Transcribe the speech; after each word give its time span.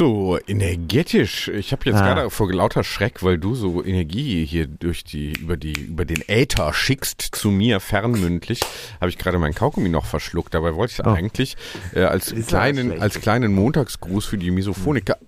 So 0.00 0.38
energetisch. 0.48 1.48
Ich 1.48 1.72
habe 1.72 1.82
jetzt 1.84 1.96
Ah. 2.00 2.14
gerade 2.14 2.30
vor 2.30 2.50
lauter 2.50 2.84
Schreck, 2.84 3.22
weil 3.22 3.36
du 3.36 3.54
so 3.54 3.84
Energie 3.84 4.46
hier 4.46 4.66
durch 4.66 5.04
die 5.04 5.34
über 5.34 5.58
die 5.58 5.78
über 5.78 6.06
den 6.06 6.26
Äther 6.26 6.72
schickst 6.72 7.20
zu 7.20 7.50
mir 7.50 7.80
fernmündlich, 7.80 8.60
habe 8.98 9.10
ich 9.10 9.18
gerade 9.18 9.38
meinen 9.38 9.54
Kaugummi 9.54 9.90
noch 9.90 10.06
verschluckt. 10.06 10.54
Dabei 10.54 10.74
wollte 10.74 10.94
ich 10.94 11.06
Oh. 11.06 11.10
eigentlich 11.10 11.54
äh, 11.94 12.04
als 12.04 12.32
Ist 12.32 12.48
kleinen 12.48 12.98
als 12.98 13.20
kleinen 13.20 13.52
Montagsgruß 13.54 14.24
für 14.24 14.38
die 14.38 14.50
Misophoniker 14.50 15.18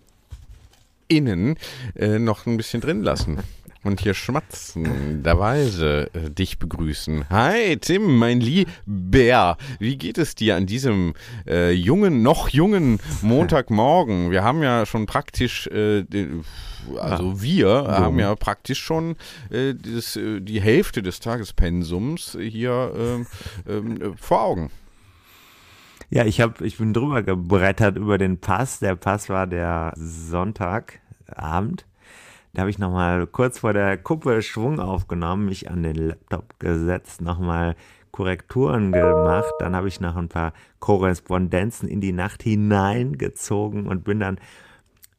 innen 1.06 1.59
äh, 1.95 2.19
noch 2.19 2.47
ein 2.47 2.56
bisschen 2.56 2.81
drin 2.81 3.03
lassen. 3.03 3.41
Und 3.84 4.00
hier 4.00 4.14
schmatzenderweise 4.14 6.08
äh, 6.14 6.30
dich 6.30 6.61
begrüßen. 6.61 7.28
Hi 7.30 7.77
Tim, 7.78 8.16
mein 8.16 8.41
Lieber. 8.41 9.56
Wie 9.80 9.97
geht 9.97 10.19
es 10.19 10.36
dir 10.36 10.55
an 10.55 10.66
diesem 10.66 11.14
äh, 11.48 11.72
jungen, 11.72 12.22
noch 12.22 12.48
jungen 12.48 13.00
Montagmorgen? 13.22 14.30
Wir 14.30 14.44
haben 14.44 14.62
ja 14.62 14.86
schon 14.86 15.06
praktisch, 15.06 15.66
äh, 15.66 16.05
also 16.97 17.42
wir 17.42 17.86
haben 17.88 18.19
ja 18.19 18.34
praktisch 18.34 18.80
schon 18.80 19.16
äh, 19.50 19.75
das, 19.75 20.16
äh, 20.16 20.41
die 20.41 20.60
Hälfte 20.60 21.03
des 21.03 21.20
Tagespensums 21.20 22.36
hier 22.41 22.92
ähm, 22.97 23.27
ähm, 23.69 24.00
äh, 24.00 24.16
vor 24.16 24.42
Augen. 24.42 24.70
Ja, 26.10 26.25
ich 26.25 26.41
hab, 26.41 26.60
ich 26.60 26.78
bin 26.78 26.92
drüber 26.92 27.22
gebrettert 27.22 27.97
über 27.97 28.19
den 28.19 28.38
Pass. 28.38 28.78
Der 28.78 28.97
Pass 28.97 29.28
war 29.28 29.47
der 29.47 29.92
Sonntagabend. 29.97 31.86
Da 32.55 32.61
habe 32.61 32.70
ich 32.70 32.78
nochmal 32.78 33.27
kurz 33.27 33.61
vor 33.61 33.72
der 33.72 33.97
Kuppe 33.97 34.42
Schwung 34.42 34.78
aufgenommen, 34.78 35.47
mich 35.47 35.70
an 35.70 35.83
den 35.83 35.97
Laptop 35.97 36.59
gesetzt, 36.59 37.22
nochmal 37.22 37.77
Korrekturen 38.11 38.92
gemacht. 38.92 39.55
Dann 39.59 39.75
habe 39.75 39.89
ich 39.89 40.00
noch 40.00 40.17
ein 40.17 40.28
paar 40.28 40.53
Korrespondenzen 40.78 41.89
in 41.89 42.03
die 42.03 42.12
Nacht 42.12 42.42
hineingezogen 42.42 43.86
und 43.86 44.05
bin 44.05 44.20
dann, 44.20 44.39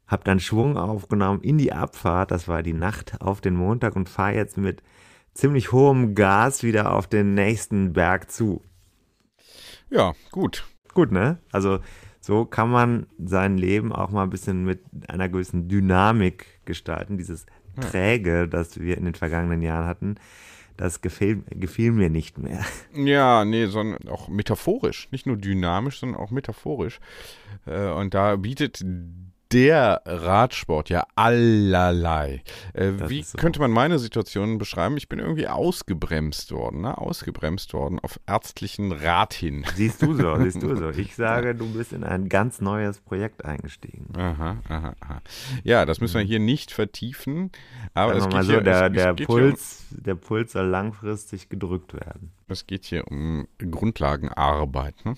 habe 0.06 0.24
dann 0.24 0.40
Schwung 0.40 0.78
aufgenommen 0.78 1.42
in 1.42 1.58
die 1.58 1.74
Abfahrt. 1.74 2.30
Das 2.30 2.48
war 2.48 2.62
die 2.62 2.74
Nacht 2.74 3.20
auf 3.20 3.42
den 3.42 3.56
Montag 3.56 3.96
und 3.96 4.10
fahre 4.10 4.36
jetzt 4.36 4.58
mit 4.58 4.84
ziemlich 5.34 5.72
hohem 5.72 6.14
Gas 6.14 6.62
wieder 6.62 6.94
auf 6.94 7.08
den 7.08 7.34
nächsten 7.34 7.94
Berg 7.94 8.30
zu. 8.30 8.62
Ja, 9.90 10.14
gut. 10.32 10.66
Gut, 10.94 11.12
ne? 11.12 11.40
Also 11.52 11.80
so 12.26 12.46
kann 12.46 12.72
man 12.72 13.06
sein 13.20 13.58
Leben 13.58 13.92
auch 13.92 14.10
mal 14.10 14.24
ein 14.24 14.30
bisschen 14.30 14.64
mit 14.64 14.80
einer 15.10 15.28
gewissen 15.28 15.68
Dynamik 15.68 16.62
gestalten. 16.64 17.18
Dieses 17.18 17.46
Träge, 17.82 18.48
das 18.48 18.80
wir 18.80 18.98
in 18.98 19.04
den 19.04 19.14
vergangenen 19.14 19.62
Jahren 19.62 19.86
hatten, 19.86 20.16
das 20.78 21.02
gefiel, 21.02 21.44
gefiel 21.50 21.92
mir 21.92 22.10
nicht 22.10 22.38
mehr. 22.38 22.64
Ja, 22.94 23.44
nee, 23.44 23.66
sondern 23.66 24.08
auch 24.08 24.30
metaphorisch. 24.30 25.10
Nicht 25.12 25.28
nur 25.28 25.36
dynamisch, 25.36 26.00
sondern 26.00 26.18
auch 26.22 26.32
metaphorisch. 26.32 27.02
Äh, 27.66 27.90
und 27.90 28.14
da 28.14 28.38
bietet 28.38 28.86
der 29.54 30.02
Radsport 30.06 30.90
ja 30.90 31.06
allerlei. 31.16 32.42
Äh, 32.74 32.92
wie 33.08 33.24
so. 33.24 33.38
könnte 33.38 33.60
man 33.60 33.72
meine 33.72 34.00
Situation 34.00 34.58
beschreiben? 34.58 34.98
Ich 34.98 35.08
bin 35.08 35.20
irgendwie 35.20 35.48
ausgebremst 35.48 36.52
worden, 36.52 36.82
ne? 36.82 36.98
Ausgebremst 36.98 37.74
worden 37.74 38.00
auf 38.00 38.20
ärztlichen 38.26 38.92
Rat 38.92 39.34
hin. 39.34 39.66
Siehst 39.76 40.02
du 40.02 40.14
so, 40.14 40.36
siehst 40.38 40.62
du 40.62 40.76
so. 40.76 40.90
Ich 41.04 41.16
sage, 41.16 41.56
du 41.56 41.72
bist 41.74 41.92
in 41.92 42.04
ein 42.04 42.30
ganz 42.30 42.62
neues 42.62 43.00
Projekt 43.00 43.46
eingestiegen. 43.46 44.08
Aha, 44.16 44.58
aha, 44.70 44.96
aha. 45.00 45.22
Ja, 45.64 45.86
das 45.86 46.00
müssen 46.02 46.20
wir 46.20 46.26
hier 46.26 46.40
nicht 46.40 46.72
vertiefen. 46.72 47.52
Aber 47.94 48.16
es 48.16 48.24
geht, 48.24 48.34
mal 48.34 48.44
so, 48.44 48.54
hier, 48.54 48.62
der, 48.62 48.88
es, 48.88 48.94
der, 48.94 49.12
es, 49.12 49.18
hier 49.18 49.30
um, 49.30 49.36
Puls, 49.36 49.86
der 49.92 50.16
Puls 50.16 50.52
soll 50.54 50.68
langfristig 50.68 51.50
gedrückt 51.50 51.94
werden. 51.94 52.32
es 52.48 52.66
geht 52.68 52.86
hier 52.86 53.08
um 53.08 53.48
Grundlagenarbeit. 53.58 55.06
Ne? 55.06 55.16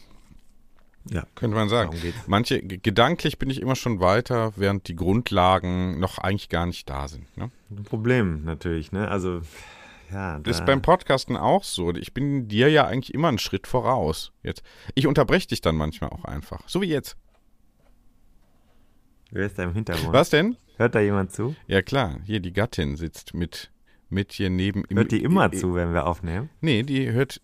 Ja. 1.10 1.26
Könnte 1.36 1.56
man 1.56 1.70
sagen. 1.70 1.96
Manche, 2.28 2.62
gedanklich 2.62 3.38
bin 3.38 3.50
ich 3.50 3.62
immer 3.62 3.76
schon 3.76 4.00
weiter, 4.00 4.54
während 4.56 4.88
die 4.88 4.96
Grundlagen 4.96 6.00
noch 6.00 6.18
eigentlich 6.18 6.50
gar 6.50 6.66
nicht 6.66 6.90
da 6.90 7.08
sind. 7.08 7.36
Ne? 7.38 7.52
Ein 7.70 7.84
Problem 7.84 8.44
natürlich, 8.44 8.92
ne? 8.92 9.08
Also, 9.08 9.42
ja. 10.12 10.40
Das 10.40 10.56
ist 10.56 10.60
da- 10.62 10.66
beim 10.66 10.82
Podcasten 10.82 11.38
auch 11.38 11.64
so. 11.64 11.94
Ich 11.94 12.14
bin 12.14 12.48
dir 12.48 12.70
ja 12.70 12.86
eigentlich 12.88 13.14
immer 13.14 13.28
einen 13.28 13.38
Schritt 13.40 13.68
voraus. 13.68 14.32
Jetzt. 14.42 14.64
Ich 14.96 15.06
unterbreche 15.06 15.48
dich 15.48 15.62
dann 15.62 15.76
manchmal 15.76 16.10
auch 16.10 16.26
einfach. 16.26 16.62
So 16.68 16.82
wie 16.82 16.88
jetzt. 16.88 17.18
Wer 19.32 19.46
ist 19.48 19.58
da 19.60 19.64
im 19.64 19.74
Hintergrund? 19.74 20.14
Was 20.14 20.30
denn? 20.30 20.58
Hört 20.78 20.96
da 20.96 21.00
jemand 21.00 21.32
zu? 21.32 21.56
Ja 21.68 21.82
klar, 21.82 22.20
hier 22.26 22.40
die 22.40 22.52
Gattin 22.54 22.96
sitzt 22.98 23.34
mit, 23.34 23.72
mit 24.10 24.34
hier 24.34 24.50
neben. 24.50 24.84
Hört 24.92 25.12
die 25.12 25.24
immer 25.24 25.52
äh, 25.54 25.56
zu, 25.58 25.74
wenn 25.76 25.94
wir 25.94 26.06
aufnehmen? 26.08 26.50
Nee, 26.62 26.84
die 26.84 27.12
hört 27.12 27.42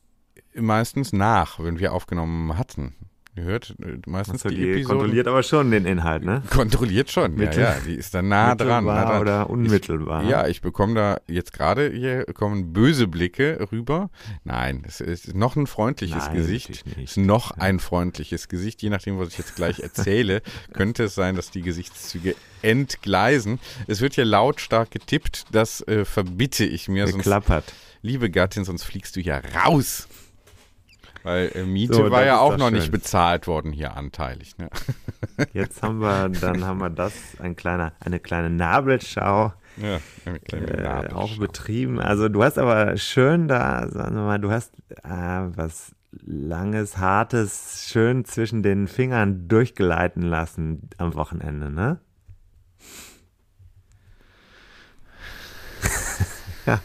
meistens 0.55 1.13
nach, 1.13 1.59
wenn 1.59 1.79
wir 1.79 1.93
aufgenommen 1.93 2.57
hatten. 2.57 2.95
Hört 3.35 3.75
äh, 3.81 3.97
meistens 4.07 4.43
die, 4.43 4.49
die 4.49 4.69
Episoden. 4.71 4.97
kontrolliert 4.97 5.27
aber 5.27 5.41
schon 5.41 5.71
den 5.71 5.85
Inhalt, 5.85 6.23
ne? 6.25 6.43
Kontrolliert 6.49 7.09
schon, 7.09 7.31
ja, 7.37 7.45
Mittel- 7.45 7.63
ja. 7.63 7.75
Die 7.87 7.95
ist 7.95 8.13
da 8.13 8.21
nah 8.21 8.55
dran. 8.55 8.83
Nah 8.83 9.05
dran. 9.05 9.21
oder 9.21 9.49
unmittelbar? 9.49 10.23
Ich, 10.23 10.29
ja, 10.29 10.47
ich 10.47 10.61
bekomme 10.61 10.95
da 10.95 11.21
jetzt 11.27 11.53
gerade, 11.53 11.89
hier 11.91 12.25
kommen 12.25 12.73
böse 12.73 13.07
Blicke 13.07 13.67
rüber. 13.71 14.09
Nein, 14.43 14.83
es 14.85 14.99
ist 14.99 15.33
noch 15.33 15.55
ein 15.55 15.65
freundliches 15.65 16.25
Nein, 16.25 16.35
Gesicht. 16.35 16.69
Es 16.71 16.83
ist 17.11 17.17
noch 17.17 17.51
ein 17.51 17.79
freundliches 17.79 18.49
Gesicht. 18.49 18.81
Je 18.81 18.89
nachdem, 18.89 19.17
was 19.17 19.29
ich 19.29 19.37
jetzt 19.37 19.55
gleich 19.55 19.79
erzähle, 19.79 20.41
könnte 20.73 21.05
es 21.05 21.15
sein, 21.15 21.35
dass 21.37 21.51
die 21.51 21.61
Gesichtszüge 21.61 22.35
entgleisen. 22.61 23.59
Es 23.87 24.01
wird 24.01 24.15
hier 24.15 24.25
lautstark 24.25 24.91
getippt. 24.91 25.45
Das 25.51 25.81
äh, 25.87 26.03
verbitte 26.05 26.65
ich 26.65 26.89
mir. 26.89 27.05
Sonst, 27.07 27.23
Geklappert. 27.23 27.73
liebe 28.01 28.29
Gattin, 28.29 28.65
sonst 28.65 28.83
fliegst 28.83 29.15
du 29.15 29.21
ja 29.21 29.39
raus. 29.63 30.07
Weil 31.23 31.51
äh, 31.55 31.63
Miete 31.63 31.93
So, 31.93 32.11
war 32.11 32.25
ja 32.25 32.39
auch 32.39 32.57
noch 32.57 32.69
schön. 32.69 32.75
nicht 32.77 32.91
bezahlt 32.91 33.47
worden 33.47 33.71
hier 33.71 33.95
anteilig. 33.95 34.57
Ne? 34.57 34.69
Jetzt 35.53 35.81
haben 35.83 35.99
wir, 35.99 36.29
dann 36.29 36.65
haben 36.65 36.79
wir 36.79 36.89
das, 36.89 37.13
ein 37.39 37.55
kleiner, 37.55 37.93
eine 37.99 38.19
kleine 38.19 38.49
Nabelschau 38.49 39.53
Ja, 39.77 39.99
eine 40.25 40.39
kleine 40.39 40.67
äh, 40.67 40.81
Nabelschau. 40.83 41.17
auch 41.17 41.37
betrieben. 41.37 41.99
Also 41.99 42.27
du 42.29 42.43
hast 42.43 42.57
aber 42.57 42.97
schön 42.97 43.47
da, 43.47 43.87
sagen 43.89 44.15
wir 44.15 44.23
mal, 44.23 44.39
du 44.39 44.51
hast 44.51 44.73
äh, 45.03 45.09
was 45.55 45.93
langes, 46.25 46.97
hartes, 46.97 47.87
schön 47.89 48.25
zwischen 48.25 48.63
den 48.63 48.87
Fingern 48.87 49.47
durchgleiten 49.47 50.23
lassen 50.23 50.89
am 50.97 51.13
Wochenende, 51.15 51.69
ne? 51.69 51.99
ja, 56.65 56.79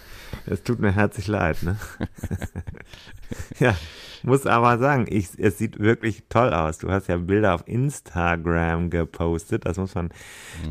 es 0.46 0.62
tut 0.62 0.78
mir 0.81 0.93
herzlich 0.93 1.26
leid, 1.26 1.62
ne? 1.62 1.76
ja, 3.58 3.75
muss 4.22 4.46
aber 4.46 4.78
sagen, 4.78 5.06
ich, 5.08 5.28
es 5.38 5.58
sieht 5.58 5.78
wirklich 5.78 6.25
toll 6.28 6.52
aus. 6.52 6.78
Du 6.78 6.90
hast 6.90 7.08
ja 7.08 7.16
Bilder 7.16 7.54
auf 7.54 7.66
Instagram 7.66 8.90
gepostet, 8.90 9.66
das 9.66 9.76
muss 9.76 9.94
man 9.94 10.10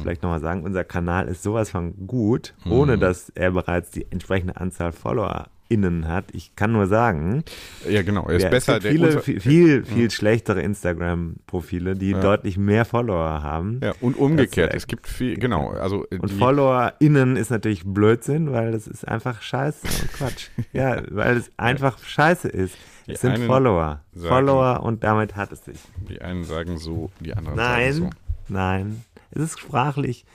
vielleicht 0.01 0.23
nochmal 0.23 0.41
sagen. 0.41 0.63
Unser 0.63 0.83
Kanal 0.83 1.27
ist 1.27 1.43
sowas 1.43 1.69
von 1.69 2.07
gut, 2.07 2.53
ohne 2.69 2.97
dass 2.97 3.29
er 3.29 3.51
bereits 3.51 3.91
die 3.91 4.11
entsprechende 4.11 4.57
Anzahl 4.57 4.91
Follower 4.91 5.47
innen 5.67 6.07
hat. 6.07 6.25
Ich 6.33 6.55
kann 6.55 6.71
nur 6.71 6.87
sagen, 6.87 7.43
Ja, 7.89 8.01
genau. 8.03 8.27
Er 8.27 8.35
ist 8.35 8.43
ja, 8.43 8.49
besser. 8.49 8.77
es 8.77 8.83
gibt 8.83 8.93
viele, 8.93 9.21
viel, 9.21 9.39
viel, 9.39 9.85
viel 9.85 10.11
schlechtere 10.11 10.61
Instagram-Profile, 10.61 11.95
die 11.95 12.13
deutlich 12.13 12.57
mehr 12.57 12.85
Follower 12.85 13.41
haben. 13.43 13.79
ja, 13.83 13.93
und 14.01 14.17
umgekehrt. 14.17 14.69
Das, 14.69 14.73
äh, 14.75 14.77
es 14.77 14.87
gibt 14.87 15.07
viel, 15.07 15.37
genau. 15.37 15.69
Also 15.71 16.05
Und 16.11 16.31
die, 16.31 16.37
FollowerInnen 16.37 17.35
ist 17.35 17.49
natürlich 17.51 17.83
Blödsinn, 17.85 18.51
weil 18.51 18.71
das 18.71 18.87
ist 18.87 19.07
einfach 19.07 19.41
Scheiße 19.41 19.87
und 19.87 20.13
Quatsch. 20.13 20.49
ja, 20.73 21.01
weil 21.09 21.37
es 21.37 21.51
einfach 21.57 21.97
Scheiße 22.03 22.47
ist. 22.47 22.75
Die 23.07 23.11
Es 23.13 23.21
sind 23.21 23.37
Follower. 23.39 24.01
sagen- 24.13 24.29
Follower 24.29 24.83
und 24.83 25.03
damit 25.03 25.35
hat 25.35 25.51
es 25.51 25.65
sich. 25.65 25.77
die 26.09 26.21
einen 26.21 26.43
sagen 26.43 26.77
so, 26.77 27.11
die 27.19 27.33
anderen 27.35 27.57
Nein, 27.57 27.93
sagen 27.93 28.09
nein. 28.47 29.03
Es 29.31 29.41
ist 29.41 29.59
sprachlich, 29.59 30.25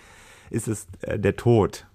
ist 0.50 0.68
es 0.68 0.86
äh, 1.02 1.18
der 1.18 1.36
Tod. 1.36 1.86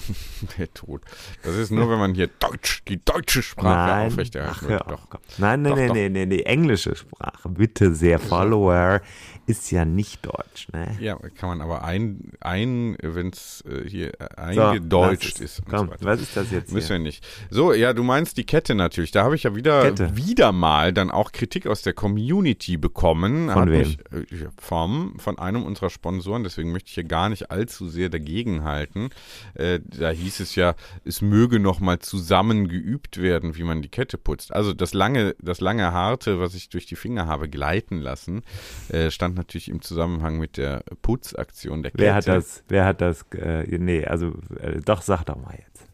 Der 0.58 0.72
Tod. 0.72 1.02
Das 1.42 1.54
ist 1.54 1.70
nur, 1.70 1.88
wenn 1.90 1.98
man 1.98 2.14
hier 2.14 2.28
Deutsch, 2.38 2.82
die 2.88 3.02
deutsche 3.04 3.42
Sprache 3.42 3.92
Nein, 3.92 4.06
aufrechterhalten 4.08 4.58
ach, 4.64 4.68
will. 4.68 4.78
auf, 4.78 5.06
Doch. 5.08 5.20
Nein, 5.38 5.62
nein, 5.62 5.70
Doch, 5.70 5.76
nein, 5.76 5.88
doch. 5.88 5.94
nein, 5.94 6.12
nein, 6.12 6.30
die 6.30 6.46
englische 6.46 6.96
Sprache. 6.96 7.48
Bitte 7.48 7.94
sehr. 7.94 8.18
Follower 8.18 9.00
ist 9.46 9.70
ja 9.70 9.84
nicht 9.84 10.24
Deutsch, 10.24 10.68
ne? 10.72 10.96
Ja, 11.00 11.16
kann 11.36 11.48
man 11.48 11.60
aber 11.60 11.84
ein, 11.84 12.32
ein 12.40 12.96
wenn 13.02 13.28
es 13.30 13.62
äh, 13.68 13.88
hier 13.88 14.08
äh, 14.20 14.54
So, 14.54 14.62
eingedeutscht 14.62 15.36
es. 15.40 15.40
ist. 15.40 15.58
und 15.60 15.68
Komm, 15.68 15.88
so 15.98 16.04
was 16.06 16.20
ist 16.20 16.36
das 16.36 16.50
jetzt 16.50 16.72
Müssen 16.72 16.86
hier? 16.88 16.96
wir 16.96 17.02
nicht. 17.02 17.26
So, 17.50 17.72
ja, 17.72 17.92
du 17.92 18.02
meinst 18.02 18.36
die 18.36 18.44
Kette 18.44 18.74
natürlich. 18.74 19.10
Da 19.10 19.24
habe 19.24 19.34
ich 19.34 19.42
ja 19.42 19.54
wieder, 19.56 19.82
Kette. 19.82 20.16
wieder 20.16 20.52
mal 20.52 20.92
dann 20.92 21.10
auch 21.10 21.32
Kritik 21.32 21.66
aus 21.66 21.82
der 21.82 21.92
Community 21.92 22.76
bekommen. 22.76 23.50
Von 23.50 23.70
wem? 23.70 23.78
Mich, 23.80 23.98
äh, 24.12 24.48
vom, 24.58 25.18
von 25.18 25.38
einem 25.38 25.64
unserer 25.64 25.90
Sponsoren. 25.90 26.44
Deswegen 26.44 26.72
möchte 26.72 26.88
ich 26.88 26.94
hier 26.94 27.04
gar 27.04 27.28
nicht 27.28 27.50
allzu 27.50 27.88
sehr 27.88 28.08
dagegenhalten. 28.08 29.10
Äh, 29.54 29.80
da 29.84 30.10
hieß 30.10 30.40
es 30.40 30.54
ja, 30.54 30.74
es 31.04 31.20
möge 31.20 31.58
noch 31.58 31.80
mal 31.80 31.98
zusammen 31.98 32.68
geübt 32.68 33.20
werden, 33.20 33.56
wie 33.56 33.64
man 33.64 33.82
die 33.82 33.88
Kette 33.88 34.18
putzt. 34.18 34.52
Also 34.54 34.72
das 34.72 34.94
lange, 34.94 35.34
das 35.40 35.60
lange 35.60 35.92
Harte, 35.92 36.38
was 36.40 36.54
ich 36.54 36.68
durch 36.68 36.86
die 36.86 36.96
Finger 36.96 37.26
habe 37.26 37.48
gleiten 37.48 38.00
lassen, 38.00 38.42
äh, 38.88 39.10
stand 39.10 39.32
natürlich 39.42 39.68
im 39.68 39.82
Zusammenhang 39.82 40.38
mit 40.38 40.56
der 40.56 40.82
Putzaktion 41.02 41.82
der 41.82 41.92
Kette. 41.92 42.04
Wer 42.04 42.14
hat 42.14 42.28
das, 42.28 42.64
wer 42.68 42.84
hat 42.84 43.00
das, 43.00 43.24
äh, 43.34 43.78
nee, 43.78 44.04
also, 44.04 44.34
äh, 44.60 44.80
doch, 44.84 45.02
sag 45.02 45.24
doch 45.24 45.36
mal 45.36 45.58
jetzt. 45.58 45.86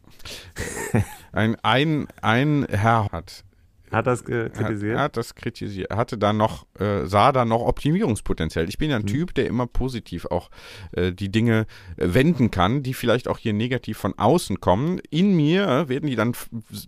Ein, 1.33 1.57
ein, 1.63 2.09
ein 2.23 2.67
Herr 2.71 3.09
hat 3.13 3.45
Hat 3.93 4.07
das 4.07 4.23
äh, 4.29 4.45
hat, 4.45 4.55
kritisiert? 4.55 4.97
er 4.97 5.01
hat 5.03 5.17
das 5.17 5.35
kritisiert. 5.35 5.91
Er 5.91 5.97
hatte 5.97 6.19
da 6.19 6.33
noch, 6.33 6.67
äh, 6.79 7.07
sah 7.07 7.33
da 7.33 7.45
noch 7.45 7.63
Optimierungspotenzial. 7.63 8.69
Ich 8.69 8.79
bin 8.79 8.91
ja 8.91 8.99
Mhm. 8.99 9.05
ein 9.05 9.07
Typ, 9.07 9.35
der 9.35 9.47
immer 9.47 9.67
positiv 9.67 10.27
auch 10.27 10.51
äh, 10.93 11.13
die 11.13 11.31
Dinge 11.31 11.67
äh, 11.97 12.15
wenden 12.15 12.51
kann, 12.51 12.83
die 12.83 12.95
vielleicht 12.95 13.29
auch 13.29 13.39
hier 13.39 13.53
negativ 13.53 13.99
von 13.99 14.19
außen 14.19 14.61
kommen. 14.61 15.01
In 15.11 15.35
mir 15.37 15.89
werden 15.89 16.07
die 16.09 16.17
dann 16.17 16.33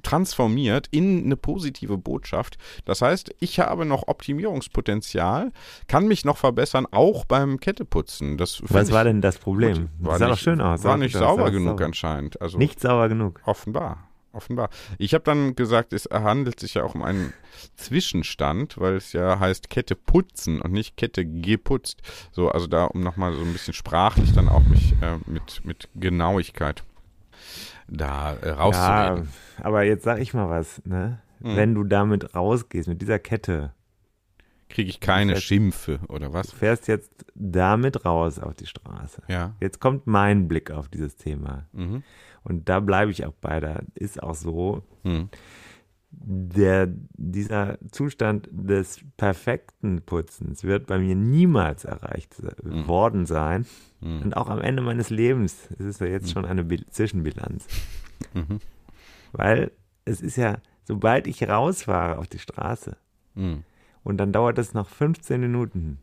transformiert 0.02 0.88
in 0.90 1.24
eine 1.24 1.36
positive 1.36 1.98
Botschaft. 1.98 2.56
Das 2.84 3.02
heißt, 3.02 3.34
ich 3.40 3.60
habe 3.60 3.84
noch 3.86 4.08
Optimierungspotenzial, 4.08 5.52
kann 5.88 6.06
mich 6.06 6.24
noch 6.24 6.36
verbessern, 6.36 6.86
auch 6.90 7.24
beim 7.24 7.58
Ketteputzen. 7.60 8.36
Das 8.38 8.60
Was 8.64 8.92
war 8.92 9.04
denn 9.04 9.20
das 9.20 9.38
Problem? 9.38 9.76
gut. 9.76 9.88
War 10.00 10.18
sah 10.18 10.26
doch 10.26 10.32
nicht- 10.32 10.42
schön 10.42 10.60
aus. 10.60 10.84
War 10.84 10.96
nicht 10.96 11.14
doch, 11.14 11.20
sauber 11.20 11.50
genug 11.50 11.70
sauber. 11.78 11.84
anscheinend. 11.86 12.40
Also 12.40 12.58
Nicht 12.58 12.80
sauber 12.80 13.08
genug. 13.08 13.40
Offenbar. 13.44 14.09
Offenbar. 14.32 14.70
Ich 14.98 15.12
habe 15.14 15.24
dann 15.24 15.56
gesagt, 15.56 15.92
es 15.92 16.04
handelt 16.12 16.60
sich 16.60 16.74
ja 16.74 16.84
auch 16.84 16.94
um 16.94 17.02
einen 17.02 17.32
Zwischenstand, 17.76 18.78
weil 18.78 18.94
es 18.94 19.12
ja 19.12 19.40
heißt 19.40 19.70
Kette 19.70 19.96
putzen 19.96 20.60
und 20.60 20.72
nicht 20.72 20.96
Kette 20.96 21.26
geputzt. 21.26 22.00
So, 22.30 22.48
also 22.48 22.66
da, 22.68 22.84
um 22.84 23.00
nochmal 23.00 23.34
so 23.34 23.40
ein 23.42 23.52
bisschen 23.52 23.74
sprachlich 23.74 24.32
dann 24.32 24.48
auch 24.48 24.62
mich 24.62 24.92
äh, 25.02 25.18
mit, 25.26 25.64
mit 25.64 25.88
Genauigkeit 25.96 26.84
da 27.88 28.34
äh, 28.36 28.48
Ja, 28.48 28.54
rauszureden. 28.54 29.28
aber 29.58 29.82
jetzt 29.82 30.04
sag 30.04 30.20
ich 30.20 30.32
mal 30.34 30.48
was, 30.48 30.80
ne? 30.84 31.20
Mhm. 31.40 31.56
Wenn 31.56 31.74
du 31.74 31.84
damit 31.84 32.34
rausgehst, 32.34 32.86
mit 32.88 33.00
dieser 33.02 33.18
Kette, 33.18 33.72
Kriege 34.68 34.88
ich 34.90 35.00
keine 35.00 35.32
Fest- 35.34 35.46
Schimpfe 35.46 35.98
oder 36.08 36.32
was? 36.32 36.48
du 36.50 36.56
fährst 36.56 36.86
jetzt 36.86 37.10
damit 37.34 38.04
raus 38.04 38.38
auf 38.38 38.54
die 38.54 38.66
Straße. 38.66 39.22
Ja. 39.26 39.56
Jetzt 39.60 39.80
kommt 39.80 40.06
mein 40.06 40.46
Blick 40.46 40.70
auf 40.70 40.88
dieses 40.88 41.16
Thema. 41.16 41.66
Mhm. 41.72 42.04
Und 42.44 42.68
da 42.68 42.80
bleibe 42.80 43.10
ich 43.10 43.24
auch 43.26 43.34
bei. 43.34 43.60
Da 43.60 43.80
ist 43.94 44.22
auch 44.22 44.34
so, 44.34 44.82
Mhm. 45.04 45.28
der, 46.12 46.88
dieser 47.16 47.78
Zustand 47.92 48.48
des 48.50 49.00
perfekten 49.16 50.02
Putzens 50.02 50.64
wird 50.64 50.86
bei 50.86 50.98
mir 50.98 51.14
niemals 51.14 51.84
erreicht 51.84 52.36
Mhm. 52.62 52.88
worden 52.88 53.26
sein. 53.26 53.64
Und 54.00 54.34
auch 54.36 54.48
am 54.48 54.60
Ende 54.60 54.82
meines 54.82 55.10
Lebens, 55.10 55.68
es 55.78 55.84
ist 55.84 56.00
ja 56.00 56.06
jetzt 56.06 56.30
schon 56.32 56.44
eine 56.46 56.64
Bil 56.64 56.84
Zwischenbilanz. 56.90 57.66
Mhm. 58.34 58.58
Weil 59.32 59.70
es 60.04 60.20
ist 60.22 60.36
ja, 60.36 60.58
sobald 60.84 61.26
ich 61.26 61.46
rausfahre 61.48 62.18
auf 62.18 62.26
die 62.26 62.38
Straße 62.38 62.96
Mhm. 63.34 63.62
und 64.02 64.16
dann 64.16 64.32
dauert 64.32 64.58
es 64.58 64.74
noch 64.74 64.88
15 64.88 65.40
Minuten, 65.40 65.98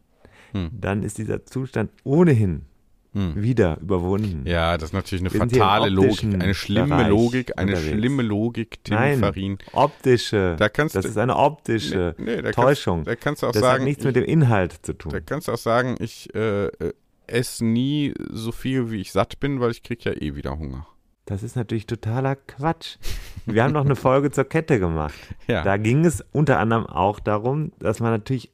Mhm. 0.53 0.69
dann 0.79 1.03
ist 1.03 1.17
dieser 1.17 1.45
Zustand 1.45 1.91
ohnehin 2.03 2.65
Mhm. 3.13 3.41
wieder 3.41 3.79
überwunden. 3.79 4.43
Ja, 4.45 4.77
das 4.77 4.89
ist 4.89 4.93
natürlich 4.93 5.21
eine 5.23 5.29
sind 5.29 5.51
fatale 5.57 5.89
Logik, 5.89 6.23
eine 6.33 6.53
schlimme 6.53 6.87
Bereich 6.87 7.07
Logik, 7.09 7.57
eine 7.57 7.71
unterwegs. 7.71 7.95
schlimme 7.97 8.23
Logik, 8.23 8.83
Tim 8.83 8.95
Nein, 8.95 9.19
Farin. 9.19 9.57
optische. 9.73 10.55
Da 10.59 10.69
kannst 10.69 10.95
das 10.95 11.05
ist 11.05 11.17
eine 11.17 11.35
optische 11.37 12.15
Nee, 12.17 12.23
nee, 12.25 12.35
da 12.37 12.41
kannst- 12.51 12.55
Täuschung. 12.55 13.03
da 13.05 13.15
kannst 13.15 13.41
du 13.43 13.47
auch 13.47 13.51
das 13.53 13.61
sagen, 13.61 13.79
hat 13.81 13.87
nichts 13.87 14.01
ich- 14.01 14.05
mit 14.07 14.15
dem 14.17 14.23
Inhalt 14.25 14.73
zu 14.85 14.93
tun. 14.93 15.11
Da 15.11 15.19
kannst 15.21 15.47
du 15.47 15.53
auch 15.53 15.57
sagen, 15.57 15.95
ich 15.99 16.33
äh, 16.35 16.65
äh, 16.67 16.93
esse 17.27 17.65
nie 17.65 18.13
so 18.29 18.51
viel, 18.51 18.91
wie 18.91 19.01
ich 19.01 19.11
satt 19.11 19.39
bin, 19.39 19.59
weil 19.59 19.71
ich 19.71 19.83
krieg 19.83 20.03
ja 20.05 20.11
eh 20.13 20.35
wieder 20.35 20.57
Hunger. 20.59 20.85
Das 21.25 21.43
ist 21.43 21.55
natürlich 21.57 21.87
totaler 21.87 22.35
Quatsch. 22.37 22.97
Wir 23.45 23.63
haben 23.63 23.73
noch 23.73 23.83
eine 23.83 23.95
Folge 23.97 24.31
zur 24.31 24.45
Kette 24.45 24.79
gemacht. 24.79 25.13
Ja. 25.47 25.63
Da 25.63 25.77
ging 25.77 26.05
es 26.05 26.23
unter 26.33 26.59
anderem 26.59 26.85
auch 26.85 27.19
darum, 27.21 27.71
dass 27.79 27.99
man 28.01 28.11
natürlich 28.11 28.51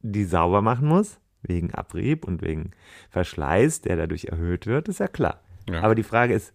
die 0.00 0.24
sauber 0.24 0.62
machen 0.62 0.86
muss, 0.88 1.18
wegen 1.42 1.74
Abrieb 1.74 2.24
und 2.24 2.42
wegen 2.42 2.70
Verschleiß, 3.10 3.82
der 3.82 3.96
dadurch 3.96 4.26
erhöht 4.26 4.66
wird, 4.66 4.88
ist 4.88 5.00
ja 5.00 5.08
klar. 5.08 5.40
Ja. 5.68 5.82
Aber 5.82 5.94
die 5.94 6.02
Frage 6.02 6.34
ist, 6.34 6.52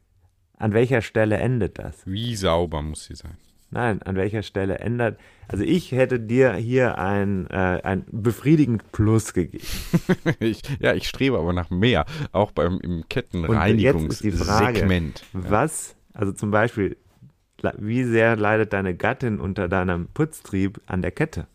an 0.58 0.74
welcher 0.74 1.02
Stelle 1.02 1.38
endet 1.38 1.80
das? 1.80 2.06
Wie 2.06 2.36
sauber 2.36 2.82
muss 2.82 3.06
sie 3.06 3.16
sein? 3.16 3.38
Nein, 3.70 4.02
an 4.04 4.16
welcher 4.16 4.44
Stelle 4.44 4.80
ändert. 4.80 5.20
Also 5.50 5.66
ich 5.66 5.92
hätte 5.92 6.22
dir 6.22 6.54
hier 6.54 6.98
ein, 6.98 7.50
äh, 7.50 7.82
ein 7.84 8.06
befriedigend 8.10 8.94
Plus 8.94 9.34
gegeben. 9.34 9.66
ich, 10.40 10.62
ja, 10.80 10.94
ich 10.94 11.10
strebe 11.10 11.38
aber 11.38 11.52
nach 11.52 11.70
mehr, 11.70 12.06
auch 12.32 12.52
beim 12.52 12.80
im 12.82 13.04
Kettenreinigungssegment. 13.10 15.26
was, 15.34 15.98
also 16.14 16.32
zum 16.32 16.52
Beispiel, 16.52 16.96
wie 17.78 18.06
sehr 18.06 18.38
leidet 18.38 18.72
deine 18.72 18.96
Gattin 18.96 19.42
unter 19.42 19.68
deinem 19.68 20.08
Putztrieb 20.08 20.80
an 20.86 21.02
der 21.02 21.12
Kette? 21.12 21.48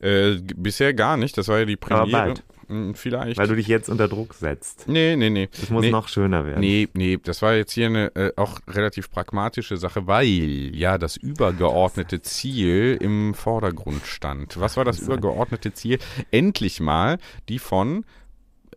Äh, 0.00 0.36
bisher 0.56 0.94
gar 0.94 1.16
nicht, 1.16 1.36
das 1.38 1.48
war 1.48 1.58
ja 1.58 1.64
die 1.64 1.78
Aber 1.80 1.96
Premiere. 1.96 2.10
bald. 2.10 2.42
Hm, 2.68 2.94
Vielleicht. 2.94 3.38
Weil 3.38 3.46
du 3.46 3.54
dich 3.54 3.68
jetzt 3.68 3.88
unter 3.88 4.08
Druck 4.08 4.34
setzt. 4.34 4.88
nee, 4.88 5.14
nee, 5.14 5.30
nee. 5.30 5.48
Das 5.60 5.70
muss 5.70 5.82
nee. 5.84 5.90
noch 5.90 6.08
schöner 6.08 6.44
werden. 6.44 6.60
Nee, 6.60 6.88
nee, 6.94 7.18
das 7.22 7.40
war 7.42 7.54
jetzt 7.54 7.72
hier 7.72 7.86
eine 7.86 8.14
äh, 8.16 8.32
auch 8.36 8.58
relativ 8.68 9.10
pragmatische 9.10 9.76
Sache, 9.76 10.06
weil 10.08 10.74
ja 10.74 10.98
das 10.98 11.16
übergeordnete 11.16 12.22
Ziel 12.22 12.98
im 13.00 13.34
Vordergrund 13.34 14.04
stand. 14.06 14.58
Was 14.58 14.76
war 14.76 14.84
das 14.84 14.98
übergeordnete 14.98 15.72
Ziel? 15.74 15.98
Endlich 16.32 16.80
mal 16.80 17.18
die 17.48 17.60
von, 17.60 18.04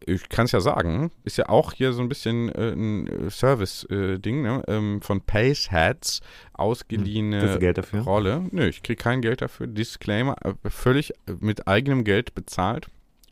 ich 0.05 0.29
kann 0.29 0.45
es 0.45 0.51
ja 0.51 0.59
sagen, 0.59 1.11
ist 1.23 1.37
ja 1.37 1.49
auch 1.49 1.73
hier 1.73 1.93
so 1.93 2.01
ein 2.01 2.09
bisschen 2.09 2.49
äh, 2.49 2.71
ein 2.71 3.29
Service-Ding, 3.29 4.41
ne? 4.41 4.63
ähm, 4.67 5.01
von 5.01 5.21
Pace 5.21 5.71
Hats 5.71 6.21
ausgeliehene 6.53 7.53
du 7.53 7.59
Geld 7.59 7.77
dafür? 7.77 8.01
Rolle. 8.01 8.45
Nö, 8.51 8.67
ich 8.67 8.83
kriege 8.83 9.01
kein 9.01 9.21
Geld 9.21 9.41
dafür. 9.41 9.67
Disclaimer, 9.67 10.35
äh, 10.43 10.69
völlig 10.69 11.11
äh, 11.11 11.33
mit 11.39 11.67
eigenem 11.67 12.03
Geld 12.03 12.35
bezahlt. 12.35 12.87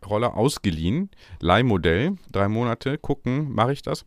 Rolle 0.06 0.34
ausgeliehen, 0.34 1.10
Leihmodell, 1.40 2.16
drei 2.32 2.48
Monate, 2.48 2.98
gucken, 2.98 3.52
mache 3.52 3.74
ich 3.74 3.82
das. 3.82 4.06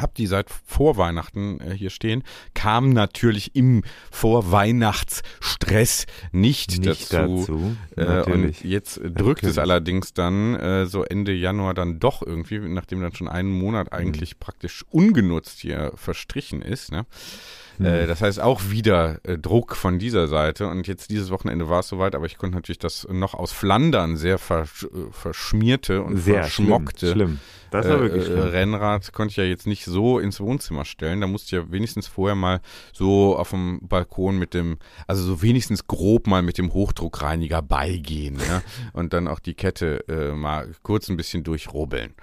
Hab 0.00 0.14
die 0.14 0.26
seit 0.26 0.48
vor 0.50 0.96
Weihnachten 0.96 1.60
äh, 1.60 1.72
hier 1.74 1.90
stehen, 1.90 2.22
kam 2.54 2.90
natürlich 2.90 3.54
im 3.54 3.82
Vorweihnachtsstress 4.10 6.06
nicht, 6.32 6.78
Nicht 6.78 7.12
dazu. 7.12 7.38
dazu, 7.40 7.76
Äh, 7.96 8.22
und 8.30 8.62
jetzt 8.64 8.96
drückt 8.96 9.42
es 9.42 9.56
Natürlich. 9.56 9.58
allerdings 9.58 10.12
dann 10.14 10.54
äh, 10.56 10.86
so 10.86 11.02
Ende 11.04 11.32
Januar 11.32 11.74
dann 11.74 11.98
doch 11.98 12.22
irgendwie, 12.22 12.58
nachdem 12.58 13.00
dann 13.00 13.14
schon 13.14 13.28
einen 13.28 13.50
Monat 13.50 13.86
Mhm. 13.92 13.98
eigentlich 13.98 14.38
praktisch 14.38 14.84
ungenutzt 14.90 15.60
hier 15.60 15.92
verstrichen 15.96 16.62
ist. 16.62 16.92
Ne? 16.92 17.06
Mhm. 17.78 17.86
Äh, 17.86 18.06
das 18.06 18.20
heißt 18.22 18.40
auch 18.40 18.70
wieder 18.70 19.18
äh, 19.24 19.38
Druck 19.38 19.76
von 19.76 19.98
dieser 19.98 20.28
Seite. 20.28 20.68
Und 20.68 20.86
jetzt 20.86 21.10
dieses 21.10 21.30
Wochenende 21.30 21.68
war 21.68 21.80
es 21.80 21.88
soweit, 21.88 22.14
aber 22.14 22.26
ich 22.26 22.38
konnte 22.38 22.56
natürlich 22.56 22.78
das 22.78 23.06
noch 23.10 23.34
aus 23.34 23.52
Flandern 23.52 24.16
sehr 24.16 24.38
versch 24.38 24.84
äh, 24.84 25.10
verschmierte 25.10 26.02
und 26.02 26.16
Sehr 26.18 26.42
verschmockte 26.42 27.12
schlimm. 27.12 27.28
schlimm. 27.28 27.40
Das 27.70 27.86
war 27.88 27.96
äh, 27.96 28.00
wirklich 28.00 28.24
schlimm. 28.26 28.38
Rennrad 28.40 29.12
konnte 29.12 29.32
ich 29.32 29.36
ja 29.36 29.44
jetzt 29.44 29.66
nicht 29.66 29.84
so 29.84 30.18
ins 30.18 30.40
Wohnzimmer 30.40 30.84
stellen. 30.84 31.20
Da 31.20 31.26
musste 31.26 31.46
ich 31.46 31.62
ja 31.64 31.70
wenigstens 31.72 32.06
vorher 32.06 32.36
mal 32.36 32.60
so 32.92 33.36
auf 33.36 33.50
dem 33.50 33.80
Balkon 33.82 34.38
mit 34.38 34.54
dem, 34.54 34.78
also 35.06 35.22
so 35.22 35.42
wenigstens 35.42 35.86
grob 35.86 36.26
mal 36.26 36.42
mit 36.42 36.58
dem 36.58 36.72
Hochdruckreiniger 36.72 37.62
beigehen. 37.62 38.36
ne? 38.36 38.62
Und 38.92 39.12
dann 39.12 39.28
auch 39.28 39.40
die 39.40 39.54
Kette 39.54 40.04
äh, 40.08 40.32
mal 40.32 40.70
kurz 40.82 41.08
ein 41.08 41.16
bisschen 41.16 41.42
durchrubbeln. 41.44 42.14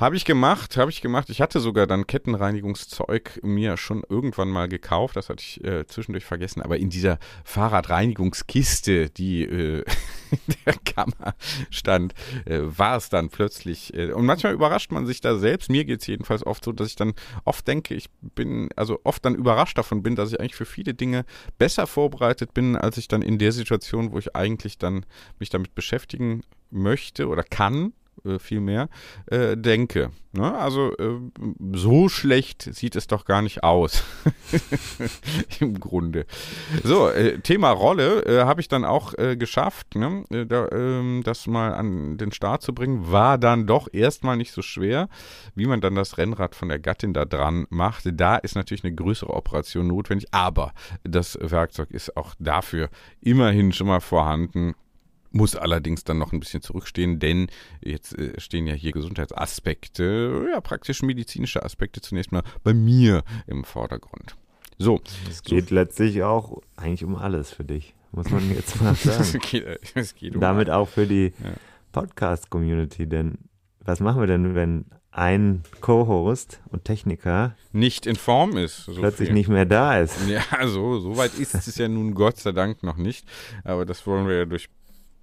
Habe 0.00 0.16
ich 0.16 0.24
gemacht, 0.24 0.78
habe 0.78 0.90
ich 0.90 1.02
gemacht. 1.02 1.28
Ich 1.28 1.42
hatte 1.42 1.60
sogar 1.60 1.86
dann 1.86 2.06
Kettenreinigungszeug 2.06 3.38
mir 3.42 3.76
schon 3.76 4.02
irgendwann 4.08 4.48
mal 4.48 4.66
gekauft. 4.66 5.14
Das 5.14 5.28
hatte 5.28 5.42
ich 5.42 5.62
äh, 5.62 5.86
zwischendurch 5.86 6.24
vergessen. 6.24 6.62
Aber 6.62 6.78
in 6.78 6.88
dieser 6.88 7.18
Fahrradreinigungskiste, 7.44 9.10
die 9.10 9.42
äh, 9.42 9.84
in 10.30 10.54
der 10.64 10.72
Kammer 10.86 11.34
stand, 11.68 12.14
äh, 12.46 12.60
war 12.62 12.96
es 12.96 13.10
dann 13.10 13.28
plötzlich. 13.28 13.92
Äh, 13.92 14.12
und 14.12 14.24
manchmal 14.24 14.54
überrascht 14.54 14.90
man 14.90 15.04
sich 15.04 15.20
da 15.20 15.36
selbst. 15.36 15.68
Mir 15.68 15.84
geht 15.84 16.00
es 16.00 16.06
jedenfalls 16.06 16.46
oft 16.46 16.64
so, 16.64 16.72
dass 16.72 16.88
ich 16.88 16.96
dann 16.96 17.12
oft 17.44 17.68
denke, 17.68 17.94
ich 17.94 18.08
bin, 18.22 18.70
also 18.76 19.00
oft 19.04 19.22
dann 19.26 19.34
überrascht 19.34 19.76
davon 19.76 20.02
bin, 20.02 20.16
dass 20.16 20.32
ich 20.32 20.40
eigentlich 20.40 20.56
für 20.56 20.64
viele 20.64 20.94
Dinge 20.94 21.26
besser 21.58 21.86
vorbereitet 21.86 22.54
bin, 22.54 22.74
als 22.74 22.96
ich 22.96 23.06
dann 23.06 23.20
in 23.20 23.36
der 23.36 23.52
Situation, 23.52 24.12
wo 24.12 24.18
ich 24.18 24.34
eigentlich 24.34 24.78
dann 24.78 25.04
mich 25.38 25.50
damit 25.50 25.74
beschäftigen 25.74 26.40
möchte 26.70 27.28
oder 27.28 27.42
kann, 27.42 27.92
äh, 28.24 28.38
viel 28.38 28.60
mehr, 28.60 28.88
äh, 29.26 29.56
denke. 29.56 30.10
Ne? 30.32 30.56
Also 30.56 30.96
äh, 30.96 31.18
so 31.72 32.08
schlecht 32.08 32.62
sieht 32.62 32.94
es 32.94 33.08
doch 33.08 33.24
gar 33.24 33.42
nicht 33.42 33.64
aus. 33.64 34.04
Im 35.60 35.80
Grunde. 35.80 36.24
So, 36.84 37.08
äh, 37.08 37.40
Thema 37.40 37.70
Rolle 37.70 38.24
äh, 38.24 38.44
habe 38.44 38.60
ich 38.60 38.68
dann 38.68 38.84
auch 38.84 39.14
äh, 39.18 39.36
geschafft, 39.36 39.96
ne? 39.96 40.24
da, 40.30 40.68
ähm, 40.70 41.22
das 41.24 41.48
mal 41.48 41.74
an 41.74 42.16
den 42.16 42.30
Start 42.30 42.62
zu 42.62 42.72
bringen. 42.72 43.10
War 43.10 43.38
dann 43.38 43.66
doch 43.66 43.88
erstmal 43.92 44.36
nicht 44.36 44.52
so 44.52 44.62
schwer, 44.62 45.08
wie 45.56 45.66
man 45.66 45.80
dann 45.80 45.96
das 45.96 46.16
Rennrad 46.16 46.54
von 46.54 46.68
der 46.68 46.78
Gattin 46.78 47.12
da 47.12 47.24
dran 47.24 47.66
macht. 47.68 48.04
Da 48.12 48.36
ist 48.36 48.54
natürlich 48.54 48.84
eine 48.84 48.94
größere 48.94 49.32
Operation 49.32 49.88
notwendig, 49.88 50.28
aber 50.30 50.72
das 51.02 51.36
Werkzeug 51.40 51.90
ist 51.90 52.16
auch 52.16 52.34
dafür 52.38 52.88
immerhin 53.20 53.72
schon 53.72 53.88
mal 53.88 54.00
vorhanden 54.00 54.74
muss 55.30 55.56
allerdings 55.56 56.04
dann 56.04 56.18
noch 56.18 56.32
ein 56.32 56.40
bisschen 56.40 56.62
zurückstehen, 56.62 57.18
denn 57.18 57.48
jetzt 57.80 58.18
äh, 58.18 58.38
stehen 58.40 58.66
ja 58.66 58.74
hier 58.74 58.92
Gesundheitsaspekte, 58.92 60.48
ja 60.52 60.60
praktisch 60.60 61.02
medizinische 61.02 61.62
Aspekte 61.62 62.00
zunächst 62.00 62.32
mal 62.32 62.42
bei 62.62 62.74
mir 62.74 63.22
im 63.46 63.64
Vordergrund. 63.64 64.36
So. 64.78 65.00
Es 65.28 65.42
geht 65.42 65.68
so. 65.68 65.74
letztlich 65.74 66.22
auch 66.22 66.62
eigentlich 66.76 67.04
um 67.04 67.16
alles 67.16 67.52
für 67.52 67.64
dich, 67.64 67.94
muss 68.12 68.30
man 68.30 68.50
jetzt 68.54 68.80
mal 68.80 68.94
sagen. 68.94 69.20
es 69.20 69.32
geht, 69.38 69.64
es 69.94 70.14
geht 70.14 70.34
um 70.34 70.40
Damit 70.40 70.70
auch 70.70 70.88
für 70.88 71.06
die 71.06 71.32
ja. 71.42 71.52
Podcast-Community, 71.92 73.06
denn 73.06 73.38
was 73.80 74.00
machen 74.00 74.20
wir 74.20 74.26
denn, 74.26 74.54
wenn 74.54 74.86
ein 75.12 75.64
Co-Host 75.80 76.60
und 76.70 76.84
Techniker 76.84 77.56
nicht 77.72 78.06
in 78.06 78.16
Form 78.16 78.56
ist. 78.56 78.84
So 78.86 78.94
plötzlich 78.94 79.28
viel. 79.28 79.34
nicht 79.34 79.48
mehr 79.48 79.66
da 79.66 79.98
ist. 79.98 80.16
Ja, 80.28 80.66
so, 80.68 81.00
so 81.00 81.16
weit 81.16 81.34
ist 81.34 81.54
es 81.54 81.76
ja 81.76 81.88
nun 81.88 82.14
Gott 82.14 82.38
sei 82.38 82.52
Dank 82.52 82.82
noch 82.82 82.96
nicht. 82.96 83.26
Aber 83.64 83.84
das 83.84 84.06
wollen 84.06 84.28
wir 84.28 84.36
ja 84.36 84.44
durch 84.44 84.68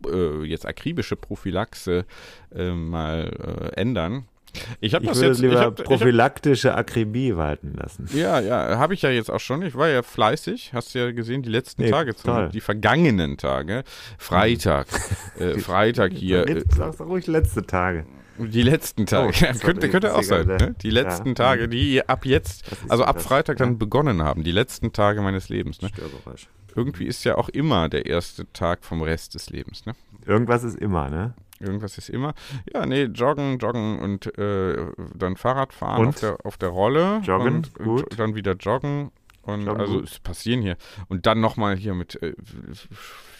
äh, 0.05 0.43
jetzt 0.43 0.65
akribische 0.65 1.15
Prophylaxe 1.15 2.05
äh, 2.53 2.71
mal 2.71 3.71
äh, 3.75 3.79
ändern. 3.79 4.25
Ich 4.79 4.93
habe 4.93 5.05
das 5.05 5.17
würde 5.17 5.27
jetzt 5.29 5.39
lieber 5.39 5.59
hab, 5.59 5.83
prophylaktische 5.83 6.71
hab, 6.71 6.79
Akribie 6.79 7.35
walten 7.35 7.73
lassen. 7.75 8.09
Ja, 8.13 8.39
ja, 8.39 8.77
habe 8.77 8.93
ich 8.93 9.01
ja 9.01 9.09
jetzt 9.09 9.29
auch 9.29 9.39
schon. 9.39 9.61
Ich 9.61 9.75
war 9.75 9.87
ja 9.87 10.03
fleißig, 10.03 10.71
hast 10.73 10.95
du 10.95 10.99
ja 10.99 11.11
gesehen, 11.11 11.43
die 11.43 11.49
letzten 11.49 11.83
nee, 11.83 11.91
Tage, 11.91 12.15
zum, 12.15 12.49
die 12.51 12.61
vergangenen 12.61 13.37
Tage. 13.37 13.83
Freitag, 14.17 14.87
äh, 15.39 15.59
Freitag 15.59 16.13
hier. 16.13 16.45
Jetzt 16.47 16.73
äh, 16.73 16.75
sagst 16.75 16.99
du 16.99 17.03
ruhig 17.05 17.27
letzte 17.27 17.65
Tage. 17.65 18.05
Die 18.39 18.61
letzten 18.61 19.07
Tage, 19.07 19.29
oh, 19.29 19.31
ja, 19.45 19.53
könnte, 19.53 19.89
könnte 19.89 20.15
auch 20.15 20.21
sein. 20.21 20.45
Ne? 20.45 20.75
Die 20.81 20.91
letzten 20.91 21.29
ja. 21.29 21.33
Tage, 21.33 21.67
die 21.67 22.07
ab 22.07 22.25
jetzt, 22.25 22.63
also 22.87 23.03
ab 23.03 23.21
Freitag 23.21 23.57
dann 23.57 23.79
begonnen 23.79 24.21
haben, 24.21 24.43
die 24.43 24.51
letzten 24.51 24.93
Tage 24.93 25.21
meines 25.21 25.49
Lebens. 25.49 25.81
Ne? 25.81 25.89
Irgendwie 26.77 27.07
ist 27.07 27.23
ja 27.23 27.35
auch 27.35 27.49
immer 27.49 27.89
der 27.89 28.05
erste 28.05 28.51
Tag 28.53 28.85
vom 28.85 29.01
Rest 29.01 29.33
des 29.33 29.49
Lebens, 29.49 29.85
ne? 29.85 29.95
Irgendwas 30.25 30.63
ist 30.63 30.77
immer, 30.77 31.09
ne? 31.09 31.33
Irgendwas 31.59 31.97
ist 31.97 32.09
immer. 32.09 32.35
Ja, 32.71 32.85
nee, 32.85 33.05
joggen, 33.05 33.57
joggen 33.57 33.99
und 33.99 34.37
äh, 34.37 34.85
dann 35.15 35.37
Fahrrad 35.37 35.73
fahren 35.73 36.07
auf 36.07 36.19
der, 36.19 36.37
auf 36.43 36.57
der 36.57 36.69
Rolle. 36.69 37.21
Joggen, 37.23 37.55
und, 37.55 37.73
gut. 37.73 38.03
Und 38.03 38.19
dann 38.19 38.35
wieder 38.35 38.53
joggen. 38.53 39.11
Und 39.41 39.65
joggen 39.65 39.81
also 39.81 39.93
gut. 39.95 40.09
es 40.09 40.19
passieren 40.19 40.61
hier. 40.61 40.77
Und 41.07 41.25
dann 41.25 41.39
nochmal 41.39 41.75
hier 41.75 41.95
mit 41.95 42.21
äh, 42.21 42.35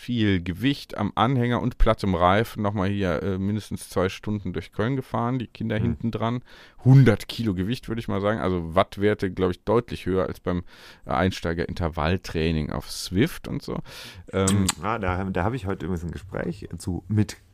viel 0.08 0.42
Gewicht 0.42 0.98
am 0.98 1.12
Anhänger 1.16 1.62
und 1.62 1.80
plattem 1.80 2.16
Reifen 2.16 2.64
nochmal 2.64 2.88
hier 2.88 3.22
äh, 3.22 3.38
mindestens 3.38 3.90
zwei 3.90 4.08
Stunden 4.08 4.54
durch 4.54 4.72
Köln 4.72 4.96
gefahren, 4.96 5.38
die 5.38 5.48
Kinder 5.48 5.78
mhm. 5.78 5.84
hinten 5.84 6.12
dran. 6.12 6.44
100 6.78 7.28
Kilo 7.28 7.54
Gewicht, 7.54 7.90
würde 7.90 8.00
ich 8.00 8.08
mal 8.08 8.22
sagen. 8.22 8.40
Also 8.40 8.74
Wattwerte, 8.74 9.30
glaube 9.30 9.52
ich, 9.52 9.66
deutlich 9.66 10.06
höher 10.06 10.26
als 10.26 10.40
beim 10.40 10.64
Einsteiger-Intervalltraining 11.04 12.72
auf 12.72 12.90
Swift 12.90 13.50
und 13.50 13.62
so. 13.62 13.80
Ähm, 14.32 14.68
ah, 14.82 14.98
da, 14.98 15.26
da 15.26 15.44
habe 15.44 15.58
ich 15.58 15.66
heute 15.66 15.86
übrigens 15.86 16.06
ein 16.06 16.12
Gespräch 16.12 16.70
zu 16.78 17.04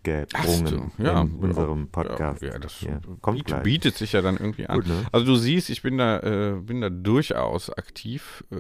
mitgebrungen 0.04 0.92
so, 0.98 1.04
ja, 1.04 1.22
in 1.22 1.36
unserem 1.36 1.88
Podcast. 1.90 2.42
Ja, 2.42 2.58
das 2.60 2.82
ja, 2.82 3.00
kommt 3.22 3.38
bietet, 3.38 3.64
bietet, 3.64 3.96
sich 3.96 4.14
ja 4.14 4.22
dann 4.22 4.38
irgendwie 4.38 4.68
an. 4.68 4.78
Gut, 4.78 4.88
ne? 4.88 5.06
Also 5.12 5.26
du 5.26 5.36
siehst, 5.36 5.70
ich 5.70 5.82
bin 5.82 5.98
da, 5.98 6.20
äh, 6.20 6.56
bin 6.60 6.82
da 6.82 6.90
durchaus 6.90 7.70
aktiv. 7.70 8.44
Äh, 8.52 8.56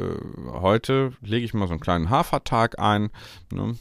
heute 0.52 1.14
lege 1.22 1.46
ich 1.46 1.54
mal 1.54 1.68
so 1.68 1.74
einen 1.74 1.82
kleinen 1.82 2.10
Hafertag 2.10 2.80
ein. 2.80 3.10
Ne? 3.52 3.76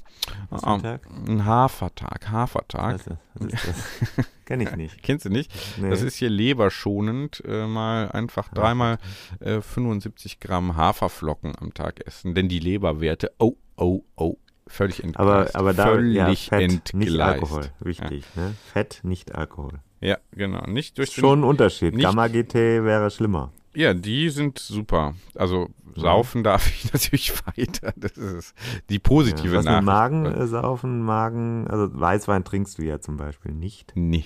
Was 0.50 0.64
ah, 0.64 0.78
Tag? 0.78 1.06
Ein 1.26 1.44
Hafertag, 1.44 2.30
Hafertag. 2.30 3.00
Was 3.34 3.46
ist 3.46 3.68
das? 3.68 4.26
Kenn 4.44 4.60
ich 4.60 4.74
nicht. 4.76 5.02
Kennst 5.02 5.24
du 5.24 5.30
nicht? 5.30 5.52
Nee. 5.78 5.90
Das 5.90 6.02
ist 6.02 6.16
hier 6.16 6.30
leberschonend. 6.30 7.42
Äh, 7.46 7.66
mal 7.66 8.10
einfach 8.10 8.48
dreimal 8.48 8.98
äh, 9.40 9.60
75 9.60 10.40
Gramm 10.40 10.76
Haferflocken 10.76 11.54
am 11.58 11.72
Tag 11.72 12.06
essen. 12.06 12.34
Denn 12.34 12.48
die 12.48 12.58
Leberwerte, 12.58 13.32
oh, 13.38 13.54
oh, 13.76 14.02
oh, 14.16 14.36
völlig 14.66 15.02
entgleist. 15.02 15.54
Aber, 15.54 15.58
aber 15.58 15.74
da, 15.74 15.86
völlig 15.86 16.14
ja, 16.14 16.34
Fett, 16.34 16.62
entgleist. 16.62 16.94
nicht 16.94 17.20
Alkohol. 17.20 17.70
Wichtig, 17.80 18.24
ja. 18.36 18.42
ne? 18.42 18.54
Fett, 18.72 19.00
nicht 19.02 19.34
Alkohol. 19.34 19.80
Ja, 20.00 20.18
genau. 20.32 20.66
Nicht 20.66 20.98
durch 20.98 21.12
Schon 21.12 21.40
ein 21.40 21.44
Unterschied. 21.44 21.98
Gamma 21.98 22.26
GT 22.26 22.54
wäre 22.54 23.10
schlimmer. 23.10 23.52
Ja, 23.74 23.94
die 23.94 24.28
sind 24.28 24.58
super. 24.58 25.14
Also 25.34 25.70
saufen 25.94 26.42
darf 26.44 26.68
ich 26.68 26.92
natürlich 26.92 27.32
weiter. 27.46 27.92
Das 27.96 28.12
ist 28.12 28.54
die 28.90 28.98
positive 28.98 29.52
ja, 29.52 29.58
was 29.58 29.64
Nachricht. 29.64 29.84
Magen 29.84 30.26
äh, 30.26 30.46
saufen, 30.46 31.02
Magen, 31.02 31.66
also 31.68 31.88
Weißwein 31.92 32.44
trinkst 32.44 32.78
du 32.78 32.82
ja 32.82 33.00
zum 33.00 33.16
Beispiel 33.16 33.52
nicht. 33.52 33.92
Nee. 33.94 34.24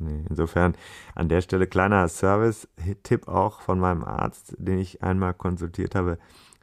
Nee, 0.00 0.24
insofern 0.30 0.76
an 1.16 1.28
der 1.28 1.40
Stelle 1.40 1.66
kleiner 1.66 2.06
Service-Tipp 2.06 3.26
auch 3.26 3.60
von 3.60 3.80
meinem 3.80 4.04
Arzt, 4.04 4.54
den 4.56 4.78
ich 4.78 5.02
einmal 5.02 5.34
konsultiert 5.34 5.96
habe. 5.96 6.18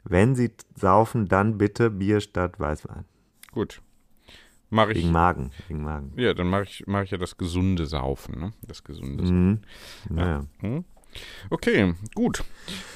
Wenn 0.08 0.34
Sie 0.36 0.50
saufen, 0.76 1.26
dann 1.26 1.58
bitte 1.58 1.90
Bier 1.90 2.20
statt 2.20 2.60
Weißwein. 2.60 3.04
Gut. 3.52 3.82
Mach 4.70 4.88
ich. 4.88 4.98
Wegen 4.98 5.12
Magen. 5.12 5.50
Wegen 5.68 5.82
Magen. 5.82 6.12
Ja, 6.16 6.34
dann 6.34 6.48
mache 6.48 6.64
ich, 6.64 6.84
mach 6.86 7.02
ich 7.02 7.10
ja 7.10 7.18
das 7.18 7.36
gesunde 7.36 7.86
Saufen, 7.86 8.38
ne? 8.38 8.52
Das 8.66 8.84
gesunde 8.84 9.24
Saufen. 9.24 9.64
Mhm. 10.08 10.16
Ja. 10.16 10.26
ja. 10.26 10.44
Hm? 10.60 10.84
Okay, 11.50 11.94
gut. 12.14 12.44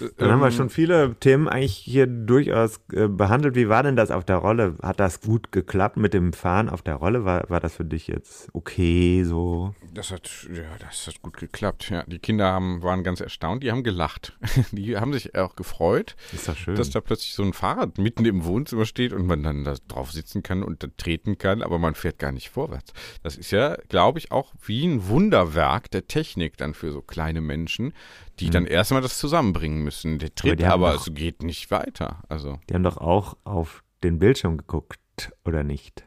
Dann 0.00 0.11
ähm, 0.19 0.33
haben 0.33 0.41
wir 0.41 0.47
ähm, 0.47 0.53
schon 0.53 0.71
viele 0.71 1.15
Themen 1.21 1.49
eigentlich 1.49 1.77
hier 1.77 2.07
durchaus 2.07 2.81
äh, 2.93 3.09
behandelt. 3.09 3.55
Wie 3.55 3.69
war 3.69 3.83
denn 3.83 3.97
das 3.97 4.11
auf 4.11 4.25
der 4.25 4.37
Rolle? 4.37 4.77
Hat 4.83 5.00
das 5.00 5.21
gut 5.21 5.53
geklappt 5.53 5.97
mit 5.97 6.15
dem 6.15 6.33
Fahren 6.33 6.69
auf 6.69 6.83
der 6.83 6.97
Rolle? 6.97 7.25
War, 7.25 7.49
war 7.49 7.61
das 7.61 7.77
für 7.77 7.85
dich 7.85 8.07
jetzt 8.07 8.49
okay 8.53 9.23
so? 9.25 9.75
Das 9.95 10.11
hat, 10.11 10.49
ja, 10.53 10.65
das 10.79 11.07
hat 11.07 11.23
gut 11.23 11.37
geklappt. 11.37 11.91
Ja, 11.91 12.05
die 12.07 12.19
Kinder 12.19 12.47
haben, 12.53 12.83
waren 12.83 13.05
ganz 13.05 13.21
erstaunt. 13.21 13.62
Die 13.62 13.71
haben 13.71 13.85
gelacht. 13.85 14.37
Die 14.73 14.97
haben 14.97 15.12
sich 15.12 15.35
auch 15.37 15.57
gefreut, 15.57 16.17
Ist 16.33 16.49
das 16.49 16.59
schön. 16.59 16.75
dass 16.75 16.91
da 16.91 17.00
plötzlich 17.00 17.35
so 17.35 17.43
ein 17.43 17.53
Fahrrad 17.53 17.99
mitten 17.99 18.25
im 18.25 18.45
Wohnzimmer 18.45 18.85
steht 18.85 19.12
und 19.12 19.27
man 19.27 19.43
dann 19.43 19.65
da 19.65 19.75
drauf 19.89 20.12
sitzen 20.12 20.43
kann 20.43 20.62
und 20.62 20.83
da 20.83 20.89
treten 20.97 21.39
kann, 21.39 21.62
aber 21.62 21.79
man 21.79 21.95
fährt 21.95 22.19
gar 22.19 22.33
nicht 22.33 22.50
vorwärts. 22.50 22.93
Das 23.23 23.37
ist 23.37 23.50
ja, 23.50 23.77
glaube 23.89 24.19
ich, 24.19 24.33
auch 24.33 24.53
wie 24.65 24.87
ein 24.87 25.09
Wunderwerk 25.09 25.91
der 25.91 26.07
Technik 26.07 26.57
dann 26.57 26.75
für 26.75 26.93
so 26.93 27.03
kleine 27.03 27.41
Menschen 27.41 27.93
die 28.38 28.47
hm. 28.47 28.52
dann 28.52 28.67
erstmal 28.67 29.02
das 29.02 29.19
zusammenbringen 29.19 29.83
müssen. 29.83 30.19
Der 30.19 30.35
tritt 30.35 30.62
aber, 30.62 30.88
aber 30.90 30.95
es 30.95 31.12
geht 31.14 31.43
nicht 31.43 31.71
weiter. 31.71 32.23
Also. 32.29 32.59
Die 32.69 32.75
haben 32.75 32.83
doch 32.83 32.99
auch 32.99 33.37
auf 33.45 33.83
den 34.02 34.19
Bildschirm 34.19 34.57
geguckt, 34.57 34.99
oder 35.45 35.62
nicht? 35.62 36.05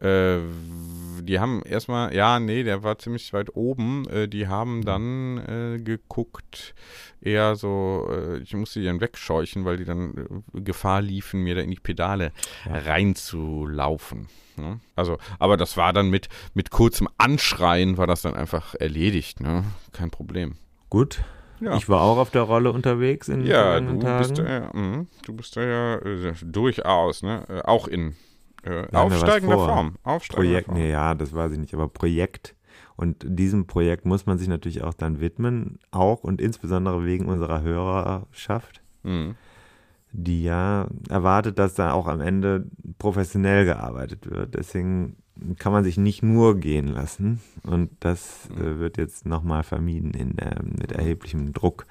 Äh, 0.00 0.38
die 1.22 1.38
haben 1.38 1.62
erstmal, 1.62 2.14
ja, 2.14 2.40
nee, 2.40 2.62
der 2.62 2.82
war 2.82 2.98
ziemlich 2.98 3.32
weit 3.34 3.54
oben. 3.54 4.08
Äh, 4.08 4.28
die 4.28 4.48
haben 4.48 4.78
hm. 4.78 4.84
dann 4.84 5.38
äh, 5.38 5.78
geguckt, 5.78 6.74
eher 7.20 7.54
so, 7.54 8.08
äh, 8.10 8.38
ich 8.38 8.54
musste 8.54 8.80
die 8.80 8.86
dann 8.86 9.00
wegscheuchen, 9.00 9.64
weil 9.64 9.76
die 9.76 9.84
dann 9.84 10.42
äh, 10.54 10.60
Gefahr 10.62 11.02
liefen, 11.02 11.42
mir 11.42 11.54
da 11.54 11.60
in 11.60 11.70
die 11.70 11.80
Pedale 11.80 12.32
ja. 12.64 12.78
reinzulaufen. 12.78 14.28
Ne? 14.56 14.80
Also, 14.96 15.18
aber 15.38 15.56
das 15.56 15.76
war 15.76 15.92
dann 15.92 16.08
mit, 16.08 16.28
mit 16.54 16.70
kurzem 16.70 17.08
Anschreien 17.18 17.98
war 17.98 18.06
das 18.06 18.22
dann 18.22 18.34
einfach 18.34 18.74
erledigt, 18.74 19.40
ne? 19.40 19.64
Kein 19.92 20.10
Problem. 20.10 20.56
Gut, 20.90 21.22
ja. 21.60 21.76
Ich 21.76 21.88
war 21.88 22.00
auch 22.00 22.18
auf 22.18 22.30
der 22.30 22.42
Rolle 22.42 22.72
unterwegs 22.72 23.28
in 23.28 23.44
ja, 23.44 23.78
du 23.80 23.98
Tagen. 23.98 24.18
Bist 24.18 24.38
da 24.38 24.48
ja, 24.48 24.70
mh, 24.72 25.06
du 25.24 25.32
bist 25.34 25.56
da 25.56 25.62
ja 25.62 25.96
äh, 25.96 26.34
durchaus, 26.42 27.22
ne? 27.22 27.44
Äh, 27.48 27.60
auch 27.62 27.86
in 27.86 28.14
äh, 28.62 28.86
aufsteigender 28.94 29.56
Form. 29.56 29.96
Aufsteigender 30.02 30.48
Projekt, 30.48 30.66
Form. 30.66 30.78
Nee, 30.78 30.90
ja, 30.90 31.14
das 31.14 31.34
weiß 31.34 31.52
ich 31.52 31.58
nicht, 31.58 31.74
aber 31.74 31.88
Projekt. 31.88 32.54
Und 32.96 33.24
diesem 33.26 33.66
Projekt 33.66 34.04
muss 34.04 34.26
man 34.26 34.36
sich 34.36 34.48
natürlich 34.48 34.82
auch 34.82 34.94
dann 34.94 35.20
widmen, 35.20 35.78
auch 35.90 36.22
und 36.22 36.40
insbesondere 36.40 37.04
wegen 37.06 37.26
unserer 37.26 37.62
Hörerschaft, 37.62 38.82
mhm. 39.02 39.36
die 40.12 40.42
ja 40.42 40.86
erwartet, 41.08 41.58
dass 41.58 41.74
da 41.74 41.92
auch 41.92 42.06
am 42.06 42.20
Ende 42.20 42.66
professionell 42.98 43.64
gearbeitet 43.64 44.30
wird. 44.30 44.54
Deswegen 44.54 45.16
kann 45.58 45.72
man 45.72 45.84
sich 45.84 45.96
nicht 45.96 46.22
nur 46.22 46.56
gehen 46.58 46.86
lassen. 46.88 47.40
Und 47.62 47.90
das 48.00 48.48
äh, 48.56 48.78
wird 48.78 48.96
jetzt 48.96 49.26
nochmal 49.26 49.62
vermieden, 49.62 50.12
in, 50.14 50.38
äh, 50.38 50.56
mit 50.62 50.92
erheblichem 50.92 51.52
Druck 51.52 51.86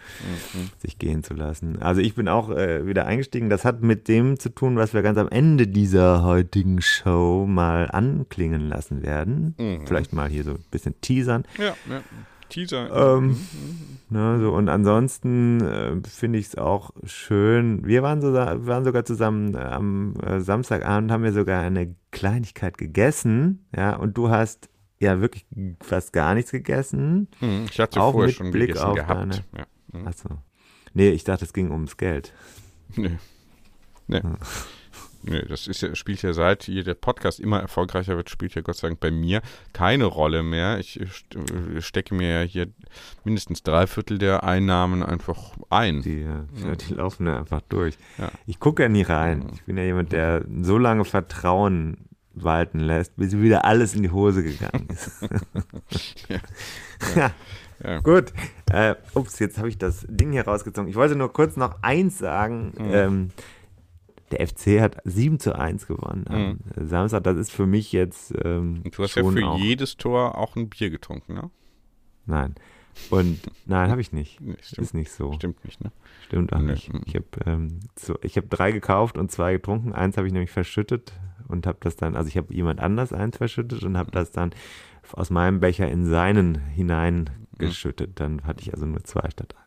Mhm. 0.53 0.69
sich 0.79 0.97
gehen 0.99 1.23
zu 1.23 1.33
lassen. 1.33 1.81
Also 1.81 2.01
ich 2.01 2.15
bin 2.15 2.27
auch 2.27 2.49
äh, 2.49 2.85
wieder 2.85 3.05
eingestiegen. 3.05 3.49
Das 3.49 3.65
hat 3.65 3.81
mit 3.81 4.07
dem 4.07 4.39
zu 4.39 4.49
tun, 4.49 4.75
was 4.75 4.93
wir 4.93 5.01
ganz 5.01 5.17
am 5.17 5.29
Ende 5.29 5.67
dieser 5.67 6.23
heutigen 6.23 6.81
Show 6.81 7.45
mal 7.47 7.89
anklingen 7.91 8.67
lassen 8.67 9.01
werden. 9.03 9.55
Mhm. 9.57 9.87
Vielleicht 9.87 10.13
mal 10.13 10.29
hier 10.29 10.43
so 10.43 10.51
ein 10.51 10.63
bisschen 10.71 10.95
teasern. 11.01 11.43
Ja, 11.57 11.75
ja. 11.89 12.01
Teaser. 12.49 13.17
Ähm, 13.17 13.37
ne, 14.09 14.39
so, 14.39 14.51
und 14.53 14.67
ansonsten 14.69 15.61
äh, 15.61 15.95
finde 16.07 16.39
ich 16.39 16.47
es 16.47 16.57
auch 16.57 16.91
schön. 17.05 17.85
Wir 17.85 18.01
waren, 18.03 18.21
so, 18.21 18.33
waren 18.33 18.83
sogar 18.83 19.05
zusammen 19.05 19.53
äh, 19.55 19.59
am 19.59 20.15
äh, 20.21 20.41
Samstagabend, 20.41 21.11
haben 21.11 21.23
wir 21.23 21.33
sogar 21.33 21.61
eine 21.61 21.95
Kleinigkeit 22.11 22.77
gegessen. 22.77 23.65
Ja, 23.75 23.95
und 23.95 24.17
du 24.17 24.29
hast 24.29 24.69
ja 24.99 25.21
wirklich 25.21 25.45
fast 25.81 26.11
gar 26.11 26.33
nichts 26.33 26.51
gegessen. 26.51 27.27
Mhm. 27.39 27.65
Ich 27.71 27.79
hatte 27.79 28.01
auch 28.01 28.11
vorher 28.11 28.31
schon 28.33 28.51
Blick 28.51 28.67
gegessen 28.69 28.85
auf 28.85 28.95
gehabt. 28.95 29.21
deine- 29.21 29.35
Ja. 29.57 29.99
Mhm. 29.99 30.07
Achso. 30.07 30.29
Nee, 30.93 31.09
ich 31.09 31.23
dachte, 31.23 31.45
es 31.45 31.53
ging 31.53 31.71
ums 31.71 31.97
Geld. 31.97 32.33
Nee. 32.95 33.17
Nee. 34.07 34.21
Nee, 35.23 35.41
das 35.47 35.67
ist 35.67 35.81
ja, 35.81 35.93
spielt 35.95 36.21
ja 36.21 36.33
seit 36.33 36.67
der 36.67 36.93
Podcast 36.93 37.39
immer 37.39 37.59
erfolgreicher 37.59 38.15
wird, 38.15 38.29
spielt 38.29 38.55
ja 38.55 38.61
Gott 38.61 38.77
sei 38.77 38.87
Dank 38.87 38.99
bei 38.99 39.11
mir 39.11 39.41
keine 39.73 40.05
Rolle 40.05 40.43
mehr. 40.43 40.79
Ich 40.79 40.99
äh, 40.99 41.03
äh, 41.03 41.81
stecke 41.81 42.15
mir 42.15 42.41
ja 42.41 42.41
hier 42.41 42.67
mindestens 43.23 43.63
drei 43.63 43.85
Viertel 43.87 44.17
der 44.17 44.43
Einnahmen 44.43 45.03
einfach 45.03 45.57
ein. 45.69 46.01
Die, 46.01 46.21
äh, 46.21 46.77
die 46.87 46.93
laufen 46.93 47.25
da 47.25 47.37
einfach 47.37 47.61
durch. 47.69 47.97
Ja. 48.17 48.31
Ich 48.45 48.59
gucke 48.59 48.83
ja 48.83 48.89
nie 48.89 49.03
rein. 49.03 49.49
Ich 49.53 49.63
bin 49.63 49.77
ja 49.77 49.83
jemand, 49.83 50.11
der 50.11 50.45
so 50.61 50.77
lange 50.77 51.05
Vertrauen 51.05 51.97
walten 52.33 52.79
lässt, 52.79 53.15
bis 53.17 53.35
wieder 53.37 53.65
alles 53.65 53.95
in 53.95 54.03
die 54.03 54.11
Hose 54.11 54.43
gegangen 54.43 54.87
ist. 54.89 55.11
Ja. 56.29 56.39
ja. 57.15 57.31
Ja. 57.83 57.99
Gut. 58.01 58.33
Äh, 58.71 58.95
ups, 59.13 59.39
jetzt 59.39 59.57
habe 59.57 59.69
ich 59.69 59.77
das 59.77 60.05
Ding 60.09 60.31
hier 60.31 60.45
rausgezogen. 60.45 60.89
Ich 60.89 60.95
wollte 60.95 61.15
nur 61.15 61.31
kurz 61.31 61.55
noch 61.55 61.81
eins 61.81 62.17
sagen. 62.17 62.73
Mhm. 62.77 62.91
Ähm, 62.91 63.29
der 64.31 64.47
FC 64.47 64.79
hat 64.81 64.97
7 65.05 65.39
zu 65.39 65.55
1 65.57 65.87
gewonnen 65.87 66.25
am 66.27 66.59
Samstag. 66.87 67.23
Das 67.23 67.37
ist 67.37 67.51
für 67.51 67.65
mich 67.65 67.91
jetzt 67.91 68.33
ähm, 68.43 68.81
Und 68.83 68.97
du 68.97 69.03
hast 69.03 69.15
ja 69.15 69.23
für 69.23 69.47
auch, 69.47 69.57
jedes 69.59 69.97
Tor 69.97 70.37
auch 70.37 70.55
ein 70.55 70.69
Bier 70.69 70.89
getrunken, 70.89 71.33
ne? 71.33 71.49
Nein. 72.25 72.55
Und 73.09 73.39
nein, 73.65 73.89
habe 73.91 74.01
ich 74.01 74.11
nicht. 74.11 74.39
Nee, 74.41 74.55
stimmt, 74.61 74.85
Ist 74.87 74.93
nicht 74.93 75.11
so. 75.11 75.33
stimmt 75.33 75.63
nicht, 75.65 75.83
ne? 75.83 75.91
Stimmt 76.25 76.53
auch 76.53 76.59
Nee. 76.59 76.71
nicht. 76.73 76.91
Ich 77.05 77.15
habe 77.15 77.25
ähm, 77.45 77.79
so, 77.97 78.17
ich 78.21 78.37
hab 78.37 78.49
drei 78.49 78.71
gekauft 78.71 79.17
und 79.17 79.31
zwei 79.31 79.53
getrunken. 79.53 79.93
Eins 79.93 80.17
habe 80.17 80.27
ich 80.27 80.33
nämlich 80.33 80.51
verschüttet 80.51 81.13
und 81.47 81.65
habe 81.65 81.77
das 81.81 81.95
dann, 81.95 82.15
also 82.15 82.27
ich 82.27 82.37
habe 82.37 82.53
jemand 82.53 82.79
anders 82.79 83.13
eins 83.13 83.37
verschüttet 83.37 83.83
und 83.83 83.97
habe 83.97 84.11
das 84.11 84.31
dann 84.31 84.51
aus 85.13 85.29
meinem 85.31 85.59
Becher 85.59 85.89
in 85.89 86.05
seinen 86.05 86.55
hineingeschüttet. 86.59 88.19
Dann 88.19 88.43
hatte 88.43 88.61
ich 88.61 88.73
also 88.73 88.85
nur 88.85 89.03
zwei 89.03 89.29
statt 89.31 89.55
ein. 89.57 89.65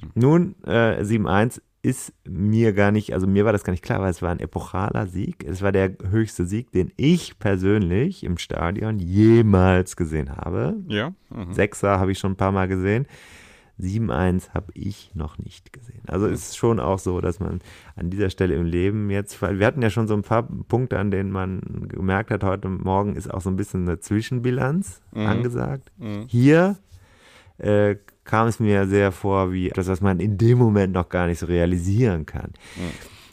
Ja. 0.00 0.08
Nun, 0.14 0.54
äh, 0.64 1.02
7-1 1.02 1.60
ist 1.82 2.12
mir 2.24 2.72
gar 2.72 2.92
nicht, 2.92 3.12
also 3.12 3.26
mir 3.26 3.44
war 3.44 3.52
das 3.52 3.64
gar 3.64 3.72
nicht 3.72 3.82
klar, 3.84 4.00
weil 4.00 4.10
es 4.10 4.22
war 4.22 4.30
ein 4.30 4.38
epochaler 4.38 5.06
Sieg. 5.08 5.44
Es 5.44 5.62
war 5.62 5.72
der 5.72 5.90
höchste 6.10 6.46
Sieg, 6.46 6.70
den 6.70 6.92
ich 6.96 7.38
persönlich 7.40 8.22
im 8.22 8.38
Stadion 8.38 9.00
jemals 9.00 9.96
gesehen 9.96 10.30
habe. 10.36 10.76
Ja. 10.86 11.12
Mhm. 11.30 11.52
Sechser 11.52 11.98
habe 11.98 12.12
ich 12.12 12.18
schon 12.20 12.32
ein 12.32 12.36
paar 12.36 12.52
Mal 12.52 12.68
gesehen. 12.68 13.06
7-1 13.80 14.50
habe 14.50 14.70
ich 14.74 15.10
noch 15.14 15.38
nicht 15.38 15.72
gesehen. 15.72 16.02
Also 16.06 16.28
Mhm. 16.28 16.34
ist 16.34 16.56
schon 16.56 16.78
auch 16.78 17.00
so, 17.00 17.20
dass 17.20 17.40
man 17.40 17.60
an 17.96 18.10
dieser 18.10 18.30
Stelle 18.30 18.54
im 18.54 18.64
Leben 18.64 19.10
jetzt, 19.10 19.42
weil 19.42 19.58
wir 19.58 19.66
hatten 19.66 19.82
ja 19.82 19.90
schon 19.90 20.06
so 20.06 20.14
ein 20.14 20.22
paar 20.22 20.44
Punkte, 20.44 20.98
an 21.00 21.10
denen 21.10 21.32
man 21.32 21.60
gemerkt 21.88 22.30
hat, 22.30 22.44
heute 22.44 22.68
Morgen 22.68 23.16
ist 23.16 23.32
auch 23.32 23.40
so 23.40 23.50
ein 23.50 23.56
bisschen 23.56 23.88
eine 23.88 23.98
Zwischenbilanz 23.98 25.02
Mhm. 25.14 25.26
angesagt. 25.26 25.90
Mhm. 25.98 26.26
Hier 26.28 26.76
äh, 27.58 27.96
kam 28.24 28.46
es 28.48 28.60
mir 28.60 28.86
sehr 28.86 29.12
vor 29.12 29.52
wie 29.52 29.68
etwas, 29.70 29.88
was 29.88 30.00
man 30.00 30.20
in 30.20 30.38
dem 30.38 30.58
Moment 30.58 30.92
noch 30.92 31.08
gar 31.08 31.26
nicht 31.26 31.38
so 31.38 31.46
realisieren 31.46 32.26
kann. 32.26 32.52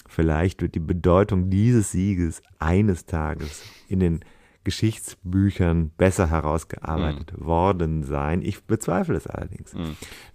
Vielleicht 0.08 0.62
wird 0.62 0.76
die 0.76 0.80
Bedeutung 0.80 1.50
dieses 1.50 1.92
Sieges 1.92 2.42
eines 2.58 3.06
Tages 3.06 3.64
in 3.88 4.00
den 4.00 4.20
Geschichtsbüchern 4.64 5.92
besser 5.98 6.30
herausgearbeitet 6.30 7.34
worden 7.40 8.04
sein. 8.04 8.42
Ich 8.42 8.64
bezweifle 8.66 9.16
es 9.16 9.28
allerdings. 9.28 9.74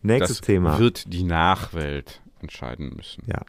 Nächstes 0.02 0.38
Das 0.38 0.46
Thema. 0.46 0.78
wird 0.78 1.12
die 1.12 1.24
Nachwelt 1.24 2.22
entscheiden 2.40 2.94
müssen. 2.96 3.24
Ja. 3.26 3.40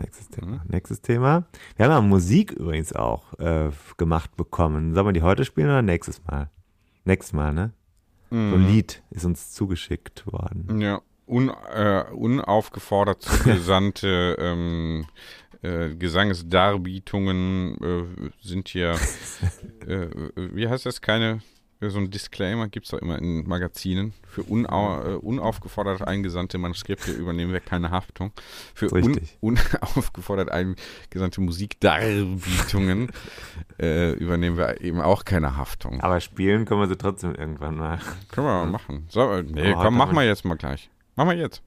Nächstes 0.00 0.28
Thema. 0.28 0.64
Nächstes 0.68 1.00
Thema. 1.00 1.44
Wir 1.76 1.86
haben 1.86 1.92
ja 1.92 2.00
Musik 2.00 2.52
übrigens 2.52 2.92
auch 2.92 3.38
äh, 3.38 3.70
gemacht 3.96 4.36
bekommen. 4.36 4.94
Sollen 4.94 5.06
wir 5.06 5.12
die 5.12 5.22
heute 5.22 5.44
spielen 5.44 5.68
oder 5.68 5.82
nächstes 5.82 6.22
Mal? 6.24 6.50
Nächstes 7.04 7.32
Mal, 7.32 7.52
ne? 7.52 7.72
So 8.30 8.36
ein 8.36 8.66
Lied 8.66 9.02
ist 9.10 9.24
uns 9.24 9.52
zugeschickt 9.52 10.26
worden. 10.26 10.80
Ja, 10.80 11.00
un, 11.26 11.50
äh, 11.50 12.04
unaufgefordert 12.12 13.22
zugesandte 13.22 14.36
ähm, 14.40 15.06
äh, 15.62 15.94
Gesangesdarbietungen 15.94 17.76
äh, 17.82 18.30
sind 18.42 18.68
hier, 18.68 18.96
äh, 19.86 20.08
wie 20.36 20.68
heißt 20.68 20.86
das, 20.86 21.00
keine, 21.00 21.40
so 21.80 21.98
ein 21.98 22.10
Disclaimer 22.10 22.68
gibt 22.68 22.86
es 22.86 22.90
doch 22.90 22.98
immer 22.98 23.18
in 23.18 23.46
Magazinen. 23.46 24.14
Für 24.26 24.42
unau, 24.42 25.02
äh, 25.02 25.14
unaufgefordert 25.16 26.02
eingesandte 26.06 26.58
Manuskripte 26.58 27.12
übernehmen 27.12 27.52
wir 27.52 27.60
keine 27.60 27.90
Haftung. 27.90 28.32
Für 28.74 28.90
un, 28.90 29.20
unaufgefordert 29.40 30.50
eingesandte 30.50 31.40
Musikdarbietungen 31.40 33.10
äh, 33.80 34.12
übernehmen 34.12 34.56
wir 34.56 34.80
eben 34.80 35.00
auch 35.00 35.24
keine 35.24 35.56
Haftung. 35.56 36.00
Aber 36.00 36.20
spielen 36.20 36.64
können 36.64 36.80
wir 36.80 36.88
sie 36.88 36.96
trotzdem 36.96 37.34
irgendwann 37.34 37.76
mal. 37.76 37.98
Können 38.30 38.46
wir 38.46 38.64
mal 38.64 38.66
machen. 38.66 39.06
So, 39.08 39.30
äh, 39.32 39.42
nee, 39.42 39.72
Aber 39.72 39.84
komm, 39.84 39.96
machen 39.96 40.14
mal- 40.14 40.22
wir 40.22 40.28
jetzt 40.28 40.44
mal 40.44 40.56
gleich. 40.56 40.90
Machen 41.14 41.30
wir 41.30 41.36
jetzt. 41.36 41.62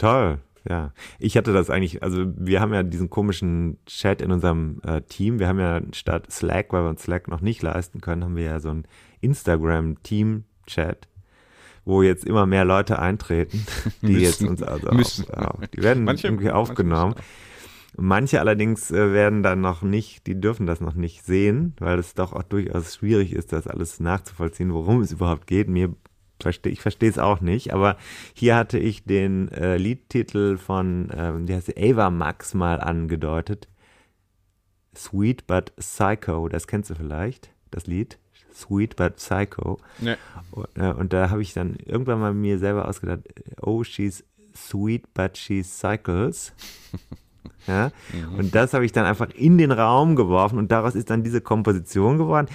Toll. 0.00 0.38
Ja, 0.68 0.92
ich 1.18 1.38
hatte 1.38 1.54
das 1.54 1.70
eigentlich, 1.70 2.02
also 2.02 2.26
wir 2.36 2.60
haben 2.60 2.74
ja 2.74 2.82
diesen 2.82 3.08
komischen 3.08 3.78
Chat 3.86 4.20
in 4.20 4.30
unserem 4.30 4.80
äh, 4.84 5.00
Team. 5.00 5.38
Wir 5.38 5.48
haben 5.48 5.58
ja 5.58 5.80
statt 5.92 6.30
Slack, 6.30 6.72
weil 6.74 6.82
wir 6.82 6.90
uns 6.90 7.02
Slack 7.02 7.28
noch 7.28 7.40
nicht 7.40 7.62
leisten 7.62 8.02
können, 8.02 8.22
haben 8.24 8.36
wir 8.36 8.44
ja 8.44 8.60
so 8.60 8.68
einen 8.68 8.84
Instagram-Team-Chat, 9.22 11.08
wo 11.84 12.02
jetzt 12.02 12.24
immer 12.24 12.46
mehr 12.46 12.64
Leute 12.64 12.98
eintreten, 12.98 13.64
die 14.02 14.18
jetzt 14.18 14.40
Müssen. 14.42 14.48
uns 14.50 14.62
also 14.62 14.90
Müssen. 14.92 15.30
Auf, 15.30 15.62
auf, 15.62 15.68
die 15.68 15.82
werden 15.82 16.04
Manche- 16.04 16.26
irgendwie 16.26 16.44
manche 16.46 16.56
aufgenommen. 16.56 17.14
müssen 17.16 17.24
Manche 17.96 18.38
allerdings 18.40 18.90
äh, 18.92 19.12
werden 19.12 19.42
dann 19.42 19.60
noch 19.60 19.82
nicht, 19.82 20.26
die 20.26 20.40
dürfen 20.40 20.64
das 20.66 20.80
noch 20.80 20.94
nicht 20.94 21.24
sehen, 21.24 21.74
weil 21.80 21.98
es 21.98 22.14
doch 22.14 22.32
auch 22.32 22.44
durchaus 22.44 22.94
schwierig 22.96 23.32
ist, 23.32 23.52
das 23.52 23.66
alles 23.66 23.98
nachzuvollziehen, 23.98 24.72
worum 24.72 25.00
es 25.00 25.10
überhaupt 25.12 25.46
geht. 25.46 25.68
Mir 25.68 25.92
verstehe 26.42 26.72
ich 26.72 26.80
verstehe 26.80 27.10
es 27.10 27.18
auch 27.18 27.40
nicht, 27.40 27.72
aber 27.72 27.96
hier 28.34 28.56
hatte 28.56 28.78
ich 28.78 29.04
den 29.04 29.50
äh, 29.52 29.76
Liedtitel 29.76 30.56
von, 30.56 31.08
ähm, 31.14 31.46
der 31.46 31.56
heißt 31.56 31.76
Ava 31.78 32.10
Max 32.10 32.54
mal 32.54 32.80
angedeutet. 32.80 33.68
Sweet 34.94 35.46
but 35.46 35.74
Psycho, 35.76 36.48
das 36.48 36.66
kennst 36.66 36.90
du 36.90 36.94
vielleicht, 36.94 37.50
das 37.70 37.86
Lied. 37.86 38.18
Sweet 38.52 38.96
but 38.96 39.16
Psycho. 39.16 39.78
Ne. 39.98 40.18
Und, 40.50 40.68
äh, 40.76 40.92
und 40.92 41.12
da 41.12 41.30
habe 41.30 41.42
ich 41.42 41.52
dann 41.52 41.76
irgendwann 41.76 42.20
mal 42.20 42.34
mir 42.34 42.58
selber 42.58 42.88
ausgedacht, 42.88 43.20
oh, 43.62 43.84
she's 43.84 44.24
sweet, 44.54 45.14
but 45.14 45.36
she 45.36 45.62
cycles. 45.62 46.52
ja? 47.66 47.90
Und 48.36 48.54
das 48.54 48.74
habe 48.74 48.84
ich 48.84 48.92
dann 48.92 49.06
einfach 49.06 49.30
in 49.30 49.58
den 49.58 49.70
Raum 49.72 50.16
geworfen 50.16 50.58
und 50.58 50.72
daraus 50.72 50.94
ist 50.94 51.10
dann 51.10 51.22
diese 51.22 51.40
Komposition 51.40 52.18
geworden. 52.18 52.48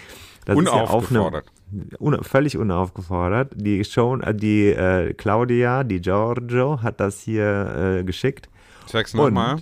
Das 0.45 0.57
ist 0.57 0.65
ja 0.65 0.71
auf 0.73 1.11
Unaufgefordert. 1.11 1.45
Un 1.99 2.23
völlig 2.23 2.57
unaufgefordert. 2.57 3.53
Die 3.55 3.83
Show, 3.83 4.17
äh, 4.17 4.33
die 4.33 4.67
äh, 4.67 5.13
Claudia, 5.13 5.83
die 5.83 6.01
Giorgio 6.01 6.81
hat 6.81 6.99
das 6.99 7.21
hier 7.21 7.99
äh, 7.99 8.03
geschickt. 8.03 8.49
Sag's 8.87 9.13
nochmal. 9.13 9.57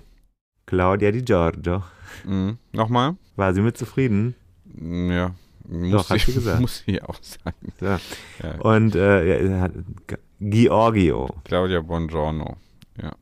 Claudia 0.65 1.11
die 1.11 1.23
Giorgio. 1.23 1.83
Mhm. 2.25 2.57
Nochmal? 2.71 3.15
War 3.35 3.53
sie 3.53 3.61
mit 3.61 3.77
zufrieden? 3.77 4.35
Ja. 4.75 5.33
Muss 5.67 5.91
Doch, 5.91 6.09
hat 6.09 6.19
sie, 6.19 6.33
gesagt. 6.33 6.61
Muss 6.61 6.83
sie 6.85 7.01
auch 7.01 7.17
sein. 7.21 7.53
Ja. 7.79 7.99
Ja. 8.41 8.61
Und 8.61 8.95
äh, 8.95 9.69
Giorgio. 10.39 11.29
Claudia 11.45 11.81
Bongiorno. 11.81 12.57
Ja. 13.01 13.13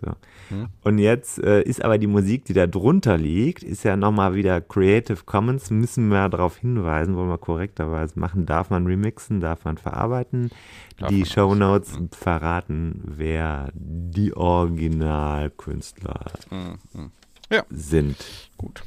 So. 0.00 0.12
Hm. 0.50 0.68
Und 0.84 0.98
jetzt 0.98 1.38
äh, 1.42 1.62
ist 1.62 1.82
aber 1.84 1.96
die 1.96 2.06
Musik, 2.06 2.44
die 2.44 2.52
da 2.52 2.66
drunter 2.66 3.16
liegt, 3.16 3.62
ist 3.62 3.82
ja 3.84 3.96
nochmal 3.96 4.34
wieder 4.34 4.60
Creative 4.60 5.24
Commons, 5.24 5.70
müssen 5.70 6.08
wir 6.08 6.28
darauf 6.28 6.58
hinweisen, 6.58 7.16
wollen 7.16 7.28
wir 7.30 7.38
korrekterweise 7.38 8.18
machen. 8.20 8.44
Darf 8.46 8.68
man 8.70 8.86
remixen, 8.86 9.40
darf 9.40 9.64
man 9.64 9.78
verarbeiten? 9.78 10.50
Darf 10.98 11.08
die 11.08 11.24
Show 11.24 11.54
Notes 11.54 11.94
auch, 11.94 12.16
verraten, 12.16 13.00
wer 13.04 13.70
die 13.74 14.36
Originalkünstler 14.36 16.20
Mhm. 16.50 17.10
Ja. 17.50 17.64
sind. 17.70 18.16
Gut. 18.58 18.82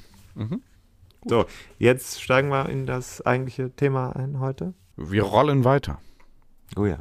So, 1.25 1.45
jetzt 1.79 2.21
steigen 2.21 2.49
wir 2.49 2.69
in 2.69 2.85
das 2.85 3.21
eigentliche 3.25 3.71
Thema 3.71 4.15
ein 4.15 4.39
heute. 4.39 4.73
Wir 4.97 5.23
rollen 5.23 5.63
weiter. 5.63 5.99
Oh 6.75 6.85
ja. 6.85 6.99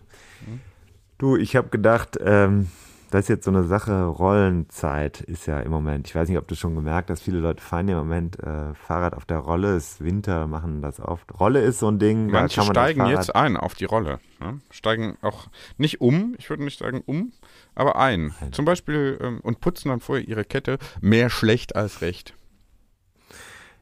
Du, 1.19 1.37
ich 1.37 1.57
habe 1.57 1.69
gedacht, 1.69 2.19
ähm, 2.21 2.69
das 3.13 3.25
ist 3.25 3.29
jetzt 3.29 3.45
so 3.45 3.51
eine 3.51 3.65
Sache, 3.65 4.05
Rollenzeit 4.07 5.21
ist 5.21 5.45
ja 5.47 5.61
im 5.61 5.71
Moment. 5.71 6.09
Ich 6.09 6.15
weiß 6.15 6.31
nicht, 6.31 6.39
ob 6.39 6.49
du 6.49 6.55
schon 6.55 6.75
gemerkt 6.75 7.11
hast, 7.11 7.21
viele 7.21 7.41
Leute 7.41 7.63
fahren 7.63 7.87
ja 7.87 8.01
im 8.01 8.09
Moment 8.09 8.41
äh, 8.41 8.73
Fahrrad 8.73 9.13
auf 9.13 9.27
der 9.27 9.37
Rolle. 9.37 9.77
Es 9.77 9.93
ist 9.93 10.05
Winter, 10.05 10.47
machen 10.47 10.81
das 10.81 10.99
oft. 10.99 11.39
Rolle 11.39 11.61
ist 11.61 11.81
so 11.81 11.89
ein 11.89 11.99
Ding. 11.99 12.29
Manche 12.31 12.63
steigen 12.63 13.05
jetzt 13.05 13.37
ein 13.37 13.59
auf 13.59 13.75
die 13.75 13.85
Rolle. 13.85 14.19
Ne? 14.41 14.61
Steigen 14.71 15.19
auch 15.21 15.49
nicht 15.77 16.01
um, 16.01 16.35
ich 16.39 16.49
würde 16.49 16.65
nicht 16.65 16.79
sagen 16.79 17.03
um, 17.05 17.33
aber 17.75 17.97
ein. 17.97 18.33
Zum 18.51 18.65
Beispiel 18.65 19.19
ähm, 19.21 19.41
und 19.43 19.61
putzen 19.61 19.91
dann 19.91 20.01
vorher 20.01 20.27
ihre 20.27 20.47
Kette. 20.47 20.79
Mehr 21.03 21.29
schlecht 21.29 21.77
als 21.77 22.01
recht. 22.01 22.33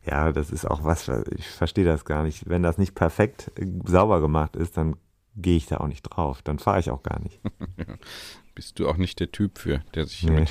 Ja, 0.05 0.33
das 0.33 0.51
ist 0.51 0.69
auch 0.69 0.83
was, 0.83 1.09
ich 1.37 1.47
verstehe 1.47 1.85
das 1.85 2.05
gar 2.05 2.25
nicht. 2.25 2.49
Wenn 2.49 2.65
das 2.65 2.79
nicht 2.79 2.97
perfekt 2.97 3.53
äh, 3.55 3.67
sauber 3.85 4.21
gemacht 4.21 4.57
ist, 4.57 4.77
dann 4.77 4.97
gehe 5.37 5.57
ich 5.57 5.67
da 5.67 5.77
auch 5.77 5.87
nicht 5.87 6.03
drauf. 6.03 6.43
Dann 6.43 6.59
fahre 6.59 6.81
ich 6.81 6.91
auch 6.91 7.05
gar 7.05 7.21
nicht. 7.21 7.41
Bist 8.55 8.79
du 8.79 8.89
auch 8.89 8.97
nicht 8.97 9.21
der 9.21 9.31
Typ 9.33 9.59
für, 9.59 9.81
der 9.95 10.07
sich 10.07 10.25
Nee. 10.25 10.41
mit 10.41 10.51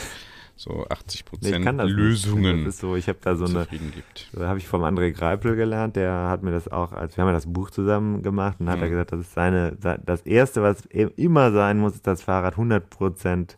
so 0.55 0.85
80 0.89 1.25
Nee, 1.41 1.49
ich 1.49 1.53
Prozent 1.61 1.77
nicht. 1.77 1.89
Lösungen 1.89 2.65
ist 2.65 2.79
so, 2.79 2.95
ich 2.95 3.07
habe 3.07 3.19
da 3.21 3.35
so 3.35 3.45
eine, 3.45 3.65
gibt. 3.67 4.29
Da 4.33 4.47
habe 4.47 4.57
ich 4.59 4.67
vom 4.67 4.83
André 4.83 5.11
Greipel 5.11 5.55
gelernt, 5.55 5.95
der 5.95 6.11
hat 6.29 6.43
mir 6.43 6.51
das 6.51 6.67
auch, 6.67 6.91
als 6.91 7.15
wir 7.15 7.21
haben 7.23 7.29
ja 7.29 7.33
das 7.33 7.45
Buch 7.51 7.69
zusammen 7.69 8.21
gemacht 8.23 8.57
und 8.59 8.69
hat 8.69 8.77
Mhm. 8.77 8.83
er 8.83 8.89
gesagt, 8.89 9.11
das 9.13 9.19
ist 9.21 9.33
seine, 9.33 9.75
das 10.05 10.21
erste, 10.23 10.61
was 10.61 10.85
e- 10.91 11.09
immer 11.15 11.51
sein 11.51 11.77
muss, 11.77 11.95
ist, 11.95 12.07
dass 12.07 12.19
das 12.19 12.23
Fahrrad 12.25 12.55
100% 12.57 13.57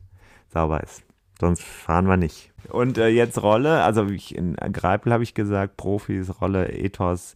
sauber 0.49 0.81
ist. 0.83 1.03
Sonst 1.39 1.63
fahren 1.63 2.05
wir 2.07 2.17
nicht. 2.17 2.51
Und 2.69 2.99
äh, 2.99 3.07
jetzt 3.07 3.41
Rolle, 3.41 3.81
also 3.83 4.05
ich, 4.07 4.35
in 4.35 4.55
Greipel 4.55 5.11
habe 5.11 5.23
ich 5.23 5.33
gesagt, 5.33 5.77
Profis, 5.77 6.39
Rolle, 6.39 6.69
Ethos. 6.71 7.33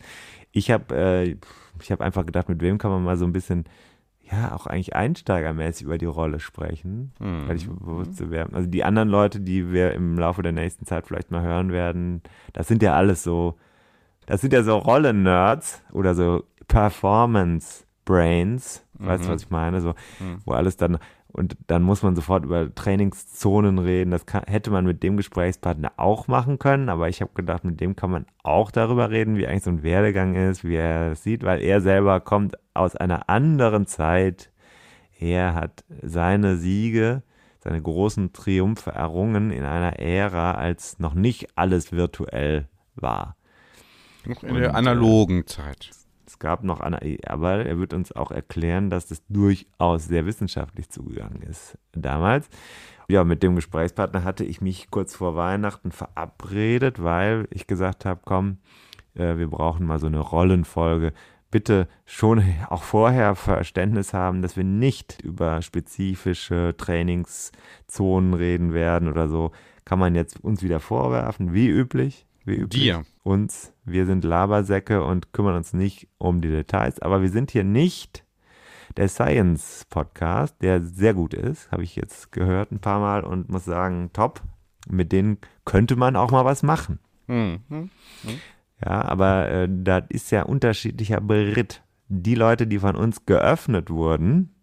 Ich 0.51 0.69
habe 0.69 0.95
äh, 0.95 1.35
ich 1.81 1.91
habe 1.91 2.03
einfach 2.03 2.25
gedacht, 2.25 2.47
mit 2.49 2.61
wem 2.61 2.77
kann 2.77 2.91
man 2.91 3.03
mal 3.03 3.17
so 3.17 3.25
ein 3.25 3.33
bisschen, 3.33 3.65
ja, 4.31 4.53
auch 4.55 4.65
eigentlich 4.67 4.95
einsteigermäßig 4.95 5.85
über 5.85 5.97
die 5.97 6.05
Rolle 6.05 6.39
sprechen. 6.39 7.11
Mhm. 7.19 7.47
Weil 7.47 7.55
ich 7.57 7.67
wusste, 7.69 8.31
wer, 8.31 8.47
also 8.53 8.67
die 8.69 8.83
anderen 8.83 9.09
Leute, 9.09 9.39
die 9.39 9.71
wir 9.71 9.93
im 9.93 10.17
Laufe 10.17 10.41
der 10.41 10.51
nächsten 10.51 10.85
Zeit 10.85 11.05
vielleicht 11.07 11.31
mal 11.31 11.41
hören 11.43 11.71
werden, 11.71 12.21
das 12.53 12.67
sind 12.67 12.81
ja 12.81 12.95
alles 12.95 13.23
so, 13.23 13.55
das 14.25 14.41
sind 14.41 14.53
ja 14.53 14.63
so 14.63 14.77
Rollen-Nerds 14.77 15.83
oder 15.91 16.15
so 16.15 16.43
Performance-Brains, 16.67 18.83
weißt 18.99 19.25
du, 19.25 19.29
Mhm. 19.29 19.33
was 19.33 19.43
ich 19.43 19.49
meine? 19.49 19.81
So, 19.81 19.89
Mhm. 20.19 20.39
wo 20.45 20.53
alles 20.53 20.77
dann, 20.77 20.97
und 21.35 21.57
dann 21.67 21.83
muss 21.83 22.01
man 22.01 22.15
sofort 22.15 22.45
über 22.45 22.73
Trainingszonen 22.73 23.77
reden. 23.77 24.11
Das 24.11 24.25
kann, 24.25 24.43
hätte 24.47 24.71
man 24.71 24.85
mit 24.85 25.03
dem 25.03 25.17
Gesprächspartner 25.17 25.91
auch 25.97 26.29
machen 26.29 26.59
können, 26.59 26.87
aber 26.87 27.09
ich 27.09 27.19
habe 27.19 27.33
gedacht, 27.33 27.65
mit 27.65 27.81
dem 27.81 27.97
kann 27.97 28.09
man 28.09 28.25
auch 28.41 28.71
darüber 28.71 29.09
reden, 29.09 29.35
wie 29.35 29.45
eigentlich 29.45 29.65
so 29.65 29.69
ein 29.69 29.83
Werdegang 29.83 30.35
ist, 30.35 30.63
wie 30.63 30.75
er 30.75 31.11
es 31.11 31.23
sieht, 31.23 31.43
weil 31.43 31.61
er 31.61 31.81
selber 31.81 32.21
kommt 32.21 32.55
aus 32.73 32.95
einer 32.95 33.29
anderen 33.29 33.85
Zeit. 33.85 34.49
Er 35.19 35.55
hat 35.55 35.83
seine 36.01 36.55
Siege, 36.55 37.21
seine 37.59 37.81
großen 37.81 38.31
Triumphe 38.31 38.91
errungen 38.91 39.51
in 39.51 39.65
einer 39.65 39.99
Ära, 39.99 40.53
als 40.53 40.99
noch 40.99 41.15
nicht 41.15 41.57
alles 41.57 41.91
virtuell 41.91 42.69
war. 42.95 43.35
Noch 44.25 44.41
in 44.41 44.51
Und, 44.51 44.59
der 44.59 44.69
äh, 44.69 44.73
analogen 44.73 45.45
Zeit. 45.47 45.89
Es 46.27 46.39
gab 46.39 46.63
noch 46.63 46.79
eine, 46.79 46.99
aber 47.27 47.65
er 47.65 47.79
wird 47.79 47.93
uns 47.93 48.11
auch 48.11 48.31
erklären, 48.31 48.89
dass 48.89 49.07
das 49.07 49.23
durchaus 49.27 50.05
sehr 50.05 50.25
wissenschaftlich 50.25 50.89
zugegangen 50.89 51.41
ist 51.41 51.77
damals. 51.93 52.49
Ja, 53.07 53.23
mit 53.23 53.43
dem 53.43 53.55
Gesprächspartner 53.55 54.23
hatte 54.23 54.43
ich 54.43 54.61
mich 54.61 54.89
kurz 54.89 55.15
vor 55.15 55.35
Weihnachten 55.35 55.91
verabredet, 55.91 57.03
weil 57.03 57.47
ich 57.51 57.67
gesagt 57.67 58.05
habe, 58.05 58.21
komm, 58.25 58.57
äh, 59.13 59.37
wir 59.37 59.47
brauchen 59.47 59.85
mal 59.85 59.99
so 59.99 60.07
eine 60.07 60.19
Rollenfolge. 60.19 61.13
Bitte 61.51 61.87
schon 62.05 62.43
auch 62.69 62.83
vorher 62.83 63.35
Verständnis 63.35 64.13
haben, 64.13 64.41
dass 64.41 64.57
wir 64.57 64.63
nicht 64.63 65.21
über 65.21 65.61
spezifische 65.61 66.73
Trainingszonen 66.77 68.33
reden 68.33 68.73
werden 68.73 69.07
oder 69.07 69.27
so. 69.27 69.51
Kann 69.85 69.99
man 69.99 70.15
jetzt 70.15 70.43
uns 70.43 70.63
wieder 70.63 70.79
vorwerfen, 70.79 71.53
wie 71.53 71.67
üblich. 71.67 72.25
Wie 72.43 72.55
üblich 72.55 72.81
Dir. 72.81 73.03
uns. 73.23 73.74
Wir 73.85 74.05
sind 74.05 74.23
Labersäcke 74.23 75.03
und 75.03 75.31
kümmern 75.31 75.55
uns 75.55 75.73
nicht 75.73 76.07
um 76.17 76.41
die 76.41 76.49
Details. 76.49 76.99
Aber 76.99 77.21
wir 77.21 77.29
sind 77.29 77.51
hier 77.51 77.63
nicht 77.63 78.25
der 78.97 79.09
Science 79.09 79.85
Podcast, 79.89 80.55
der 80.61 80.81
sehr 80.81 81.13
gut 81.13 81.33
ist, 81.33 81.71
habe 81.71 81.83
ich 81.83 81.95
jetzt 81.95 82.31
gehört 82.31 82.71
ein 82.71 82.79
paar 82.79 82.99
Mal 82.99 83.23
und 83.23 83.49
muss 83.49 83.65
sagen, 83.65 84.09
top. 84.13 84.41
Mit 84.87 85.11
denen 85.11 85.39
könnte 85.65 85.95
man 85.95 86.15
auch 86.15 86.31
mal 86.31 86.45
was 86.45 86.61
machen. 86.61 86.99
Mhm. 87.27 87.89
Ja, 88.83 89.01
aber 89.03 89.49
äh, 89.49 89.67
das 89.69 90.03
ist 90.09 90.31
ja 90.31 90.43
unterschiedlicher 90.43 91.21
Beritt. 91.21 91.81
Die 92.07 92.35
Leute, 92.35 92.67
die 92.67 92.77
von 92.77 92.95
uns 92.95 93.25
geöffnet 93.25 93.89
wurden, 93.89 94.53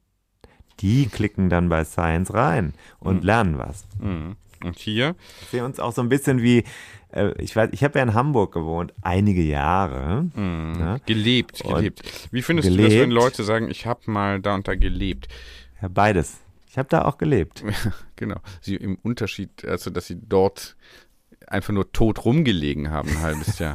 die 0.78 1.06
klicken 1.06 1.48
dann 1.48 1.68
bei 1.68 1.84
Science 1.84 2.32
rein 2.32 2.72
und 3.00 3.24
lernen 3.24 3.58
was. 3.58 3.86
Mhm. 3.98 4.36
Und 4.64 4.78
hier, 4.78 5.14
Ich 5.42 5.48
sehe 5.48 5.64
uns 5.64 5.78
auch 5.80 5.92
so 5.92 6.02
ein 6.02 6.08
bisschen 6.08 6.42
wie, 6.42 6.64
äh, 7.12 7.32
ich 7.42 7.54
weiß, 7.56 7.70
ich 7.72 7.82
habe 7.84 7.98
ja 7.98 8.04
in 8.04 8.14
Hamburg 8.14 8.52
gewohnt, 8.52 8.92
einige 9.02 9.42
Jahre. 9.42 10.22
mhm. 10.34 10.76
Ja. 10.78 10.98
gelebt, 11.06 11.62
Und 11.62 11.74
gelebt. 11.76 12.28
Wie 12.30 12.42
findest 12.42 12.68
du 12.68 12.76
das, 12.76 12.82
wenn 12.84 12.90
gelebt. 13.10 13.12
Leute 13.12 13.44
sagen, 13.44 13.70
ich 13.70 13.86
habe 13.86 14.00
mal 14.10 14.40
da 14.40 14.54
und 14.54 14.66
da 14.68 14.74
gelebt? 14.74 15.28
Ja, 15.80 15.88
beides. 15.88 16.38
Ich 16.70 16.78
habe 16.78 16.88
da 16.88 17.04
auch 17.04 17.18
gelebt. 17.18 17.62
Genau. 18.16 18.36
Sie 18.60 18.76
im 18.76 18.96
Unterschied, 19.02 19.64
also 19.66 19.90
dass 19.90 20.06
sie 20.06 20.16
dort 20.16 20.76
einfach 21.48 21.72
nur 21.72 21.90
tot 21.90 22.24
rumgelegen 22.24 22.90
haben 22.90 23.08
ein 23.08 23.20
halbes 23.20 23.58
Jahr. 23.58 23.74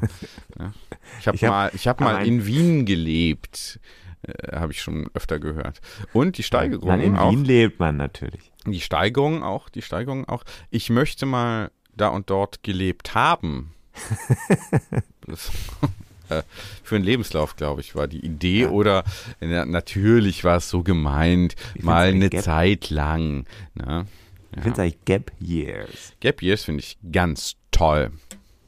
ja. 0.58 0.72
Ich 1.20 1.28
habe 1.28 1.38
hab- 1.38 1.50
mal, 1.50 1.72
ich 1.74 1.88
habe 1.88 2.04
mal 2.04 2.26
in 2.26 2.46
Wien 2.46 2.86
gelebt. 2.86 3.80
Äh, 4.24 4.56
habe 4.56 4.72
ich 4.72 4.82
schon 4.82 5.10
öfter 5.14 5.38
gehört. 5.40 5.80
Und 6.14 6.38
die 6.38 6.44
Steigerung 6.44 6.88
Nein, 6.88 7.02
in 7.02 7.16
auch. 7.18 7.32
Wien 7.32 7.44
lebt 7.46 7.80
man 7.80 7.98
natürlich. 7.98 8.52
Die 8.72 8.82
Steigerung 8.82 9.44
auch, 9.44 9.70
die 9.70 9.82
Steigerung 9.82 10.28
auch. 10.28 10.44
Ich 10.70 10.90
möchte 10.90 11.26
mal 11.26 11.72
da 11.96 12.10
und 12.10 12.30
dort 12.30 12.64
gelebt 12.64 13.16
haben. 13.16 13.74
das, 15.26 15.52
äh, 16.30 16.44
für 16.84 16.96
einen 16.96 17.06
Lebenslauf, 17.06 17.56
glaube 17.56 17.82
ich, 17.82 17.96
war 17.96 18.08
die 18.08 18.24
Idee. 18.26 18.62
Ja. 18.64 18.70
Oder 18.70 19.04
na, 19.40 19.66
natürlich 19.66 20.44
war 20.44 20.58
es 20.58 20.70
so 20.70 20.84
gemeint, 20.84 21.56
Ich 21.76 21.84
mal 21.84 22.10
eine 22.10 22.30
Gap- 22.30 22.44
Zeit 22.44 22.90
lang. 22.90 23.46
Ne? 23.76 24.06
Ich 24.56 24.62
finde 24.64 24.72
es 24.74 24.80
eigentlich 24.80 25.06
Gap 25.06 25.32
Years. 25.40 26.14
Gap 26.20 26.42
Years 26.42 26.64
finde 26.64 26.82
ich 26.82 26.98
ganz 27.12 27.56
toll. 27.72 28.12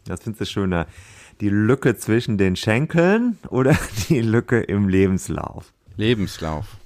Das 0.05 0.21
findest 0.23 0.41
du 0.41 0.45
schöner. 0.45 0.87
Die 1.41 1.49
Lücke 1.49 1.95
zwischen 1.97 2.37
den 2.37 2.55
Schenkeln 2.55 3.37
oder 3.49 3.77
die 4.09 4.21
Lücke 4.21 4.59
im 4.59 4.89
Lebenslauf? 4.89 5.71
Lebenslauf. 5.95 6.77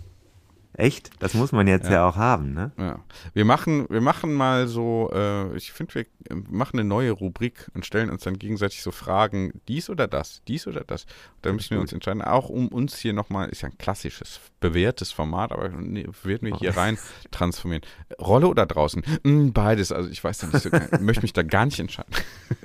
Echt? 0.76 1.12
Das 1.20 1.36
muss 1.36 1.52
man 1.52 1.68
jetzt 1.68 1.90
ja, 1.90 2.08
auch 2.08 2.16
haben, 2.16 2.54
ne? 2.54 2.72
Ja. 2.78 3.00
Wir 3.34 3.46
machen, 3.46 3.86
wir 3.90 4.02
machen 4.02 4.34
mal 4.34 4.68
so, 4.68 5.12
äh, 5.14 5.56
ich 5.56 5.72
finde, 5.72 5.94
wir 5.94 6.02
äh, 6.02 6.36
machen 6.50 6.80
eine 6.80 6.88
neue 6.88 7.12
Rubrik 7.12 7.70
und 7.76 7.86
stellen 7.86 8.10
uns 8.10 8.24
dann 8.24 8.40
gegenseitig 8.40 8.82
so 8.82 8.90
Fragen, 8.90 9.62
dies 9.68 9.90
oder 9.90 10.08
das, 10.08 10.42
dies 10.48 10.66
oder 10.66 10.84
das. 10.84 11.04
Und 11.04 11.46
dann 11.46 11.56
müssen 11.56 11.72
wir 11.72 11.80
uns 11.80 11.94
entscheiden, 11.94 12.24
auch 12.24 12.50
um 12.50 12.70
uns 12.70 12.98
hier 12.98 13.14
nochmal, 13.14 13.50
ist 13.50 13.62
ja 13.62 13.70
ein 13.70 13.78
klassisches, 13.78 14.40
bewährtes 14.60 15.12
Format, 15.12 15.52
aber 15.52 15.70
nee, 15.70 16.08
werden 16.24 16.48
wir 16.48 16.58
hier 16.58 16.76
rein 16.76 16.98
transformieren. 17.30 17.84
Rolle 18.20 18.48
oder 18.48 18.66
draußen? 18.66 19.04
Hm, 19.24 19.54
beides, 19.54 19.92
also 19.92 20.10
ich 20.10 20.24
weiß 20.24 20.40
da 20.40 20.48
nicht 20.48 20.64
so, 20.64 20.70
möchte 21.00 21.22
mich 21.22 21.34
da 21.34 21.44
gar 21.44 21.66
nicht 21.66 21.80
entscheiden. 21.80 22.14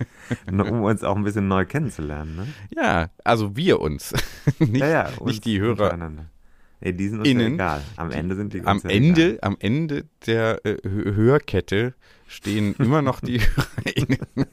um 0.49 0.83
uns 0.83 1.05
auch 1.05 1.17
ein 1.17 1.25
bisschen 1.25 1.49
neu 1.49 1.67
kennenzulernen, 1.67 2.37
ne? 2.37 2.49
Ja, 2.75 3.11
also 3.23 3.55
wir 3.55 3.81
uns. 3.81 4.15
nicht, 4.59 4.77
Ja, 4.77 4.89
ja, 4.89 5.09
uns 5.19 5.33
nicht 5.33 5.45
die 5.45 5.61
Hörer. 5.61 5.97
Nee, 6.81 6.93
die 6.93 7.09
sind 7.09 7.19
uns 7.21 7.29
Innen. 7.29 7.55
egal. 7.55 7.83
Am 7.97 8.11
Ende 8.13 8.37
sind 8.37 8.53
die 8.53 8.63
Am 8.63 8.81
Ende, 8.85 9.25
Egal. 9.35 9.39
am 9.43 9.57
Ende 9.59 10.05
der 10.27 10.61
äh, 10.65 10.77
Hö- 10.87 11.15
Hörkette 11.15 11.95
stehen 12.29 12.75
immer 12.79 13.03
noch 13.03 13.21
die 13.21 13.41
HörerInnen. 13.41 14.19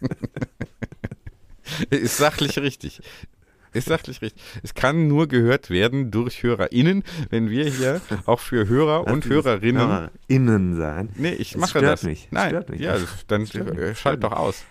Ist 1.89 2.17
sachlich 2.17 2.57
richtig. 2.59 3.01
Ist 3.73 3.87
sachlich 3.89 4.21
richtig. 4.21 4.41
Es 4.63 4.73
kann 4.73 5.07
nur 5.07 5.27
gehört 5.27 5.69
werden 5.69 6.09
durch 6.09 6.43
HörerInnen, 6.43 7.03
wenn 7.29 7.49
wir 7.49 7.65
hier 7.69 7.99
auch 8.25 8.39
für 8.39 8.67
Hörer 8.67 9.03
Lass 9.05 9.13
und 9.13 9.25
Hörerinnen. 9.25 9.81
HörerInnen 9.87 10.77
sein. 10.77 11.09
Nee, 11.15 11.33
ich 11.33 11.51
Das 11.51 11.59
mache 11.61 11.69
stört 11.79 11.83
das. 11.85 12.03
mich. 12.03 12.27
Nein, 12.31 12.49
stört 12.49 12.69
mich. 12.69 12.79
ja, 12.81 12.97
dann 13.27 13.45
schalt 13.95 14.23
doch 14.23 14.31
aus. 14.31 14.63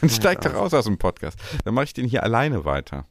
Dann 0.00 0.08
steig 0.08 0.40
doch 0.42 0.54
raus 0.54 0.72
aus 0.72 0.84
dem 0.86 0.96
Podcast. 0.98 1.38
Dann 1.64 1.74
mache 1.74 1.84
ich 1.86 1.92
den 1.94 2.06
hier 2.06 2.22
alleine 2.22 2.64
weiter. 2.64 3.04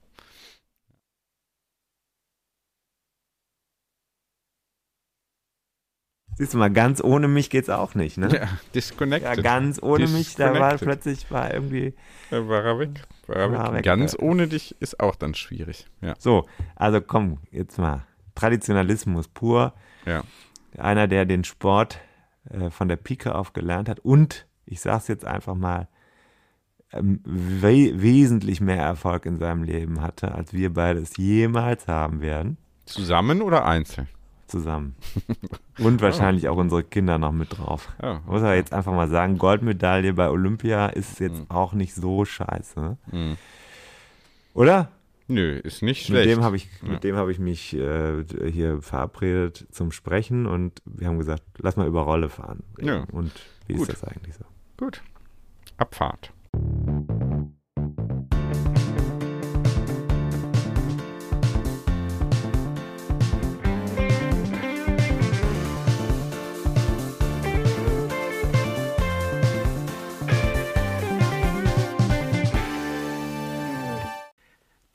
Siehst 6.38 6.54
du 6.54 6.60
mal, 6.60 6.69
ganz 6.69 7.04
ohne 7.04 7.28
mich 7.28 7.50
geht's 7.50 7.69
auch 7.69 7.95
nicht, 7.95 8.17
ne? 8.17 8.30
Ja, 8.32 8.47
disconnected. 8.76 9.38
Ja, 9.38 9.41
ganz 9.41 9.82
ohne 9.82 10.08
mich, 10.08 10.36
da 10.36 10.54
war 10.60 10.78
plötzlich 10.78 11.30
war 11.32 11.52
irgendwie. 11.52 11.95
Äh, 12.30 12.47
War 12.47 12.63
er 12.63 12.80
weg. 12.80 13.08
War 13.26 13.36
er 13.38 13.52
War 13.52 13.67
weg. 13.69 13.78
weg, 13.78 13.86
Ganz 13.86 14.15
ohne 14.19 14.47
dich 14.47 14.76
ist 14.80 15.00
auch 15.00 15.15
dann 15.15 15.34
schwierig. 15.34 15.88
Ja. 16.02 16.13
So, 16.19 16.45
also 16.76 17.02
komm, 17.02 17.39
jetzt 17.52 17.80
mal. 17.80 18.06
Traditionalismus 18.36 19.28
pur. 19.28 19.73
Ja. 20.06 20.23
Einer, 20.78 21.08
der 21.08 21.26
den 21.26 21.43
Sport 21.43 22.00
äh, 22.52 22.69
von 22.69 22.88
der 22.88 22.97
Pike 22.97 23.34
auf 23.34 23.54
gelernt 23.54 23.89
hat 23.89 24.00
und, 24.02 24.45
ich 24.65 24.80
sag's 24.80 25.08
jetzt 25.08 25.26
einfach 25.26 25.56
mal, 25.56 25.88
ähm, 26.93 27.19
we 27.23 28.00
wesentlich 28.00 28.62
mehr 28.62 28.84
Erfolg 28.84 29.26
in 29.26 29.38
seinem 29.38 29.63
Leben 29.63 30.02
hatte, 30.02 30.36
als 30.36 30.54
wir 30.54 30.71
beide 30.73 31.00
es 31.00 31.17
jemals 31.17 31.88
haben 31.88 32.21
werden, 32.21 32.58
Zusammen 32.86 33.41
oder 33.41 33.65
einzeln? 33.65 34.08
Zusammen. 34.47 34.95
Und 35.79 36.01
wahrscheinlich 36.01 36.47
auch 36.49 36.57
unsere 36.57 36.83
Kinder 36.83 37.17
noch 37.17 37.31
mit 37.31 37.57
drauf. 37.57 37.89
Ja. 38.01 38.21
Muss 38.25 38.41
aber 38.41 38.55
jetzt 38.55 38.73
einfach 38.73 38.93
mal 38.93 39.07
sagen, 39.10 39.38
Goldmedaille 39.38 40.13
bei 40.13 40.29
Olympia 40.29 40.88
ist 40.88 41.19
jetzt 41.19 41.43
auch 41.49 41.73
nicht 41.73 41.93
so 41.93 42.25
scheiße. 42.25 42.97
Mhm. 43.12 43.38
Oder? 44.53 44.89
Nö, 45.29 45.57
ist 45.57 45.81
nicht 45.83 46.10
Mit 46.10 46.21
schlecht. 46.21 46.29
dem 46.38 46.43
habe 46.43 46.55
ich, 46.55 46.69
Ja. 46.81 46.89
mit 46.93 47.03
dem 47.03 47.15
habe 47.17 47.31
ich 47.31 47.39
mich 47.39 47.75
äh, 47.75 48.23
hier 48.49 48.81
verabredet 48.81 49.67
zum 49.71 49.91
Sprechen 49.91 50.45
und 50.45 50.81
wir 50.86 51.07
haben 51.07 51.17
gesagt, 51.17 51.43
lass 51.57 51.75
mal 51.75 51.86
über 51.86 52.01
Rolle 52.01 52.29
fahren. 52.29 52.63
Ja. 52.79 53.03
Und 53.12 53.31
wie 53.67 53.73
Gut. 53.73 53.89
ist 53.89 54.01
das 54.01 54.10
eigentlich 54.10 54.36
so? 54.36 54.45
Gut. 54.77 55.01
Abfahrt. 55.77 56.31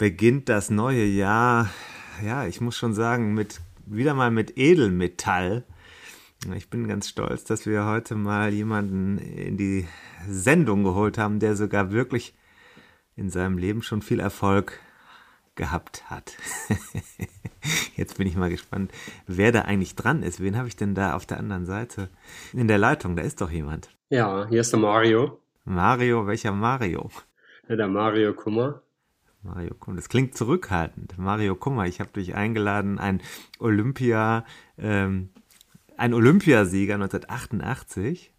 Beginnt 0.02 0.48
das 0.48 0.68
neue 0.68 1.04
Jahr, 1.04 1.70
ja, 2.26 2.44
ich 2.44 2.60
muss 2.60 2.76
schon 2.76 2.92
sagen, 2.92 3.34
mit 3.34 3.60
wieder 3.86 4.14
mal 4.14 4.32
mit 4.32 4.58
Edelmetall. 4.58 5.62
Ich 6.56 6.68
bin 6.68 6.88
ganz 6.88 7.08
stolz, 7.08 7.44
dass 7.44 7.66
wir 7.66 7.86
heute 7.86 8.16
mal 8.16 8.52
jemanden 8.52 9.18
in 9.18 9.56
die 9.56 9.86
Sendung 10.28 10.82
geholt 10.82 11.18
haben, 11.18 11.38
der 11.38 11.54
sogar 11.54 11.92
wirklich 11.92 12.34
in 13.14 13.30
seinem 13.30 13.58
Leben 13.58 13.80
schon 13.80 14.02
viel 14.02 14.18
Erfolg 14.18 14.80
gehabt 15.54 16.10
hat. 16.10 16.36
Jetzt 17.94 18.18
bin 18.18 18.26
ich 18.26 18.34
mal 18.34 18.50
gespannt, 18.50 18.90
wer 19.28 19.52
da 19.52 19.60
eigentlich 19.60 19.94
dran 19.94 20.24
ist. 20.24 20.42
Wen 20.42 20.56
habe 20.56 20.66
ich 20.66 20.74
denn 20.74 20.96
da 20.96 21.14
auf 21.14 21.26
der 21.26 21.38
anderen 21.38 21.64
Seite? 21.64 22.08
In 22.52 22.66
der 22.66 22.78
Leitung, 22.78 23.14
da 23.14 23.22
ist 23.22 23.40
doch 23.40 23.52
jemand. 23.52 23.88
Ja, 24.08 24.48
hier 24.48 24.62
ist 24.62 24.72
der 24.72 24.80
Mario, 24.80 25.38
Mario, 25.64 26.26
welcher 26.26 26.50
Mario? 26.50 27.08
der 27.68 27.86
Mario 27.86 28.34
Kummer. 28.34 28.82
Mario 29.42 29.74
Kummer, 29.74 29.96
das 29.96 30.08
klingt 30.08 30.36
zurückhaltend. 30.36 31.18
Mario 31.18 31.56
Kummer, 31.56 31.86
ich 31.86 32.00
habe 32.00 32.10
dich 32.12 32.34
eingeladen, 32.34 32.98
ein 32.98 33.20
Olympia, 33.58 34.44
ähm, 34.78 35.30
ein 35.96 36.14
Olympiasieger 36.14 36.94
1988. 36.94 38.32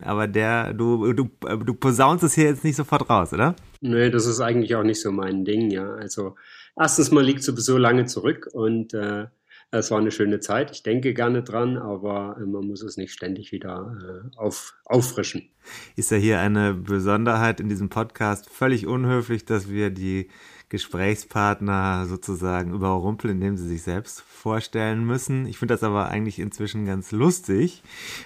Aber 0.00 0.26
der, 0.26 0.74
du, 0.74 1.12
du, 1.12 1.30
du 1.64 1.74
posaunst 1.74 2.24
es 2.24 2.34
hier 2.34 2.44
jetzt 2.44 2.64
nicht 2.64 2.76
sofort 2.76 3.08
raus, 3.08 3.32
oder? 3.32 3.54
Nee, 3.80 4.10
das 4.10 4.26
ist 4.26 4.40
eigentlich 4.40 4.74
auch 4.74 4.82
nicht 4.82 5.00
so 5.00 5.12
mein 5.12 5.44
Ding, 5.44 5.70
ja. 5.70 5.94
Also, 5.94 6.34
erstens 6.78 7.10
mal 7.10 7.24
liegt 7.24 7.42
sowieso 7.42 7.78
lange 7.78 8.04
zurück 8.06 8.48
und 8.52 8.92
äh, 8.92 9.26
es 9.70 9.90
war 9.90 9.98
eine 9.98 10.10
schöne 10.10 10.40
Zeit. 10.40 10.70
Ich 10.70 10.82
denke 10.82 11.12
gerne 11.12 11.42
dran, 11.42 11.76
aber 11.76 12.36
äh, 12.40 12.46
man 12.46 12.66
muss 12.66 12.82
es 12.82 12.96
nicht 12.96 13.12
ständig 13.12 13.52
wieder 13.52 13.96
äh, 14.32 14.36
auf, 14.36 14.74
auffrischen. 14.84 15.48
Ist 15.96 16.10
ja 16.10 16.16
hier 16.16 16.40
eine 16.40 16.72
Besonderheit 16.72 17.60
in 17.60 17.68
diesem 17.68 17.90
Podcast. 17.90 18.48
Völlig 18.48 18.86
unhöflich, 18.86 19.44
dass 19.44 19.68
wir 19.68 19.90
die 19.90 20.28
Gesprächspartner 20.70 22.06
sozusagen 22.06 22.72
überrumpeln, 22.74 23.34
indem 23.34 23.56
sie 23.56 23.68
sich 23.68 23.82
selbst 23.82 24.20
vorstellen 24.20 25.04
müssen. 25.04 25.46
Ich 25.46 25.58
finde 25.58 25.74
das 25.74 25.82
aber 25.82 26.08
eigentlich 26.08 26.38
inzwischen 26.38 26.84
ganz 26.84 27.10
lustig, 27.10 27.82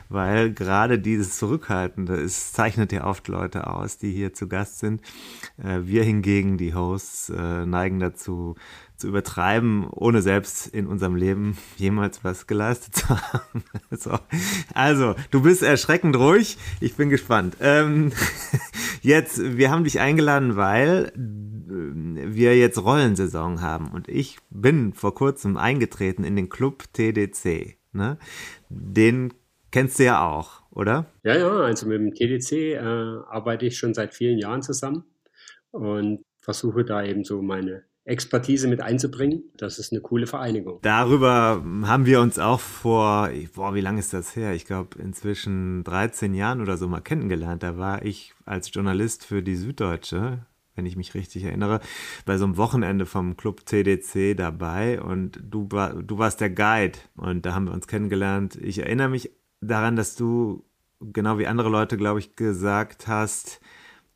weil 0.08 0.52
gerade 0.52 0.98
dieses 0.98 1.38
Zurückhaltende, 1.38 2.14
es 2.14 2.52
zeichnet 2.52 2.92
ja 2.92 3.04
oft 3.06 3.26
Leute 3.28 3.68
aus, 3.68 3.98
die 3.98 4.12
hier 4.12 4.32
zu 4.32 4.48
Gast 4.48 4.78
sind. 4.78 5.02
Äh, 5.62 5.80
Wir 5.84 6.04
hingegen, 6.04 6.56
die 6.56 6.74
Hosts, 6.74 7.30
neigen 7.30 7.98
dazu, 7.98 8.56
zu 9.02 9.08
übertreiben, 9.08 9.88
ohne 9.90 10.22
selbst 10.22 10.68
in 10.68 10.86
unserem 10.86 11.16
Leben 11.16 11.58
jemals 11.76 12.22
was 12.22 12.46
geleistet 12.46 12.94
zu 12.94 13.08
haben. 13.08 13.64
so. 13.90 14.16
Also, 14.74 15.16
du 15.32 15.42
bist 15.42 15.62
erschreckend 15.62 16.16
ruhig. 16.16 16.56
Ich 16.80 16.94
bin 16.94 17.10
gespannt. 17.10 17.56
Ähm, 17.60 18.12
jetzt, 19.02 19.58
wir 19.58 19.70
haben 19.70 19.82
dich 19.84 19.98
eingeladen, 19.98 20.56
weil 20.56 21.12
äh, 21.16 22.34
wir 22.34 22.56
jetzt 22.56 22.78
Rollensaison 22.78 23.60
haben 23.60 23.90
und 23.90 24.08
ich 24.08 24.38
bin 24.50 24.92
vor 24.94 25.14
kurzem 25.14 25.56
eingetreten 25.56 26.22
in 26.22 26.36
den 26.36 26.48
Club 26.48 26.84
TDC. 26.92 27.76
Ne? 27.92 28.18
Den 28.68 29.34
kennst 29.72 29.98
du 29.98 30.04
ja 30.04 30.24
auch, 30.24 30.62
oder? 30.70 31.06
Ja, 31.24 31.36
ja, 31.36 31.50
also 31.50 31.88
mit 31.88 31.98
dem 31.98 32.14
TDC 32.14 32.52
äh, 32.52 32.78
arbeite 32.78 33.66
ich 33.66 33.76
schon 33.76 33.94
seit 33.94 34.14
vielen 34.14 34.38
Jahren 34.38 34.62
zusammen 34.62 35.02
und 35.72 36.22
versuche 36.38 36.84
da 36.84 37.04
eben 37.04 37.24
so 37.24 37.42
meine 37.42 37.82
Expertise 38.04 38.66
mit 38.66 38.80
einzubringen. 38.80 39.44
Das 39.56 39.78
ist 39.78 39.92
eine 39.92 40.00
coole 40.00 40.26
Vereinigung. 40.26 40.80
Darüber 40.82 41.64
haben 41.84 42.06
wir 42.06 42.20
uns 42.20 42.38
auch 42.38 42.60
vor, 42.60 43.30
boah, 43.54 43.74
wie 43.74 43.80
lange 43.80 44.00
ist 44.00 44.12
das 44.12 44.34
her? 44.34 44.54
Ich 44.54 44.64
glaube 44.64 44.98
inzwischen 44.98 45.84
13 45.84 46.34
Jahren 46.34 46.60
oder 46.60 46.76
so 46.76 46.88
mal 46.88 47.00
kennengelernt. 47.00 47.62
Da 47.62 47.78
war 47.78 48.04
ich 48.04 48.34
als 48.44 48.72
Journalist 48.74 49.24
für 49.24 49.42
die 49.42 49.54
Süddeutsche, 49.54 50.44
wenn 50.74 50.86
ich 50.86 50.96
mich 50.96 51.14
richtig 51.14 51.44
erinnere, 51.44 51.80
bei 52.24 52.38
so 52.38 52.44
einem 52.44 52.56
Wochenende 52.56 53.06
vom 53.06 53.36
Club 53.36 53.64
TDC 53.66 54.36
dabei 54.36 55.00
und 55.00 55.38
du, 55.40 55.68
war, 55.70 55.94
du 55.94 56.18
warst 56.18 56.40
der 56.40 56.50
Guide 56.50 56.98
und 57.16 57.46
da 57.46 57.54
haben 57.54 57.66
wir 57.66 57.72
uns 57.72 57.86
kennengelernt. 57.86 58.56
Ich 58.56 58.80
erinnere 58.80 59.10
mich 59.10 59.30
daran, 59.60 59.94
dass 59.94 60.16
du, 60.16 60.64
genau 61.00 61.38
wie 61.38 61.46
andere 61.46 61.68
Leute, 61.68 61.96
glaube 61.96 62.18
ich, 62.18 62.34
gesagt 62.34 63.06
hast, 63.06 63.60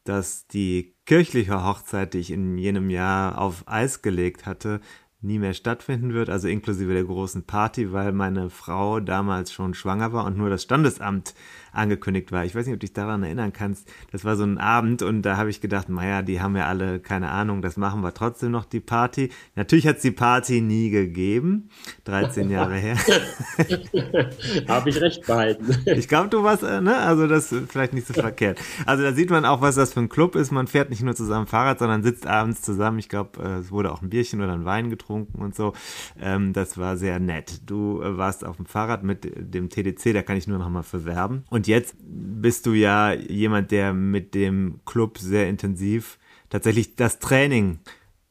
dass 0.08 0.46
die 0.46 0.94
kirchliche 1.04 1.64
Hochzeit, 1.64 2.14
die 2.14 2.18
ich 2.18 2.30
in 2.30 2.58
jenem 2.58 2.90
Jahr 2.90 3.38
auf 3.38 3.64
Eis 3.66 4.02
gelegt 4.02 4.46
hatte, 4.46 4.80
nie 5.20 5.38
mehr 5.38 5.54
stattfinden 5.54 6.12
wird, 6.12 6.30
also 6.30 6.48
inklusive 6.48 6.92
der 6.92 7.04
großen 7.04 7.44
Party, 7.44 7.92
weil 7.92 8.12
meine 8.12 8.50
Frau 8.50 9.00
damals 9.00 9.52
schon 9.52 9.74
schwanger 9.74 10.12
war 10.12 10.24
und 10.24 10.36
nur 10.36 10.50
das 10.50 10.62
Standesamt 10.62 11.34
angekündigt 11.76 12.32
war. 12.32 12.44
Ich 12.44 12.54
weiß 12.54 12.66
nicht, 12.66 12.74
ob 12.74 12.80
du 12.80 12.86
dich 12.86 12.92
daran 12.92 13.22
erinnern 13.22 13.52
kannst. 13.52 13.88
Das 14.12 14.24
war 14.24 14.36
so 14.36 14.44
ein 14.44 14.58
Abend 14.58 15.02
und 15.02 15.22
da 15.22 15.36
habe 15.36 15.50
ich 15.50 15.60
gedacht, 15.60 15.88
naja, 15.88 16.22
die 16.22 16.40
haben 16.40 16.56
ja 16.56 16.66
alle 16.66 17.00
keine 17.00 17.30
Ahnung, 17.30 17.62
das 17.62 17.76
machen 17.76 18.02
wir 18.02 18.14
trotzdem 18.14 18.50
noch 18.50 18.64
die 18.64 18.80
Party. 18.80 19.30
Natürlich 19.54 19.86
hat 19.86 19.96
es 19.96 20.02
die 20.02 20.10
Party 20.10 20.60
nie 20.60 20.90
gegeben, 20.90 21.68
13 22.04 22.50
Jahre 22.50 22.74
her. 22.74 22.96
Habe 24.68 24.90
ich 24.90 25.00
recht 25.00 25.26
behalten. 25.26 25.76
Ich 25.86 26.08
glaube, 26.08 26.28
du 26.28 26.42
warst, 26.42 26.62
äh, 26.62 26.80
ne? 26.80 26.96
Also 26.96 27.26
das 27.26 27.52
ist 27.52 27.70
vielleicht 27.70 27.92
nicht 27.92 28.06
so 28.06 28.14
verkehrt. 28.14 28.60
Also 28.84 29.02
da 29.02 29.12
sieht 29.12 29.30
man 29.30 29.44
auch, 29.44 29.60
was 29.60 29.74
das 29.74 29.92
für 29.92 30.00
ein 30.00 30.08
Club 30.08 30.34
ist. 30.36 30.50
Man 30.50 30.66
fährt 30.66 30.90
nicht 30.90 31.02
nur 31.02 31.14
zusammen 31.14 31.46
Fahrrad, 31.46 31.78
sondern 31.78 32.02
sitzt 32.02 32.26
abends 32.26 32.62
zusammen. 32.62 32.98
Ich 32.98 33.08
glaube, 33.08 33.42
äh, 33.42 33.58
es 33.58 33.70
wurde 33.70 33.92
auch 33.92 34.02
ein 34.02 34.10
Bierchen 34.10 34.40
oder 34.40 34.52
ein 34.52 34.64
Wein 34.64 34.90
getrunken. 34.90 35.42
und 35.42 35.54
so. 35.54 35.72
Ähm, 36.20 36.52
das 36.52 36.78
war 36.78 36.96
sehr 36.96 37.18
nett. 37.18 37.60
Du 37.66 38.02
äh, 38.02 38.16
warst 38.16 38.44
auf 38.44 38.56
dem 38.56 38.66
Fahrrad 38.66 39.02
mit 39.02 39.26
dem 39.36 39.68
TDC, 39.68 40.12
da 40.12 40.22
kann 40.22 40.36
ich 40.36 40.46
nur 40.46 40.58
noch 40.58 40.68
mal 40.68 40.82
verwerben. 40.82 41.44
Und 41.50 41.65
jetzt 41.66 41.96
bist 41.98 42.66
du 42.66 42.72
ja 42.72 43.12
jemand, 43.12 43.70
der 43.70 43.92
mit 43.92 44.34
dem 44.34 44.80
Club 44.84 45.18
sehr 45.18 45.48
intensiv 45.48 46.18
tatsächlich 46.48 46.96
das 46.96 47.18
Training 47.18 47.80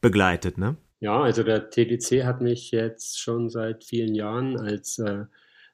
begleitet, 0.00 0.58
ne? 0.58 0.76
Ja, 1.00 1.20
also 1.20 1.42
der 1.42 1.70
TDC 1.70 2.24
hat 2.24 2.40
mich 2.40 2.70
jetzt 2.70 3.20
schon 3.20 3.50
seit 3.50 3.84
vielen 3.84 4.14
Jahren 4.14 4.58
als 4.58 4.98
äh, 4.98 5.24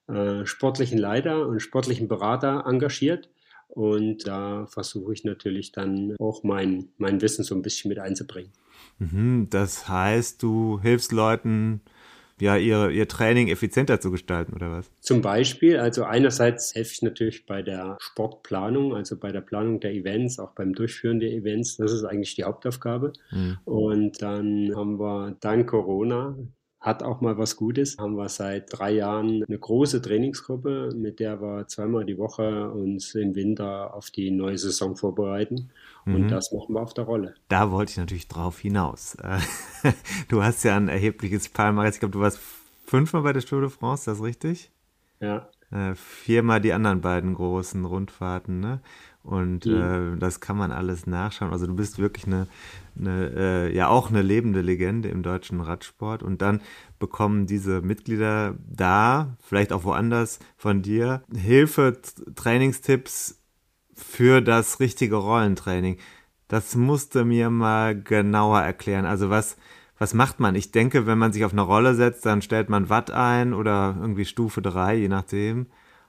äh, 0.09 0.45
sportlichen 0.47 0.99
Leiter 0.99 1.47
und 1.47 1.61
sportlichen 1.61 2.09
Berater 2.09 2.65
engagiert. 2.67 3.31
Und 3.69 4.27
da 4.27 4.67
versuche 4.67 5.15
ich 5.15 5.25
natürlich 5.25 5.73
dann 5.73 6.15
auch 6.19 6.43
mein, 6.43 6.89
mein 6.99 7.23
Wissen 7.23 7.45
so 7.45 7.55
ein 7.55 7.63
bisschen 7.63 7.89
mit 7.89 7.99
einzubringen. 7.99 8.53
Mhm, 8.99 9.47
das 9.49 9.89
heißt, 9.89 10.43
du 10.43 10.81
hilfst 10.81 11.13
Leuten, 11.13 11.81
ja, 12.43 12.57
ihre, 12.57 12.91
ihr 12.91 13.07
Training 13.07 13.47
effizienter 13.47 14.01
zu 14.01 14.11
gestalten, 14.11 14.53
oder 14.53 14.73
was? 14.73 14.91
Zum 15.01 15.23
Beispiel, 15.23 15.79
also 15.79 16.03
einerseits 16.03 16.75
helfe 16.75 16.93
ich 16.93 17.03
natürlich 17.03 17.47
bei 17.47 17.63
der 17.63 17.97
Sportplanung, 18.01 18.97
also 18.97 19.17
bei 19.17 19.31
der 19.31 19.43
Planung 19.43 19.79
der 19.79 19.93
Events, 19.93 20.41
auch 20.41 20.51
beim 20.51 20.73
Durchführen 20.75 21.21
der 21.21 21.31
Events. 21.31 21.77
Das 21.77 21.93
ist 21.93 22.03
eigentlich 22.03 22.35
die 22.35 22.43
Hauptaufgabe. 22.43 23.13
Mhm. 23.31 23.59
Und 23.65 24.23
dann 24.23 24.73
haben 24.75 24.99
wir 24.99 25.37
dank 25.39 25.71
Corona 25.71 26.37
hat 26.81 27.05
auch 27.05 27.21
mal 27.21 27.39
was 27.39 27.55
Gutes. 27.55 27.97
Haben 27.99 28.17
wir 28.17 28.29
seit 28.29 28.77
drei 28.77 28.91
Jahren 28.91 29.45
eine 29.45 29.59
große 29.59 30.03
Trainingsgruppe, 30.03 30.91
mit 30.97 31.21
der 31.21 31.41
wir 31.41 31.69
zweimal 31.69 32.05
die 32.05 32.19
Woche 32.19 32.73
uns 32.73 33.15
im 33.15 33.37
Winter 33.37 33.95
auf 33.95 34.11
die 34.11 34.33
neue 34.33 34.59
Saison 34.59 34.97
vorbereiten. 34.97 35.71
Und 36.05 36.23
Mhm. 36.23 36.29
das 36.29 36.53
machen 36.53 36.75
wir 36.75 36.81
auf 36.83 36.95
der 36.95 37.05
Rolle. 37.05 37.35
Da 37.49 37.71
wollte 37.71 37.93
ich 37.93 37.97
natürlich 37.99 38.29
drauf 38.29 38.59
hinaus. 38.59 39.15
Äh, 39.17 39.39
Du 40.29 40.43
hast 40.43 40.63
ja 40.65 40.77
ein 40.77 40.89
erhebliches 40.89 41.49
Palmares. 41.49 41.95
Ich 41.95 42.01
glaube, 42.01 42.13
du 42.13 42.21
warst 42.21 42.41
fünfmal 42.87 43.23
bei 43.23 43.33
der 43.33 43.43
Tour 43.43 43.61
de 43.61 43.71
France, 43.71 44.03
ist 44.11 44.19
das 44.19 44.23
richtig? 44.25 44.71
Ja. 45.21 45.49
Äh, 45.71 45.95
viermal 45.95 46.61
die 46.61 46.73
anderen 46.73 47.01
beiden 47.01 47.35
großen 47.35 47.85
Rundfahrten, 47.85 48.61
ne? 48.61 48.81
Und 49.23 49.67
äh, 49.67 50.17
das 50.19 50.41
kann 50.41 50.57
man 50.57 50.73
alles 50.73 51.07
nachschauen. 51.07 51.53
Also 51.53 51.67
du 51.69 51.75
bist 51.77 51.99
wirklich 52.01 52.27
eine, 52.27 52.49
eine 52.99 53.31
äh, 53.37 53.75
ja 53.75 53.87
auch 53.87 54.11
eine 54.11 54.21
lebende 54.21 54.61
Legende 54.63 55.09
im 55.09 55.23
deutschen 55.23 55.61
Radsport. 55.61 56.25
Und 56.25 56.43
dann 56.43 56.61
bekommen 56.99 57.47
diese 57.47 57.81
Mitglieder 57.83 58.57
da, 58.69 59.37
vielleicht 59.41 59.73
auch 59.73 59.85
woanders 59.85 60.41
von 60.57 60.83
dir, 60.83 61.23
Hilfe, 61.33 62.01
Trainingstipps 62.35 63.39
für 63.95 64.41
das 64.41 64.81
richtige 64.81 65.17
Rollentraining. 65.17 65.99
Das 66.49 66.77
musste 66.77 67.25
mir 67.25 67.51
mal 67.51 68.01
genauer 68.01 68.61
erklären. 68.61 69.07
Also 69.07 69.31
was, 69.31 69.57
was 69.99 70.15
macht 70.15 70.41
man? 70.41 70.55
Ich 70.55 70.71
denke, 70.71 71.07
wenn 71.07 71.19
man 71.19 71.33
sich 71.33 71.45
auf 71.45 71.53
eine 71.53 71.63
Rolle 71.63 71.95
setzt, 71.95 72.27
dann 72.27 72.43
stellt 72.43 72.69
man 72.69 72.89
Watt 72.89 73.11
ein 73.11 73.55
oder 73.55 73.97
irgendwie 74.01 74.25
Stufe 74.25 74.61
3, 74.61 74.97
je 74.97 75.09
nachdem. 75.09 75.67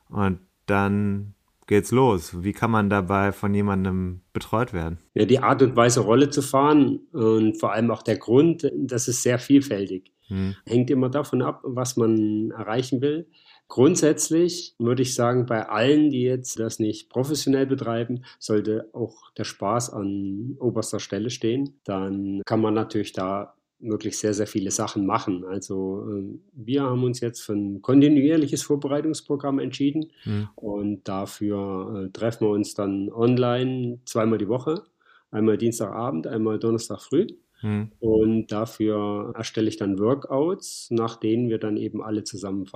Und 0.09 0.39
dann 0.65 1.33
geht's 1.67 1.91
los. 1.91 2.43
Wie 2.43 2.53
kann 2.53 2.71
man 2.71 2.89
dabei 2.89 3.31
von 3.31 3.53
jemandem 3.53 4.21
betreut 4.33 4.73
werden? 4.73 4.99
Ja, 5.13 5.25
die 5.25 5.39
Art 5.39 5.61
und 5.61 5.75
Weise, 5.75 6.01
Rolle 6.01 6.29
zu 6.29 6.41
fahren 6.41 6.99
und 7.11 7.59
vor 7.59 7.71
allem 7.71 7.91
auch 7.91 8.03
der 8.03 8.17
Grund, 8.17 8.69
das 8.75 9.07
ist 9.07 9.23
sehr 9.23 9.39
vielfältig. 9.39 10.11
Hm. 10.27 10.55
Hängt 10.65 10.89
immer 10.89 11.09
davon 11.09 11.41
ab, 11.41 11.61
was 11.63 11.97
man 11.97 12.51
erreichen 12.51 13.01
will. 13.01 13.27
Grundsätzlich 13.73 14.75
würde 14.77 15.01
ich 15.01 15.15
sagen, 15.15 15.47
bei 15.47 15.67
allen, 15.67 16.11
die 16.11 16.21
jetzt 16.21 16.59
das 16.59 16.77
nicht 16.77 17.09
professionell 17.09 17.65
betreiben, 17.65 18.23
sollte 18.37 18.87
auch 18.93 19.31
der 19.31 19.45
Spaß 19.45 19.93
an 19.93 20.57
oberster 20.59 20.99
Stelle 20.99 21.31
stehen. 21.31 21.79
Dann 21.83 22.43
kann 22.45 22.61
man 22.61 22.75
natürlich 22.75 23.13
da 23.13 23.55
wirklich 23.79 24.19
sehr, 24.19 24.35
sehr 24.35 24.45
viele 24.45 24.69
Sachen 24.69 25.07
machen. 25.07 25.43
Also 25.43 26.05
ähm, 26.07 26.43
wir 26.53 26.83
haben 26.83 27.03
uns 27.03 27.19
jetzt 27.19 27.41
für 27.41 27.53
ein 27.53 27.81
kontinuierliches 27.81 28.61
Vorbereitungsprogramm 28.61 29.57
entschieden 29.57 30.11
Hm. 30.21 30.49
und 30.53 31.07
dafür 31.07 32.05
äh, 32.05 32.11
treffen 32.11 32.45
wir 32.45 32.51
uns 32.51 32.75
dann 32.75 33.11
online 33.11 33.97
zweimal 34.05 34.37
die 34.37 34.49
Woche. 34.49 34.83
Einmal 35.31 35.57
Dienstagabend, 35.57 36.27
einmal 36.27 36.59
Donnerstag 36.59 37.01
früh. 37.01 37.25
Hm. 37.61 37.91
Und 37.99 38.51
dafür 38.51 39.33
erstelle 39.35 39.69
ich 39.69 39.77
dann 39.77 39.97
Workouts, 39.97 40.91
nach 40.91 41.15
denen 41.15 41.49
wir 41.49 41.57
dann 41.57 41.77
eben 41.77 42.03
alle 42.03 42.23
zusammen 42.23 42.67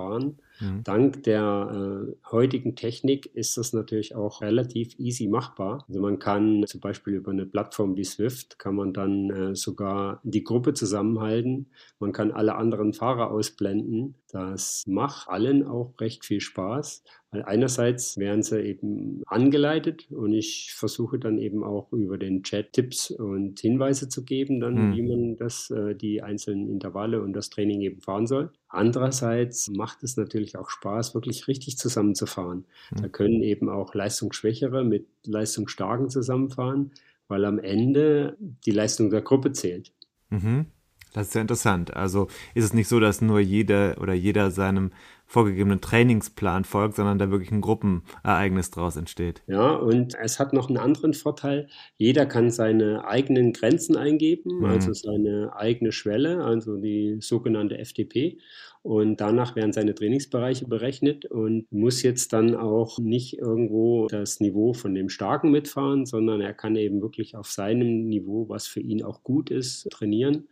fahren. 0.58 0.68
Hm. 0.68 0.84
Dank 0.84 1.22
der 1.24 2.06
äh, 2.08 2.30
heutigen 2.30 2.76
Technik 2.76 3.26
ist 3.34 3.56
das 3.56 3.72
natürlich 3.72 4.14
auch 4.14 4.40
relativ 4.42 4.98
easy 4.98 5.28
machbar. 5.28 5.84
Also 5.88 6.00
man 6.00 6.18
kann 6.18 6.64
zum 6.66 6.80
Beispiel 6.80 7.14
über 7.14 7.30
eine 7.32 7.46
Plattform 7.46 7.96
wie 7.96 8.04
Swift 8.04 8.58
kann 8.58 8.74
man 8.74 8.92
dann 8.92 9.30
äh, 9.30 9.54
sogar 9.54 10.20
die 10.24 10.44
Gruppe 10.44 10.74
zusammenhalten. 10.74 11.70
Man 11.98 12.12
kann 12.12 12.32
alle 12.32 12.56
anderen 12.56 12.92
Fahrer 12.92 13.30
ausblenden. 13.30 14.14
Das 14.30 14.84
macht 14.86 15.28
allen 15.28 15.66
auch 15.66 15.94
recht 16.00 16.24
viel 16.24 16.40
Spaß. 16.40 17.02
Weil 17.30 17.42
einerseits 17.42 18.16
werden 18.16 18.42
sie 18.42 18.58
eben 18.62 19.22
angeleitet 19.26 20.10
und 20.10 20.32
ich 20.32 20.72
versuche 20.74 21.18
dann 21.18 21.36
eben 21.38 21.62
auch 21.62 21.92
über 21.92 22.16
den 22.16 22.42
Chat 22.42 22.72
Tipps 22.72 23.10
und 23.10 23.60
Hinweise 23.60 24.08
zu 24.08 24.24
geben, 24.24 24.60
dann 24.60 24.76
Hm. 24.76 24.96
wie 24.96 25.02
man 25.02 25.36
das, 25.36 25.70
äh, 25.70 25.94
die 25.94 26.22
einzelnen 26.22 26.70
Intervalle 26.70 27.20
und 27.22 27.34
das 27.34 27.50
Training 27.50 27.82
eben 27.82 28.00
fahren 28.00 28.26
soll. 28.26 28.50
Andererseits 28.68 29.68
macht 29.68 30.02
es 30.02 30.16
natürlich 30.16 30.56
auch 30.58 30.68
Spaß, 30.68 31.14
wirklich 31.14 31.48
richtig 31.48 31.78
zusammenzufahren. 31.78 32.66
Da 32.90 33.08
können 33.08 33.42
eben 33.42 33.70
auch 33.70 33.94
Leistungsschwächere 33.94 34.84
mit 34.84 35.06
Leistungsstarken 35.24 36.10
zusammenfahren, 36.10 36.92
weil 37.28 37.44
am 37.44 37.58
Ende 37.58 38.36
die 38.38 38.70
Leistung 38.70 39.10
der 39.10 39.22
Gruppe 39.22 39.52
zählt. 39.52 39.92
Mhm. 40.28 40.66
Das 41.14 41.28
ist 41.28 41.34
ja 41.34 41.40
interessant. 41.40 41.96
Also 41.96 42.28
ist 42.54 42.64
es 42.64 42.74
nicht 42.74 42.88
so, 42.88 43.00
dass 43.00 43.22
nur 43.22 43.40
jeder 43.40 43.96
oder 44.00 44.12
jeder 44.12 44.50
seinem 44.50 44.92
vorgegebenen 45.28 45.80
Trainingsplan 45.80 46.64
folgt, 46.64 46.96
sondern 46.96 47.18
da 47.18 47.30
wirklich 47.30 47.52
ein 47.52 47.60
Gruppenereignis 47.60 48.70
draus 48.70 48.96
entsteht. 48.96 49.42
Ja, 49.46 49.74
und 49.74 50.14
es 50.20 50.40
hat 50.40 50.52
noch 50.54 50.68
einen 50.68 50.78
anderen 50.78 51.12
Vorteil. 51.14 51.68
Jeder 51.98 52.24
kann 52.26 52.50
seine 52.50 53.06
eigenen 53.06 53.52
Grenzen 53.52 53.96
eingeben, 53.96 54.58
Mhm. 54.60 54.64
also 54.64 54.92
seine 54.94 55.52
eigene 55.54 55.92
Schwelle, 55.92 56.42
also 56.42 56.76
die 56.78 57.18
sogenannte 57.20 57.78
FTP. 57.78 58.38
Und 58.82 59.20
danach 59.20 59.54
werden 59.56 59.72
seine 59.72 59.94
Trainingsbereiche 59.94 60.66
berechnet 60.66 61.26
und 61.26 61.70
muss 61.70 62.02
jetzt 62.02 62.32
dann 62.32 62.54
auch 62.54 62.98
nicht 62.98 63.36
irgendwo 63.36 64.06
das 64.06 64.40
Niveau 64.40 64.72
von 64.72 64.94
dem 64.94 65.10
Starken 65.10 65.50
mitfahren, 65.50 66.06
sondern 66.06 66.40
er 66.40 66.54
kann 66.54 66.74
eben 66.76 67.02
wirklich 67.02 67.36
auf 67.36 67.48
seinem 67.50 68.04
Niveau, 68.08 68.48
was 68.48 68.66
für 68.66 68.80
ihn 68.80 69.02
auch 69.02 69.22
gut 69.24 69.50
ist, 69.50 69.90
trainieren. 69.90 70.48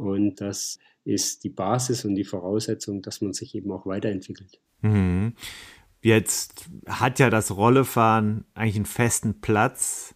Und 0.00 0.40
das 0.40 0.78
ist 1.04 1.44
die 1.44 1.50
Basis 1.50 2.04
und 2.04 2.14
die 2.14 2.24
Voraussetzung, 2.24 3.02
dass 3.02 3.20
man 3.20 3.32
sich 3.32 3.54
eben 3.54 3.70
auch 3.70 3.86
weiterentwickelt. 3.86 4.60
Mhm. 4.82 5.34
Jetzt 6.02 6.70
hat 6.86 7.18
ja 7.18 7.28
das 7.28 7.54
Rollefahren 7.54 8.44
eigentlich 8.54 8.76
einen 8.76 8.86
festen 8.86 9.40
Platz 9.40 10.14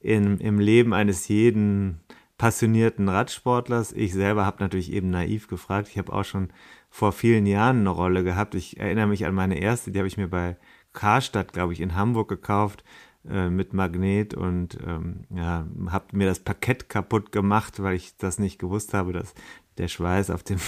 in, 0.00 0.38
im 0.38 0.58
Leben 0.58 0.92
eines 0.92 1.28
jeden 1.28 2.00
passionierten 2.36 3.08
Radsportlers. 3.08 3.92
Ich 3.92 4.12
selber 4.12 4.44
habe 4.44 4.62
natürlich 4.62 4.92
eben 4.92 5.10
naiv 5.10 5.46
gefragt. 5.46 5.88
Ich 5.88 5.98
habe 5.98 6.12
auch 6.12 6.24
schon 6.24 6.48
vor 6.88 7.12
vielen 7.12 7.46
Jahren 7.46 7.80
eine 7.80 7.90
Rolle 7.90 8.24
gehabt. 8.24 8.54
Ich 8.54 8.80
erinnere 8.80 9.06
mich 9.06 9.26
an 9.26 9.34
meine 9.34 9.60
erste, 9.60 9.92
die 9.92 9.98
habe 9.98 10.08
ich 10.08 10.16
mir 10.16 10.28
bei 10.28 10.56
Karstadt, 10.92 11.52
glaube 11.52 11.72
ich, 11.72 11.80
in 11.80 11.94
Hamburg 11.94 12.28
gekauft 12.28 12.82
äh, 13.28 13.50
mit 13.50 13.72
Magnet 13.74 14.34
und 14.34 14.78
ähm, 14.86 15.24
ja, 15.34 15.66
habe 15.88 16.16
mir 16.16 16.26
das 16.26 16.38
Parkett 16.40 16.88
kaputt 16.88 17.32
gemacht, 17.32 17.82
weil 17.82 17.96
ich 17.96 18.16
das 18.16 18.38
nicht 18.38 18.58
gewusst 18.58 18.94
habe, 18.94 19.12
dass 19.12 19.34
der 19.78 19.88
Schweiß 19.88 20.30
auf 20.30 20.42
dem 20.42 20.58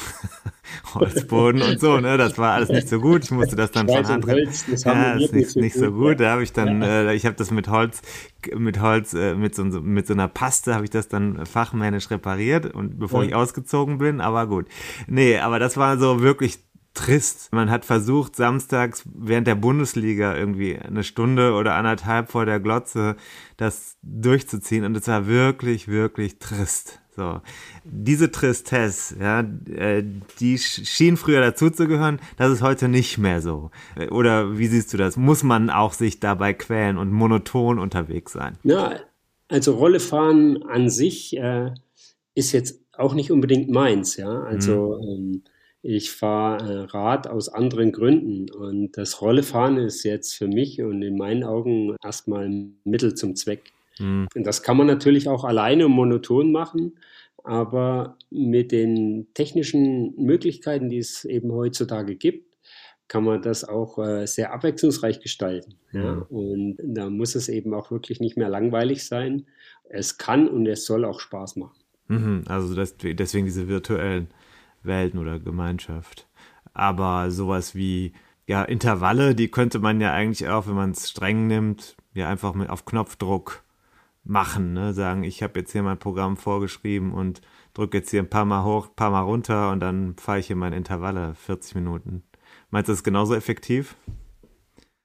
Holzboden 0.95 1.61
und 1.63 1.81
so, 1.81 1.99
ne, 1.99 2.17
das 2.17 2.39
war 2.39 2.53
alles 2.53 2.69
nicht 2.71 2.89
so 2.89 2.99
gut. 3.01 3.25
Ich 3.25 3.31
musste 3.31 3.57
das 3.57 3.71
dann 3.71 3.89
Schweiß 3.89 4.07
von 4.07 4.15
Hand 4.15 4.27
Holz, 4.27 4.65
das 4.71 4.85
ja, 4.85 4.95
harmoniert 4.95 5.33
ist 5.33 5.35
nicht, 5.35 5.57
nicht 5.57 5.75
so 5.77 5.93
gut. 5.93 6.21
Da 6.21 6.33
habe 6.33 6.43
ich 6.43 6.53
dann, 6.53 6.83
äh, 6.83 7.13
ich 7.15 7.27
habe 7.27 7.37
das 7.37 7.51
mit 7.51 7.69
Holz, 7.69 8.01
mit 8.57 8.81
Holz, 8.81 9.13
äh, 9.13 9.35
mit 9.35 9.55
so, 9.55 9.65
mit 9.65 10.07
so 10.07 10.15
einer 10.15 10.29
Paste 10.29 10.75
habe 10.75 10.85
ich 10.85 10.91
das 10.91 11.09
dann 11.09 11.45
fachmännisch 11.45 12.11
repariert 12.11 12.67
und 12.75 12.99
bevor 12.99 13.23
Ja. 13.23 13.29
ich 13.29 13.35
ausgezogen 13.35 13.99
bin, 13.99 14.21
aber 14.21 14.47
gut. 14.47 14.67
Nee, 15.07 15.39
aber 15.39 15.59
das 15.59 15.77
war 15.77 15.99
so 15.99 16.21
wirklich 16.23 16.59
trist. 16.95 17.49
Man 17.53 17.71
hat 17.71 17.85
versucht, 17.85 18.37
samstags 18.37 19.05
während 19.15 19.47
der 19.47 19.55
Bundesliga 19.55 20.37
irgendwie 20.37 20.79
eine 20.79 21.05
Stunde 21.05 21.55
oder 21.55 21.75
anderthalb 21.75 22.31
vor 22.31 22.45
der 22.47 22.61
Glotze 22.61 23.17
das 23.57 23.97
durchzuziehen 24.03 24.85
und 24.85 24.97
es 24.97 25.09
war 25.09 25.27
wirklich, 25.27 25.89
wirklich 25.89 26.39
trist. 26.39 26.99
So, 27.15 27.43
diese 27.85 28.31
Tristesse, 28.31 29.17
ja, 29.21 29.41
äh, 29.41 30.03
die 30.41 30.59
sch- 30.59 30.87
schien 30.87 31.19
früher 31.19 31.43
dazuzugehören, 31.43 32.21
das 32.39 32.51
ist 32.51 32.63
heute 32.63 32.89
nicht 32.89 33.19
mehr 33.19 33.43
so. 33.43 33.71
Äh, 33.97 34.09
Oder 34.09 34.57
wie 34.57 34.67
siehst 34.67 34.95
du 34.95 34.97
das? 34.97 35.19
Muss 35.19 35.43
man 35.43 35.69
auch 35.69 35.93
sich 35.93 36.21
dabei 36.21 36.55
quälen 36.55 36.97
und 36.97 37.13
monoton 37.13 37.79
unterwegs 37.79 38.33
sein? 38.33 38.57
Ja, 38.63 38.95
also 39.49 39.75
Rollefahren 39.75 40.63
an 40.63 40.89
sich 40.89 41.37
äh, 41.37 41.73
ist 42.35 42.53
jetzt 42.53 42.81
auch 42.97 43.13
nicht 43.13 43.31
unbedingt 43.31 43.69
meins, 43.69 44.17
ja. 44.17 44.45
Also 44.45 44.99
ähm, 44.99 45.43
ich 45.83 46.13
fahre 46.13 46.63
äh, 46.63 46.79
Rad 46.85 47.27
aus 47.27 47.49
anderen 47.49 47.93
Gründen 47.93 48.51
und 48.51 48.97
das 48.97 49.21
Rollefahren 49.21 49.77
ist 49.79 50.05
jetzt 50.05 50.35
für 50.35 50.47
mich 50.47 50.81
und 50.81 51.03
in 51.03 51.17
meinen 51.17 51.43
Augen 51.43 51.97
erstmal 52.03 52.49
ein 52.49 52.79
Mittel 52.85 53.15
zum 53.15 53.35
Zweck. 53.35 53.73
Hm. 53.97 54.29
Und 54.35 54.47
das 54.47 54.63
kann 54.63 54.77
man 54.77 54.87
natürlich 54.87 55.29
auch 55.29 55.45
alleine 55.45 55.89
monoton 55.89 56.53
machen, 56.53 56.99
aber 57.43 58.17
mit 58.31 58.71
den 58.71 59.27
technischen 59.35 60.15
Möglichkeiten, 60.17 60.89
die 60.89 60.99
es 60.99 61.25
eben 61.25 61.53
heutzutage 61.53 62.15
gibt, 62.15 62.47
kann 63.09 63.25
man 63.25 63.43
das 63.43 63.65
auch 63.65 63.99
äh, 63.99 64.27
sehr 64.27 64.55
abwechslungsreich 64.55 65.21
gestalten. 65.21 65.75
Ja? 65.93 66.15
Mhm. 66.15 66.23
Und 66.31 66.77
da 66.83 67.11
muss 67.11 67.35
es 67.35 67.51
eben 67.51 67.75
auch 67.75 67.91
wirklich 67.91 68.21
nicht 68.21 68.39
mehr 68.39 68.49
langweilig 68.49 69.05
sein. 69.05 69.45
Es 69.91 70.17
kann 70.17 70.49
und 70.49 70.67
es 70.67 70.87
soll 70.87 71.05
auch 71.05 71.21
Spaß 71.21 71.57
machen. 71.57 71.79
Mhm, 72.09 72.45
also 72.47 72.75
das, 72.75 72.97
deswegen 72.97 73.45
diese 73.45 73.69
virtuellen 73.69 74.29
Welten 74.85 75.19
oder 75.19 75.39
Gemeinschaft. 75.39 76.29
Aber 76.75 77.31
sowas 77.31 77.75
wie 77.75 78.13
ja, 78.47 78.63
Intervalle, 78.63 79.35
die 79.35 79.51
könnte 79.51 79.79
man 79.79 80.01
ja 80.01 80.13
eigentlich 80.13 80.49
auch, 80.49 80.67
wenn 80.67 80.75
man 80.75 80.91
es 80.91 81.11
streng 81.11 81.47
nimmt, 81.47 81.97
ja 82.15 82.29
einfach 82.29 82.55
mit 82.55 82.71
auf 82.71 82.85
Knopfdruck 82.85 83.63
machen. 84.25 84.73
Ne? 84.73 84.93
Sagen, 84.93 85.25
ich 85.25 85.43
habe 85.43 85.61
jetzt 85.61 85.73
hier 85.73 85.83
mein 85.83 85.99
Programm 85.99 86.37
vorgeschrieben 86.37 87.13
und 87.13 87.41
drücke 87.75 87.99
jetzt 87.99 88.11
hier 88.11 88.21
ein 88.21 88.31
paar 88.31 88.45
Mal 88.45 88.65
hoch, 88.65 88.89
ein 88.89 88.97
paar 88.97 89.11
Mal 89.11 89.23
runter 89.23 89.71
und 89.71 89.81
dann 89.81 90.17
fahre 90.17 90.39
ich 90.39 90.47
hier 90.47 90.57
meine 90.57 90.77
Intervalle 90.77 91.35
40 91.35 91.77
Minuten. 91.77 92.23
Meinst 92.71 92.89
du 92.89 92.93
das 92.93 93.01
ist 93.01 93.05
genauso 93.05 93.35
effektiv? 93.35 93.97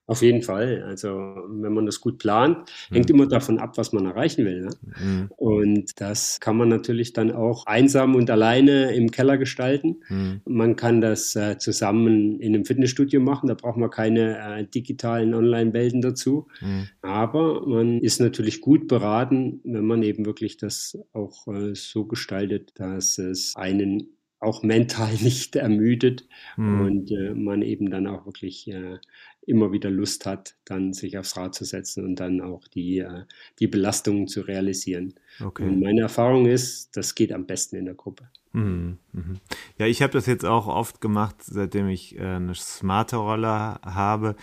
Auf 0.08 0.22
jeden 0.22 0.42
Fall. 0.42 0.84
Also 0.84 1.10
wenn 1.50 1.74
man 1.74 1.86
das 1.86 2.00
gut 2.00 2.18
plant, 2.18 2.72
hängt 2.90 3.10
immer 3.10 3.28
davon 3.28 3.60
ab, 3.60 3.78
was 3.78 3.92
man 3.92 4.06
erreichen 4.06 4.46
will. 4.46 4.62
Ne? 4.62 4.70
Mhm. 5.04 5.32
Und 5.36 6.00
das 6.00 6.40
kann 6.40 6.56
man 6.56 6.70
natürlich 6.70 7.12
dann 7.12 7.30
auch 7.30 7.66
einsam 7.66 8.16
und 8.16 8.30
alleine 8.30 8.96
im 8.96 9.12
Keller 9.12 9.38
gestalten. 9.38 9.98
Mhm. 10.08 10.40
Man 10.46 10.78
kann 10.78 11.02
das 11.02 11.36
äh, 11.36 11.58
zusammen 11.58 12.40
in 12.40 12.56
einem 12.56 12.64
Fitnessstudio 12.64 13.20
machen. 13.20 13.48
Da 13.48 13.54
braucht 13.54 13.76
man 13.76 13.90
keine 13.90 14.38
äh, 14.38 14.66
digitalen 14.66 15.34
Online-Welten 15.34 16.02
dazu. 16.02 16.48
Mhm. 16.62 16.88
Aber 17.02 17.68
man 17.68 18.00
ist 18.00 18.22
natürlich 18.22 18.62
gut 18.62 18.88
beraten, 18.88 19.60
wenn 19.66 19.86
man 19.86 20.04
eben 20.04 20.26
wirklich 20.26 20.56
das 20.56 20.98
auch 21.12 21.48
äh, 21.50 21.76
so 21.76 22.06
gestaltet, 22.06 22.72
dass 22.76 23.18
es 23.18 23.58
einen 23.58 24.17
auch 24.40 24.64
mental 24.64 25.14
nicht 25.22 25.56
ermüdet 25.56 26.28
Mhm. 26.58 26.82
und 26.82 27.12
äh, 27.12 27.34
man 27.34 27.62
eben 27.62 27.90
dann 27.90 28.08
auch 28.08 28.26
wirklich 28.26 28.68
äh, 28.68 29.00
immer 29.42 29.72
wieder 29.72 29.90
Lust 29.90 30.26
hat, 30.26 30.56
dann 30.66 30.94
sich 30.94 31.18
aufs 31.18 31.38
Rad 31.38 31.56
zu 31.56 31.64
setzen 31.66 32.04
und 32.06 32.20
dann 32.20 32.42
auch 32.42 32.68
die, 32.68 33.00
äh, 33.00 33.24
die 33.60 33.68
Belastungen 33.68 34.28
zu 34.28 34.42
realisieren. 34.42 35.14
Und 35.40 35.48
Okay. 35.48 35.80
meine 35.80 36.02
Erfahrung 36.02 36.46
ist, 36.48 36.96
das 36.98 37.16
geht 37.16 37.32
am 37.32 37.46
besten 37.46 37.78
in 37.78 37.86
der 37.86 37.96
Gruppe. 37.96 38.30
Mhm. 38.54 38.98
Mhm. 39.14 39.40
Ja, 39.78 39.86
ich 39.86 40.02
habe 40.02 40.14
das 40.14 40.26
jetzt 40.26 40.46
auch 40.46 40.68
oft 40.68 41.02
gemacht, 41.02 41.36
seitdem 41.44 41.88
ich 41.90 42.18
äh, 42.18 42.22
eine 42.22 42.56
smarte 42.56 43.18
Rolle 43.18 43.50
habe, 43.50 44.36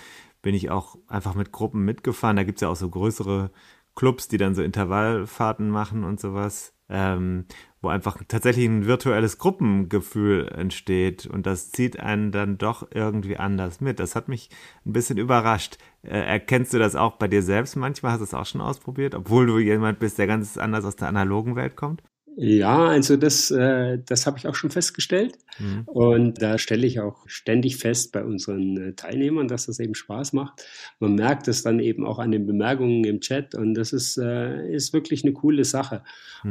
bin 0.42 0.55
ich 0.55 0.70
auch 0.70 0.99
einfach 1.09 1.34
mit 1.34 1.53
Gruppen 1.53 1.84
mitgefahren. 1.84 2.36
Da 2.36 2.45
gibt's 2.45 2.61
ja 2.61 2.68
auch 2.68 2.76
so 2.76 2.88
größere 2.90 3.51
Clubs, 3.95 4.28
die 4.28 4.36
dann 4.38 4.55
so 4.55 4.62
Intervallfahrten 4.62 5.70
machen 5.70 6.05
und 6.05 6.20
sowas, 6.20 6.74
ähm, 6.89 7.47
wo 7.80 7.89
einfach 7.89 8.18
tatsächlich 8.28 8.66
ein 8.66 8.87
virtuelles 8.87 9.39
Gruppengefühl 9.39 10.49
entsteht 10.49 11.26
und 11.26 11.47
das 11.47 11.70
zieht 11.70 12.01
einen 12.01 12.32
dann 12.32 12.59
doch 12.59 12.89
irgendwie 12.93 13.37
anders 13.37 13.80
mit. 13.80 14.01
Das 14.01 14.16
hat 14.16 14.28
mich 14.28 14.51
ein 14.85 14.93
bisschen 14.93 15.18
überrascht. 15.18 15.78
Äh, 16.03 16.18
erkennst 16.18 16.72
du 16.72 16.78
das 16.78 16.97
auch 16.97 17.16
bei 17.16 17.28
dir 17.28 17.43
selbst 17.43 17.76
manchmal? 17.76 18.12
Hast 18.12 18.20
du 18.20 18.24
es 18.24 18.35
auch 18.35 18.47
schon 18.47 18.61
ausprobiert, 18.61 19.14
obwohl 19.14 19.47
du 19.47 19.59
jemand 19.59 19.99
bist, 19.99 20.18
der 20.18 20.26
ganz 20.26 20.57
anders 20.59 20.85
aus 20.85 20.97
der 20.97 21.09
analogen 21.09 21.57
Welt 21.57 21.76
kommt? 21.76 22.03
Ja, 22.37 22.87
also 22.87 23.16
das, 23.16 23.51
äh, 23.51 23.99
das 24.05 24.26
habe 24.26 24.39
ich 24.39 24.49
auch 24.49 24.57
schon 24.57 24.70
festgestellt. 24.70 25.39
Mhm. 25.59 25.82
Und 25.87 26.43
da 26.43 26.59
stelle 26.59 26.87
ich 26.87 27.01
auch 27.01 27.28
ständig 27.28 27.76
fest 27.76 28.12
bei 28.12 28.24
unseren 28.24 28.76
äh, 28.76 28.93
Teilnehmern, 28.95 29.47
dass 29.47 29.66
das 29.66 29.78
eben 29.78 29.95
Spaß 29.95 30.32
macht. 30.32 30.64
Man 30.99 31.14
merkt 31.14 31.47
es 31.47 31.62
dann 31.62 31.78
eben 31.78 32.05
auch 32.05 32.18
an 32.18 32.32
den 32.32 32.47
Bemerkungen 32.47 33.05
im 33.05 33.20
Chat 33.20 33.55
und 33.55 33.74
das 33.74 33.93
ist, 33.93 34.18
äh, 34.18 34.68
ist 34.72 34.93
wirklich 34.93 35.22
eine 35.22 35.32
coole 35.32 35.64
Sache. 35.64 36.03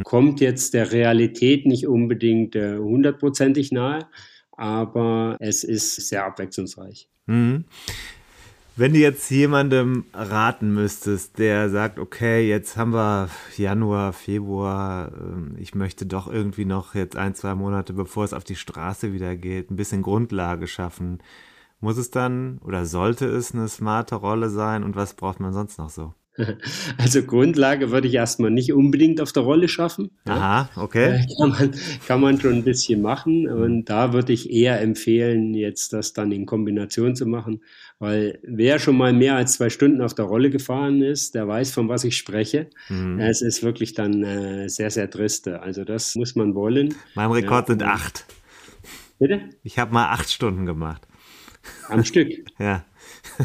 Kommt 0.04 0.40
jetzt 0.40 0.74
der 0.74 0.92
Realität 0.92 1.66
nicht 1.66 1.88
unbedingt 1.88 2.56
äh, 2.56 2.78
hundertprozentig 2.78 3.72
nahe, 3.72 4.08
aber 4.52 5.36
es 5.40 5.64
ist 5.64 5.96
sehr 6.08 6.26
abwechslungsreich. 6.26 7.10
Mhm. 7.26 7.66
Wenn 8.76 8.94
du 8.94 9.00
jetzt 9.00 9.30
jemandem 9.30 10.06
raten 10.14 10.74
müsstest, 10.74 11.38
der 11.38 11.70
sagt, 11.70 12.00
okay, 12.00 12.50
jetzt 12.50 12.76
haben 12.76 12.92
wir 12.92 13.30
Januar, 13.56 14.14
Februar, 14.14 15.12
ähm, 15.14 15.56
ich 15.60 15.76
möchte 15.76 16.08
doch 16.08 16.28
irgendwie 16.28 16.66
noch 16.66 16.96
jetzt 16.96 17.16
ein, 17.16 17.36
zwei 17.36 17.54
Monate, 17.54 17.94
bevor 17.94 18.24
es 18.24 18.34
auf 18.34 18.44
die 18.44 18.56
Straße 18.56 19.14
wieder 19.14 19.36
geht, 19.36 19.70
ein 19.70 19.76
bisschen 19.76 20.02
Grundlage 20.02 20.66
schaffen. 20.66 21.22
Muss 21.82 21.98
es 21.98 22.10
dann 22.10 22.58
oder 22.64 22.88
sollte 22.88 23.28
es 23.28 23.54
eine 23.54 23.68
smarte 23.68 24.16
Rolle 24.16 24.50
sein 24.50 24.84
und 24.84 24.96
was 24.96 25.14
braucht 25.14 25.40
man 25.40 25.54
sonst 25.54 25.78
noch 25.78 25.92
so? 25.92 26.16
Also 26.98 27.24
Grundlage 27.24 27.92
würde 27.92 28.08
ich 28.08 28.16
erstmal 28.16 28.50
nicht 28.52 28.74
unbedingt 28.74 29.22
auf 29.22 29.32
der 29.34 29.44
Rolle 29.44 29.68
schaffen. 29.68 30.10
Aha, 30.26 30.70
okay. 30.76 31.18
Äh, 31.22 31.28
Kann 31.38 31.50
man, 31.50 31.72
kann 32.08 32.22
man 32.22 32.40
schon 32.40 32.54
ein 32.54 32.64
bisschen 32.64 33.02
machen. 33.02 33.48
Und 33.48 33.86
da 33.86 34.14
würde 34.14 34.34
ich 34.34 34.50
eher 34.52 34.82
empfehlen, 34.82 35.54
jetzt 35.54 35.94
das 35.94 36.14
dann 36.14 36.32
in 36.32 36.46
Kombination 36.46 37.16
zu 37.16 37.26
machen. 37.26 37.62
Weil 38.00 38.40
wer 38.44 38.80
schon 38.80 38.98
mal 38.98 39.14
mehr 39.14 39.36
als 39.36 39.54
zwei 39.54 39.70
Stunden 39.70 40.02
auf 40.02 40.14
der 40.16 40.26
Rolle 40.26 40.50
gefahren 40.50 41.02
ist, 41.02 41.36
der 41.36 41.48
weiß, 41.48 41.72
von 41.72 41.88
was 41.88 42.04
ich 42.04 42.18
spreche. 42.18 42.70
Mhm. 42.90 43.20
Es 43.20 43.42
ist 43.42 43.64
wirklich 43.64 43.94
dann 43.94 44.24
äh, 44.24 44.68
sehr, 44.70 44.90
sehr 44.90 45.10
triste. 45.10 45.62
Also 45.62 45.84
das 45.84 46.16
muss 46.16 46.36
man 46.36 46.56
wollen. 46.56 46.96
Mein 47.16 47.32
Rekord 47.32 47.70
Ja. 47.70 47.74
sind 47.74 47.84
acht. 47.84 48.26
Bitte? 49.20 49.42
Ich 49.64 49.78
habe 49.80 49.94
mal 49.94 50.10
acht 50.10 50.30
Stunden 50.32 50.66
gemacht. 50.66 51.08
Am 51.90 52.04
Stück? 52.04 52.30
Ja, 52.60 52.84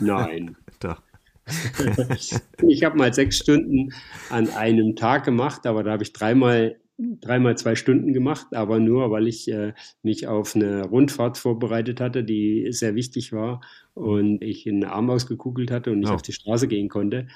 Nein. 0.01 0.57
doch. 0.81 1.03
Ich 2.69 2.85
habe 2.85 2.97
mal 2.97 3.13
sechs 3.15 3.37
Stunden 3.39 3.93
an 4.31 4.49
einem 4.51 4.97
Tag 4.97 5.25
gemacht, 5.25 5.67
aber 5.67 5.83
da 5.83 5.93
habe 5.93 6.03
ich 6.03 6.13
dreimal, 6.13 6.77
dreimal 6.99 7.57
zwei 7.57 7.75
Stunden 7.75 8.13
gemacht, 8.13 8.49
aber 8.53 8.79
nur, 8.81 9.11
weil 9.11 9.29
ich 9.29 9.49
äh, 9.51 9.73
mich 10.03 10.27
auf 10.27 10.55
eine 10.57 10.85
Rundfahrt 10.85 11.39
vorbereitet 11.39 12.01
hatte, 12.01 12.25
die 12.25 12.67
sehr 12.71 12.95
wichtig 12.95 13.33
war 13.33 13.61
und 13.95 14.43
ich 14.43 14.69
einen 14.69 14.85
Arm 14.85 15.11
ausgekugelt 15.11 15.71
hatte 15.71 15.93
und 15.93 16.01
nicht 16.01 16.11
Oh. 16.11 16.15
auf 16.15 16.23
die 16.23 16.33
Straße 16.33 16.69
gehen 16.69 16.89
konnte. 16.89 17.29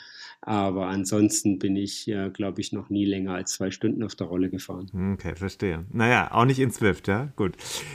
Aber 0.44 0.88
ansonsten 0.88 1.60
bin 1.60 1.76
ich, 1.76 2.08
äh, 2.08 2.28
glaube 2.30 2.60
ich, 2.60 2.72
noch 2.72 2.90
nie 2.90 3.04
länger 3.04 3.34
als 3.34 3.52
zwei 3.52 3.70
Stunden 3.70 4.02
auf 4.02 4.16
der 4.16 4.26
Rolle 4.26 4.50
gefahren. 4.50 4.90
Okay, 5.14 5.36
verstehe. 5.36 5.84
Naja, 5.92 6.32
auch 6.32 6.44
nicht 6.44 6.58
in 6.58 6.72
Zwift, 6.72 7.06
ja? 7.06 7.28
Gut. 7.36 7.54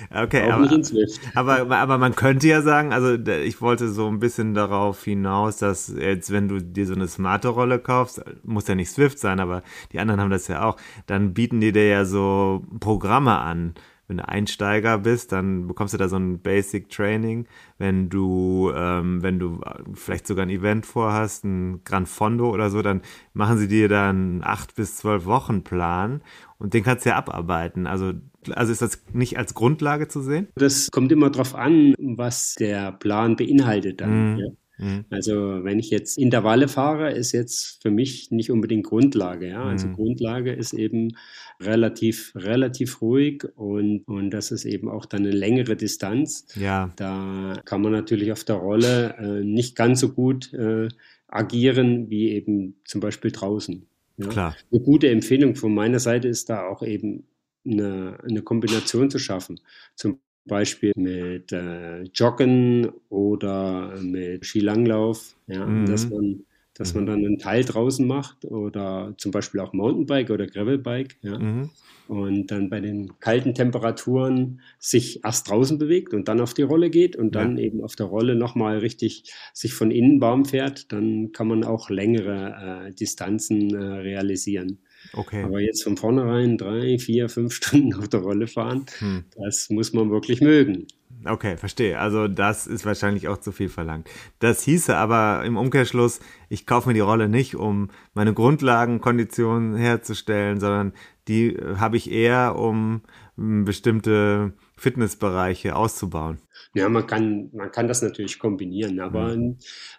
Okay, 0.10 0.44
Auch 0.44 0.54
aber, 0.54 0.62
nicht 0.64 0.72
in 0.72 0.84
Zwift. 0.86 1.20
aber, 1.36 1.70
aber 1.70 1.98
man 1.98 2.16
könnte 2.16 2.48
ja 2.48 2.62
sagen, 2.62 2.94
also 2.94 3.16
ich 3.16 3.62
wollte 3.62 3.90
so 3.90 4.08
ein 4.08 4.20
bisschen 4.20 4.54
darauf 4.54 5.04
hinaus, 5.04 5.58
dass 5.58 5.94
jetzt, 5.94 6.32
wenn 6.32 6.48
du 6.48 6.62
dir 6.62 6.86
so 6.86 6.96
eine 6.96 7.10
smarte 7.10 7.50
Rolle 7.50 7.80
kaufst, 7.80 8.24
muss 8.46 8.68
ja 8.70 8.76
nicht 8.76 8.92
Swift 8.92 9.20
sein, 9.20 9.42
aber 9.42 9.62
die 9.92 10.00
anderen 10.00 10.22
haben 10.22 10.32
das 10.32 10.48
ja 10.48 10.64
auch, 10.64 10.78
dann 11.06 11.34
bieten 11.34 11.60
die 11.60 11.74
dir 11.74 11.88
ja 11.88 12.06
so 12.06 12.66
Programme 12.80 13.40
an. 13.40 13.74
Wenn 14.08 14.18
du 14.18 14.28
Einsteiger 14.28 15.00
bist, 15.00 15.34
dann 15.34 15.68
bekommst 15.68 15.94
du 15.94 15.98
da 15.98 16.08
so 16.08 16.16
ein 16.16 16.40
Basic 16.40 16.90
Training. 16.90 17.46
Wenn 17.78 18.10
du, 18.10 18.72
ähm, 18.74 19.22
wenn 19.22 19.38
du 19.38 19.60
vielleicht 19.94 20.28
sogar 20.28 20.46
ein 20.46 20.50
Event 20.50 20.86
vorhast, 20.86 21.44
ein 21.44 21.84
Gran 21.84 22.06
Fondo 22.06 22.50
oder 22.50 22.70
so, 22.70 22.82
dann 22.82 23.02
machen 23.34 23.58
sie 23.58 23.68
dir 23.68 23.90
dann 23.90 24.42
acht 24.44 24.76
bis 24.76 24.96
zwölf 24.96 25.26
Wochen 25.26 25.64
Plan 25.64 26.22
und 26.58 26.74
den 26.74 26.84
kannst 26.84 27.06
du 27.06 27.10
ja 27.10 27.18
abarbeiten. 27.18 27.86
Also, 27.86 28.14
also 28.52 28.72
ist 28.72 28.82
das 28.82 29.04
nicht 29.12 29.38
als 29.38 29.54
Grundlage 29.54 30.08
zu 30.08 30.22
sehen? 30.22 30.48
Das 30.56 30.90
kommt 30.90 31.12
immer 31.12 31.30
darauf 31.30 31.54
an, 31.54 31.94
was 31.98 32.56
der 32.56 32.94
Plan 32.94 33.36
beinhaltet 33.36 34.00
dann. 34.00 34.36
Mhm. 34.36 34.40
Ja. 34.40 34.48
Mhm. 34.78 35.06
Also 35.10 35.64
wenn 35.64 35.80
ich 35.80 35.90
jetzt 35.90 36.18
Intervalle 36.18 36.68
fahre, 36.68 37.12
ist 37.12 37.32
jetzt 37.32 37.82
für 37.82 37.92
mich 37.92 38.32
nicht 38.32 38.52
unbedingt 38.52 38.86
Grundlage. 38.86 39.50
Ja? 39.50 39.64
Also 39.64 39.88
Mhm. 39.88 39.94
Grundlage 39.94 40.54
ist 40.54 40.74
eben 40.74 41.18
relativ, 41.60 42.34
relativ 42.36 43.02
ruhig 43.02 43.46
und, 43.56 44.08
und 44.08 44.30
das 44.32 44.52
ist 44.52 44.66
eben 44.66 44.90
auch 44.90 45.06
dann 45.06 45.22
eine 45.22 45.32
längere 45.32 45.76
Distanz. 45.76 46.46
Ja, 46.56 46.92
Da 46.96 47.62
kann 47.66 47.82
man 47.82 47.92
natürlich 47.92 48.32
auf 48.32 48.44
der 48.44 48.58
Rolle 48.58 49.16
äh, 49.18 49.44
nicht 49.44 49.76
ganz 49.76 50.00
so 50.00 50.10
gut 50.10 50.54
äh, 50.54 50.90
agieren 51.28 52.10
wie 52.10 52.32
eben 52.32 52.76
zum 52.86 53.02
Beispiel 53.02 53.32
draußen. 53.32 53.86
Ja? 54.18 54.28
klar. 54.28 54.56
Eine 54.72 54.82
gute 54.82 55.10
Empfehlung 55.10 55.56
von 55.56 55.74
meiner 55.74 56.00
Seite 56.00 56.28
ist 56.28 56.50
da 56.50 56.68
auch 56.68 56.84
eben 56.84 57.28
eine, 57.66 58.18
eine 58.24 58.42
Kombination 58.42 59.10
zu 59.10 59.20
schaffen. 59.20 59.60
Zum 59.96 60.20
Beispiel 60.48 60.94
mit 60.96 61.52
äh, 61.52 62.04
Joggen 62.14 62.90
oder 63.10 64.00
mit 64.02 64.46
Skilanglauf, 64.46 65.36
ja, 65.48 65.66
Mhm. 65.66 65.86
dass 65.86 66.10
man 66.10 66.46
dass 66.74 66.94
man 66.94 67.08
dann 67.08 67.26
einen 67.26 67.40
Teil 67.40 67.64
draußen 67.66 68.06
macht 68.06 68.46
oder 68.46 69.16
zum 69.18 69.32
Beispiel 69.32 69.60
auch 69.62 69.74
Mountainbike 69.74 70.30
oder 70.30 70.46
Gravelbike, 70.46 71.18
ja, 71.24 71.40
Mhm. 71.40 71.72
und 72.06 72.52
dann 72.52 72.70
bei 72.70 72.80
den 72.80 73.20
kalten 73.20 73.54
Temperaturen 73.56 74.62
sich 74.80 75.24
erst 75.26 75.50
draußen 75.50 75.78
bewegt 75.78 76.14
und 76.14 76.28
dann 76.28 76.40
auf 76.40 76.54
die 76.54 76.62
Rolle 76.62 76.90
geht 76.90 77.16
und 77.16 77.36
dann 77.36 77.58
eben 77.58 77.84
auf 77.84 77.96
der 77.96 78.06
Rolle 78.06 78.36
nochmal 78.36 78.78
richtig 78.80 79.34
sich 79.54 79.74
von 79.74 79.92
innen 79.92 80.22
warm 80.22 80.46
fährt, 80.46 80.92
dann 80.94 81.32
kann 81.34 81.48
man 81.48 81.64
auch 81.66 81.90
längere 81.90 82.88
äh, 82.90 82.94
Distanzen 82.94 83.74
äh, 83.76 83.78
realisieren. 83.84 84.80
Okay. 85.14 85.44
Aber 85.44 85.60
jetzt 85.60 85.84
von 85.84 85.98
vornherein 85.98 86.58
drei, 86.58 86.98
vier, 87.00 87.30
fünf 87.30 87.54
Stunden 87.56 87.94
auf 87.96 88.08
der 88.08 88.22
Rolle 88.22 88.48
fahren, 88.48 88.86
Hm. 89.00 89.26
das 89.36 89.70
muss 89.70 89.94
man 89.94 90.10
wirklich 90.12 90.42
mögen. 90.42 90.88
Okay, 91.26 91.58
verstehe. 91.58 92.00
Also 92.00 92.28
das 92.28 92.68
ist 92.68 92.86
wahrscheinlich 92.86 93.28
auch 93.28 93.38
zu 93.38 93.52
viel 93.52 93.70
verlangt. 93.70 94.08
Das 94.40 94.62
hieße 94.64 94.96
aber 94.96 95.44
im 95.46 95.58
Umkehrschluss, 95.58 96.20
ich 96.48 96.66
kaufe 96.68 96.88
mir 96.90 96.94
die 96.94 97.00
Rolle 97.00 97.28
nicht, 97.28 97.56
um 97.56 97.90
meine 98.14 98.34
Grundlagenkonditionen 98.34 99.76
herzustellen, 99.76 100.60
sondern 100.60 100.94
die 101.28 101.56
äh, 101.56 101.78
habe 101.78 101.98
ich 101.98 102.12
eher, 102.12 102.56
um 102.56 103.02
m, 103.38 103.66
bestimmte 103.66 104.54
Fitnessbereiche 104.78 105.76
auszubauen. 105.76 106.38
Ja, 106.74 106.88
man 106.88 107.08
kann, 107.08 107.50
man 107.54 107.72
kann 107.72 107.88
das 107.88 108.02
natürlich 108.02 108.38
kombinieren, 108.40 109.00
aber 109.00 109.36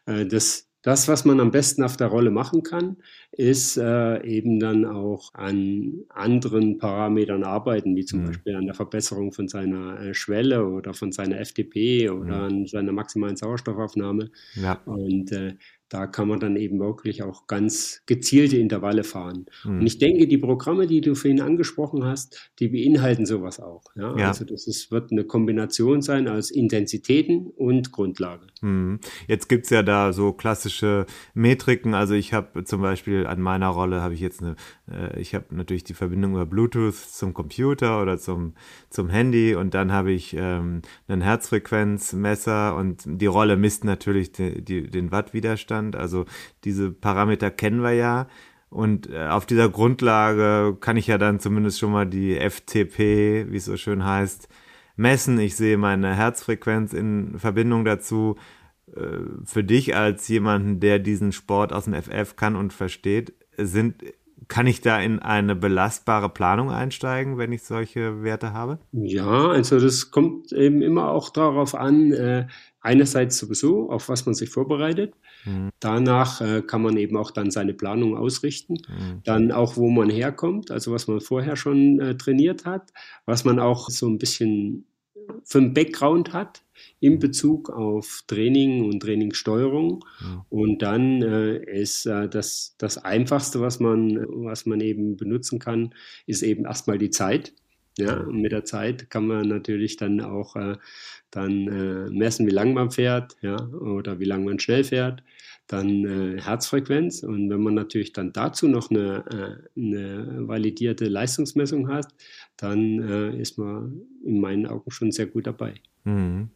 äh, 0.07 0.25
das, 0.27 0.68
das, 0.89 1.07
was 1.07 1.26
man 1.26 1.39
am 1.39 1.51
besten 1.51 1.82
auf 1.82 1.99
der 1.99 2.07
Rolle 2.07 2.30
machen 2.30 2.62
kann, 2.62 2.97
ist 3.32 3.76
äh, 3.76 4.24
eben 4.24 4.59
dann 4.59 4.86
auch 4.86 5.34
an 5.34 6.05
anderen 6.09 6.78
Parametern 6.78 7.45
arbeiten, 7.45 7.95
wie 7.95 8.07
zum 8.07 8.22
Mhm. 8.22 8.26
Beispiel 8.28 8.57
an 8.57 8.64
der 8.64 8.74
Verbesserung 8.74 9.32
von 9.32 9.49
seiner 9.49 10.01
äh, 10.01 10.14
Schwelle 10.14 10.66
oder 10.66 10.95
von 10.95 11.12
seiner 11.12 11.45
FTP 11.45 12.09
oder 12.09 12.36
an 12.45 12.66
seiner 12.66 12.93
maximalen 12.93 13.36
Sauerstoffaufnahme. 13.36 14.30
Ja. 14.55 14.80
Und 14.86 15.30
äh, 15.30 15.57
da 15.89 16.07
kann 16.07 16.28
man 16.28 16.39
dann 16.39 16.57
eben 16.57 16.78
wirklich 16.80 17.22
auch 17.22 17.47
ganz 17.47 18.03
gezielte 18.07 18.59
Intervalle 18.59 19.05
fahren. 19.05 19.47
Mhm. 19.64 19.80
Und 19.80 19.86
ich 19.86 19.99
denke, 19.99 20.26
die 20.26 20.39
Programme, 20.39 20.86
die 20.86 21.01
du 21.01 21.14
vorhin 21.14 21.41
angesprochen 21.41 22.05
hast, 22.05 22.51
die 22.59 22.68
beinhalten 22.68 23.24
sowas 23.24 23.59
auch. 23.59 23.84
Ja? 23.97 24.16
Ja. 24.16 24.28
Also 24.28 24.45
das 24.45 24.66
ist, 24.66 24.91
wird 24.91 25.12
eine 25.12 25.24
Kombination 25.24 26.03
sein 26.03 26.28
aus 26.28 26.51
Intensitäten 26.51 27.47
und 27.57 27.91
Grundlage. 27.93 28.47
Mhm. 28.61 29.01
Jetzt 29.26 29.49
gibt's 29.49 29.70
ja 29.70 29.82
da 29.82 30.12
so 30.12 30.32
klassische 30.32 31.07
Metriken. 31.32 31.95
Also 31.95 32.14
ich 32.14 32.34
habe 32.34 32.64
zum 32.64 32.82
Beispiel 32.82 33.26
an 33.26 33.41
meiner 33.41 33.68
Rolle 33.68 34.03
habe 34.03 34.12
ich 34.12 34.20
jetzt 34.20 34.43
eine, 34.43 34.57
äh, 34.91 35.18
ich 35.18 35.34
habe 35.34 35.47
natürlich 35.51 35.84
die 35.84 35.95
Verbindung 35.95 36.32
über 36.32 36.47
Bluetooth 36.47 36.95
zum 36.95 37.32
Computer 37.32 38.03
oder 38.03 38.18
zum, 38.18 38.53
zum 38.91 39.09
Handy 39.09 39.55
und 39.55 39.72
dann 39.72 39.91
habe 39.93 40.12
ich 40.12 40.34
ähm, 40.39 40.82
einen 41.07 41.22
Herzfrequenzmesser 41.22 42.76
und 42.76 43.05
die 43.07 43.26
Rolle 43.26 43.57
misst 43.57 43.84
natürlich 43.84 44.32
die, 44.32 44.62
die, 44.62 44.91
den 44.91 45.11
Wattwiderstand. 45.12 45.78
Also 45.97 46.26
diese 46.64 46.91
Parameter 46.91 47.51
kennen 47.51 47.83
wir 47.83 47.93
ja. 47.93 48.29
Und 48.70 49.11
äh, 49.11 49.29
auf 49.29 49.47
dieser 49.47 49.68
Grundlage 49.68 50.76
kann 50.81 50.97
ich 50.97 51.07
ja 51.07 51.18
dann 51.18 51.41
zumindest 51.41 51.79
schon 51.79 51.93
mal 51.93 52.07
die 52.07 52.39
FTP, 52.39 53.47
wie 53.51 53.57
es 53.57 53.64
so 53.64 53.76
schön 53.76 54.05
heißt, 54.05 54.49
messen. 54.97 55.39
Ich 55.41 55.57
sehe 55.57 55.79
meine 55.79 56.14
Herzfrequenz 56.14 56.93
in 56.93 57.39
Verbindung 57.39 57.85
dazu. 57.85 58.37
Äh, 58.95 59.20
Für 59.45 59.64
dich 59.64 59.97
als 59.97 60.29
jemanden, 60.29 60.81
der 60.81 60.99
diesen 60.99 61.33
Sport 61.33 61.72
aus 61.72 61.85
dem 61.85 61.95
FF 61.95 62.37
kann 62.37 62.57
und 62.57 62.72
versteht, 62.72 63.33
sind, 63.57 64.05
kann 64.49 64.66
ich 64.66 64.81
da 64.81 65.01
in 65.01 65.18
eine 65.18 65.57
belastbare 65.57 66.29
Planung 66.29 66.70
einsteigen, 66.70 67.39
wenn 67.39 67.53
ich 67.53 67.62
solche 67.64 68.22
Werte 68.22 68.53
habe? 68.53 68.79
Ja, 68.93 69.49
also 69.49 69.81
das 69.81 70.11
kommt 70.11 70.53
eben 70.53 70.83
immer 70.83 71.11
auch 71.11 71.31
darauf 71.31 71.74
an, 71.74 72.12
äh, 72.12 72.47
einerseits 72.89 73.36
sowieso, 73.36 73.91
auf 73.91 74.09
was 74.09 74.24
man 74.24 74.34
sich 74.34 74.49
vorbereitet. 74.49 75.12
Mhm. 75.45 75.70
Danach 75.78 76.41
äh, 76.41 76.62
kann 76.62 76.80
man 76.80 76.97
eben 76.97 77.18
auch 77.18 77.30
dann 77.30 77.51
seine 77.51 77.74
Planung 77.74 78.16
ausrichten. 78.16 78.78
Mhm. 78.89 79.20
Dann 79.24 79.53
auch, 79.53 79.76
wo 79.76 79.91
man 79.91 80.09
herkommt, 80.09 80.70
also 80.70 80.93
was 80.93 81.07
man 81.07 81.20
vorher 81.20 81.57
schon 81.57 82.01
äh, 82.01 82.16
trainiert 82.16 82.64
hat, 82.64 82.91
was 83.26 83.45
man 83.45 83.59
auch 83.59 83.91
so 83.91 84.09
ein 84.09 84.18
bisschen 84.18 84.86
für 85.45 85.59
einen 85.59 85.74
Background 85.74 86.32
hat 86.32 86.62
in 87.01 87.18
Bezug 87.18 87.68
auf 87.68 88.24
Training 88.26 88.86
und 88.86 89.01
Trainingssteuerung. 89.01 90.03
Mhm. 90.20 90.41
Und 90.49 90.82
dann 90.82 91.20
äh, 91.20 91.59
ist 91.59 92.07
äh, 92.07 92.26
das, 92.26 92.74
das 92.78 92.97
Einfachste, 92.97 93.61
was 93.61 93.80
man, 93.80 94.24
was 94.28 94.64
man 94.64 94.80
eben 94.80 95.18
benutzen 95.18 95.59
kann, 95.59 95.95
ist 96.24 96.43
eben 96.43 96.64
erstmal 96.64 96.97
die 96.97 97.11
Zeit. 97.11 97.53
Ja, 97.99 98.20
und 98.20 98.41
mit 98.41 98.53
der 98.53 98.64
Zeit 98.64 99.11
kann 99.11 99.26
man 99.26 99.49
natürlich 99.49 99.97
dann 99.97 100.20
auch 100.20 100.55
äh, 100.55 100.76
dann 101.31 101.68
äh, 101.68 102.11
messen, 102.11 102.47
wie 102.47 102.53
lang 102.53 102.72
man 102.72 102.91
fährt, 102.91 103.37
ja, 103.43 103.57
oder 103.68 104.18
wie 104.18 104.24
lange 104.24 104.47
man 104.47 104.59
schnell 104.59 104.85
fährt, 104.85 105.22
dann 105.66 106.05
äh, 106.05 106.41
Herzfrequenz. 106.41 107.22
Und 107.22 107.51
wenn 107.51 107.62
man 107.62 107.74
natürlich 107.74 108.12
dann 108.12 108.33
dazu 108.33 108.66
noch 108.68 108.91
eine, 108.91 109.24
äh, 109.76 109.81
eine 109.81 110.49
validierte 110.49 111.07
Leistungsmessung 111.07 111.89
hat, 111.89 112.09
dann 112.57 113.01
äh, 113.03 113.41
ist 113.41 113.59
man 113.59 114.03
in 114.24 114.41
meinen 114.41 114.66
Augen 114.66 114.91
schon 114.91 115.12
sehr 115.12 115.26
gut 115.26 115.47
dabei. 115.47 115.74
Mhm. 116.05 116.51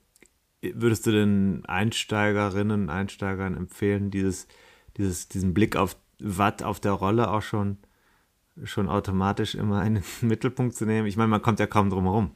Würdest 0.62 1.06
du 1.06 1.10
den 1.10 1.64
Einsteigerinnen 1.66 2.82
und 2.82 2.88
Einsteigern 2.88 3.56
empfehlen, 3.56 4.10
dieses, 4.10 4.46
dieses, 4.96 5.28
diesen 5.28 5.54
Blick 5.54 5.76
auf 5.76 5.96
Watt 6.18 6.62
auf 6.62 6.78
der 6.80 6.92
Rolle 6.92 7.30
auch 7.30 7.42
schon, 7.42 7.78
schon 8.62 8.88
automatisch 8.88 9.54
immer 9.54 9.84
in 9.84 9.96
den 9.96 10.04
Mittelpunkt 10.28 10.74
zu 10.74 10.86
nehmen? 10.86 11.06
Ich 11.06 11.16
meine, 11.16 11.28
man 11.28 11.42
kommt 11.42 11.60
ja 11.60 11.66
kaum 11.66 11.90
drum 11.90 12.04
herum. 12.04 12.30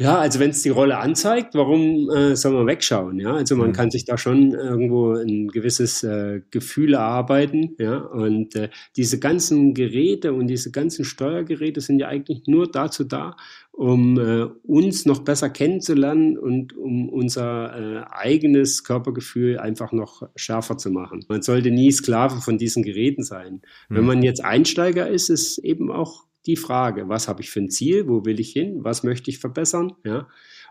Ja, 0.00 0.18
also 0.18 0.40
wenn 0.40 0.48
es 0.48 0.62
die 0.62 0.70
Rolle 0.70 0.96
anzeigt, 0.96 1.54
warum 1.54 2.08
äh, 2.08 2.34
soll 2.34 2.52
man 2.54 2.66
wegschauen? 2.66 3.20
Ja, 3.20 3.34
also 3.34 3.54
man 3.54 3.68
Mhm. 3.68 3.72
kann 3.74 3.90
sich 3.90 4.06
da 4.06 4.16
schon 4.16 4.52
irgendwo 4.54 5.12
ein 5.12 5.48
gewisses 5.48 6.02
äh, 6.02 6.40
Gefühl 6.50 6.94
erarbeiten. 6.94 7.76
Ja, 7.78 7.98
und 7.98 8.56
äh, 8.56 8.70
diese 8.96 9.18
ganzen 9.18 9.74
Geräte 9.74 10.32
und 10.32 10.46
diese 10.46 10.70
ganzen 10.70 11.04
Steuergeräte 11.04 11.82
sind 11.82 11.98
ja 11.98 12.08
eigentlich 12.08 12.46
nur 12.46 12.70
dazu 12.70 13.04
da, 13.04 13.36
um 13.72 14.18
äh, 14.18 14.44
uns 14.62 15.04
noch 15.04 15.20
besser 15.20 15.50
kennenzulernen 15.50 16.38
und 16.38 16.74
um 16.74 17.10
unser 17.10 17.74
äh, 17.76 18.04
eigenes 18.10 18.84
Körpergefühl 18.84 19.58
einfach 19.58 19.92
noch 19.92 20.22
schärfer 20.34 20.78
zu 20.78 20.90
machen. 20.90 21.26
Man 21.28 21.42
sollte 21.42 21.70
nie 21.70 21.92
Sklave 21.92 22.40
von 22.40 22.56
diesen 22.56 22.82
Geräten 22.84 23.22
sein. 23.22 23.60
Wenn 23.90 24.00
Mhm. 24.00 24.06
man 24.06 24.22
jetzt 24.22 24.42
Einsteiger 24.42 25.08
ist, 25.10 25.28
ist 25.28 25.58
eben 25.58 25.92
auch 25.92 26.24
die 26.46 26.56
Frage, 26.56 27.08
was 27.08 27.28
habe 27.28 27.42
ich 27.42 27.50
für 27.50 27.60
ein 27.60 27.70
Ziel, 27.70 28.08
wo 28.08 28.24
will 28.24 28.40
ich 28.40 28.52
hin, 28.52 28.82
was 28.82 29.02
möchte 29.02 29.30
ich 29.30 29.38
verbessern, 29.38 29.92
ja, 30.04 30.28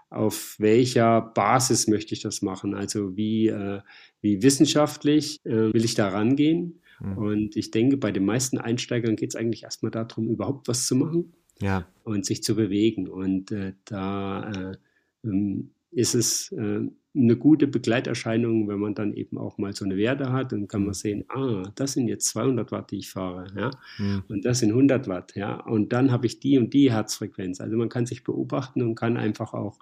auf 0.10 0.56
welcher 0.58 1.22
Basis 1.22 1.88
möchte 1.88 2.14
ich 2.14 2.22
das 2.22 2.42
machen, 2.42 2.74
also 2.74 3.16
wie, 3.16 3.48
äh, 3.48 3.82
wie 4.22 4.42
wissenschaftlich 4.42 5.38
äh, 5.46 5.72
will 5.74 5.86
ich 5.86 5.94
da 5.94 6.10
rangehen. 6.10 6.82
Mhm. 7.00 7.18
Und 7.18 7.56
ich 7.56 7.72
denke, 7.72 7.98
bei 7.98 8.12
den 8.12 8.26
meisten 8.26 8.58
Einsteigern 8.58 9.16
geht 9.16 9.30
es 9.30 9.36
eigentlich 9.36 9.64
erstmal 9.64 9.92
darum, 9.92 10.28
überhaupt 10.28 10.68
was 10.68 10.88
zu 10.88 10.96
machen 10.96 11.34
Ja. 11.62 11.86
und 12.04 12.26
sich 12.26 12.44
zu 12.44 12.56
bewegen. 12.56 13.08
Und 13.08 13.52
äh, 13.52 13.74
da 13.86 14.52
äh, 14.52 14.78
ähm, 15.24 15.72
ist 15.92 16.16
es 16.16 16.52
äh, 16.52 16.82
eine 17.16 17.36
gute 17.38 17.68
Begleiterscheinung, 17.68 18.68
wenn 18.68 18.80
man 18.80 18.94
dann 18.94 19.14
eben 19.14 19.38
auch 19.38 19.58
mal 19.58 19.74
so 19.76 19.84
eine 19.84 19.98
Werte 19.98 20.32
hat 20.32 20.54
und 20.54 20.68
kann 20.68 20.86
man 20.86 20.94
sehen, 20.94 21.26
ah, 21.30 21.64
das 21.76 21.94
sind 21.94 22.08
jetzt 22.08 22.28
200 22.28 22.72
Watt, 22.72 22.92
die 22.92 22.98
ich 23.00 23.10
fahre, 23.10 23.48
ja, 23.58 23.72
Mhm. 23.98 24.24
und 24.28 24.46
das 24.46 24.60
sind 24.60 24.72
100 24.74 25.08
Watt, 25.08 25.36
ja, 25.36 25.60
und 25.62 25.92
dann 25.92 26.12
habe 26.12 26.28
ich 26.28 26.40
die 26.40 26.58
und 26.60 26.74
die 26.74 26.92
Herzfrequenz. 26.92 27.60
Also 27.62 27.76
man 27.78 27.90
kann 27.90 28.06
sich 28.06 28.24
beobachten 28.24 28.82
und 28.84 28.96
kann 28.96 29.18
einfach 29.18 29.54
auch 29.54 29.80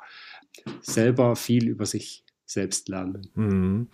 selber 0.82 1.36
viel 1.36 1.68
über 1.68 1.86
sich 1.86 2.24
selbst 2.46 2.88
lernen. 2.90 3.28
Mhm. 3.36 3.88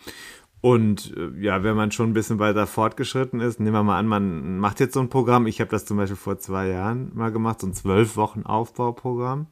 Und 0.62 1.14
äh, 1.18 1.44
ja, 1.44 1.64
wenn 1.64 1.76
man 1.76 1.92
schon 1.92 2.12
ein 2.12 2.14
bisschen 2.14 2.40
weiter 2.40 2.68
fortgeschritten 2.68 3.42
ist, 3.42 3.60
nehmen 3.60 3.74
wir 3.74 3.84
mal 3.84 4.00
an, 4.00 4.08
man 4.08 4.60
macht 4.60 4.80
jetzt 4.80 4.94
so 4.94 5.02
ein 5.02 5.10
Programm. 5.10 5.46
Ich 5.46 5.60
habe 5.60 5.70
das 5.72 5.84
zum 5.86 5.98
Beispiel 5.98 6.16
vor 6.16 6.38
zwei 6.38 6.70
Jahren 6.70 7.12
mal 7.16 7.34
gemacht, 7.34 7.60
so 7.60 7.68
ein 7.68 7.74
zwölf 7.74 8.16
Wochen 8.16 8.44
Aufbauprogramm. 8.44 9.48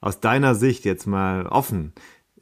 Aus 0.00 0.20
deiner 0.20 0.54
Sicht 0.54 0.84
jetzt 0.84 1.06
mal 1.06 1.46
offen, 1.46 1.92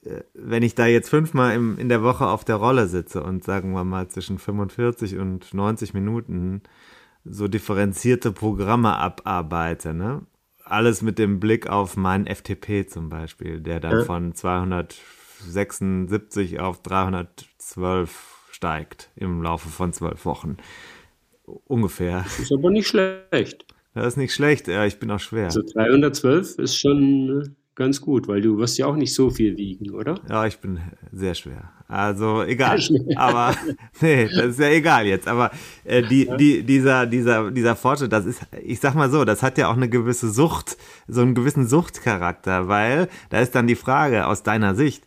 äh, 0.04 0.20
wenn 0.34 0.62
ich 0.62 0.74
da 0.74 0.86
jetzt 0.86 1.08
fünfmal 1.08 1.54
im, 1.54 1.78
in 1.78 1.88
der 1.88 2.02
Woche 2.02 2.26
auf 2.26 2.44
der 2.44 2.56
Rolle 2.56 2.86
sitze 2.86 3.22
und 3.22 3.44
sagen 3.44 3.72
wir 3.72 3.84
mal 3.84 4.08
zwischen 4.08 4.38
45 4.38 5.16
und 5.18 5.54
90 5.54 5.94
Minuten 5.94 6.62
so 7.24 7.48
differenzierte 7.48 8.30
Programme 8.32 8.96
abarbeite, 8.96 9.94
ne? 9.94 10.22
Alles 10.64 11.00
mit 11.02 11.18
dem 11.18 11.38
Blick 11.40 11.68
auf 11.68 11.96
meinen 11.96 12.26
FTP 12.26 12.88
zum 12.88 13.08
Beispiel, 13.08 13.60
der 13.60 13.80
dann 13.80 13.98
Ja. 13.98 14.04
von 14.04 14.34
276 14.34 16.60
auf 16.60 16.82
312 16.82 18.32
steigt 18.50 19.10
im 19.16 19.42
Laufe 19.42 19.68
von 19.68 19.92
zwölf 19.92 20.24
Wochen. 20.24 20.56
Ungefähr. 21.66 22.24
Ist 22.40 22.52
aber 22.52 22.70
nicht 22.70 22.88
schlecht. 22.88 23.64
Das 23.96 24.08
ist 24.08 24.16
nicht 24.18 24.34
schlecht, 24.34 24.68
ja, 24.68 24.84
ich 24.84 24.98
bin 24.98 25.10
auch 25.10 25.20
schwer. 25.20 25.46
Also 25.46 25.62
312 25.62 26.58
ist 26.58 26.76
schon 26.76 27.40
äh, 27.40 27.48
ganz 27.74 28.02
gut, 28.02 28.28
weil 28.28 28.42
du 28.42 28.58
wirst 28.58 28.76
ja 28.76 28.84
auch 28.84 28.94
nicht 28.94 29.14
so 29.14 29.30
viel 29.30 29.56
wiegen, 29.56 29.90
oder? 29.90 30.20
Ja, 30.28 30.46
ich 30.46 30.58
bin 30.58 30.80
sehr 31.12 31.34
schwer. 31.34 31.72
Also 31.88 32.42
egal. 32.42 32.78
Aber 33.16 33.54
nee, 34.02 34.28
das 34.28 34.48
ist 34.48 34.60
ja 34.60 34.68
egal 34.68 35.06
jetzt. 35.06 35.26
Aber 35.26 35.50
äh, 35.84 36.02
die, 36.02 36.28
die, 36.36 36.62
dieser, 36.62 37.06
dieser, 37.06 37.50
dieser 37.50 37.74
Fortschritt, 37.74 38.12
das 38.12 38.26
ist, 38.26 38.42
ich 38.62 38.80
sag 38.80 38.94
mal 38.94 39.08
so, 39.08 39.24
das 39.24 39.42
hat 39.42 39.56
ja 39.56 39.68
auch 39.68 39.76
eine 39.76 39.88
gewisse 39.88 40.30
Sucht, 40.30 40.76
so 41.08 41.22
einen 41.22 41.34
gewissen 41.34 41.66
Suchtcharakter, 41.66 42.68
weil 42.68 43.08
da 43.30 43.40
ist 43.40 43.54
dann 43.54 43.66
die 43.66 43.76
Frage 43.76 44.26
aus 44.26 44.42
deiner 44.42 44.74
Sicht, 44.74 45.06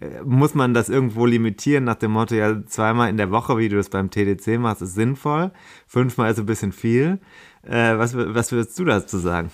äh, 0.00 0.22
muss 0.24 0.54
man 0.54 0.72
das 0.72 0.88
irgendwo 0.88 1.26
limitieren 1.26 1.84
nach 1.84 1.96
dem 1.96 2.12
Motto, 2.12 2.34
ja, 2.34 2.64
zweimal 2.64 3.10
in 3.10 3.18
der 3.18 3.30
Woche, 3.30 3.58
wie 3.58 3.68
du 3.68 3.78
es 3.78 3.90
beim 3.90 4.10
TDC 4.10 4.58
machst, 4.58 4.80
ist 4.80 4.94
sinnvoll, 4.94 5.50
fünfmal 5.86 6.32
ist 6.32 6.38
ein 6.38 6.46
bisschen 6.46 6.72
viel. 6.72 7.18
Äh, 7.62 7.98
was, 7.98 8.16
was 8.16 8.52
würdest 8.52 8.78
du 8.78 8.84
dazu 8.84 9.18
sagen? 9.18 9.50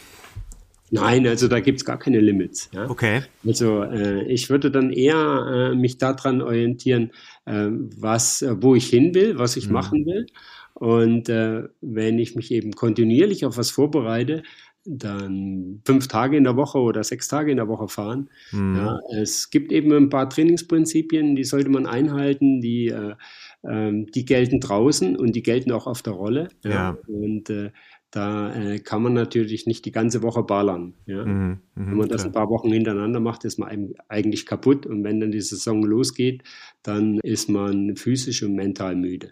Nein, 0.90 1.26
also 1.26 1.48
da 1.48 1.60
gibt 1.60 1.78
es 1.80 1.84
gar 1.84 1.98
keine 1.98 2.20
Limits. 2.20 2.70
Ja? 2.72 2.88
Okay. 2.88 3.22
Also 3.44 3.82
äh, 3.82 4.24
ich 4.24 4.48
würde 4.50 4.70
dann 4.70 4.92
eher 4.92 5.72
äh, 5.72 5.74
mich 5.74 5.98
daran 5.98 6.40
orientieren, 6.40 7.10
äh, 7.46 7.68
was, 7.96 8.42
äh, 8.42 8.54
wo 8.62 8.74
ich 8.74 8.86
hin 8.86 9.14
will, 9.14 9.38
was 9.38 9.56
ich 9.56 9.66
Mhm. 9.66 9.72
machen 9.72 10.06
will. 10.06 10.26
Und 10.74 11.28
äh, 11.28 11.64
wenn 11.80 12.18
ich 12.18 12.36
mich 12.36 12.50
eben 12.52 12.72
kontinuierlich 12.72 13.44
auf 13.44 13.56
was 13.56 13.70
vorbereite, 13.70 14.42
dann 14.86 15.80
fünf 15.86 16.08
Tage 16.08 16.36
in 16.36 16.44
der 16.44 16.56
Woche 16.56 16.78
oder 16.78 17.02
sechs 17.02 17.26
Tage 17.26 17.50
in 17.50 17.56
der 17.56 17.68
Woche 17.68 17.88
fahren. 17.88 18.28
Mhm. 18.52 18.76
Ja, 18.76 18.98
es 19.18 19.48
gibt 19.50 19.72
eben 19.72 19.90
ein 19.92 20.10
paar 20.10 20.28
Trainingsprinzipien, 20.28 21.36
die 21.36 21.44
sollte 21.44 21.70
man 21.70 21.86
einhalten, 21.86 22.60
die, 22.60 22.88
äh, 22.88 23.14
ähm, 23.66 24.06
die 24.12 24.26
gelten 24.26 24.60
draußen 24.60 25.16
und 25.16 25.34
die 25.34 25.42
gelten 25.42 25.72
auch 25.72 25.86
auf 25.86 26.02
der 26.02 26.12
Rolle. 26.12 26.48
Ja. 26.64 26.98
Und 27.06 27.48
da 28.14 28.54
äh, 28.54 28.78
kann 28.78 29.02
man 29.02 29.12
natürlich 29.12 29.66
nicht 29.66 29.84
die 29.84 29.90
ganze 29.92 30.22
Woche 30.22 30.42
ballern. 30.42 30.94
Ja? 31.06 31.24
Mhm, 31.24 31.58
mhm, 31.74 31.90
Wenn 31.90 31.96
man 31.96 32.08
das 32.08 32.22
klar. 32.22 32.30
ein 32.30 32.32
paar 32.32 32.48
Wochen 32.50 32.70
hintereinander 32.72 33.20
macht, 33.20 33.44
ist 33.44 33.58
man 33.58 33.94
eigentlich 34.08 34.46
kaputt. 34.46 34.86
Und 34.86 35.02
wenn 35.02 35.20
dann 35.20 35.32
die 35.32 35.40
Saison 35.40 35.82
losgeht, 35.82 36.42
dann 36.82 37.18
ist 37.22 37.48
man 37.48 37.96
physisch 37.96 38.42
und 38.42 38.54
mental 38.54 38.94
müde. 38.96 39.30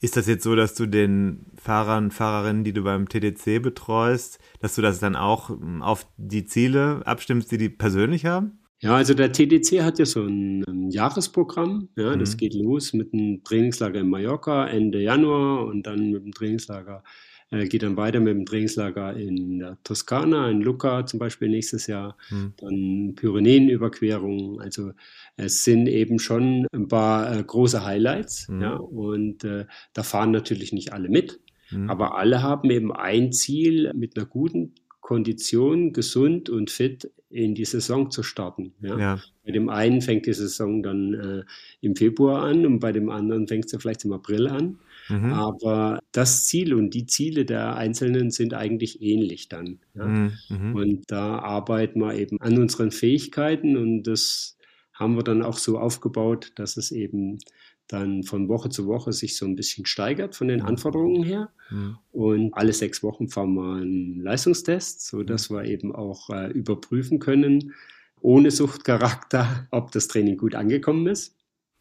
Ist 0.00 0.16
das 0.18 0.26
jetzt 0.26 0.44
so, 0.44 0.54
dass 0.54 0.74
du 0.74 0.84
den 0.86 1.46
Fahrern, 1.56 2.10
Fahrerinnen, 2.10 2.64
die 2.64 2.74
du 2.74 2.82
beim 2.82 3.08
TDC 3.08 3.62
betreust, 3.62 4.38
dass 4.60 4.74
du 4.74 4.82
das 4.82 4.98
dann 4.98 5.16
auch 5.16 5.48
ähm, 5.48 5.80
auf 5.82 6.06
die 6.18 6.44
Ziele 6.44 7.00
abstimmst, 7.06 7.50
die 7.50 7.56
die 7.56 7.70
persönlich 7.70 8.26
haben? 8.26 8.58
Ja, 8.80 8.94
also 8.94 9.14
der 9.14 9.32
TDC 9.32 9.82
hat 9.82 9.98
ja 9.98 10.04
so 10.04 10.22
ein, 10.24 10.62
ähm, 10.68 10.90
Jahresprogramm. 10.90 11.88
Ja, 11.96 12.14
das 12.14 12.34
Mhm. 12.34 12.36
geht 12.36 12.54
los 12.54 12.92
mit 12.92 13.14
einem 13.14 13.42
Trainingslager 13.42 14.00
in 14.00 14.10
Mallorca 14.10 14.66
Ende 14.66 15.00
Januar 15.00 15.64
und 15.64 15.86
dann 15.86 16.10
mit 16.10 16.22
dem 16.24 16.32
Trainingslager, 16.32 17.02
geht 17.50 17.82
dann 17.82 17.96
weiter 17.96 18.20
mit 18.20 18.34
dem 18.34 18.44
Trainingslager 18.44 19.14
in 19.16 19.60
der 19.60 19.78
Toskana, 19.84 20.50
in 20.50 20.60
Lucca 20.62 21.06
zum 21.06 21.20
Beispiel 21.20 21.48
nächstes 21.48 21.86
Jahr, 21.86 22.16
Mhm. 22.30 22.52
dann 22.56 23.14
Pyrenäenüberquerungen. 23.14 24.60
Also 24.60 24.92
es 25.36 25.64
sind 25.64 25.86
eben 25.86 26.18
schon 26.18 26.66
ein 26.72 26.88
paar 26.88 27.36
äh, 27.36 27.42
große 27.42 27.84
Highlights. 27.84 28.48
Mhm. 28.48 28.62
Ja, 28.62 28.74
und 28.74 29.44
äh, 29.44 29.66
da 29.92 30.02
fahren 30.02 30.30
natürlich 30.32 30.72
nicht 30.72 30.92
alle 30.92 31.08
mit. 31.08 31.40
Mhm. 31.70 31.90
Aber 31.90 32.16
alle 32.18 32.42
haben 32.42 32.70
eben 32.70 32.92
ein 32.92 33.32
Ziel, 33.32 33.92
mit 33.94 34.16
einer 34.16 34.26
guten 34.26 34.74
Kondition, 35.00 35.92
gesund 35.92 36.50
und 36.50 36.70
fit 36.70 37.10
in 37.30 37.54
die 37.54 37.64
Saison 37.64 38.10
zu 38.10 38.22
starten. 38.22 38.72
Ja? 38.80 38.98
Ja. 38.98 39.20
Bei 39.44 39.52
dem 39.52 39.68
einen 39.68 40.00
fängt 40.00 40.26
die 40.26 40.32
Saison 40.32 40.82
dann 40.82 41.14
äh, 41.14 41.44
im 41.80 41.94
Februar 41.94 42.42
an 42.42 42.66
und 42.66 42.80
bei 42.80 42.92
dem 42.92 43.08
anderen 43.08 43.46
fängt 43.46 43.68
sie 43.68 43.78
vielleicht 43.78 44.04
im 44.04 44.12
April 44.12 44.48
an. 44.48 44.78
Mhm. 45.08 45.32
Aber 45.32 46.00
das 46.16 46.46
Ziel 46.46 46.72
und 46.72 46.94
die 46.94 47.06
Ziele 47.06 47.44
der 47.44 47.76
Einzelnen 47.76 48.30
sind 48.30 48.54
eigentlich 48.54 49.02
ähnlich 49.02 49.48
dann. 49.48 49.80
Ja? 49.94 50.06
Mhm. 50.06 50.32
Mhm. 50.48 50.74
Und 50.74 51.04
da 51.08 51.38
arbeiten 51.40 52.00
wir 52.00 52.14
eben 52.14 52.40
an 52.40 52.58
unseren 52.58 52.90
Fähigkeiten 52.90 53.76
und 53.76 54.04
das 54.04 54.56
haben 54.94 55.16
wir 55.16 55.22
dann 55.22 55.42
auch 55.42 55.58
so 55.58 55.78
aufgebaut, 55.78 56.52
dass 56.54 56.78
es 56.78 56.90
eben 56.90 57.38
dann 57.86 58.22
von 58.22 58.48
Woche 58.48 58.70
zu 58.70 58.86
Woche 58.86 59.12
sich 59.12 59.36
so 59.36 59.46
ein 59.46 59.56
bisschen 59.56 59.86
steigert 59.86 60.34
von 60.34 60.48
den 60.48 60.62
Anforderungen 60.62 61.22
her. 61.22 61.50
Mhm. 61.70 61.98
Und 62.12 62.54
alle 62.54 62.72
sechs 62.72 63.02
Wochen 63.02 63.28
fahren 63.28 63.54
wir 63.54 63.74
einen 63.74 64.20
Leistungstest, 64.20 65.06
sodass 65.06 65.50
wir 65.50 65.64
eben 65.64 65.94
auch 65.94 66.30
äh, 66.30 66.50
überprüfen 66.50 67.18
können, 67.18 67.74
ohne 68.20 68.50
Suchtcharakter, 68.50 69.68
ob 69.70 69.92
das 69.92 70.08
Training 70.08 70.38
gut 70.38 70.54
angekommen 70.54 71.06
ist. 71.06 71.35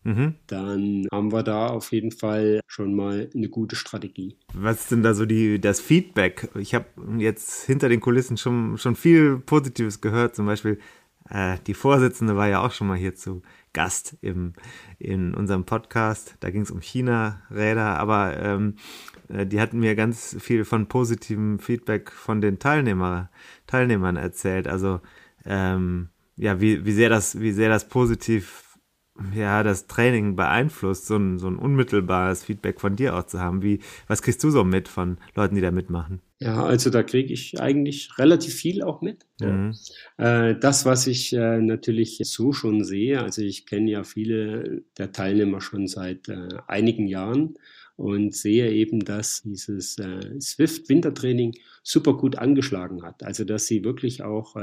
Mhm. 0.05 0.35
Dann 0.45 1.07
haben 1.11 1.31
wir 1.31 1.41
da 1.41 1.67
auf 1.67 1.91
jeden 1.91 2.11
Fall 2.11 2.61
schon 2.67 2.95
mal 2.95 3.27
eine 3.33 3.49
gute 3.49 3.75
Strategie. 3.75 4.37
Was 4.53 4.81
ist 4.81 4.91
denn 4.91 5.01
da 5.01 5.15
so 5.15 5.25
die, 5.25 5.59
das 5.59 5.81
Feedback? 5.81 6.49
Ich 6.55 6.75
habe 6.75 6.85
jetzt 7.17 7.65
hinter 7.65 7.89
den 7.89 8.01
Kulissen 8.01 8.37
schon, 8.37 8.77
schon 8.77 8.95
viel 8.95 9.39
Positives 9.39 10.01
gehört. 10.01 10.35
Zum 10.35 10.45
Beispiel, 10.45 10.79
äh, 11.27 11.57
die 11.65 11.73
Vorsitzende 11.73 12.35
war 12.35 12.47
ja 12.47 12.63
auch 12.63 12.71
schon 12.71 12.85
mal 12.85 12.97
hier 12.97 13.15
zu 13.15 13.41
Gast 13.73 14.15
im, 14.21 14.53
in 14.99 15.33
unserem 15.33 15.65
Podcast. 15.65 16.35
Da 16.39 16.51
ging 16.51 16.61
es 16.61 16.71
um 16.71 16.81
China-Räder, 16.81 17.97
aber 17.97 18.37
ähm, 18.39 18.75
äh, 19.27 19.47
die 19.47 19.59
hatten 19.59 19.79
mir 19.79 19.95
ganz 19.95 20.37
viel 20.39 20.65
von 20.65 20.85
positivem 20.85 21.57
Feedback 21.57 22.11
von 22.11 22.41
den 22.41 22.59
Teilnehmer, 22.59 23.31
Teilnehmern 23.65 24.17
erzählt. 24.17 24.67
Also 24.67 25.01
ähm, 25.45 26.09
ja, 26.37 26.61
wie, 26.61 26.85
wie 26.85 26.91
sehr 26.91 27.09
das, 27.09 27.39
wie 27.39 27.51
sehr 27.53 27.69
das 27.69 27.89
positiv 27.89 28.64
ja, 29.33 29.63
das 29.63 29.87
Training 29.87 30.35
beeinflusst, 30.35 31.07
so 31.07 31.15
ein, 31.15 31.37
so 31.37 31.47
ein 31.47 31.55
unmittelbares 31.55 32.43
Feedback 32.43 32.81
von 32.81 32.95
dir 32.95 33.15
auch 33.15 33.25
zu 33.25 33.39
haben. 33.39 33.61
Wie, 33.61 33.79
was 34.07 34.21
kriegst 34.21 34.43
du 34.43 34.49
so 34.49 34.63
mit 34.63 34.87
von 34.87 35.17
Leuten, 35.35 35.55
die 35.55 35.61
da 35.61 35.71
mitmachen? 35.71 36.21
Ja, 36.39 36.65
also 36.65 36.89
da 36.89 37.01
kriege 37.01 37.33
ich 37.33 37.61
eigentlich 37.61 38.17
relativ 38.17 38.53
viel 38.55 38.83
auch 38.83 39.01
mit. 39.01 39.25
Mhm. 39.39 39.73
Äh, 40.17 40.55
das, 40.59 40.85
was 40.85 41.07
ich 41.07 41.31
äh, 41.31 41.61
natürlich 41.61 42.19
so 42.23 42.51
schon 42.51 42.83
sehe, 42.83 43.21
also 43.21 43.41
ich 43.41 43.65
kenne 43.65 43.89
ja 43.89 44.03
viele 44.03 44.83
der 44.97 45.13
Teilnehmer 45.13 45.61
schon 45.61 45.87
seit 45.87 46.27
äh, 46.27 46.49
einigen 46.67 47.07
Jahren 47.07 47.55
und 47.95 48.35
sehe 48.35 48.69
eben, 48.71 48.99
dass 49.05 49.43
dieses 49.43 49.97
äh, 49.97 50.39
Swift-Wintertraining 50.41 51.53
super 51.83 52.17
gut 52.17 52.37
angeschlagen 52.37 53.03
hat. 53.03 53.23
Also 53.23 53.45
dass 53.45 53.67
sie 53.67 53.85
wirklich 53.85 54.23
auch 54.23 54.57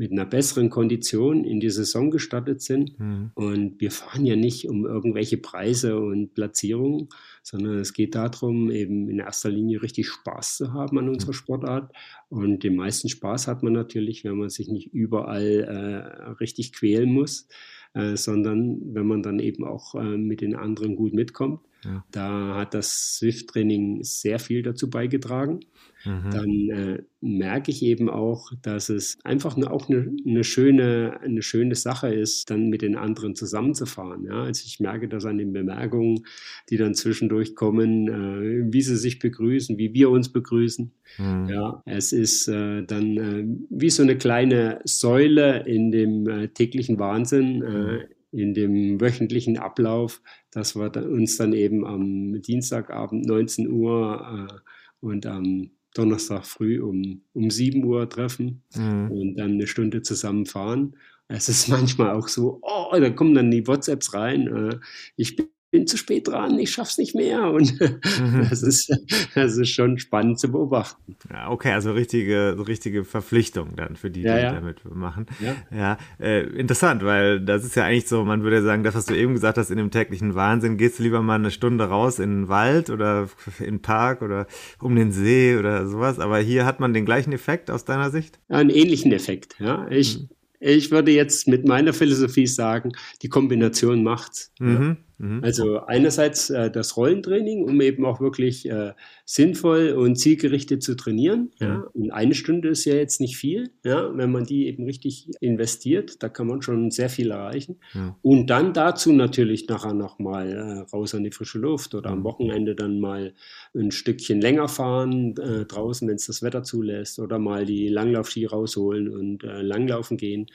mit 0.00 0.12
einer 0.12 0.24
besseren 0.24 0.70
Kondition 0.70 1.44
in 1.44 1.60
die 1.60 1.68
Saison 1.68 2.10
gestartet 2.10 2.62
sind. 2.62 2.98
Mhm. 2.98 3.32
Und 3.34 3.82
wir 3.82 3.90
fahren 3.90 4.24
ja 4.24 4.34
nicht 4.34 4.66
um 4.66 4.86
irgendwelche 4.86 5.36
Preise 5.36 6.00
und 6.00 6.32
Platzierungen, 6.32 7.10
sondern 7.42 7.80
es 7.80 7.92
geht 7.92 8.14
darum, 8.14 8.70
eben 8.70 9.10
in 9.10 9.18
erster 9.18 9.50
Linie 9.50 9.82
richtig 9.82 10.08
Spaß 10.08 10.56
zu 10.56 10.72
haben 10.72 10.98
an 10.98 11.10
unserer 11.10 11.34
Sportart. 11.34 11.92
Und 12.30 12.64
den 12.64 12.76
meisten 12.76 13.10
Spaß 13.10 13.46
hat 13.46 13.62
man 13.62 13.74
natürlich, 13.74 14.24
wenn 14.24 14.38
man 14.38 14.48
sich 14.48 14.68
nicht 14.68 14.90
überall 14.94 15.64
äh, 15.68 16.30
richtig 16.40 16.72
quälen 16.72 17.12
muss, 17.12 17.46
äh, 17.92 18.16
sondern 18.16 18.94
wenn 18.94 19.06
man 19.06 19.22
dann 19.22 19.38
eben 19.38 19.64
auch 19.64 19.94
äh, 19.96 20.16
mit 20.16 20.40
den 20.40 20.56
anderen 20.56 20.96
gut 20.96 21.12
mitkommt. 21.12 21.60
Ja. 21.84 22.06
Da 22.10 22.54
hat 22.56 22.72
das 22.72 23.16
Swift-Training 23.16 24.02
sehr 24.02 24.38
viel 24.38 24.62
dazu 24.62 24.88
beigetragen. 24.88 25.60
Mhm. 26.04 26.30
Dann 26.30 26.68
äh, 26.70 27.02
merke 27.20 27.70
ich 27.70 27.82
eben 27.82 28.08
auch, 28.08 28.50
dass 28.62 28.88
es 28.88 29.18
einfach 29.24 29.56
ne, 29.56 29.70
auch 29.70 29.88
eine, 29.88 30.10
eine, 30.26 30.44
schöne, 30.44 31.20
eine 31.22 31.42
schöne 31.42 31.74
Sache 31.74 32.12
ist, 32.14 32.50
dann 32.50 32.68
mit 32.68 32.82
den 32.82 32.96
anderen 32.96 33.34
zusammenzufahren. 33.34 34.24
Ja? 34.24 34.44
Also 34.44 34.64
ich 34.66 34.80
merke 34.80 35.08
das 35.08 35.26
an 35.26 35.38
den 35.38 35.52
Bemerkungen, 35.52 36.24
die 36.70 36.76
dann 36.76 36.94
zwischendurch 36.94 37.54
kommen, 37.54 38.08
äh, 38.08 38.72
wie 38.72 38.82
sie 38.82 38.96
sich 38.96 39.18
begrüßen, 39.18 39.76
wie 39.78 39.92
wir 39.92 40.10
uns 40.10 40.30
begrüßen. 40.32 40.92
Mhm. 41.18 41.48
Ja, 41.48 41.82
es 41.86 42.12
ist 42.12 42.48
äh, 42.48 42.82
dann 42.84 43.16
äh, 43.16 43.44
wie 43.70 43.90
so 43.90 44.02
eine 44.02 44.16
kleine 44.16 44.80
Säule 44.84 45.64
in 45.66 45.90
dem 45.90 46.28
äh, 46.28 46.48
täglichen 46.48 46.98
Wahnsinn, 46.98 47.62
äh, 47.62 48.06
in 48.32 48.54
dem 48.54 49.00
wöchentlichen 49.00 49.58
Ablauf, 49.58 50.22
dass 50.50 50.76
wir 50.76 50.94
uns 51.08 51.36
dann 51.36 51.52
eben 51.52 51.84
am 51.84 52.40
Dienstagabend 52.42 53.26
19 53.26 53.68
Uhr 53.70 54.48
äh, 54.48 54.54
und 55.00 55.26
am 55.26 55.70
Donnerstag 55.94 56.46
früh 56.46 56.80
um, 56.80 57.22
um 57.32 57.50
7 57.50 57.84
Uhr 57.84 58.08
treffen 58.08 58.62
Mhm. 58.76 59.10
und 59.10 59.36
dann 59.36 59.52
eine 59.52 59.66
Stunde 59.66 60.02
zusammen 60.02 60.46
fahren. 60.46 60.96
Es 61.28 61.48
ist 61.48 61.68
manchmal 61.98 62.10
auch 62.12 62.28
so, 62.28 62.58
oh, 62.62 62.90
da 62.92 63.10
kommen 63.10 63.34
dann 63.34 63.50
die 63.50 63.66
WhatsApps 63.66 64.14
rein, 64.14 64.46
äh, 64.48 64.78
ich 65.16 65.36
bin 65.36 65.46
bin 65.70 65.86
zu 65.86 65.96
spät 65.96 66.26
dran, 66.28 66.58
ich 66.58 66.70
schaff's 66.72 66.98
nicht 66.98 67.14
mehr. 67.14 67.50
Und 67.50 67.78
Mhm. 68.20 68.46
das, 68.50 68.62
ist, 68.62 68.92
das 69.34 69.56
ist 69.56 69.70
schon 69.70 69.98
spannend 69.98 70.38
zu 70.40 70.50
beobachten. 70.50 71.16
Ja, 71.32 71.50
okay, 71.50 71.72
also 71.72 71.92
richtige, 71.92 72.56
richtige 72.66 73.04
Verpflichtung 73.04 73.76
dann 73.76 73.96
für 73.96 74.10
die, 74.10 74.20
die 74.22 74.26
Ja, 74.26 74.38
ja. 74.38 74.52
damit 74.52 74.84
machen. 74.94 75.26
Ja. 75.70 75.96
Äh, 76.18 76.42
interessant, 76.48 77.04
weil 77.04 77.40
das 77.40 77.64
ist 77.64 77.76
ja 77.76 77.84
eigentlich 77.84 78.08
so, 78.08 78.24
man 78.24 78.42
würde 78.42 78.62
sagen, 78.62 78.82
das, 78.82 78.94
was 78.94 79.06
du 79.06 79.14
eben 79.16 79.32
gesagt 79.34 79.58
hast, 79.58 79.70
in 79.70 79.76
dem 79.78 79.90
täglichen 79.90 80.34
Wahnsinn, 80.34 80.76
gehst 80.76 80.98
du 80.98 81.02
lieber 81.04 81.22
mal 81.22 81.36
eine 81.36 81.50
Stunde 81.50 81.84
raus 81.84 82.18
in 82.18 82.30
den 82.30 82.48
Wald 82.48 82.90
oder 82.90 83.28
in 83.60 83.64
den 83.66 83.82
Park 83.82 84.22
oder 84.22 84.46
um 84.80 84.96
den 84.96 85.12
See 85.12 85.56
oder 85.56 85.86
sowas, 85.86 86.18
aber 86.18 86.38
hier 86.38 86.66
hat 86.66 86.80
man 86.80 86.92
den 86.92 87.04
gleichen 87.04 87.32
Effekt 87.32 87.70
aus 87.70 87.84
deiner 87.84 88.10
Sicht? 88.10 88.38
Einen 88.48 88.70
ähnlichen 88.70 89.12
Effekt. 89.12 89.54
Ja. 89.58 89.86
Ich, 89.88 90.18
Mhm. 90.18 90.28
ich 90.58 90.90
würde 90.90 91.12
jetzt 91.12 91.48
mit 91.48 91.66
meiner 91.66 91.92
Philosophie 91.92 92.46
sagen, 92.46 92.92
die 93.22 93.28
Kombination 93.28 94.02
macht's. 94.02 94.52
Mhm. 94.58 94.98
Mhm. 95.20 95.44
Also 95.44 95.80
einerseits 95.80 96.48
äh, 96.48 96.70
das 96.70 96.96
Rollentraining, 96.96 97.62
um 97.62 97.80
eben 97.82 98.06
auch 98.06 98.20
wirklich 98.20 98.68
äh, 98.68 98.92
sinnvoll 99.26 99.90
und 99.90 100.16
zielgerichtet 100.16 100.82
zu 100.82 100.94
trainieren. 100.96 101.52
Ja. 101.60 101.84
Und 101.92 102.10
eine 102.10 102.34
Stunde 102.34 102.70
ist 102.70 102.86
ja 102.86 102.94
jetzt 102.94 103.20
nicht 103.20 103.36
viel, 103.36 103.70
ja, 103.84 104.10
wenn 104.16 104.32
man 104.32 104.44
die 104.44 104.66
eben 104.66 104.84
richtig 104.84 105.28
investiert, 105.40 106.22
da 106.22 106.30
kann 106.30 106.46
man 106.46 106.62
schon 106.62 106.90
sehr 106.90 107.10
viel 107.10 107.30
erreichen. 107.32 107.76
Ja. 107.92 108.16
Und 108.22 108.48
dann 108.48 108.72
dazu 108.72 109.12
natürlich 109.12 109.68
nachher 109.68 109.92
nochmal 109.92 110.52
äh, 110.52 110.90
raus 110.90 111.14
an 111.14 111.22
die 111.22 111.30
frische 111.32 111.58
Luft 111.58 111.94
oder 111.94 112.10
Mhm. 112.10 112.16
am 112.16 112.24
Wochenende 112.24 112.74
dann 112.74 112.98
mal 112.98 113.34
ein 113.74 113.90
Stückchen 113.90 114.40
länger 114.40 114.68
fahren 114.68 115.34
äh, 115.36 115.66
draußen, 115.66 116.08
wenn 116.08 116.16
es 116.16 116.26
das 116.26 116.42
Wetter 116.42 116.62
zulässt, 116.62 117.18
oder 117.18 117.38
mal 117.38 117.66
die 117.66 117.88
Langlaufski 117.88 118.46
rausholen 118.46 119.08
und 119.08 119.44
äh, 119.44 119.60
langlaufen 119.60 120.16
gehen. 120.16 120.46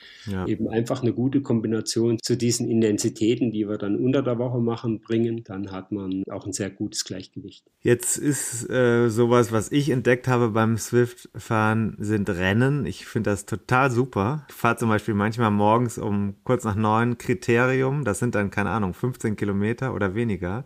Eben 0.46 0.68
einfach 0.68 1.02
eine 1.02 1.12
gute 1.12 1.40
Kombination 1.40 2.18
zu 2.20 2.36
diesen 2.36 2.68
Intensitäten, 2.68 3.52
die 3.52 3.68
wir 3.68 3.78
dann 3.78 3.96
unter 3.96 4.22
der 4.22 4.38
Woche 4.38 4.55
machen, 4.60 5.00
bringen, 5.00 5.44
dann 5.44 5.70
hat 5.70 5.92
man 5.92 6.22
auch 6.30 6.46
ein 6.46 6.52
sehr 6.52 6.70
gutes 6.70 7.04
Gleichgewicht. 7.04 7.64
Jetzt 7.80 8.16
ist 8.16 8.68
äh, 8.70 9.08
sowas, 9.08 9.52
was 9.52 9.70
ich 9.72 9.90
entdeckt 9.90 10.28
habe 10.28 10.50
beim 10.50 10.78
Swift-Fahren, 10.78 11.96
sind 11.98 12.30
Rennen. 12.30 12.86
Ich 12.86 13.06
finde 13.06 13.30
das 13.30 13.46
total 13.46 13.90
super. 13.90 14.46
Ich 14.48 14.54
fahre 14.54 14.76
zum 14.76 14.88
Beispiel 14.88 15.14
manchmal 15.14 15.50
morgens 15.50 15.98
um 15.98 16.34
kurz 16.44 16.64
nach 16.64 16.74
neun 16.74 17.18
Kriterium. 17.18 18.04
Das 18.04 18.18
sind 18.18 18.34
dann, 18.34 18.50
keine 18.50 18.70
Ahnung, 18.70 18.94
15 18.94 19.36
Kilometer 19.36 19.94
oder 19.94 20.14
weniger. 20.14 20.64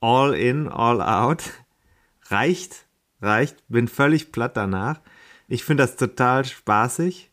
All 0.00 0.34
in, 0.34 0.68
all 0.68 1.00
out. 1.00 1.52
Reicht, 2.28 2.86
reicht. 3.20 3.56
Bin 3.68 3.88
völlig 3.88 4.32
platt 4.32 4.56
danach. 4.56 5.00
Ich 5.48 5.64
finde 5.64 5.84
das 5.84 5.96
total 5.96 6.44
spaßig. 6.44 7.30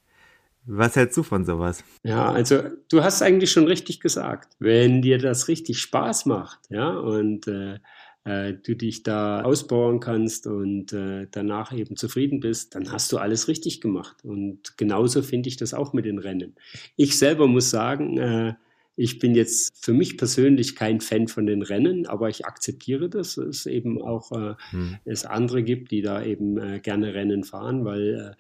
Was 0.66 0.96
hältst 0.96 1.18
du 1.18 1.24
von 1.24 1.46
sowas? 1.46 1.84
Ja, 2.04 2.32
also 2.32 2.62
du 2.90 3.04
hast 3.04 3.22
eigentlich 3.22 3.52
schon 3.52 3.66
richtig 3.66 4.00
gesagt. 4.00 4.56
Wenn 4.60 5.02
dir 5.02 5.18
das 5.18 5.48
richtig 5.48 5.80
Spaß 5.80 6.26
macht, 6.26 6.60
ja, 6.70 6.90
und 6.90 7.48
äh, 7.48 7.80
äh, 8.24 8.54
du 8.54 8.76
dich 8.76 9.04
da 9.04 9.42
ausbauen 9.42 10.00
kannst 10.00 10.48
und 10.48 10.94
äh, 10.94 11.28
danach 11.30 11.74
eben 11.74 11.98
zufrieden 11.98 12.40
bist, 12.40 12.76
dann 12.76 12.92
hast 12.92 13.12
du 13.12 13.18
alles 13.18 13.48
richtig 13.48 13.82
gemacht. 13.82 14.24
Und 14.24 14.78
genauso 14.78 15.22
finde 15.22 15.50
ich 15.50 15.58
das 15.58 15.74
auch 15.74 15.92
mit 15.94 16.06
den 16.06 16.20
Rennen. 16.20 16.56
Ich 16.96 17.18
selber 17.18 17.48
muss 17.48 17.70
sagen, 17.70 18.18
äh, 18.18 18.54
ich 18.96 19.20
bin 19.20 19.34
jetzt 19.36 19.84
für 19.84 19.94
mich 19.94 20.18
persönlich 20.18 20.76
kein 20.76 21.02
Fan 21.02 21.28
von 21.28 21.46
den 21.48 21.64
Rennen, 21.64 22.06
aber 22.06 22.30
ich 22.30 22.46
akzeptiere 22.46 23.10
das, 23.10 23.36
dass 23.36 23.46
es 23.46 23.66
eben 23.66 24.02
auch 24.02 24.32
äh, 24.32 24.54
Hm. 24.70 24.98
es 25.04 25.26
andere 25.26 25.64
gibt, 25.64 25.92
die 25.92 26.02
da 26.02 26.24
eben 26.24 26.58
äh, 26.58 26.80
gerne 26.80 27.14
Rennen 27.14 27.44
fahren, 27.44 27.84
weil 27.86 28.14
äh, 28.14 28.32
äh, 28.32 28.36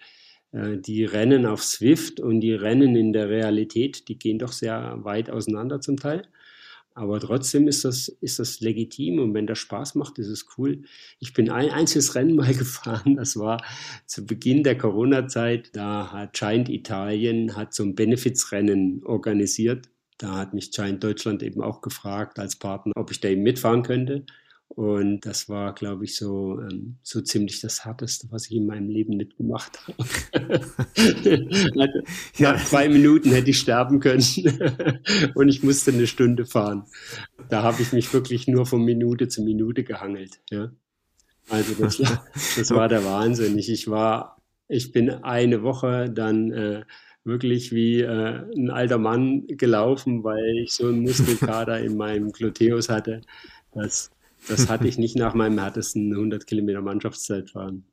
die 0.53 1.03
Rennen 1.03 1.45
auf 1.45 1.63
Swift 1.63 2.19
und 2.19 2.41
die 2.41 2.53
Rennen 2.53 2.95
in 2.95 3.11
der 3.11 3.29
Realität, 3.29 4.07
die 4.07 4.19
gehen 4.19 4.37
doch 4.37 4.51
sehr 4.51 5.03
weit 5.03 5.29
auseinander 5.29 5.81
zum 5.81 5.97
Teil. 5.97 6.27
Aber 6.95 7.19
trotzdem 7.19 7.67
ist 7.67 7.85
das, 7.85 8.07
ist 8.07 8.37
das 8.37 8.59
legitim 8.59 9.17
und 9.17 9.33
wenn 9.33 9.47
das 9.47 9.57
Spaß 9.57 9.95
macht, 9.95 10.19
ist 10.19 10.27
es 10.27 10.45
cool. 10.57 10.83
Ich 11.19 11.33
bin 11.33 11.49
ein 11.49 11.71
einziges 11.71 12.13
Rennen 12.13 12.35
mal 12.35 12.53
gefahren, 12.53 13.15
das 13.15 13.35
war 13.35 13.63
zu 14.05 14.25
Beginn 14.25 14.63
der 14.63 14.77
Corona-Zeit. 14.77 15.71
Da 15.73 16.11
hat 16.11 16.33
Giant 16.33 16.69
Italien 16.69 17.55
hat 17.55 17.73
so 17.73 17.83
ein 17.83 17.95
Benefizrennen 17.95 19.03
organisiert. 19.05 19.89
Da 20.19 20.37
hat 20.37 20.53
mich 20.53 20.71
Giant 20.71 21.03
Deutschland 21.03 21.41
eben 21.41 21.63
auch 21.63 21.81
gefragt 21.81 22.37
als 22.37 22.57
Partner, 22.57 22.93
ob 22.95 23.09
ich 23.09 23.19
da 23.19 23.29
eben 23.29 23.41
mitfahren 23.41 23.81
könnte. 23.81 24.25
Und 24.75 25.21
das 25.21 25.49
war, 25.49 25.75
glaube 25.75 26.05
ich, 26.05 26.15
so, 26.15 26.59
ähm, 26.59 26.95
so 27.03 27.21
ziemlich 27.21 27.61
das 27.61 27.85
Härteste, 27.85 28.27
was 28.31 28.47
ich 28.47 28.53
in 28.53 28.65
meinem 28.65 28.89
Leben 28.89 29.17
mitgemacht 29.17 29.79
habe. 29.87 30.03
also, 31.77 31.99
Ja. 32.37 32.53
Nach 32.53 32.65
zwei 32.65 32.89
Minuten 32.89 33.29
hätte 33.29 33.51
ich 33.51 33.59
sterben 33.59 33.99
können 33.99 34.23
und 35.35 35.49
ich 35.49 35.61
musste 35.61 35.91
eine 35.91 36.07
Stunde 36.07 36.45
fahren. 36.45 36.85
Da 37.49 37.61
habe 37.61 37.83
ich 37.83 37.93
mich 37.93 38.11
wirklich 38.13 38.47
nur 38.47 38.65
von 38.65 38.83
Minute 38.83 39.27
zu 39.27 39.43
Minute 39.43 39.83
gehangelt. 39.83 40.39
Ja. 40.49 40.71
Also 41.49 41.75
das, 41.75 41.97
das 42.57 42.71
war 42.71 42.87
der 42.87 43.05
Wahnsinn. 43.05 43.57
Ich, 43.59 43.69
ich 43.69 43.87
war, 43.89 44.41
ich 44.67 44.91
bin 44.91 45.11
eine 45.11 45.61
Woche 45.61 46.09
dann 46.09 46.51
äh, 46.51 46.83
wirklich 47.23 47.71
wie 47.71 48.01
äh, 48.01 48.41
ein 48.55 48.71
alter 48.71 48.97
Mann 48.97 49.45
gelaufen, 49.45 50.23
weil 50.23 50.57
ich 50.63 50.73
so 50.73 50.87
einen 50.87 51.01
Muskelkater 51.01 51.79
in 51.79 51.95
meinem 51.95 52.31
Gluteus 52.31 52.89
hatte. 52.89 53.21
Das, 53.73 54.11
das 54.47 54.69
hatte 54.69 54.87
ich 54.87 54.97
nicht 54.97 55.15
nach 55.17 55.33
meinem 55.33 55.59
härtesten 55.59 56.11
100 56.13 56.45
Kilometer 56.47 56.81
Mannschaftszeit 56.81 57.49
fahren. 57.51 57.85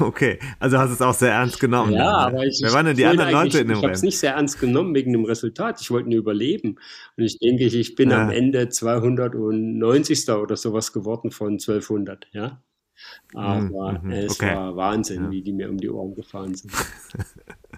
Okay, 0.01 0.39
also 0.59 0.79
hast 0.79 0.89
du 0.89 0.95
es 0.95 1.03
auch 1.03 1.13
sehr 1.13 1.33
ernst 1.33 1.61
genommen. 1.61 1.93
Ja, 1.93 1.99
ne? 1.99 2.09
aber 2.39 2.47
ich, 2.47 2.61
Wer 2.63 2.73
waren 2.73 2.87
denn 2.87 2.97
die 2.97 3.05
anderen 3.05 3.31
Leute 3.31 3.59
in 3.59 3.69
dem 3.69 3.77
Ich 3.77 3.83
habe 3.83 3.93
es 3.93 4.03
nicht 4.03 4.19
sehr 4.19 4.33
ernst 4.33 4.59
genommen 4.59 4.95
wegen 4.95 5.13
dem 5.13 5.27
Resultat. 5.27 5.81
Ich 5.83 5.91
wollte 5.91 6.09
nur 6.09 6.19
überleben. 6.19 6.77
Und 7.19 7.25
ich 7.25 7.39
denke, 7.39 7.65
ich, 7.65 7.95
bin 7.95 8.09
Ja. 8.11 8.23
am 8.23 8.31
Ende 8.31 8.71
290. 8.71 10.31
oder 10.31 10.57
sowas 10.57 10.95
geworden 10.95 11.31
von 11.31 11.59
1200. 11.59 12.27
Ja. 12.33 12.63
Aber 13.35 14.01
Mhm, 14.01 14.07
mhm, 14.07 14.11
es 14.13 14.31
okay. 14.41 14.55
war 14.57 14.77
Wahnsinn, 14.77 15.25
Ja. 15.25 15.31
wie 15.31 15.43
die 15.43 15.53
mir 15.53 15.69
um 15.69 15.77
die 15.77 15.91
Ohren 15.91 16.15
gefahren 16.15 16.55
sind. 16.55 16.73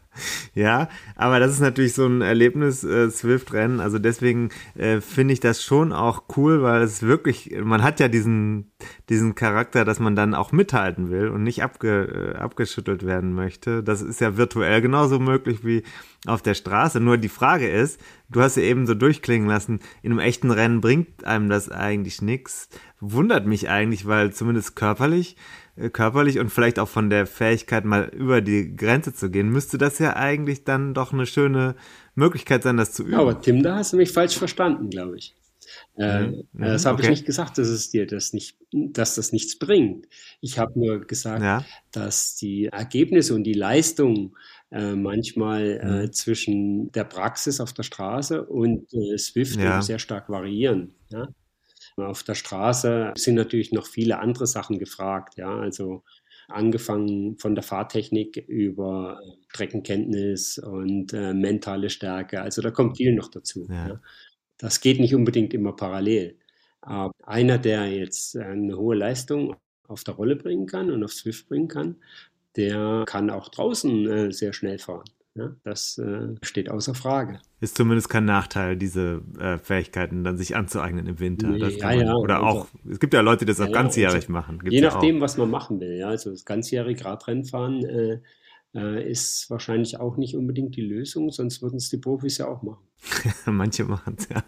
Ja, 0.55 0.89
aber 1.17 1.41
das 1.41 1.53
ist 1.53 1.61
natürlich 1.61 1.95
so 1.95 2.07
ein 2.07 2.21
Erlebnis, 2.21 2.85
äh, 2.85 3.11
Swift-Rennen. 3.11 3.81
Also 3.81 3.99
deswegen 3.99 4.51
äh, 4.75 5.01
finde 5.01 5.33
ich 5.33 5.41
das 5.41 5.65
schon 5.65 5.93
auch 5.93 6.25
cool, 6.37 6.63
weil 6.63 6.83
es 6.83 7.03
wirklich, 7.03 7.57
man 7.63 7.83
hat 7.83 8.01
ja 8.01 8.09
diesen, 8.09 8.71
diesen 9.09 9.35
Charakter, 9.35 9.85
dass 9.85 10.01
man 10.01 10.15
dann 10.15 10.35
auch 10.35 10.53
mithalten 10.53 11.11
will 11.11 11.29
und 11.29 11.43
nicht 11.43 11.63
abge, 11.63 12.35
äh, 12.35 12.37
abgeschüttelt 12.37 13.07
werden 13.07 13.35
möchte. 13.35 13.83
Das 13.83 14.03
ist 14.03 14.21
ja 14.21 14.37
virtuell 14.37 14.83
genauso 14.83 15.19
möglich 15.19 15.65
wie 15.65 15.83
auf 16.27 16.43
der 16.43 16.55
Straße. 16.55 17.01
Nur 17.01 17.17
die 17.17 17.31
Frage 17.31 17.69
ist, 17.69 17.99
du 18.29 18.43
hast 18.43 18.57
ja 18.57 18.63
eben 18.63 18.87
so 18.87 18.95
durchklingen 18.95 19.49
lassen, 19.49 19.81
in 20.03 20.13
einem 20.13 20.21
echten 20.21 20.51
Rennen 20.51 20.83
bringt 20.83 21.25
einem 21.25 21.49
das 21.49 21.71
eigentlich 21.71 22.21
nichts. 22.21 22.69
Wundert 23.01 23.47
mich 23.47 23.71
eigentlich, 23.71 24.07
weil 24.07 24.33
zumindest 24.33 24.77
körperlich 24.77 25.37
körperlich 25.93 26.39
und 26.39 26.51
vielleicht 26.51 26.79
auch 26.79 26.89
von 26.89 27.09
der 27.11 27.27
Fähigkeit, 27.27 27.85
mal 27.85 28.05
über 28.15 28.41
die 28.41 28.77
Grenze 28.77 29.15
zu 29.15 29.31
gehen, 29.31 29.49
müsste 29.51 29.79
das 29.79 29.99
ja 29.99 30.17
eigentlich 30.17 30.65
dann 30.65 30.95
doch 30.95 31.13
eine 31.13 31.27
schöne 31.27 31.77
Möglichkeit 32.15 32.63
sein, 32.63 32.77
das 32.77 32.93
zu 32.93 33.03
üben. 33.03 33.13
Ja, 33.13 33.21
aber 33.21 33.41
Tim, 33.41 33.63
da 33.63 33.77
hast 33.77 33.93
du 33.93 33.97
mich 33.97 34.11
falsch 34.13 34.37
verstanden, 34.37 34.91
glaube 34.91 35.17
ich. 35.17 35.35
Äh, 35.97 36.27
Mhm, 36.27 36.45
das 36.53 36.85
habe 36.85 36.97
okay. 36.99 37.05
ich 37.05 37.11
nicht 37.11 37.27
gesagt, 37.27 37.57
dass 37.57 37.69
es 37.69 37.91
dir 37.91 38.07
das 38.07 38.33
nicht, 38.35 38.59
dass 38.73 39.15
das 39.15 39.33
nichts 39.33 39.59
bringt. 39.59 40.07
Ich 40.41 40.59
habe 40.59 40.79
nur 40.79 41.01
gesagt, 41.01 41.43
Ja. 41.43 41.65
dass 41.93 42.37
die 42.37 42.67
Ergebnisse 42.67 43.35
und 43.35 43.45
die 43.45 43.55
Leistung 43.55 44.37
äh, 44.71 44.95
manchmal 44.95 45.81
äh, 45.83 46.07
Mhm. 46.07 46.13
zwischen 46.13 46.93
der 46.93 47.05
Praxis 47.05 47.61
auf 47.61 47.73
der 47.75 47.83
Straße 47.83 48.43
und 48.45 48.93
äh, 48.95 49.17
Swift 49.19 49.59
Ja. 49.61 49.81
sehr 49.83 49.99
stark 49.99 50.29
variieren. 50.31 50.95
Ja? 51.11 51.29
Auf 51.97 52.23
der 52.23 52.35
Straße 52.35 53.13
sind 53.17 53.35
natürlich 53.35 53.73
noch 53.73 53.87
viele 53.87 54.19
andere 54.19 54.47
Sachen 54.47 54.79
gefragt. 54.79 55.37
Ja? 55.37 55.59
Also 55.59 56.03
angefangen 56.49 57.39
von 57.39 57.55
der 57.55 57.65
Fahrtechnik 57.65 58.37
über 58.37 59.21
äh, 59.23 59.33
Streckenkenntnis 59.49 60.59
und 60.59 61.13
äh, 61.13 61.35
mentale 61.35 61.91
Stärke. 61.91 62.43
Also 62.43 62.63
da 62.63 62.71
kommt 62.71 62.97
viel 62.97 63.15
noch 63.15 63.29
dazu. 63.29 63.67
Ja. 63.69 63.89
Ja? 63.89 64.01
Das 64.59 64.81
geht 64.81 65.01
nicht 65.01 65.15
unbedingt 65.15 65.55
immer 65.55 65.73
parallel. 65.73 66.39
Aber 66.81 67.13
einer, 67.23 67.59
der 67.59 67.87
jetzt 67.87 68.35
äh, 68.35 68.43
eine 68.43 68.77
hohe 68.77 68.97
Leistung 68.97 69.57
auf 69.87 70.05
der 70.05 70.15
Rolle 70.15 70.37
bringen 70.37 70.67
kann 70.67 70.91
und 70.91 71.05
auf 71.05 71.13
Swift 71.13 71.49
bringen 71.49 71.69
kann, 71.69 71.97
der 72.57 73.05
kann 73.07 73.31
auch 73.31 73.49
draußen 73.49 74.11
äh, 74.11 74.33
sehr 74.33 74.53
schnell 74.53 74.79
fahren. 74.79 75.05
Ja? 75.35 75.57
Das 75.65 75.99
äh, 75.99 76.35
steht 76.43 76.71
außer 76.71 76.95
Frage. 76.95 77.41
Ist 77.61 77.77
zumindest 77.77 78.09
kein 78.09 78.25
Nachteil, 78.25 78.77
diese 78.77 79.23
äh, 79.39 79.59
Fähigkeiten 79.59 80.25
dann 80.25 80.37
sich 80.37 80.57
anzueignen 80.57 81.07
im 81.07 81.21
Winter. 81.21 81.49
Nee, 81.49 81.59
ja, 81.59 81.87
man, 81.87 82.01
ja, 82.01 82.15
oder 82.15 82.37
also- 82.37 82.47
auch, 82.47 82.69
es 82.91 83.01
gibt 83.01 83.15
ja 83.15 83.21
Leute, 83.21 83.45
die 83.45 83.53
das 83.53 83.61
auch 83.61 83.73
ganzjährig 83.73 84.15
also 84.15 84.33
machen. 84.33 84.59
Gibt's 84.59 84.75
Je 84.75 84.81
nachdem, 84.81 85.21
was 85.21 85.37
man 85.39 85.51
machen 85.51 85.81
will. 85.81 85.97
Ja? 85.97 86.09
Also 86.09 86.31
das 86.31 86.45
ganzjährige 86.45 87.05
Radrennfahren 87.05 87.85
äh, 87.85 88.21
äh, 88.75 89.11
ist 89.11 89.49
wahrscheinlich 89.51 90.01
auch 90.01 90.17
nicht 90.17 90.37
unbedingt 90.37 90.77
die 90.77 90.83
Lösung, 90.83 91.31
sonst 91.31 91.63
würden 91.63 91.77
es 91.77 91.89
die 91.91 91.99
Profis 91.99 92.39
ja 92.39 92.49
auch 92.49 92.63
machen. 92.63 92.85
manche 93.47 93.85
machen 93.85 94.17
es 94.19 94.29
ja. 94.29 94.45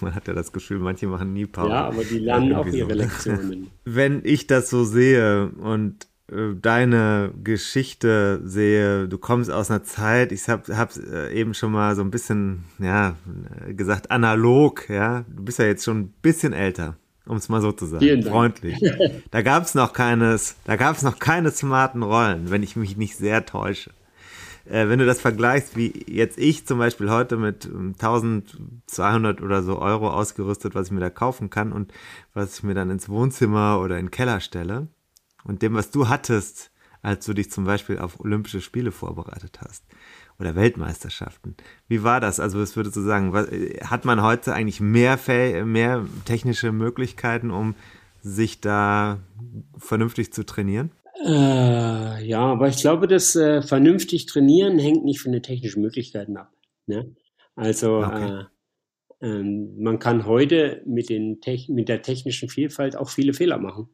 Man 0.00 0.14
hat 0.14 0.28
ja 0.28 0.34
das 0.34 0.52
Gefühl, 0.52 0.78
manche 0.78 1.06
machen 1.06 1.32
nie 1.32 1.46
Pause. 1.46 1.70
Ja, 1.70 1.86
aber 1.86 2.04
die 2.04 2.18
lernen 2.18 2.54
auch 2.54 2.66
ihre 2.66 2.90
so. 2.90 2.96
Lektionen. 2.96 3.70
Wenn 3.84 4.22
ich 4.24 4.46
das 4.46 4.70
so 4.70 4.84
sehe 4.84 5.48
und 5.48 6.06
deine 6.28 7.32
Geschichte 7.42 8.40
sehe, 8.44 9.08
du 9.08 9.18
kommst 9.18 9.50
aus 9.50 9.70
einer 9.70 9.84
Zeit, 9.84 10.32
ich 10.32 10.48
habe 10.48 10.76
hab's 10.76 10.96
äh, 10.96 11.32
eben 11.34 11.52
schon 11.52 11.72
mal 11.72 11.94
so 11.94 12.02
ein 12.02 12.10
bisschen, 12.10 12.64
ja, 12.78 13.16
äh, 13.66 13.74
gesagt, 13.74 14.10
analog, 14.10 14.88
ja. 14.88 15.24
Du 15.28 15.44
bist 15.44 15.58
ja 15.58 15.66
jetzt 15.66 15.84
schon 15.84 16.00
ein 16.00 16.14
bisschen 16.22 16.54
älter, 16.54 16.96
um 17.26 17.36
es 17.36 17.50
mal 17.50 17.60
so 17.60 17.72
zu 17.72 17.86
sagen. 17.86 18.22
Freundlich. 18.22 18.80
Da 19.30 19.42
gab 19.42 19.64
es 19.64 19.74
noch 19.74 19.92
keines, 19.92 20.56
da 20.64 20.76
gab 20.76 20.96
es 20.96 21.02
noch 21.02 21.18
keine 21.18 21.50
smarten 21.50 22.02
Rollen, 22.02 22.50
wenn 22.50 22.62
ich 22.62 22.76
mich 22.76 22.96
nicht 22.96 23.16
sehr 23.16 23.44
täusche. 23.44 23.90
Äh, 24.64 24.88
wenn 24.88 24.98
du 24.98 25.04
das 25.04 25.20
vergleichst, 25.20 25.76
wie 25.76 26.04
jetzt 26.06 26.38
ich 26.38 26.66
zum 26.66 26.78
Beispiel 26.78 27.10
heute 27.10 27.36
mit 27.36 27.66
ähm, 27.66 27.94
1200 28.00 29.42
oder 29.42 29.62
so 29.62 29.78
Euro 29.78 30.10
ausgerüstet, 30.10 30.74
was 30.74 30.86
ich 30.86 30.92
mir 30.92 31.00
da 31.00 31.10
kaufen 31.10 31.50
kann 31.50 31.70
und 31.70 31.92
was 32.32 32.56
ich 32.56 32.62
mir 32.62 32.74
dann 32.74 32.88
ins 32.88 33.10
Wohnzimmer 33.10 33.78
oder 33.80 33.98
in 33.98 34.06
den 34.06 34.10
Keller 34.10 34.40
stelle 34.40 34.88
und 35.44 35.62
dem, 35.62 35.74
was 35.74 35.90
du 35.90 36.08
hattest, 36.08 36.70
als 37.02 37.26
du 37.26 37.34
dich 37.34 37.50
zum 37.50 37.64
Beispiel 37.64 37.98
auf 37.98 38.18
Olympische 38.20 38.60
Spiele 38.60 38.90
vorbereitet 38.90 39.60
hast 39.60 39.84
oder 40.38 40.54
Weltmeisterschaften. 40.54 41.54
Wie 41.86 42.02
war 42.02 42.20
das? 42.20 42.40
Also, 42.40 42.58
was 42.58 42.76
würdest 42.76 42.96
du 42.96 43.02
sagen? 43.02 43.32
Was, 43.32 43.48
äh, 43.48 43.78
hat 43.84 44.04
man 44.04 44.22
heute 44.22 44.54
eigentlich 44.54 44.80
mehr, 44.80 45.18
mehr 45.64 46.04
technische 46.24 46.72
Möglichkeiten, 46.72 47.50
um 47.50 47.74
sich 48.22 48.60
da 48.60 49.18
vernünftig 49.76 50.32
zu 50.32 50.44
trainieren? 50.44 50.90
Äh, 51.24 52.26
ja, 52.26 52.40
aber 52.40 52.68
ich 52.68 52.78
glaube, 52.78 53.06
das 53.06 53.36
äh, 53.36 53.62
vernünftig 53.62 54.26
trainieren 54.26 54.78
hängt 54.78 55.04
nicht 55.04 55.20
von 55.20 55.32
den 55.32 55.42
technischen 55.42 55.82
Möglichkeiten 55.82 56.36
ab. 56.36 56.50
Ne? 56.86 57.14
Also 57.54 57.98
Okay. 57.98 58.40
äh, 58.40 58.44
man 59.26 59.98
kann 59.98 60.26
heute 60.26 60.82
mit, 60.86 61.10
mit 61.10 61.88
der 61.88 62.02
technischen 62.02 62.48
Vielfalt 62.48 62.96
auch 62.96 63.08
viele 63.08 63.32
Fehler 63.32 63.58
machen. 63.58 63.88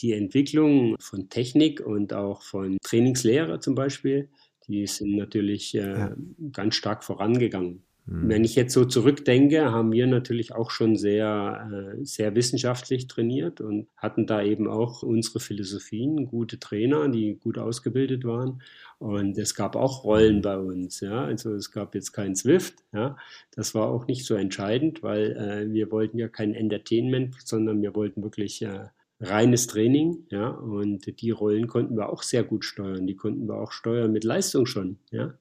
Die 0.00 0.12
Entwicklung 0.12 0.96
von 1.00 1.28
Technik 1.28 1.80
und 1.80 2.12
auch 2.12 2.42
von 2.42 2.76
Trainingslehre 2.82 3.60
zum 3.60 3.74
Beispiel, 3.74 4.28
die 4.66 4.86
sind 4.86 5.16
natürlich 5.16 5.74
äh, 5.74 5.80
Ja. 5.80 6.16
ganz 6.52 6.74
stark 6.74 7.02
vorangegangen. 7.04 7.82
Hm. 8.08 8.28
Wenn 8.28 8.44
ich 8.44 8.54
jetzt 8.56 8.72
so 8.72 8.84
zurückdenke, 8.86 9.70
haben 9.70 9.92
wir 9.92 10.06
natürlich 10.06 10.54
auch 10.54 10.70
schon 10.70 10.96
sehr, 10.96 11.94
äh, 12.00 12.04
sehr 12.04 12.34
wissenschaftlich 12.34 13.06
trainiert 13.06 13.60
und 13.60 13.88
hatten 13.96 14.26
da 14.26 14.42
eben 14.42 14.66
auch 14.66 15.02
unsere 15.02 15.40
Philosophien, 15.40 16.26
gute 16.26 16.58
Trainer, 16.58 17.08
die 17.08 17.34
gut 17.38 17.58
ausgebildet 17.58 18.24
waren. 18.24 18.62
Und 18.98 19.36
es 19.38 19.54
gab 19.54 19.76
auch 19.76 20.04
Rollen 20.04 20.40
bei 20.42 20.58
uns, 20.58 21.00
ja. 21.00 21.24
Also 21.24 21.52
es 21.54 21.70
gab 21.70 21.94
jetzt 21.94 22.12
kein 22.12 22.34
Swift, 22.34 22.76
ja. 22.92 23.16
Das 23.54 23.74
war 23.74 23.88
auch 23.88 24.06
nicht 24.06 24.24
so 24.24 24.34
entscheidend, 24.34 25.02
weil 25.02 25.32
äh, 25.36 25.72
wir 25.72 25.90
wollten 25.92 26.18
ja 26.18 26.28
kein 26.28 26.54
Entertainment, 26.54 27.36
sondern 27.44 27.82
wir 27.82 27.94
wollten 27.94 28.22
wirklich 28.22 28.62
äh, 28.62 28.86
reines 29.20 29.66
Training, 29.66 30.26
ja. 30.30 30.48
Und 30.48 31.20
die 31.20 31.30
Rollen 31.30 31.66
konnten 31.66 31.96
wir 31.96 32.08
auch 32.08 32.22
sehr 32.22 32.42
gut 32.44 32.64
steuern. 32.64 33.06
Die 33.06 33.16
konnten 33.16 33.46
wir 33.48 33.56
auch 33.56 33.72
steuern 33.72 34.12
mit 34.12 34.24
Leistung 34.24 34.64
schon, 34.66 34.98
ja. 35.10 35.34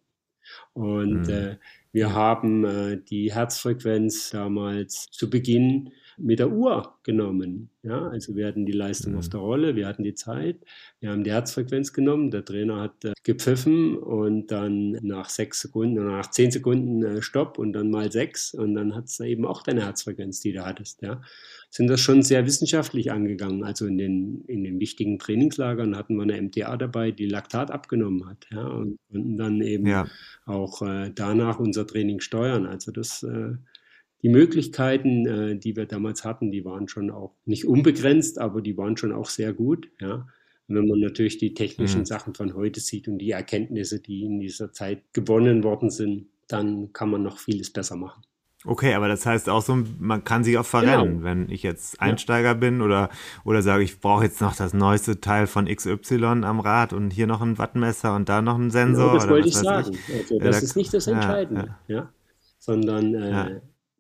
Und 0.74 1.24
Mhm. 1.28 1.30
äh, 1.30 1.58
wir 1.98 2.14
haben 2.14 2.64
äh, 2.64 3.02
die 3.10 3.34
Herzfrequenz 3.34 4.30
damals 4.30 5.08
zu 5.10 5.32
Beginn 5.32 5.94
mit 6.18 6.40
der 6.40 6.52
Uhr 6.52 6.96
genommen. 7.04 7.70
Ja, 7.84 8.08
also 8.08 8.36
wir 8.36 8.48
hatten 8.48 8.66
die 8.66 8.72
Leistung 8.74 9.14
Mhm. 9.14 9.20
auf 9.20 9.30
der 9.30 9.40
Rolle, 9.40 9.76
wir 9.76 9.88
hatten 9.88 10.04
die 10.04 10.14
Zeit, 10.16 10.58
wir 11.00 11.12
haben 11.12 11.24
die 11.24 11.32
Herzfrequenz 11.32 11.94
genommen, 11.94 12.32
der 12.32 12.44
Trainer 12.44 12.82
hat 12.82 13.06
äh, 13.06 13.14
gepfiffen 13.24 13.96
und 13.98 14.48
dann 14.48 14.92
nach 15.04 15.30
sechs 15.30 15.62
Sekunden 15.62 16.00
oder 16.00 16.12
nach 16.12 16.30
zehn 16.32 16.52
Sekunden 16.52 17.04
äh, 17.04 17.22
Stopp 17.22 17.58
und 17.60 17.72
dann 17.74 17.90
mal 17.92 18.12
sechs 18.12 18.54
und 18.54 18.74
dann 18.76 18.96
hat 18.96 19.06
es 19.06 19.20
eben 19.20 19.46
auch 19.46 19.62
deine 19.64 19.84
Herzfrequenz, 19.84 20.42
die 20.42 20.54
du 20.54 20.66
hattest. 20.66 21.02
Ja. 21.02 21.22
Sind 21.70 21.88
das 21.88 22.02
schon 22.02 22.24
sehr 22.24 22.46
wissenschaftlich 22.46 23.12
angegangen. 23.12 23.64
Also 23.64 23.86
in 23.86 23.98
den, 23.98 24.42
in 24.48 24.64
den 24.64 24.80
wichtigen 24.80 25.20
Trainingslagern 25.20 25.96
hatten 25.96 26.16
wir 26.16 26.24
eine 26.24 26.42
MTA 26.42 26.78
dabei, 26.78 27.12
die 27.12 27.28
Laktat 27.28 27.72
abgenommen 27.72 28.28
hat. 28.28 28.48
Ja, 28.52 28.66
und 28.68 28.98
konnten 29.12 29.38
dann 29.38 29.62
eben 29.62 29.86
Ja. 29.86 30.08
auch 30.46 30.82
äh, 30.82 31.12
danach 31.14 31.60
unser 31.60 31.86
Training 31.86 32.20
steuern. 32.22 32.66
Also 32.66 32.92
das, 32.92 33.22
äh, 33.24 33.54
die 34.24 34.30
Möglichkeiten, 34.30 35.26
äh, 35.28 35.56
die 35.58 35.76
wir 35.76 35.86
damals 35.86 36.24
hatten, 36.26 36.52
die 36.52 36.66
waren 36.66 36.88
schon 36.88 37.12
auch 37.12 37.34
nicht 37.46 37.66
unbegrenzt, 37.68 38.40
aber 38.40 38.62
die 38.62 38.78
waren 38.78 38.98
schon 38.98 39.12
auch 39.12 39.30
sehr 39.30 39.54
gut. 39.54 39.90
Ja. 40.02 40.28
Und 40.68 40.76
wenn 40.76 40.88
man 40.88 41.00
natürlich 41.00 41.38
die 41.38 41.54
technischen 41.54 42.02
Mhm. 42.02 42.06
Sachen 42.06 42.34
von 42.34 42.54
heute 42.56 42.80
sieht 42.80 43.08
und 43.08 43.20
die 43.20 43.32
Erkenntnisse, 43.32 44.00
die 44.02 44.24
in 44.26 44.40
dieser 44.40 44.72
Zeit 44.74 45.02
gewonnen 45.14 45.64
worden 45.64 45.90
sind, 45.90 46.28
dann 46.48 46.92
kann 46.94 47.10
man 47.12 47.24
noch 47.24 47.38
vieles 47.40 47.72
besser 47.72 47.96
machen. 47.96 48.24
Okay, 48.66 48.96
aber 48.96 49.08
das 49.08 49.26
heißt 49.26 49.48
auch 49.50 49.62
so, 49.62 49.78
man 50.00 50.24
kann 50.24 50.44
sich 50.44 50.58
auch 50.58 50.66
verrennen, 50.66 51.18
Genau. 51.20 51.24
wenn 51.24 51.50
ich 51.50 51.62
jetzt 51.64 52.02
Einsteiger 52.02 52.56
bin 52.56 52.82
oder, 52.82 53.10
oder 53.46 53.62
sage, 53.62 53.84
ich 53.84 54.00
brauche 54.02 54.24
jetzt 54.26 54.42
noch 54.42 54.56
das 54.56 54.74
neueste 54.74 55.22
Teil 55.22 55.46
von 55.48 55.68
XY 55.68 56.24
am 56.44 56.60
Rad 56.60 56.92
und 56.92 57.12
hier 57.12 57.28
noch 57.28 57.42
ein 57.42 57.58
Wattmesser 57.60 58.16
und 58.16 58.28
da 58.28 58.42
noch 58.42 58.58
ein 58.58 58.72
Sensor. 58.72 59.12
Genau, 59.12 59.16
das 59.16 59.30
wollte 59.30 59.48
ich 59.48 59.56
sagen. 59.56 59.94
ich. 59.94 60.16
Also 60.16 60.38
Ja, 60.40 60.44
das 60.44 60.60
da- 60.60 60.64
ist 60.66 60.76
nicht 60.76 60.94
das 60.94 61.06
ja, 61.06 61.14
Entscheidende, 61.14 61.76
ja, 61.88 62.10
sondern 62.60 63.14
äh, 63.14 63.30
Ja. 63.32 63.50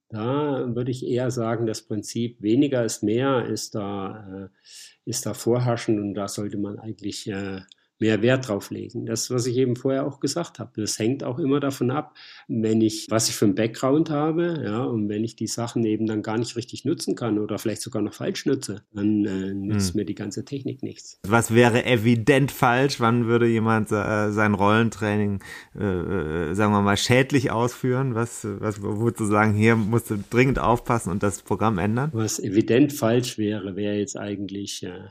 Da 0.10 0.76
würde 0.76 0.92
ich 0.92 1.06
eher 1.06 1.32
sagen, 1.32 1.66
das 1.66 1.82
Prinzip 1.82 2.42
weniger 2.42 2.84
ist 2.86 3.04
mehr 3.04 3.46
ist 3.46 3.76
da, 3.76 4.46
äh, 4.46 5.10
ist 5.10 5.26
da 5.26 5.34
vorherrschend 5.34 6.00
und 6.00 6.14
da 6.14 6.28
sollte 6.28 6.58
man 6.58 6.80
eigentlich 6.80 7.28
äh, 7.28 7.62
mehr 8.00 8.22
Wert 8.22 8.48
drauf 8.48 8.70
legen. 8.70 9.06
Das, 9.06 9.30
was 9.32 9.46
ich 9.46 9.58
eben 9.58 9.76
vorher 9.76 10.06
auch 10.06 10.20
gesagt 10.20 10.60
habe, 10.60 10.82
das 10.82 11.00
hängt 11.00 11.24
auch 11.24 11.40
immer 11.40 11.60
davon 11.60 11.92
ab, 11.92 12.16
wenn 12.48 12.82
ich, 12.82 13.08
was 13.10 13.30
ich 13.30 13.36
für 13.36 13.46
einen 13.46 13.56
Background 13.56 14.10
habe, 14.10 14.62
ja, 14.64 14.84
und 14.84 15.10
wenn 15.10 15.24
ich 15.24 15.36
die 15.36 15.48
Sachen 15.48 15.84
eben 15.86 16.06
dann 16.06 16.22
gar 16.22 16.38
nicht 16.38 16.56
richtig 16.56 16.86
nutzen 16.86 17.16
kann 17.16 17.40
oder 17.40 17.58
vielleicht 17.58 17.82
sogar 17.82 18.02
noch 18.02 18.14
falsch 18.14 18.46
nutze, 18.46 18.84
dann 18.94 19.26
äh, 19.26 19.54
nützt 19.54 19.94
Hm. 19.94 19.98
mir 19.98 20.06
die 20.06 20.16
ganze 20.16 20.46
Technik 20.46 20.84
nichts. 20.84 21.20
Was 21.28 21.54
wäre 21.54 21.86
evident 21.86 22.52
falsch? 22.52 23.00
Wann 23.00 23.26
würde 23.28 23.48
jemand 23.48 23.92
äh, 23.92 24.32
sein 24.32 24.54
Rollentraining, 24.54 25.42
äh, 25.76 25.84
äh, 25.84 26.54
sagen 26.54 26.72
wir 26.74 26.82
mal, 26.82 26.98
schädlich 26.98 27.52
ausführen? 27.52 28.16
Was, 28.16 28.46
was 28.60 28.82
würdest 28.82 29.20
du 29.20 29.26
sagen, 29.26 29.54
hier 29.54 29.76
musst 29.76 30.10
du 30.10 30.18
dringend 30.30 30.60
aufpassen 30.60 31.12
und 31.12 31.24
das 31.24 31.42
Programm 31.42 31.78
ändern? 31.78 32.10
Was 32.14 32.40
evident 32.40 32.94
falsch 32.94 33.38
wäre, 33.38 33.76
wäre 33.76 33.96
jetzt 33.96 34.18
eigentlich 34.18 34.84
äh, 34.84 35.08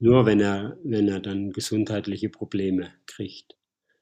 nur, 0.00 0.26
wenn 0.26 0.40
er, 0.40 0.76
wenn 0.84 1.08
er 1.08 1.20
dann 1.20 1.52
gesundheitliche 1.52 2.30
Probleme 2.30 2.92
kriegt. 3.06 3.56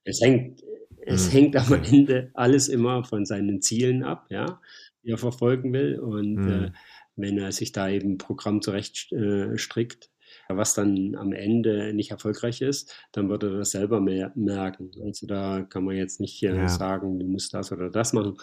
Es 0.05 0.21
hängt, 0.21 0.63
es 1.01 1.33
Hm, 1.33 1.33
hängt 1.33 1.57
am. 1.57 1.75
Ende 1.85 2.31
alles 2.35 2.69
immer 2.69 3.05
von 3.05 3.27
seinen 3.27 3.63
Zielen 3.63 4.03
ab, 4.05 4.27
ja, 4.31 4.61
die 5.05 5.11
er 5.11 5.19
verfolgen 5.19 5.73
will. 5.73 5.99
Und 5.99 6.47
Hm. 6.47 6.49
äh, 6.49 6.71
wenn 7.17 7.39
er 7.39 7.53
sich 7.53 7.73
da 7.73 7.89
eben 7.89 8.13
ein 8.13 8.19
Programm 8.19 8.63
zurecht 8.63 9.13
äh, 9.13 9.59
strickt, 9.59 10.11
was 10.49 10.75
dann 10.75 11.15
am 11.17 11.33
Ende 11.33 11.93
nicht 11.95 12.11
erfolgreich 12.11 12.61
ist, 12.61 12.95
dann 13.13 13.29
wird 13.31 13.43
er 13.45 13.51
das 13.59 13.71
selber 13.71 14.01
mer 14.01 14.31
merken. 14.35 14.91
Also 15.03 15.27
da 15.27 15.63
kann 15.63 15.85
man 15.85 15.97
jetzt 15.97 16.21
nicht 16.21 16.43
äh, 16.43 16.67
Ja. 16.67 16.69
sagen, 16.69 17.19
du 17.19 17.27
musst 17.27 17.55
das 17.55 17.73
oder 17.73 17.91
das 17.91 18.13
machen. 18.13 18.37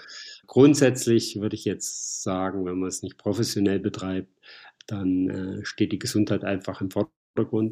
Grundsätzlich 0.48 1.40
würde 1.40 1.56
ich 1.56 1.66
jetzt 1.66 2.24
sagen, 2.24 2.66
wenn 2.66 2.80
man 2.80 2.90
es 2.90 3.02
nicht 3.04 3.18
professionell 3.18 3.80
betreibt, 3.80 4.30
dann 4.88 5.30
äh, 5.62 5.66
steht 5.66 5.92
die 5.92 6.00
Gesundheit 6.00 6.44
einfach 6.44 6.82
im 6.82 6.92
Vordergrund 6.92 7.15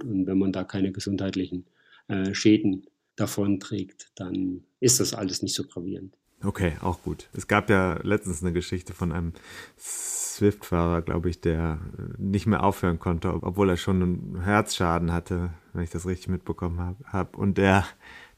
und 0.05 0.28
wenn 0.28 0.38
man 0.38 0.51
da 0.51 0.64
keine 0.64 0.91
gesundheitlichen 0.91 1.66
äh, 2.07 2.34
Schäden 2.34 2.86
davon 3.16 3.59
trägt, 3.59 4.11
dann 4.16 4.64
ist 4.80 4.99
das 4.99 5.14
alles 5.14 5.41
nicht 5.41 5.55
so 5.55 5.64
gravierend. 5.64 6.16
Okay, 6.43 6.74
auch 6.82 7.01
gut. 7.03 7.30
Es 7.34 7.47
gab 7.47 7.70
ja 7.70 7.99
letztens 8.03 8.41
eine 8.41 8.51
Geschichte 8.51 8.93
von 8.93 9.14
einem 9.14 9.34
Swift-Fahrer, 9.80 11.01
glaube 11.01 11.30
ich, 11.30 11.39
der 11.39 11.80
äh, 11.97 12.22
nicht 12.22 12.47
mehr 12.47 12.64
aufhören 12.64 12.99
konnte, 12.99 13.34
obwohl 13.34 13.70
er 13.70 13.78
schon 13.78 14.01
einen 14.01 14.41
Herzschaden 14.41 15.14
hatte, 15.14 15.51
wenn 15.72 15.84
ich 15.84 15.89
das 15.89 16.05
richtig 16.05 16.28
mitbekommen 16.28 16.80
habe. 16.80 16.97
Hab. 17.05 17.38
Und 17.38 17.57
der, 17.57 17.86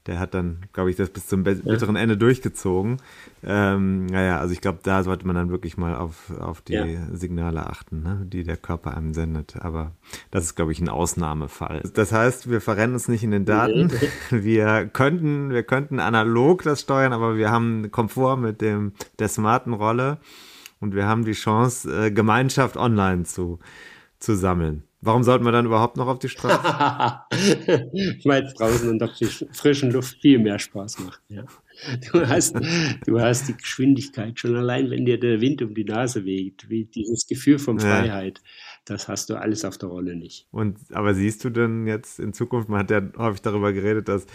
der 0.08 0.20
hat 0.20 0.34
dann, 0.36 0.60
glaube 0.72 0.92
ich, 0.92 0.96
das 0.96 1.10
bis 1.10 1.28
zum 1.28 1.44
bitteren 1.44 1.96
Ende 1.96 2.16
durchgezogen. 2.16 2.98
Ähm, 3.44 4.06
naja, 4.06 4.40
also 4.40 4.54
ich 4.54 4.62
glaube, 4.62 4.80
da 4.84 5.04
sollte 5.04 5.26
man 5.26 5.36
dann 5.36 5.50
wirklich 5.50 5.78
mal 5.78 5.96
auf, 5.96 6.32
auf 6.40 6.62
die 6.62 6.74
Ja. 6.74 6.86
Signale 7.12 7.68
achten, 7.68 8.04
ne, 8.04 8.22
die 8.26 8.44
der 8.44 8.58
Körper 8.58 8.96
einem 8.96 9.14
sendet. 9.14 9.56
Aber 9.62 9.92
das 10.30 10.44
ist, 10.46 10.56
glaube 10.56 10.72
ich, 10.72 10.80
ein 10.80 10.90
Ausnahmefall. 10.90 11.82
Das 11.94 12.12
heißt, 12.12 12.50
wir 12.50 12.62
verrennen 12.62 12.94
uns 12.94 13.08
nicht 13.08 13.24
in 13.24 13.32
den 13.32 13.46
Daten. 13.46 13.92
Wir 14.32 14.86
könnten, 14.86 15.50
wir 15.50 15.64
könnten 15.64 16.00
analog 16.00 16.64
das 16.64 16.82
steuern, 16.82 17.14
aber 17.14 17.36
wir 17.38 17.50
haben 17.52 17.90
Komfort 17.92 18.38
mit 18.38 18.62
dem, 18.62 18.94
der 19.20 19.28
smarten 19.28 19.74
Rolle 19.74 20.18
und 20.80 20.94
wir 20.94 21.08
haben 21.08 21.26
die 21.26 21.34
Chance, 21.34 22.06
äh, 22.08 22.12
Gemeinschaft 22.12 22.78
online 22.78 23.24
zu, 23.24 23.60
zu 24.20 24.36
sammeln. 24.36 24.84
Warum 25.02 25.24
sollten 25.24 25.46
wir 25.46 25.52
dann 25.52 25.66
überhaupt 25.68 25.98
noch 25.98 26.08
auf 26.08 26.20
die 26.20 26.30
Straße? 26.30 26.64
Weil 28.26 28.44
es 28.44 28.54
draußen 28.56 28.90
unter 28.90 29.08
frisch- 29.08 29.46
frischen 29.52 29.92
Luft 29.92 30.18
viel 30.22 30.40
mehr 30.40 30.58
Spaß 30.58 31.00
macht. 31.00 31.22
Ja. 31.30 31.44
Du, 32.12 32.26
hast, 32.26 32.56
du 33.06 33.20
hast 33.20 33.50
die 33.50 33.58
Geschwindigkeit 33.58 34.40
schon 34.40 34.56
allein, 34.56 34.90
wenn 34.90 35.06
dir 35.06 35.20
der 35.20 35.42
Wind 35.42 35.62
um 35.62 35.76
die 35.76 35.84
Nase 35.84 36.24
weht, 36.26 36.70
wie 36.70 36.86
dieses 36.86 37.28
Gefühl 37.28 37.60
von 37.60 37.78
Ja. 37.78 37.86
Freiheit, 37.86 38.42
das 38.86 39.08
hast 39.08 39.30
du 39.30 39.36
alles 39.36 39.66
auf 39.66 39.78
der 39.78 39.90
Rolle 39.90 40.16
nicht. 40.16 40.48
Und 40.52 40.78
aber 40.94 41.14
siehst 41.14 41.44
du 41.44 41.50
denn 41.50 41.86
jetzt 41.86 42.20
in 42.20 42.34
Zukunft, 42.34 42.70
man 42.70 42.80
hat 42.80 42.92
ja 42.92 43.02
häufig 43.18 43.42
darüber 43.42 43.74
geredet, 43.74 44.08
dass 44.08 44.26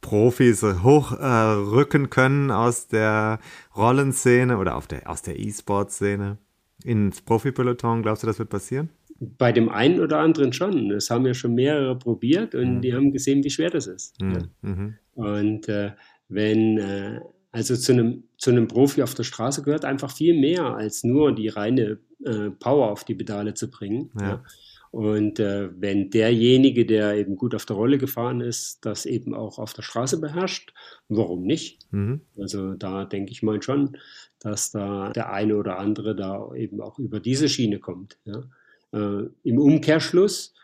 Profis 0.00 0.62
hochrücken 0.62 2.04
äh, 2.04 2.08
können 2.08 2.50
aus 2.50 2.88
der 2.88 3.38
Rollenszene 3.76 4.58
oder 4.58 4.82
der, 4.90 5.08
aus 5.08 5.22
der 5.22 5.38
E-Sport-Szene 5.38 6.38
ins 6.84 7.22
Profi-Peloton. 7.22 8.02
Glaubst 8.02 8.22
du, 8.24 8.26
das 8.26 8.38
wird 8.38 8.50
passieren? 8.50 8.90
Bei 9.20 9.50
dem 9.52 9.68
einen 9.68 10.00
oder 10.00 10.18
anderen 10.18 10.52
schon. 10.52 10.90
Das 10.90 11.10
haben 11.10 11.26
ja 11.26 11.34
schon 11.34 11.54
mehrere 11.54 11.98
probiert 11.98 12.54
und 12.54 12.82
die 12.82 12.94
haben 12.94 13.12
gesehen, 13.12 13.42
wie 13.42 13.50
schwer 13.50 13.70
das 13.70 13.86
ist. 13.86 14.14
Ja. 14.20 14.28
Mhm. 14.28 14.48
Mhm. 14.62 14.94
Und 15.14 15.68
äh, 15.68 15.92
wenn, 16.28 16.78
äh, 16.78 17.20
also 17.50 17.74
zu 17.74 17.92
einem, 17.92 18.24
zu 18.36 18.50
einem 18.50 18.68
Profi 18.68 19.02
auf 19.02 19.14
der 19.14 19.24
Straße 19.24 19.62
gehört 19.62 19.84
einfach 19.84 20.12
viel 20.12 20.38
mehr 20.38 20.76
als 20.76 21.02
nur 21.02 21.34
die 21.34 21.48
reine 21.48 21.98
äh, 22.24 22.50
Power 22.50 22.92
auf 22.92 23.04
die 23.04 23.14
Pedale 23.14 23.54
zu 23.54 23.70
bringen. 23.70 24.10
Ja. 24.20 24.28
Ja. 24.28 24.44
Und 24.90 25.38
äh, 25.38 25.68
wenn 25.78 26.10
derjenige, 26.10 26.86
der 26.86 27.14
eben 27.14 27.36
gut 27.36 27.54
auf 27.54 27.66
der 27.66 27.76
Rolle 27.76 27.98
gefahren 27.98 28.40
ist, 28.40 28.86
das 28.86 29.04
eben 29.04 29.34
auch 29.34 29.58
auf 29.58 29.74
der 29.74 29.82
Straße 29.82 30.18
beherrscht, 30.20 30.72
warum 31.08 31.42
nicht? 31.42 31.80
Mhm. 31.90 32.22
Also 32.38 32.74
da 32.74 33.04
denke 33.04 33.32
ich 33.32 33.42
mal 33.42 33.60
schon, 33.62 33.98
dass 34.40 34.70
da 34.70 35.10
der 35.10 35.32
eine 35.32 35.56
oder 35.56 35.78
andere 35.78 36.16
da 36.16 36.54
eben 36.54 36.80
auch 36.80 36.98
über 36.98 37.20
diese 37.20 37.48
Schiene 37.48 37.80
kommt. 37.80 38.18
Ja. 38.24 38.44
Äh, 38.92 39.24
Im 39.42 39.58
Umkehrschluss 39.58 40.54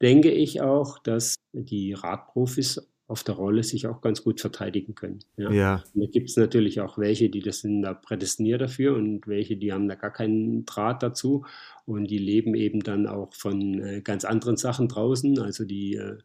denke 0.00 0.30
ich 0.30 0.60
auch, 0.60 0.98
dass 0.98 1.36
die 1.52 1.92
Radprofis 1.92 2.88
auf 3.08 3.24
der 3.24 3.36
Rolle 3.36 3.64
sich 3.64 3.86
auch 3.86 4.02
ganz 4.02 4.22
gut 4.22 4.40
verteidigen 4.40 4.94
können. 4.94 5.20
Ja. 5.38 5.50
Ja, 5.50 5.84
da 5.94 6.06
gibt 6.06 6.28
es 6.28 6.36
natürlich 6.36 6.82
auch 6.82 6.98
welche, 6.98 7.30
die 7.30 7.40
das 7.40 7.60
sind 7.60 7.80
da 7.80 7.94
prädestiniert 7.94 8.60
dafür 8.60 8.94
und 8.96 9.26
welche, 9.26 9.56
die 9.56 9.72
haben 9.72 9.88
da 9.88 9.94
gar 9.94 10.12
keinen 10.12 10.66
Draht 10.66 11.02
dazu 11.02 11.46
und 11.86 12.10
die 12.10 12.18
leben 12.18 12.54
eben 12.54 12.80
dann 12.80 13.06
auch 13.06 13.32
von 13.32 13.80
äh, 13.82 14.02
ganz 14.02 14.26
anderen 14.26 14.58
Sachen 14.58 14.88
draußen. 14.88 15.38
Also 15.38 15.64
die 15.64 15.94
äh, 15.94 16.18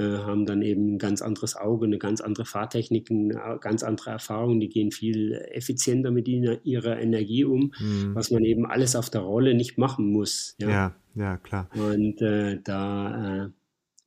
haben 0.00 0.46
dann 0.46 0.62
eben 0.62 0.94
ein 0.94 0.98
ganz 0.98 1.20
anderes 1.20 1.54
Auge, 1.54 1.84
eine 1.86 1.98
ganz 1.98 2.20
andere 2.20 2.44
Fahrtechnik, 2.46 3.10
eine 3.10 3.58
ganz 3.60 3.82
andere 3.82 4.10
Erfahrung. 4.10 4.58
Die 4.58 4.68
gehen 4.68 4.90
viel 4.90 5.32
effizienter 5.50 6.10
mit 6.10 6.28
ihrer 6.28 6.98
Energie 6.98 7.44
um, 7.44 7.72
Mhm. 7.78 8.14
was 8.14 8.30
man 8.30 8.42
eben 8.44 8.64
alles 8.66 8.96
auf 8.96 9.10
der 9.10 9.20
Rolle 9.20 9.54
nicht 9.54 9.76
machen 9.76 10.10
muss. 10.10 10.54
Ja. 10.58 10.70
ja, 10.70 10.94
ja, 11.14 11.36
klar. 11.36 11.68
Und 11.74 12.22
äh, 12.22 12.58
da 12.64 13.50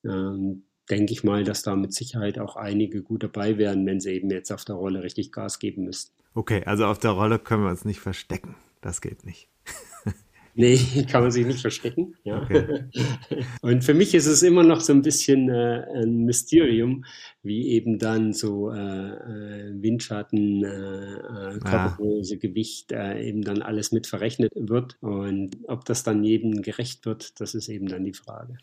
äh, 0.04 0.08
ähm, 0.08 0.64
denke 0.90 1.14
ich 1.14 1.24
mal, 1.24 1.44
dass 1.44 1.62
da 1.64 1.76
mit 1.76 1.94
Sicherheit 1.94 2.40
auch 2.40 2.56
einige 2.56 3.02
gut 3.02 3.24
dabei 3.24 3.58
wären, 3.58 3.86
wenn 3.86 4.00
sie 4.00 4.12
eben 4.12 4.30
jetzt 4.30 4.52
auf 4.52 4.66
der 4.66 4.76
Rolle 4.76 5.04
richtig 5.04 5.32
Gas 5.32 5.60
geben 5.60 5.84
müssten. 5.84 6.14
Okay, 6.34 6.64
also 6.66 6.86
auf 6.86 7.00
der 7.00 7.12
Rolle 7.12 7.40
können 7.40 7.64
wir 7.64 7.70
uns 7.70 7.86
nicht 7.86 8.00
verstecken. 8.00 8.56
Das 8.82 9.02
geht 9.02 9.26
nicht. 9.26 9.50
Nee, 10.58 10.78
kann 11.12 11.22
man 11.22 11.32
sich 11.32 11.45
nicht 11.45 11.60
verstecken. 11.60 12.16
Ja. 12.24 12.41
Okay. 12.41 12.86
Und 13.62 13.84
für 13.84 13.93
mich 13.93 14.16
ist 14.16 14.26
es 14.26 14.41
immer 14.41 14.64
noch 14.64 14.80
so 14.80 14.93
ein 14.93 15.01
bisschen 15.01 15.49
äh, 15.49 15.86
ein 15.93 16.24
Mysterium, 16.24 17.03
wie 17.43 17.68
eben 17.70 17.99
dann 17.99 18.32
so 18.32 18.72
äh, 18.72 18.78
äh, 18.78 19.74
Windschatten, 19.82 20.64
äh, 20.64 21.56
äh, 21.56 21.60
Körpergröße, 21.60 22.38
Gewicht 22.38 22.93
äh, 22.93 23.22
eben 23.22 23.41
dann 23.41 23.62
alles 23.62 23.91
mit 23.91 24.08
verrechnet 24.08 24.51
wird. 24.56 24.97
Und 25.01 25.58
ob 25.68 25.84
das 25.84 26.03
dann 26.03 26.24
jedem 26.24 26.62
gerecht 26.62 27.06
wird, 27.06 27.39
das 27.41 27.53
ist 27.53 27.68
eben 27.68 27.88
dann 27.88 28.06
die 28.06 28.14
Frage. 28.14 28.58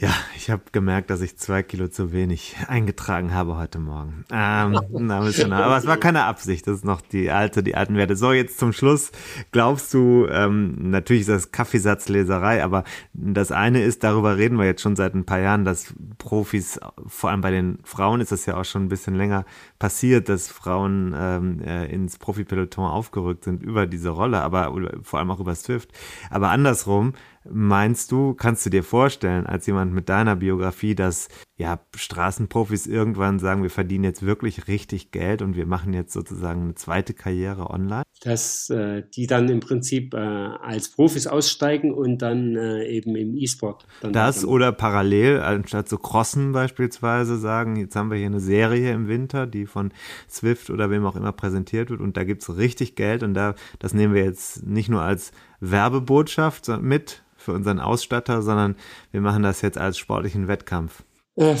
Ja, 0.00 0.14
ich 0.34 0.48
habe 0.48 0.62
gemerkt, 0.72 1.10
dass 1.10 1.20
ich 1.20 1.36
zwei 1.36 1.62
Kilo 1.62 1.86
zu 1.88 2.10
wenig 2.10 2.56
eingetragen 2.68 3.34
habe 3.34 3.58
heute 3.58 3.78
Morgen. 3.78 4.24
Ähm, 4.32 4.80
na, 4.92 5.20
bisschen, 5.20 5.52
aber 5.52 5.76
es 5.76 5.86
war 5.86 5.98
keine 5.98 6.24
Absicht, 6.24 6.66
das 6.66 6.76
ist 6.76 6.84
noch 6.86 7.02
die 7.02 7.30
alte, 7.30 7.62
die 7.62 7.74
alten 7.74 7.96
Werte. 7.96 8.16
So, 8.16 8.32
jetzt 8.32 8.58
zum 8.58 8.72
Schluss. 8.72 9.12
Glaubst 9.52 9.92
du, 9.92 10.26
ähm, 10.30 10.90
natürlich 10.90 11.22
ist 11.22 11.28
das 11.28 11.52
Kaffeesatzleserei, 11.52 12.64
aber 12.64 12.84
das 13.12 13.52
eine 13.52 13.82
ist, 13.82 14.02
darüber 14.02 14.38
reden 14.38 14.56
wir 14.56 14.64
jetzt 14.64 14.80
schon 14.80 14.96
seit 14.96 15.14
ein 15.14 15.26
paar 15.26 15.40
Jahren, 15.40 15.66
dass 15.66 15.92
Profis, 16.16 16.80
vor 17.06 17.28
allem 17.28 17.42
bei 17.42 17.50
den 17.50 17.78
Frauen 17.84 18.22
ist 18.22 18.32
das 18.32 18.46
ja 18.46 18.56
auch 18.56 18.64
schon 18.64 18.84
ein 18.84 18.88
bisschen 18.88 19.16
länger 19.16 19.44
passiert, 19.78 20.30
dass 20.30 20.48
Frauen 20.48 21.14
ähm, 21.14 21.60
äh, 21.60 21.92
ins 21.92 22.16
Profipeloton 22.16 22.86
aufgerückt 22.86 23.44
sind 23.44 23.62
über 23.62 23.86
diese 23.86 24.08
Rolle, 24.08 24.40
aber 24.40 24.74
vor 25.02 25.18
allem 25.18 25.30
auch 25.30 25.40
über 25.40 25.54
Swift. 25.54 25.90
Aber 26.30 26.48
andersrum, 26.48 27.12
Meinst 27.48 28.12
du, 28.12 28.34
kannst 28.34 28.66
du 28.66 28.70
dir 28.70 28.84
vorstellen, 28.84 29.46
als 29.46 29.66
jemand 29.66 29.94
mit 29.94 30.10
deiner 30.10 30.36
Biografie, 30.36 30.94
dass 30.94 31.28
ja 31.56 31.80
Straßenprofis 31.96 32.86
irgendwann 32.86 33.38
sagen, 33.38 33.62
wir 33.62 33.70
verdienen 33.70 34.04
jetzt 34.04 34.24
wirklich 34.24 34.68
richtig 34.68 35.10
Geld 35.10 35.40
und 35.40 35.56
wir 35.56 35.64
machen 35.64 35.94
jetzt 35.94 36.12
sozusagen 36.12 36.62
eine 36.62 36.74
zweite 36.74 37.14
Karriere 37.14 37.70
online? 37.70 38.02
Dass 38.22 38.68
äh, 38.68 39.04
die 39.16 39.26
dann 39.26 39.48
im 39.48 39.60
Prinzip 39.60 40.12
äh, 40.12 40.18
als 40.18 40.90
Profis 40.90 41.26
aussteigen 41.26 41.94
und 41.94 42.20
dann 42.20 42.56
äh, 42.56 42.84
eben 42.84 43.16
im 43.16 43.34
E-Sport. 43.34 43.86
dann 44.02 44.12
Das 44.12 44.38
weitermachen. 44.38 44.54
oder 44.54 44.72
parallel, 44.72 45.40
anstatt 45.40 45.88
so 45.88 45.96
Crossen 45.96 46.52
beispielsweise 46.52 47.38
sagen, 47.38 47.76
jetzt 47.76 47.96
haben 47.96 48.10
wir 48.10 48.18
hier 48.18 48.26
eine 48.26 48.40
Serie 48.40 48.92
im 48.92 49.08
Winter, 49.08 49.46
die 49.46 49.64
von 49.64 49.92
Swift 50.28 50.68
oder 50.68 50.90
wem 50.90 51.06
auch 51.06 51.16
immer 51.16 51.32
präsentiert 51.32 51.88
wird 51.88 52.02
und 52.02 52.18
da 52.18 52.24
gibt's 52.24 52.54
richtig 52.58 52.96
Geld 52.96 53.22
und 53.22 53.32
da, 53.32 53.54
das 53.78 53.94
nehmen 53.94 54.12
wir 54.12 54.24
jetzt 54.24 54.66
nicht 54.66 54.90
nur 54.90 55.00
als 55.00 55.32
Werbebotschaft 55.60 56.68
mit 56.82 57.22
für 57.40 57.52
unseren 57.52 57.80
Ausstatter, 57.80 58.42
sondern 58.42 58.76
wir 59.12 59.20
machen 59.20 59.42
das 59.42 59.62
jetzt 59.62 59.78
als 59.78 59.98
sportlichen 59.98 60.48
Wettkampf. 60.48 61.02
Äh, 61.36 61.56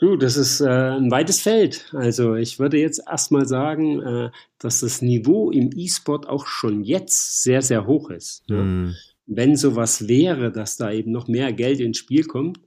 du, 0.00 0.16
das 0.16 0.36
ist 0.36 0.60
äh, 0.60 0.68
ein 0.68 1.10
weites 1.10 1.40
Feld. 1.40 1.90
Also 1.92 2.34
ich 2.34 2.58
würde 2.58 2.78
jetzt 2.78 3.02
erstmal 3.08 3.46
sagen, 3.46 4.00
äh, 4.02 4.30
dass 4.58 4.80
das 4.80 5.00
Niveau 5.00 5.50
im 5.50 5.70
E-Sport 5.74 6.28
auch 6.28 6.46
schon 6.46 6.82
jetzt 6.82 7.42
sehr, 7.42 7.62
sehr 7.62 7.86
hoch 7.86 8.10
ist. 8.10 8.44
Hm. 8.48 8.94
Wenn 9.26 9.56
sowas 9.56 10.08
wäre, 10.08 10.52
dass 10.52 10.76
da 10.76 10.92
eben 10.92 11.12
noch 11.12 11.28
mehr 11.28 11.52
Geld 11.52 11.80
ins 11.80 11.98
Spiel 11.98 12.24
kommt, 12.24 12.60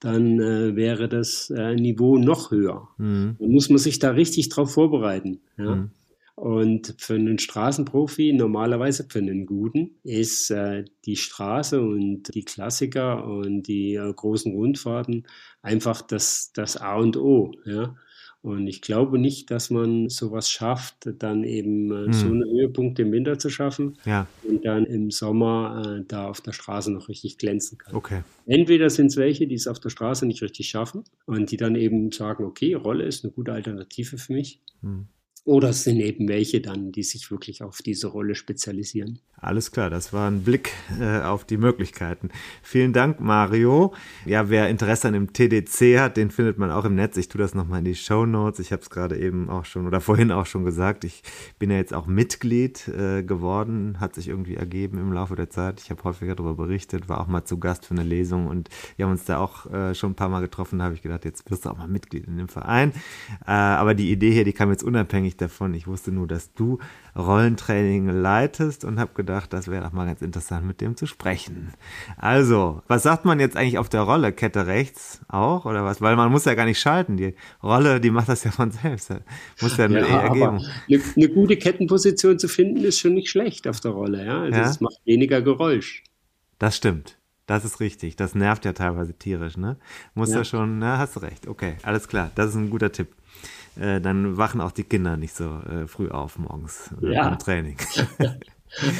dann 0.00 0.40
äh, 0.40 0.74
wäre 0.76 1.08
das 1.08 1.50
äh, 1.50 1.74
Niveau 1.74 2.18
noch 2.18 2.50
höher. 2.50 2.88
Hm. 2.98 3.36
Dann 3.38 3.50
muss 3.50 3.68
man 3.68 3.78
sich 3.78 3.98
da 3.98 4.10
richtig 4.10 4.48
drauf 4.48 4.72
vorbereiten. 4.72 5.40
Ja? 5.56 5.72
Hm. 5.72 5.90
Und 6.40 6.94
für 6.98 7.14
einen 7.14 7.38
Straßenprofi, 7.38 8.32
normalerweise 8.32 9.06
für 9.08 9.18
einen 9.18 9.44
Guten, 9.44 9.96
ist 10.04 10.50
äh, 10.50 10.84
die 11.04 11.16
Straße 11.16 11.80
und 11.82 12.32
die 12.34 12.44
Klassiker 12.44 13.24
und 13.26 13.64
die 13.64 13.94
äh, 13.94 14.12
großen 14.12 14.52
Rundfahrten 14.52 15.26
einfach 15.62 16.00
das, 16.02 16.52
das 16.54 16.76
A 16.76 16.96
und 16.96 17.16
O. 17.16 17.52
Ja? 17.64 17.96
Und 18.40 18.68
ich 18.68 18.82
glaube 18.82 19.18
nicht, 19.18 19.50
dass 19.50 19.68
man 19.68 20.08
sowas 20.08 20.48
schafft, 20.48 21.08
dann 21.18 21.42
eben 21.42 21.90
äh, 21.90 22.12
so 22.12 22.26
Hm. 22.28 22.34
eine 22.34 22.44
Höhepunkte 22.52 23.02
im 23.02 23.10
Winter 23.10 23.36
zu 23.38 23.50
schaffen 23.50 23.98
Ja, 24.04 24.28
und 24.44 24.64
dann 24.64 24.86
im 24.86 25.10
Sommer 25.10 25.98
äh, 25.98 26.04
da 26.06 26.28
auf 26.28 26.40
der 26.40 26.52
Straße 26.52 26.92
noch 26.92 27.08
richtig 27.08 27.38
glänzen 27.38 27.78
kann. 27.78 27.96
okay. 27.96 28.22
Entweder 28.46 28.90
sind 28.90 29.06
es 29.06 29.16
welche, 29.16 29.48
die 29.48 29.56
es 29.56 29.66
auf 29.66 29.80
der 29.80 29.90
Straße 29.90 30.24
nicht 30.24 30.40
richtig 30.42 30.68
schaffen 30.68 31.02
und 31.26 31.50
die 31.50 31.56
dann 31.56 31.74
eben 31.74 32.12
sagen, 32.12 32.44
okay, 32.44 32.74
Rolle 32.74 33.04
ist 33.04 33.24
eine 33.24 33.32
gute 33.32 33.52
Alternative 33.52 34.18
für 34.18 34.32
mich. 34.32 34.60
Hm. 34.82 35.08
Oder 35.48 35.70
es 35.70 35.82
sind 35.82 35.98
eben 36.00 36.28
welche 36.28 36.60
dann, 36.60 36.92
die 36.92 37.02
sich 37.02 37.30
wirklich 37.30 37.62
auf 37.62 37.80
diese 37.80 38.08
Rolle 38.08 38.34
spezialisieren. 38.34 39.20
Alles 39.40 39.70
klar, 39.70 39.88
das 39.88 40.12
war 40.12 40.28
ein 40.28 40.42
Blick 40.42 40.72
äh, 41.00 41.20
auf 41.20 41.44
die 41.44 41.58
Möglichkeiten. 41.58 42.30
Vielen 42.60 42.92
Dank, 42.92 43.20
Mario. 43.20 43.94
Ja, 44.26 44.50
wer 44.50 44.68
Interesse 44.68 45.06
an 45.06 45.14
dem 45.14 45.32
TDC 45.32 46.00
hat, 46.00 46.16
den 46.16 46.32
findet 46.32 46.58
man 46.58 46.72
auch 46.72 46.84
im 46.84 46.96
Netz. 46.96 47.16
Ich 47.16 47.28
tue 47.28 47.40
das 47.40 47.54
nochmal 47.54 47.78
in 47.78 47.84
die 47.84 47.94
Show 47.94 48.26
Notes. 48.26 48.58
Ich 48.58 48.72
habe 48.72 48.82
es 48.82 48.90
gerade 48.90 49.16
eben 49.16 49.48
auch 49.48 49.64
schon 49.64 49.86
oder 49.86 50.00
vorhin 50.00 50.32
auch 50.32 50.46
schon 50.46 50.64
gesagt. 50.64 51.04
Ich 51.04 51.22
bin 51.60 51.70
ja 51.70 51.76
jetzt 51.76 51.94
auch 51.94 52.06
Mitglied 52.06 52.88
äh, 52.88 53.22
geworden, 53.22 54.00
hat 54.00 54.16
sich 54.16 54.28
irgendwie 54.28 54.56
ergeben 54.56 54.98
im 54.98 55.12
Laufe 55.12 55.36
der 55.36 55.50
Zeit. 55.50 55.80
Ich 55.80 55.90
habe 55.90 56.02
häufiger 56.02 56.34
darüber 56.34 56.54
berichtet, 56.54 57.08
war 57.08 57.20
auch 57.20 57.28
mal 57.28 57.44
zu 57.44 57.58
Gast 57.58 57.86
für 57.86 57.94
eine 57.94 58.02
Lesung 58.02 58.48
und 58.48 58.68
wir 58.96 59.04
haben 59.04 59.12
uns 59.12 59.24
da 59.24 59.38
auch 59.38 59.66
äh, 59.72 59.94
schon 59.94 60.12
ein 60.12 60.16
paar 60.16 60.30
Mal 60.30 60.40
getroffen. 60.40 60.80
Da 60.80 60.86
habe 60.86 60.94
ich 60.96 61.02
gedacht, 61.02 61.24
jetzt 61.24 61.48
wirst 61.48 61.64
du 61.64 61.70
auch 61.70 61.78
mal 61.78 61.86
Mitglied 61.86 62.26
in 62.26 62.38
dem 62.38 62.48
Verein. 62.48 62.92
Äh, 63.46 63.52
aber 63.52 63.94
die 63.94 64.10
Idee 64.10 64.32
hier, 64.32 64.44
die 64.44 64.52
kam 64.52 64.70
jetzt 64.70 64.82
unabhängig 64.82 65.36
davon. 65.36 65.74
Ich 65.74 65.86
wusste 65.86 66.10
nur, 66.10 66.26
dass 66.26 66.52
du 66.54 66.80
Rollentraining 67.18 68.08
leitest 68.08 68.84
und 68.84 69.00
habe 69.00 69.12
gedacht, 69.14 69.52
das 69.52 69.68
wäre 69.68 69.82
doch 69.84 69.92
mal 69.92 70.06
ganz 70.06 70.22
interessant, 70.22 70.64
mit 70.64 70.80
dem 70.80 70.96
zu 70.96 71.06
sprechen. 71.06 71.72
Also, 72.16 72.82
was 72.86 73.02
sagt 73.02 73.24
man 73.24 73.40
jetzt 73.40 73.56
eigentlich 73.56 73.78
auf 73.78 73.88
der 73.88 74.02
Rolle? 74.02 74.32
Kette 74.32 74.66
rechts 74.68 75.20
auch 75.28 75.64
oder 75.64 75.84
was? 75.84 76.00
Weil 76.00 76.14
man 76.16 76.30
muss 76.30 76.44
ja 76.44 76.54
gar 76.54 76.64
nicht 76.64 76.78
schalten. 76.80 77.16
Die 77.16 77.34
Rolle, 77.62 78.00
die 78.00 78.10
macht 78.10 78.28
das 78.28 78.44
ja 78.44 78.52
von 78.52 78.70
selbst. 78.70 79.12
Muss 79.60 79.76
ja, 79.76 79.86
eine 79.86 80.06
aber 80.06 80.22
ergeben. 80.22 80.64
eine, 80.88 81.02
eine 81.16 81.28
gute 81.28 81.56
Kettenposition 81.56 82.38
zu 82.38 82.46
finden, 82.48 82.84
ist 82.84 83.00
schon 83.00 83.14
nicht 83.14 83.28
schlecht 83.28 83.66
auf 83.66 83.80
der 83.80 83.90
Rolle. 83.90 84.24
Ja? 84.24 84.40
Also 84.42 84.58
Ja. 84.60 84.70
es 84.70 84.80
macht 84.80 84.98
weniger 85.04 85.42
Geräusch. 85.42 86.04
Das 86.58 86.76
stimmt. 86.76 87.18
Das 87.46 87.64
ist 87.64 87.80
richtig. 87.80 88.14
Das 88.16 88.34
nervt 88.34 88.64
ja 88.64 88.74
teilweise 88.74 89.14
tierisch, 89.14 89.56
ne? 89.56 89.76
Muss 90.14 90.30
ja, 90.30 90.38
Ja. 90.38 90.44
schon, 90.44 90.78
na, 90.78 90.98
hast 90.98 91.16
du 91.16 91.20
recht. 91.20 91.48
Okay, 91.48 91.76
alles 91.82 92.06
klar. 92.06 92.30
Das 92.34 92.50
ist 92.50 92.56
ein 92.56 92.68
guter 92.70 92.92
Tipp. 92.92 93.08
Äh, 93.80 94.00
dann 94.00 94.36
wachen 94.36 94.60
auch 94.60 94.72
die 94.72 94.84
Kinder 94.84 95.16
nicht 95.16 95.34
so 95.36 95.44
äh, 95.60 95.86
früh 95.86 96.08
auf 96.08 96.38
morgens 96.38 96.90
äh, 97.02 97.12
Ja. 97.14 97.28
beim 97.28 97.38
Training. 97.38 97.76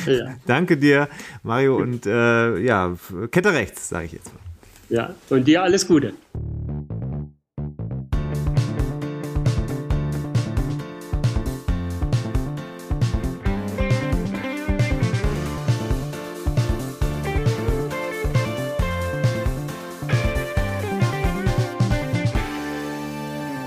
Ja, 0.06 0.34
Danke 0.46 0.78
dir, 0.78 1.08
Mario. 1.42 1.76
Und 1.76 2.06
äh, 2.06 2.56
ja, 2.58 2.96
Kette 3.30 3.52
rechts, 3.52 3.90
sage 3.90 4.06
ich 4.06 4.12
jetzt 4.12 4.32
mal. 4.32 4.40
ja. 4.88 5.14
Und 5.28 5.46
dir 5.46 5.62
alles 5.62 5.86
Gute. 5.86 6.14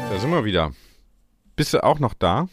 Da 0.09 0.17
sind 0.19 0.29
wir 0.31 0.43
wieder. 0.45 0.71
Bist 1.61 1.75
du 1.75 1.83
auch 1.83 1.99
noch 1.99 2.15
da? 2.15 2.49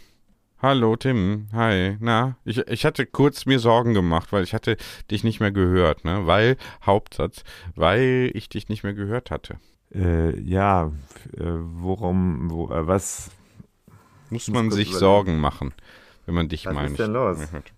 Hallo 0.60 0.94
Tim, 0.94 1.48
hi, 1.54 1.96
na, 1.98 2.36
ich, 2.44 2.58
ich 2.58 2.84
hatte 2.84 3.06
kurz 3.06 3.46
mir 3.46 3.58
Sorgen 3.58 3.94
gemacht, 3.94 4.32
weil 4.32 4.44
ich 4.44 4.52
hatte 4.52 4.76
dich 5.10 5.24
nicht 5.24 5.40
mehr 5.40 5.50
gehört, 5.50 6.04
ne, 6.04 6.26
weil, 6.26 6.58
Hauptsatz, 6.84 7.42
weil 7.74 8.30
ich 8.34 8.50
dich 8.50 8.68
nicht 8.68 8.82
mehr 8.82 8.92
gehört 8.92 9.30
hatte. 9.30 9.56
Äh, 9.94 10.38
ja, 10.38 10.92
äh, 11.38 11.40
worum, 11.40 12.50
wo, 12.50 12.70
äh, 12.70 12.86
was? 12.86 13.30
Muss 14.28 14.48
man 14.48 14.70
sich 14.70 14.88
überlegen. 14.88 14.98
Sorgen 14.98 15.38
machen, 15.40 15.72
wenn 16.26 16.34
man 16.34 16.50
dich 16.50 16.66
Was 16.66 16.74
mal 16.74 16.84
ist 16.84 16.90
nicht 16.90 17.00
denn 17.00 17.12
los? 17.14 17.38
mehr 17.38 17.50
hört. 17.50 17.72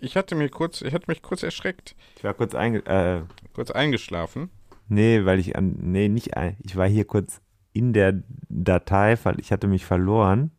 Ich 0.00 0.16
hatte 0.16 0.34
mir 0.36 0.48
kurz, 0.48 0.80
ich 0.80 0.94
hatte 0.94 1.04
mich 1.10 1.20
kurz 1.20 1.42
erschreckt, 1.42 1.94
Ich 2.16 2.24
war 2.24 2.32
kurz 2.32 2.54
einge, 2.54 2.78
äh, 2.86 3.20
kurz 3.52 3.70
eingeschlafen. 3.70 4.48
nee, 4.88 5.22
weil 5.26 5.38
ich 5.38 5.54
an, 5.54 5.76
nee, 5.82 6.08
nicht 6.08 6.34
ein, 6.38 6.56
ich 6.60 6.76
war 6.76 6.88
hier 6.88 7.04
kurz 7.04 7.42
in 7.74 7.92
der 7.92 8.22
Datei, 8.48 9.18
weil 9.22 9.38
ich 9.38 9.52
hatte 9.52 9.66
mich 9.66 9.84
verloren. 9.84 10.50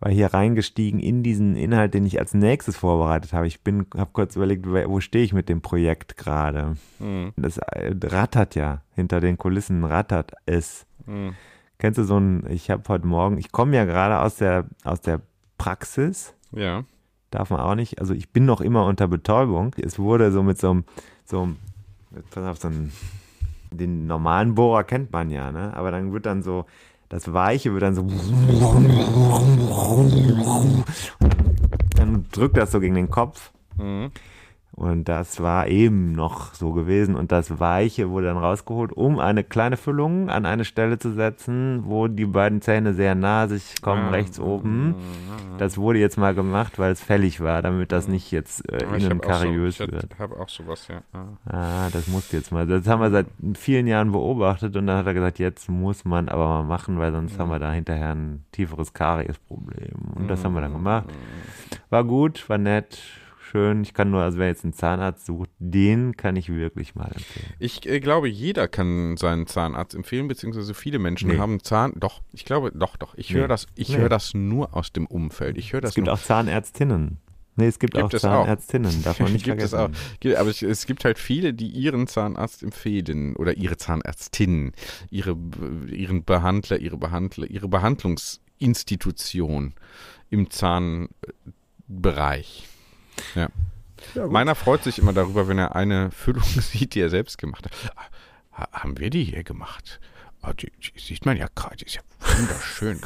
War 0.00 0.10
hier 0.10 0.32
reingestiegen 0.32 0.98
in 0.98 1.22
diesen 1.22 1.56
Inhalt, 1.56 1.92
den 1.92 2.06
ich 2.06 2.18
als 2.18 2.32
nächstes 2.32 2.76
vorbereitet 2.78 3.34
habe. 3.34 3.46
Ich 3.46 3.60
bin, 3.62 3.86
habe 3.94 4.10
kurz 4.14 4.34
überlegt, 4.34 4.66
wo 4.66 5.00
stehe 5.00 5.22
ich 5.24 5.34
mit 5.34 5.48
dem 5.50 5.60
Projekt 5.60 6.16
gerade. 6.16 6.76
Hm, 6.98 7.32
Das 7.36 7.58
äh, 7.58 7.94
rattert 8.04 8.54
ja 8.54 8.80
hinter 8.94 9.20
den 9.20 9.36
Kulissen, 9.36 9.84
rattert 9.84 10.32
es. 10.46 10.86
hm, 11.06 11.34
Kennst 11.78 11.98
du 11.98 12.04
so 12.04 12.18
ein, 12.18 12.44
ich 12.50 12.70
habe 12.70 12.82
heute 12.88 13.06
Morgen, 13.06 13.38
ich 13.38 13.52
komme 13.52 13.74
ja 13.76 13.84
gerade 13.84 14.20
aus 14.20 14.36
der, 14.36 14.66
aus 14.84 15.00
der 15.00 15.20
Praxis, 15.56 16.34
ja, 16.52 16.84
darf 17.30 17.50
man 17.50 17.60
auch 17.60 17.74
nicht, 17.74 18.00
also 18.00 18.12
ich 18.12 18.30
bin 18.32 18.44
noch 18.44 18.60
immer 18.60 18.84
unter 18.86 19.06
Betäubung. 19.08 19.74
Es 19.80 19.98
wurde 19.98 20.30
so 20.32 20.42
mit 20.42 20.58
so 20.58 20.70
einem, 20.70 20.84
so 21.24 21.42
einem, 21.42 21.56
pass 22.30 22.44
auf, 22.44 22.58
so 22.58 22.68
einem, 22.68 22.90
den 23.70 24.06
normalen 24.06 24.54
Bohrer 24.54 24.84
kennt 24.84 25.12
man 25.12 25.30
ja, 25.30 25.52
ne? 25.52 25.72
Aber 25.74 25.90
dann 25.90 26.12
wird 26.12 26.26
dann 26.26 26.42
so, 26.42 26.66
das 27.10 27.32
Weiche 27.32 27.72
wird 27.72 27.82
dann 27.82 27.94
so, 27.94 28.02
dann 31.96 32.24
drückt 32.32 32.56
das 32.56 32.72
so 32.72 32.80
gegen 32.80 32.94
den 32.94 33.10
Kopf. 33.10 33.50
hm, 33.76 34.10
Und 34.72 35.08
das 35.08 35.40
war 35.42 35.66
eben 35.66 36.12
noch 36.12 36.54
so 36.54 36.72
gewesen. 36.72 37.14
Und 37.16 37.32
das 37.32 37.58
Weiche 37.60 38.08
wurde 38.08 38.28
dann 38.28 38.38
rausgeholt, 38.38 38.92
um 38.92 39.18
eine 39.18 39.42
kleine 39.44 39.76
Füllung 39.76 40.30
an 40.30 40.46
eine 40.46 40.64
Stelle 40.64 40.98
zu 40.98 41.12
setzen, 41.12 41.82
wo 41.86 42.06
die 42.08 42.24
beiden 42.24 42.62
Zähne 42.62 42.94
sehr 42.94 43.14
nah 43.14 43.48
sich 43.48 43.82
kommen, 43.82 44.04
Ah. 44.04 44.10
rechts 44.10 44.38
oben. 44.40 44.94
Das 45.58 45.76
wurde 45.76 45.98
jetzt 45.98 46.16
mal 46.18 46.34
gemacht, 46.34 46.78
weil 46.78 46.92
es 46.92 47.02
fällig 47.02 47.40
war, 47.40 47.60
damit 47.62 47.92
das 47.92 48.08
nicht 48.08 48.30
jetzt 48.30 48.66
äh, 48.72 48.84
innen 48.96 49.20
auch 49.20 49.24
so, 49.24 49.28
kariös 49.28 49.80
ich 49.80 49.90
wird. 49.92 50.18
habe 50.18 50.38
auch 50.40 50.48
sowas, 50.48 50.88
ja. 50.88 51.02
Ah. 51.12 51.26
Ah, 51.52 51.88
das 51.92 52.06
musste 52.06 52.36
jetzt 52.36 52.52
mal. 52.52 52.66
Das 52.66 52.86
haben 52.86 53.02
wir 53.02 53.10
seit 53.10 53.26
vielen 53.54 53.86
Jahren 53.88 54.12
beobachtet 54.12 54.76
und 54.76 54.86
dann 54.86 54.96
hat 54.98 55.06
er 55.06 55.14
gesagt, 55.14 55.38
jetzt 55.40 55.68
muss 55.68 56.04
man 56.04 56.28
aber 56.28 56.46
mal 56.46 56.62
machen, 56.64 56.98
weil 56.98 57.12
sonst 57.12 57.38
haben 57.38 57.50
wir 57.50 57.58
da 57.58 57.72
hinterher 57.72 58.14
ein 58.14 58.44
tieferes 58.52 58.92
Kariesproblem. 58.94 59.96
Und 60.14 60.28
das 60.28 60.44
haben 60.44 60.54
wir 60.54 60.60
dann 60.60 60.72
gemacht. 60.72 61.06
War 61.90 62.04
gut, 62.04 62.48
war 62.48 62.56
nett, 62.58 62.98
schön. 63.50 63.82
Ich 63.82 63.94
kann 63.94 64.10
nur, 64.10 64.22
also 64.22 64.38
wer 64.38 64.48
jetzt 64.48 64.64
einen 64.64 64.72
Zahnarzt 64.72 65.26
sucht, 65.26 65.50
den 65.58 66.16
kann 66.16 66.36
ich 66.36 66.48
wirklich 66.52 66.94
mal 66.94 67.10
empfehlen. 67.12 67.52
Ich 67.58 67.86
äh, 67.86 68.00
glaube, 68.00 68.28
jeder 68.28 68.68
kann 68.68 69.16
seinen 69.16 69.46
Zahnarzt 69.46 69.94
empfehlen, 69.94 70.28
beziehungsweise 70.28 70.74
viele 70.74 70.98
Menschen 70.98 71.28
Nee. 71.30 71.38
haben 71.38 71.62
Zahn. 71.62 71.92
Doch, 71.96 72.20
ich 72.32 72.44
glaube, 72.44 72.72
doch, 72.74 72.96
doch. 72.96 73.14
Ich 73.16 73.30
Nee. 73.30 73.40
höre 73.40 73.48
das, 73.48 73.66
ich 73.74 73.88
Nee. 73.90 73.96
höre 73.98 74.08
das 74.08 74.34
nur 74.34 74.74
aus 74.76 74.92
dem 74.92 75.06
Umfeld. 75.06 75.58
Ich 75.58 75.72
höre 75.72 75.80
das 75.80 75.90
Es 75.90 75.94
gibt 75.96 76.06
nur. 76.06 76.14
auch 76.14 76.20
Zahnärztinnen. 76.20 77.18
Nee, 77.56 77.66
es 77.66 77.78
gibt, 77.80 77.94
Gibt 77.94 78.04
auch 78.04 78.12
es 78.12 78.24
auch. 78.24 78.44
Zahnärztinnen, 78.44 79.02
darf 79.02 79.18
man 79.20 79.32
nicht 79.34 79.44
gibt 79.44 79.60
es 79.60 79.74
auch. 79.74 79.90
vergessen. 80.20 80.40
Aber 80.40 80.50
es, 80.50 80.62
es 80.62 80.86
gibt 80.86 81.04
halt 81.04 81.18
viele, 81.18 81.52
die 81.52 81.66
ihren 81.68 82.06
Zahnarzt 82.06 82.62
empfehlen 82.62 83.34
oder 83.36 83.54
ihre 83.56 83.76
Zahnärztin, 83.76 84.72
ihre, 85.10 85.36
ihren 85.90 86.24
Behandler, 86.24 86.78
ihre 86.78 86.96
Behandler, 86.96 87.50
ihre 87.50 87.66
Behandlungsinstitution 87.68 89.74
im 90.30 90.48
Zahnbereich. 90.48 92.68
Ja. 93.34 93.48
Meiner 94.28 94.54
freut 94.54 94.82
sich 94.82 94.98
immer 94.98 95.12
darüber, 95.12 95.48
wenn 95.48 95.58
er 95.58 95.76
eine 95.76 96.10
Füllung 96.12 96.44
sieht, 96.44 96.94
die 96.94 97.00
er 97.00 97.10
selbst 97.10 97.38
gemacht 97.38 97.66
hat. 97.66 97.72
Ha, 98.52 98.68
haben 98.72 98.98
wir 98.98 99.10
die 99.10 99.24
hier 99.24 99.44
gemacht? 99.44 100.00
Ah, 100.42 100.54
die, 100.54 100.72
die 100.80 100.98
sieht 100.98 101.26
man 101.26 101.36
ja 101.36 101.48
gerade, 101.54 101.76
die 101.76 101.84
ist 101.84 101.96
ja 101.96 102.02
wunderschön. 102.18 102.98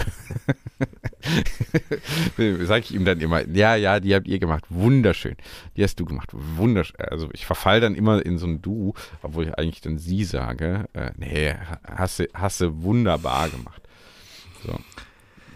Sage 2.66 2.84
ich 2.84 2.94
ihm 2.94 3.04
dann 3.04 3.20
immer, 3.20 3.44
ja, 3.48 3.74
ja, 3.74 3.98
die 3.98 4.14
habt 4.14 4.28
ihr 4.28 4.38
gemacht, 4.38 4.64
wunderschön. 4.68 5.36
Die 5.76 5.82
hast 5.82 5.98
du 5.98 6.04
gemacht, 6.04 6.30
wunderschön. 6.32 6.96
Also 7.00 7.28
ich 7.32 7.44
verfall 7.44 7.80
dann 7.80 7.96
immer 7.96 8.24
in 8.24 8.38
so 8.38 8.46
ein 8.46 8.62
Du, 8.62 8.94
obwohl 9.22 9.48
ich 9.48 9.58
eigentlich 9.58 9.80
dann 9.80 9.98
sie 9.98 10.22
sage. 10.22 10.84
Äh, 10.92 11.10
nee, 11.16 11.56
hast 11.84 12.20
du, 12.20 12.28
hast 12.34 12.60
du 12.60 12.82
wunderbar 12.82 13.48
gemacht. 13.48 13.82
So. 14.64 14.78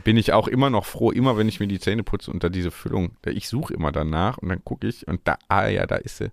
Bin 0.05 0.16
ich 0.16 0.32
auch 0.32 0.49
immer 0.49 0.70
noch 0.70 0.84
froh, 0.84 1.11
immer 1.11 1.36
wenn 1.36 1.49
ich 1.49 1.61
mir 1.61 1.66
die 1.66 1.80
Zähne 1.80 2.03
putze 2.03 2.30
unter 2.30 2.51
diese 2.51 2.70
Füllung. 2.70 3.11
Ich 3.26 3.49
suche 3.49 3.74
immer 3.74 3.92
danach 3.92 4.38
und 4.38 4.49
dann 4.49 4.64
gucke 4.64 4.86
ich 4.86 5.07
und 5.07 5.20
da, 5.24 5.38
ah 5.49 5.68
ja, 5.68 5.86
da 5.86 5.96
ist 5.96 6.18
sie. 6.18 6.30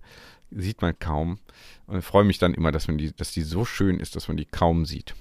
Sieht 0.51 0.81
man 0.81 0.97
kaum. 0.97 1.39
Und 1.87 2.01
freue 2.03 2.23
mich 2.23 2.37
dann 2.37 2.53
immer, 2.53 2.71
dass 2.71 2.87
man 2.87 2.97
die, 2.97 3.13
dass 3.13 3.31
die 3.31 3.41
so 3.41 3.65
schön 3.65 3.99
ist, 3.99 4.15
dass 4.15 4.27
man 4.27 4.37
die 4.37 4.45
kaum 4.45 4.85
sieht. 4.85 5.15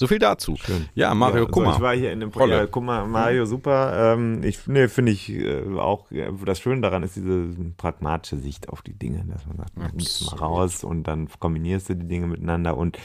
So 0.00 0.06
viel 0.06 0.18
dazu. 0.18 0.56
Schön. 0.56 0.88
Ja, 0.94 1.12
Mario, 1.12 1.44
Ja, 1.44 1.44
guck 1.44 1.64
so, 1.64 1.68
mal. 1.68 1.74
Ich 1.74 1.80
war 1.82 1.94
hier 1.94 2.10
in 2.10 2.20
dem. 2.20 2.30
Projekt. 2.30 2.58
Ja, 2.58 2.66
guck 2.66 2.84
mal, 2.84 3.06
Mario, 3.06 3.44
super. 3.44 4.14
Ähm, 4.14 4.42
ich 4.42 4.66
nee, 4.66 4.88
finde 4.88 5.12
ich 5.12 5.28
äh, 5.28 5.62
auch, 5.76 6.10
ja, 6.10 6.30
das 6.32 6.58
Schöne 6.58 6.80
daran 6.80 7.02
ist 7.02 7.16
diese 7.16 7.54
pragmatische 7.76 8.38
Sicht 8.38 8.70
auf 8.70 8.80
die 8.80 8.94
Dinge, 8.94 9.26
dass 9.30 9.46
man 9.46 9.58
sagt, 9.58 9.76
man 9.76 9.92
mal 9.94 10.38
raus 10.38 10.84
und 10.84 11.02
dann 11.02 11.28
kombinierst 11.38 11.90
du 11.90 11.96
die 11.96 12.08
Dinge 12.08 12.28
miteinander 12.28 12.78
und 12.78 12.96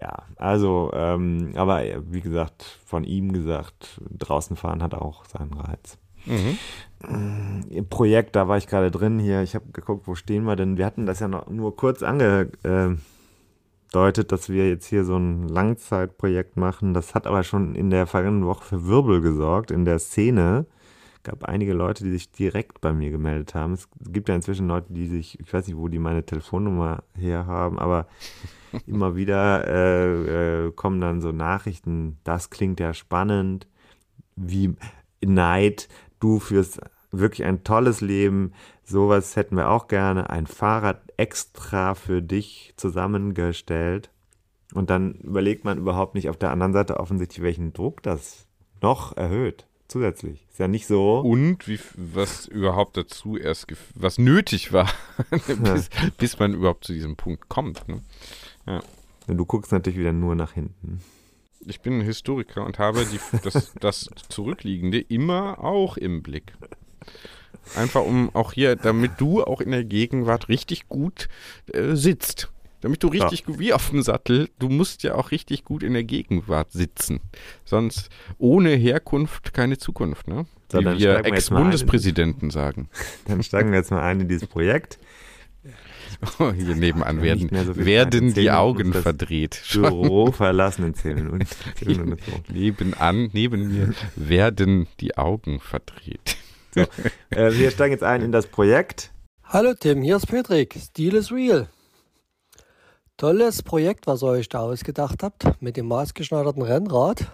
ja, 0.00 0.24
also, 0.36 0.90
ähm, 0.94 1.52
aber 1.54 1.84
äh, 1.84 2.00
wie 2.06 2.20
gesagt, 2.20 2.62
von 2.84 3.04
ihm 3.04 3.32
gesagt, 3.32 4.00
draußen 4.10 4.56
fahren 4.56 4.82
hat 4.82 4.94
auch 4.94 5.24
seinen 5.26 5.52
Reiz. 5.52 5.98
Mhm. 6.26 6.58
Im 7.70 7.88
Projekt, 7.88 8.34
da 8.34 8.48
war 8.48 8.56
ich 8.56 8.66
gerade 8.66 8.90
drin 8.90 9.18
hier. 9.18 9.42
Ich 9.42 9.54
habe 9.54 9.66
geguckt, 9.72 10.06
wo 10.06 10.14
stehen 10.14 10.44
wir 10.44 10.56
denn? 10.56 10.78
Wir 10.78 10.86
hatten 10.86 11.04
das 11.06 11.20
ja 11.20 11.28
noch 11.28 11.48
nur 11.48 11.76
kurz 11.76 12.02
angedeutet, 12.02 12.56
dass 14.32 14.48
wir 14.48 14.68
jetzt 14.68 14.86
hier 14.86 15.04
so 15.04 15.16
ein 15.16 15.46
Langzeitprojekt 15.46 16.56
machen. 16.56 16.94
Das 16.94 17.14
hat 17.14 17.26
aber 17.26 17.44
schon 17.44 17.74
in 17.74 17.90
der 17.90 18.06
vergangenen 18.06 18.46
Woche 18.46 18.64
für 18.64 18.86
Wirbel 18.86 19.20
gesorgt 19.20 19.70
in 19.70 19.84
der 19.84 19.98
Szene. 19.98 20.64
Gab 21.24 21.44
einige 21.44 21.72
Leute, 21.72 22.04
die 22.04 22.10
sich 22.10 22.30
direkt 22.30 22.80
bei 22.80 22.92
mir 22.92 23.10
gemeldet 23.10 23.54
haben. 23.54 23.72
Es 23.72 23.88
gibt 24.08 24.28
ja 24.28 24.34
inzwischen 24.34 24.68
Leute, 24.68 24.92
die 24.92 25.06
sich, 25.06 25.40
ich 25.40 25.52
weiß 25.52 25.66
nicht, 25.66 25.76
wo 25.76 25.88
die 25.88 25.98
meine 25.98 26.24
Telefonnummer 26.24 27.02
her 27.18 27.46
haben, 27.46 27.78
aber 27.78 28.06
immer 28.86 29.16
wieder 29.16 29.66
äh, 29.66 30.66
äh, 30.66 30.72
kommen 30.72 31.00
dann 31.00 31.20
so 31.20 31.32
Nachrichten, 31.32 32.18
das 32.24 32.50
klingt 32.50 32.78
ja 32.78 32.94
spannend, 32.94 33.66
wie 34.36 34.76
Neid, 35.24 35.88
du 36.20 36.38
führst 36.38 36.80
wirklich 37.10 37.46
ein 37.46 37.64
tolles 37.64 38.00
Leben, 38.00 38.52
sowas 38.84 39.36
hätten 39.36 39.56
wir 39.56 39.70
auch 39.70 39.88
gerne, 39.88 40.30
ein 40.30 40.46
Fahrrad 40.46 41.00
extra 41.16 41.94
für 41.94 42.22
dich 42.22 42.74
zusammengestellt. 42.76 44.10
Und 44.74 44.90
dann 44.90 45.14
überlegt 45.14 45.64
man 45.64 45.78
überhaupt 45.78 46.14
nicht 46.14 46.28
auf 46.28 46.36
der 46.36 46.50
anderen 46.50 46.72
Seite 46.72 46.98
offensichtlich, 46.98 47.42
welchen 47.42 47.72
Druck 47.72 48.02
das 48.02 48.46
noch 48.82 49.16
erhöht. 49.16 49.66
Zusätzlich. 49.94 50.44
Ist 50.50 50.58
ja 50.58 50.66
nicht 50.66 50.88
so. 50.88 51.20
Und 51.20 51.68
wie, 51.68 51.78
was 51.94 52.48
überhaupt 52.48 52.96
dazu 52.96 53.36
erst, 53.36 53.66
was 53.94 54.18
nötig 54.18 54.72
war, 54.72 54.90
bis, 55.46 55.88
bis 56.18 56.36
man 56.40 56.52
überhaupt 56.52 56.82
zu 56.82 56.92
diesem 56.92 57.14
Punkt 57.14 57.48
kommt. 57.48 57.86
Ne? 57.86 58.02
Du 59.28 59.46
guckst 59.46 59.70
natürlich 59.70 59.96
wieder 59.96 60.12
nur 60.12 60.34
nach 60.34 60.50
hinten. 60.50 61.00
Ich 61.60 61.80
bin 61.80 62.00
ein 62.00 62.04
Historiker 62.04 62.66
und 62.66 62.80
habe 62.80 63.06
die, 63.06 63.20
das, 63.44 63.72
das 63.78 64.10
Zurückliegende 64.28 64.98
immer 64.98 65.62
auch 65.62 65.96
im 65.96 66.24
Blick. 66.24 66.54
Einfach 67.76 68.04
um 68.04 68.34
auch 68.34 68.52
hier, 68.52 68.74
damit 68.74 69.12
du 69.18 69.44
auch 69.44 69.60
in 69.60 69.70
der 69.70 69.84
Gegenwart 69.84 70.48
richtig 70.48 70.88
gut 70.88 71.28
äh, 71.72 71.94
sitzt. 71.94 72.50
Damit 72.84 73.02
du 73.02 73.08
richtig 73.08 73.46
gut, 73.46 73.58
wie 73.58 73.72
auf 73.72 73.88
dem 73.88 74.02
Sattel, 74.02 74.50
du 74.58 74.68
musst 74.68 75.04
ja 75.04 75.14
auch 75.14 75.30
richtig 75.30 75.64
gut 75.64 75.82
in 75.82 75.94
der 75.94 76.04
Gegenwart 76.04 76.70
sitzen. 76.70 77.22
Sonst 77.64 78.10
ohne 78.36 78.72
Herkunft 78.74 79.54
keine 79.54 79.78
Zukunft, 79.78 80.28
ne? 80.28 80.44
So, 80.70 80.80
Wie 80.80 80.84
dann 80.84 80.98
wir 80.98 81.12
steigen 81.12 81.24
wir 81.24 81.34
jetzt 81.34 81.50
mal 81.50 81.56
ein. 81.56 81.62
Ex-Bundespräsidenten 81.62 82.50
sagen. 82.50 82.90
Dann 83.26 83.42
steigen 83.42 83.70
wir 83.70 83.78
jetzt 83.78 83.90
mal 83.90 84.02
ein 84.02 84.20
in 84.20 84.28
dieses 84.28 84.46
Projekt. 84.46 84.98
Oh, 86.38 86.52
hier 86.52 86.74
nebenan 86.76 87.16
Ja, 87.16 87.22
werden, 87.22 87.48
so 87.64 87.74
werden 87.74 88.34
die 88.34 88.50
Augen 88.50 88.92
das 88.92 89.02
verdreht. 89.02 89.62
Büro 89.72 90.30
verlassen 90.30 90.84
in 90.84 90.94
zehn 90.94 91.14
Minuten. 91.14 91.46
Zehn 91.76 91.96
Minuten 92.02 92.22
so. 92.26 92.52
nebenan, 92.52 93.30
neben 93.32 93.72
mir 93.72 93.94
werden 94.14 94.88
die 95.00 95.16
Augen 95.16 95.58
verdreht. 95.58 96.36
Äh, 96.74 96.86
wir 97.54 97.70
steigen 97.70 97.92
jetzt 97.92 98.04
ein 98.04 98.20
in 98.20 98.30
das 98.30 98.46
Projekt. 98.46 99.10
Hallo 99.44 99.72
Tim, 99.72 100.02
hier 100.02 100.16
ist 100.16 100.26
Patrick. 100.26 100.74
Stil 100.78 101.14
is 101.14 101.32
real. 101.32 101.68
Tolles 103.16 103.62
Projekt, 103.62 104.08
was 104.08 104.24
ihr 104.24 104.28
euch 104.28 104.48
da 104.48 104.58
ausgedacht 104.58 105.22
habt, 105.22 105.62
mit 105.62 105.76
dem 105.76 105.86
maßgeschneiderten 105.86 106.62
Rennrad 106.62 107.28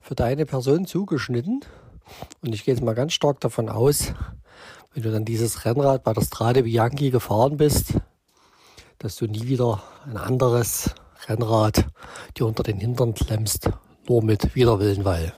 für 0.00 0.16
deine 0.16 0.46
Person 0.46 0.84
zugeschnitten. 0.84 1.60
Und 2.42 2.52
ich 2.52 2.64
gehe 2.64 2.74
jetzt 2.74 2.82
mal 2.82 2.96
ganz 2.96 3.12
stark 3.12 3.38
davon 3.38 3.68
aus, 3.68 4.14
wenn 4.92 5.04
du 5.04 5.12
dann 5.12 5.24
dieses 5.24 5.64
Rennrad 5.64 6.02
bei 6.02 6.12
der 6.12 6.22
Strade 6.22 6.64
Bianchi 6.64 7.10
gefahren 7.10 7.56
bist, 7.56 7.94
dass 8.98 9.14
du 9.14 9.26
nie 9.26 9.46
wieder 9.46 9.80
ein 10.06 10.16
anderes 10.16 10.92
Rennrad 11.28 11.86
dir 12.36 12.46
unter 12.46 12.64
den 12.64 12.80
Hintern 12.80 13.14
klemmst, 13.14 13.70
nur 14.08 14.24
mit 14.24 14.56
Widerwillen, 14.56 15.04
weil 15.04 15.32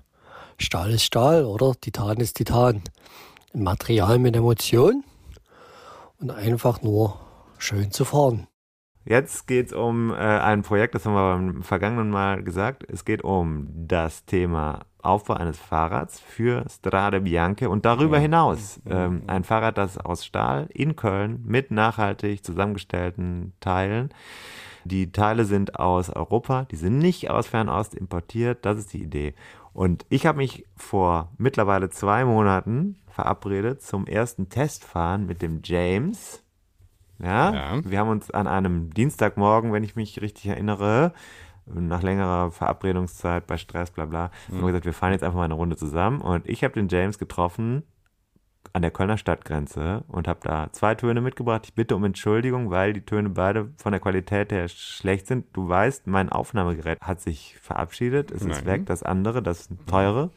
Stahl 0.56 0.92
ist 0.92 1.02
Stahl 1.02 1.44
oder 1.44 1.74
Titan 1.78 2.16
ist 2.20 2.38
Titan. 2.38 2.82
Ein 3.52 3.64
Material 3.64 4.18
mit 4.18 4.34
Emotion 4.34 5.04
und 6.20 6.30
einfach 6.30 6.80
nur 6.80 7.20
schön 7.58 7.90
zu 7.90 8.06
fahren. 8.06 8.46
Jetzt 9.04 9.46
geht 9.46 9.68
es 9.68 9.72
um 9.72 10.10
äh, 10.10 10.16
ein 10.16 10.62
Projekt, 10.62 10.94
das 10.94 11.06
haben 11.06 11.14
wir 11.14 11.34
beim 11.34 11.62
vergangenen 11.62 12.10
Mal 12.10 12.42
gesagt. 12.42 12.84
Es 12.88 13.04
geht 13.04 13.24
um 13.24 13.68
das 13.72 14.24
Thema 14.26 14.80
Aufbau 15.00 15.34
eines 15.34 15.58
Fahrrads 15.58 16.20
für 16.20 16.64
Strade 16.68 17.20
Bianche 17.20 17.70
und 17.70 17.84
darüber 17.84 18.18
hinaus 18.18 18.80
ähm, 18.86 19.22
ein 19.26 19.44
Fahrrad, 19.44 19.78
das 19.78 19.96
aus 19.96 20.24
Stahl 20.24 20.68
in 20.72 20.96
Köln 20.96 21.42
mit 21.46 21.70
nachhaltig 21.70 22.44
zusammengestellten 22.44 23.54
Teilen. 23.60 24.10
Die 24.84 25.12
Teile 25.12 25.44
sind 25.44 25.78
aus 25.78 26.10
Europa, 26.10 26.64
die 26.64 26.76
sind 26.76 26.98
nicht 26.98 27.30
aus 27.30 27.46
Fernost 27.46 27.94
importiert, 27.94 28.64
das 28.64 28.78
ist 28.78 28.92
die 28.92 29.02
Idee. 29.02 29.34
Und 29.72 30.06
ich 30.08 30.26
habe 30.26 30.38
mich 30.38 30.66
vor 30.76 31.30
mittlerweile 31.38 31.90
zwei 31.90 32.24
Monaten 32.24 32.96
verabredet 33.06 33.82
zum 33.82 34.06
ersten 34.06 34.48
Testfahren 34.48 35.26
mit 35.26 35.42
dem 35.42 35.60
James. 35.62 36.42
Ja, 37.18 37.52
Ja. 37.52 37.80
wir 37.84 37.98
haben 37.98 38.10
uns 38.10 38.30
an 38.30 38.46
einem 38.46 38.92
Dienstagmorgen, 38.94 39.72
wenn 39.72 39.84
ich 39.84 39.96
mich 39.96 40.20
richtig 40.20 40.46
erinnere, 40.46 41.12
nach 41.66 42.02
längerer 42.02 42.50
Verabredungszeit 42.50 43.46
bei 43.46 43.56
Stress, 43.58 43.90
bla 43.90 44.06
bla, 44.06 44.30
haben 44.48 44.60
wir 44.60 44.66
gesagt, 44.68 44.86
wir 44.86 44.92
fahren 44.94 45.12
jetzt 45.12 45.22
einfach 45.22 45.36
mal 45.38 45.44
eine 45.44 45.54
Runde 45.54 45.76
zusammen. 45.76 46.20
Und 46.20 46.48
ich 46.48 46.64
habe 46.64 46.74
den 46.74 46.88
James 46.88 47.18
getroffen 47.18 47.82
an 48.78 48.82
der 48.82 48.92
Kölner 48.92 49.18
Stadtgrenze 49.18 50.04
und 50.06 50.28
habe 50.28 50.38
da 50.44 50.68
zwei 50.70 50.94
Töne 50.94 51.20
mitgebracht. 51.20 51.62
Ich 51.64 51.74
bitte 51.74 51.96
um 51.96 52.04
Entschuldigung, 52.04 52.70
weil 52.70 52.92
die 52.92 53.00
Töne 53.00 53.28
beide 53.30 53.70
von 53.76 53.90
der 53.90 54.00
Qualität 54.00 54.52
her 54.52 54.68
schlecht 54.68 55.26
sind. 55.26 55.46
Du 55.52 55.68
weißt, 55.68 56.06
mein 56.06 56.28
Aufnahmegerät 56.28 57.00
hat 57.00 57.20
sich 57.20 57.56
verabschiedet. 57.60 58.30
Es 58.30 58.42
ist 58.42 58.46
Nein. 58.46 58.66
weg, 58.66 58.86
das 58.86 59.02
andere, 59.02 59.42
das 59.42 59.68
teure. 59.90 60.30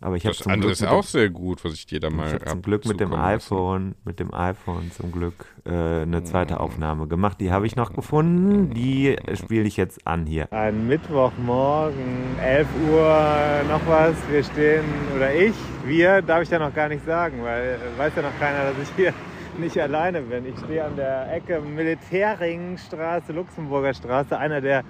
Aber 0.00 0.16
ich 0.16 0.24
habe 0.24 0.34
Das 0.34 0.42
zum 0.44 0.52
andere 0.52 0.68
Glück 0.68 0.72
ist 0.72 0.80
mit 0.80 0.90
auch 0.90 1.02
dem- 1.02 1.08
sehr 1.08 1.28
gut, 1.28 1.62
was 1.62 1.74
ich 1.74 1.84
dir 1.84 2.00
da 2.00 2.08
mal 2.08 2.26
ich 2.28 2.32
habe 2.32 2.44
zum 2.46 2.58
hab 2.58 2.62
Glück 2.64 2.86
mit 2.86 3.00
dem 3.00 3.08
zukommen 3.10 3.22
lassen. 3.22 3.34
iPhone, 3.54 3.94
mit 4.06 4.18
dem 4.18 4.32
iPhone 4.32 4.90
zum 4.92 5.12
Glück 5.12 5.44
äh, 5.66 5.70
eine 6.02 6.24
zweite 6.24 6.60
Aufnahme 6.60 7.06
gemacht. 7.06 7.38
Die 7.38 7.52
habe 7.52 7.66
ich 7.66 7.76
noch 7.76 7.92
gefunden. 7.92 8.70
Die 8.70 9.14
spiele 9.34 9.64
ich 9.64 9.76
jetzt 9.76 10.06
an 10.06 10.24
hier. 10.24 10.50
Ein 10.54 10.86
Mittwochmorgen, 10.86 12.38
11 12.42 12.66
Uhr, 12.90 13.60
noch 13.68 13.86
was. 13.86 14.14
Wir 14.30 14.42
stehen, 14.42 14.84
oder 15.16 15.34
ich, 15.34 15.54
wir, 15.84 16.22
darf 16.22 16.42
ich 16.42 16.50
ja 16.50 16.58
noch 16.58 16.74
gar 16.74 16.88
nicht 16.88 17.04
sagen, 17.04 17.42
weil 17.42 17.73
weiß 17.96 18.12
ja 18.16 18.22
noch 18.22 18.38
keiner, 18.38 18.72
dass 18.72 18.88
ich 18.88 18.94
hier 18.96 19.12
nicht 19.58 19.78
alleine 19.80 20.20
bin. 20.22 20.46
Ich 20.46 20.58
stehe 20.58 20.84
an 20.84 20.96
der 20.96 21.32
Ecke 21.32 21.60
Militärringstraße, 21.60 23.32
Luxemburger 23.32 23.94
Straße, 23.94 24.38
einer 24.38 24.60
der 24.60 24.82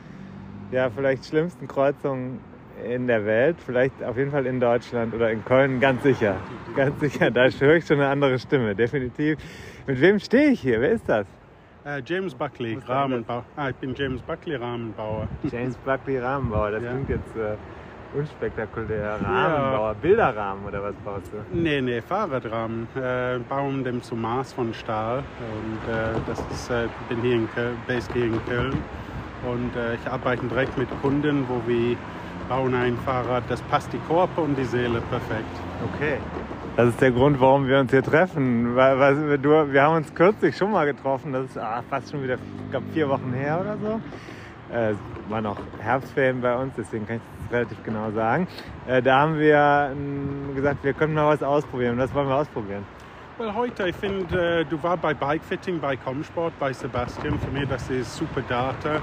ja, 0.73 0.91
vielleicht 0.91 1.27
schlimmsten 1.27 1.69
Kreuzungen 1.69 2.41
in 2.85 3.07
der 3.07 3.25
Welt, 3.25 3.57
vielleicht 3.65 4.03
auf 4.03 4.17
jeden 4.17 4.31
Fall 4.31 4.47
in 4.47 4.59
Deutschland 4.61 5.15
oder 5.15 5.31
in 5.31 5.45
Köln, 5.45 5.79
ganz 5.81 6.03
sicher. 6.03 6.37
Ganz 6.77 6.99
sicher, 7.01 7.31
da 7.31 7.49
höre 7.49 7.77
ich 7.77 7.87
schon 7.87 8.01
eine 8.01 8.09
andere 8.09 8.39
Stimme, 8.39 8.75
definitiv. 8.75 9.39
Mit 9.87 10.01
wem 10.01 10.19
stehe 10.19 10.51
ich 10.51 10.61
hier? 10.61 10.81
Wer 10.81 10.91
ist 10.91 11.09
das? 11.09 11.27
Äh, 11.85 12.03
James 12.05 12.35
Buckley, 12.35 12.79
Rahmenbauer. 12.87 13.45
Ah, 13.57 13.69
ich 13.69 13.77
bin 13.77 13.95
James 13.95 14.23
Buckley, 14.23 14.57
Rahmenbauer. 14.57 15.29
James 15.51 15.77
Buckley 15.77 16.19
Rahmenbauer, 16.19 16.73
das 16.73 16.83
Ja. 16.83 16.91
klingt 16.93 17.11
jetzt 17.11 17.37
äh, 17.37 17.57
unspektakulär. 18.15 19.19
Rahmenbauer, 19.23 19.95
Bilderrahmen 19.95 20.65
oder 20.65 20.83
was 20.83 20.95
baust 21.05 21.33
du? 21.33 21.39
Nee, 21.53 21.81
nee, 21.81 22.01
Fahrradrahmen. 22.01 22.89
Äh, 22.95 23.39
bauen 23.49 23.85
dem 23.85 24.03
zum 24.03 24.23
Maß 24.23 24.53
von 24.53 24.73
Stahl. 24.75 25.19
Und 25.19 25.93
äh, 25.93 26.21
das 26.27 26.41
ist, 26.53 26.71
äh, 26.71 26.89
bin 27.09 27.21
hier 27.21 27.35
in 27.35 27.51
Köln, 27.51 27.77
based 27.87 28.13
hier 28.13 28.27
in 28.27 28.45
Köln. 28.47 28.75
Und 29.47 29.77
äh, 29.77 29.95
ich 29.95 30.11
arbeite 30.11 30.47
direkt 30.47 30.79
mit 30.79 30.89
Kunden, 31.03 31.45
wo 31.49 31.61
wir 31.67 31.97
bauen 32.49 32.75
ein 32.75 32.97
Fahrrad, 32.99 33.45
das 33.49 33.61
passt 33.63 33.93
die 33.93 33.99
Körper 33.99 34.43
und 34.43 34.57
die 34.57 34.65
Seele 34.65 35.01
perfekt. 35.11 35.45
Okay. 35.95 36.19
Das 36.77 36.89
ist 36.89 37.01
der 37.01 37.13
Grund, 37.13 37.41
warum 37.41 37.69
wir 37.69 37.79
uns 37.79 37.91
hier 37.91 38.03
treffen. 38.03 38.75
Weil, 38.75 38.99
weil 38.99 39.39
du, 39.39 39.73
wir 39.73 39.83
haben 39.83 39.97
uns 39.97 40.13
kürzlich 40.15 40.57
schon 40.57 40.73
mal 40.73 40.87
getroffen, 40.87 41.33
das 41.33 41.47
ist 41.47 41.59
ah, 41.59 41.83
fast 41.89 42.11
schon 42.11 42.23
wieder 42.23 42.35
ich 42.35 42.71
glaub, 42.71 42.83
vier 42.93 43.09
Wochen 43.09 43.33
her 43.33 43.61
oder 43.61 43.77
so. 43.79 44.01
Äh, 44.75 44.91
es 44.91 44.97
war 45.29 45.41
noch 45.41 45.59
Herbstferien 45.79 46.41
bei 46.41 46.55
uns, 46.57 46.75
deswegen 46.77 47.07
kann 47.07 47.17
ich 47.17 47.23
relativ 47.51 47.83
genau 47.83 48.11
sagen. 48.13 48.47
Äh, 48.87 49.03
da 49.03 49.21
haben 49.21 49.39
wir 49.39 49.91
ähm, 49.93 50.55
gesagt, 50.55 50.85
wir 50.85 50.93
können 50.93 51.15
mal 51.15 51.29
was 51.29 51.43
ausprobieren 51.43 51.93
und 51.93 51.99
das 51.99 52.15
wollen 52.15 52.29
wir 52.29 52.37
ausprobieren. 52.37 52.85
Well, 53.37 53.53
heute, 53.53 53.89
ich 53.89 53.97
finde, 53.97 54.61
äh, 54.61 54.65
du 54.65 54.81
warst 54.81 55.03
bei 55.03 55.13
Bikefitting, 55.13 55.81
bei 55.81 55.97
Comsport, 55.97 56.57
bei 56.61 56.73
Sebastian. 56.73 57.37
Für 57.41 57.51
mich, 57.51 57.69
das 57.69 57.91
ist 57.91 58.17
super 58.17 58.43
Data. 58.43 59.01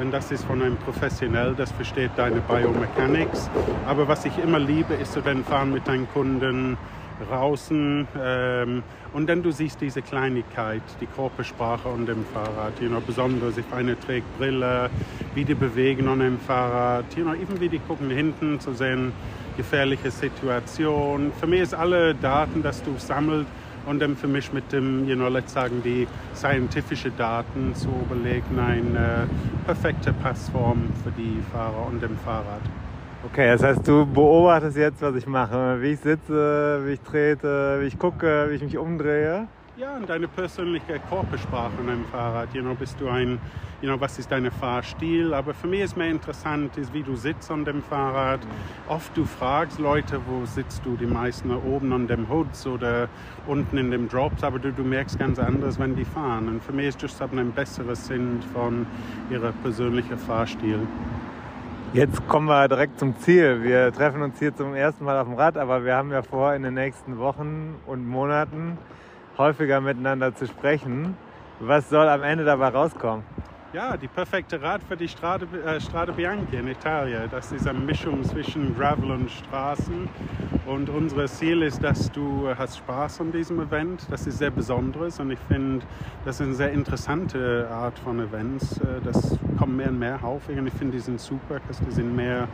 Und 0.00 0.10
das 0.10 0.32
ist 0.32 0.44
von 0.44 0.60
einem 0.60 0.76
Professionell, 0.78 1.54
das 1.54 1.70
versteht 1.70 2.10
deine 2.16 2.40
Biomechanics. 2.40 3.48
Aber 3.86 4.08
was 4.08 4.24
ich 4.24 4.36
immer 4.38 4.58
liebe, 4.58 4.94
ist 4.94 5.16
dann 5.24 5.44
fahren 5.44 5.72
mit 5.72 5.86
deinen 5.86 6.08
Kunden 6.12 6.76
draußen 7.28 8.06
ähm, 8.20 8.82
und 9.12 9.28
dann 9.28 9.42
du 9.42 9.50
siehst 9.50 9.80
diese 9.80 10.02
Kleinigkeit, 10.02 10.82
die 11.00 11.06
Körpersprache 11.06 11.88
an 11.88 12.06
dem 12.06 12.24
Fahrrad, 12.26 12.80
you 12.80 12.88
know, 12.88 13.00
besonders 13.00 13.58
if 13.58 13.72
einer 13.72 13.98
trägt 13.98 14.26
Brille, 14.38 14.90
wie 15.38 15.44
die 15.44 15.54
bewegen 15.54 16.08
an 16.08 16.18
dem 16.18 16.36
Fahrrad, 16.36 17.04
you 17.16 17.22
know, 17.22 17.32
even 17.32 17.60
wie 17.60 17.68
die 17.68 17.78
gucken 17.78 18.10
hinten 18.10 18.58
zu 18.58 18.72
sehen, 18.72 19.12
gefährliche 19.56 20.10
Situation. 20.10 21.30
Für 21.38 21.46
mich 21.46 21.60
ist 21.60 21.74
alle 21.74 22.12
Daten, 22.16 22.60
dass 22.60 22.82
du 22.82 22.90
sammelst 22.98 23.46
und 23.86 24.00
dann 24.00 24.16
für 24.16 24.26
mich 24.26 24.52
mit 24.52 24.72
dem, 24.72 25.08
you 25.08 25.14
know, 25.14 25.28
let's 25.28 25.52
sagen, 25.52 25.80
die 25.84 26.08
scientifische 26.34 27.12
Daten 27.12 27.72
zu 27.76 27.88
überlegen, 27.88 28.58
eine 28.58 29.28
perfekte 29.64 30.12
Passform 30.12 30.88
für 31.04 31.12
die 31.12 31.40
Fahrer 31.52 31.86
und 31.86 32.02
dem 32.02 32.16
Fahrrad. 32.24 32.62
Okay, 33.30 33.46
das 33.46 33.62
heißt, 33.62 33.86
du 33.86 34.06
beobachtest 34.06 34.76
jetzt, 34.76 35.02
was 35.02 35.14
ich 35.14 35.28
mache, 35.28 35.80
wie 35.80 35.92
ich 35.92 36.00
sitze, 36.00 36.80
wie 36.84 36.94
ich 36.94 37.00
trete, 37.00 37.78
wie 37.80 37.86
ich 37.86 37.96
gucke, 37.96 38.48
wie 38.50 38.56
ich 38.56 38.62
mich 38.62 38.76
umdrehe. 38.76 39.46
Ja, 39.78 39.94
und 39.94 40.08
deine 40.08 40.26
persönliche 40.26 40.98
Körpersprache 41.08 41.70
an 41.78 41.88
einem 41.88 42.04
Fahrrad. 42.06 42.52
You 42.52 42.62
know, 42.62 42.74
bist 42.74 43.00
du 43.00 43.08
ein, 43.08 43.38
you 43.80 43.88
know, 43.88 44.00
was 44.00 44.18
ist 44.18 44.28
dein 44.28 44.50
Fahrstil? 44.50 45.32
Aber 45.32 45.54
für 45.54 45.68
mich 45.68 45.82
ist 45.82 45.96
mehr 45.96 46.10
interessant, 46.10 46.76
ist, 46.76 46.92
wie 46.92 47.04
du 47.04 47.14
sitzt 47.14 47.48
an 47.48 47.64
dem 47.64 47.80
Fahrrad. 47.80 48.40
Oft 48.88 49.16
du 49.16 49.24
fragst 49.24 49.78
Leute, 49.78 50.20
wo 50.26 50.44
sitzt 50.46 50.84
du? 50.84 50.96
Die 50.96 51.06
meisten 51.06 51.52
oben 51.52 51.92
an 51.92 52.08
dem 52.08 52.28
Hoods 52.28 52.66
oder 52.66 53.08
unten 53.46 53.78
in 53.78 53.92
dem 53.92 54.08
Drops, 54.08 54.42
aber 54.42 54.58
du, 54.58 54.72
du 54.72 54.82
merkst 54.82 55.16
ganz 55.16 55.38
anders, 55.38 55.78
wenn 55.78 55.94
die 55.94 56.04
fahren. 56.04 56.48
Und 56.48 56.64
für 56.64 56.72
mich 56.72 56.88
ist 56.88 57.00
das 57.04 57.20
ein 57.20 57.52
besseres 57.52 58.04
Sinn 58.04 58.40
von 58.52 58.84
ihrer 59.30 59.52
persönlichen 59.62 60.18
Fahrstil. 60.18 60.80
Jetzt 61.92 62.26
kommen 62.26 62.48
wir 62.48 62.66
direkt 62.66 62.98
zum 62.98 63.16
Ziel. 63.18 63.62
Wir 63.62 63.92
treffen 63.92 64.22
uns 64.22 64.40
hier 64.40 64.52
zum 64.52 64.74
ersten 64.74 65.04
Mal 65.04 65.20
auf 65.20 65.28
dem 65.28 65.36
Rad, 65.36 65.56
aber 65.56 65.84
wir 65.84 65.94
haben 65.94 66.10
ja 66.10 66.22
vor, 66.22 66.52
in 66.54 66.64
den 66.64 66.74
nächsten 66.74 67.16
Wochen 67.18 67.76
und 67.86 68.08
Monaten 68.08 68.76
häufiger 69.38 69.80
miteinander 69.80 70.34
zu 70.34 70.46
sprechen. 70.46 71.16
Was 71.60 71.88
soll 71.88 72.08
am 72.08 72.22
Ende 72.22 72.44
dabei 72.44 72.68
rauskommen? 72.68 73.24
Ja, 73.74 73.98
die 73.98 74.08
perfekte 74.08 74.62
Rad 74.62 74.80
für 74.88 74.96
die 74.96 75.08
Strade, 75.08 75.46
äh, 75.62 75.78
Strade 75.78 76.10
Bianchi 76.14 76.56
in 76.56 76.68
Italien. 76.68 77.24
Das 77.30 77.52
ist 77.52 77.68
eine 77.68 77.78
Mischung 77.78 78.24
zwischen 78.24 78.74
Gravel 78.74 79.10
und 79.10 79.30
Straßen. 79.30 80.08
Und 80.64 80.88
unser 80.88 81.26
Ziel 81.26 81.60
ist, 81.60 81.84
dass 81.84 82.10
du 82.10 82.48
hast 82.56 82.78
Spaß 82.78 83.20
an 83.20 83.30
diesem 83.30 83.60
Event. 83.60 84.06
Das 84.10 84.26
ist 84.26 84.38
sehr 84.38 84.50
besonderes 84.50 85.20
und 85.20 85.32
ich 85.32 85.38
finde, 85.48 85.84
das 86.24 86.36
ist 86.36 86.46
eine 86.46 86.54
sehr 86.54 86.72
interessante 86.72 87.68
Art 87.70 87.98
von 87.98 88.20
Events. 88.20 88.78
Äh, 88.78 89.02
Das 89.04 89.36
kommt 89.58 89.76
mehr 89.76 89.88
und 89.88 89.98
mehr 89.98 90.24
auf 90.24 90.48
und 90.48 90.66
ich 90.66 90.72
finde, 90.72 90.92
die 90.96 91.02
sind 91.02 91.20
super, 91.20 91.60
dass 91.68 91.78
die 91.80 91.90
sind 91.90 92.16
mehr 92.16 92.48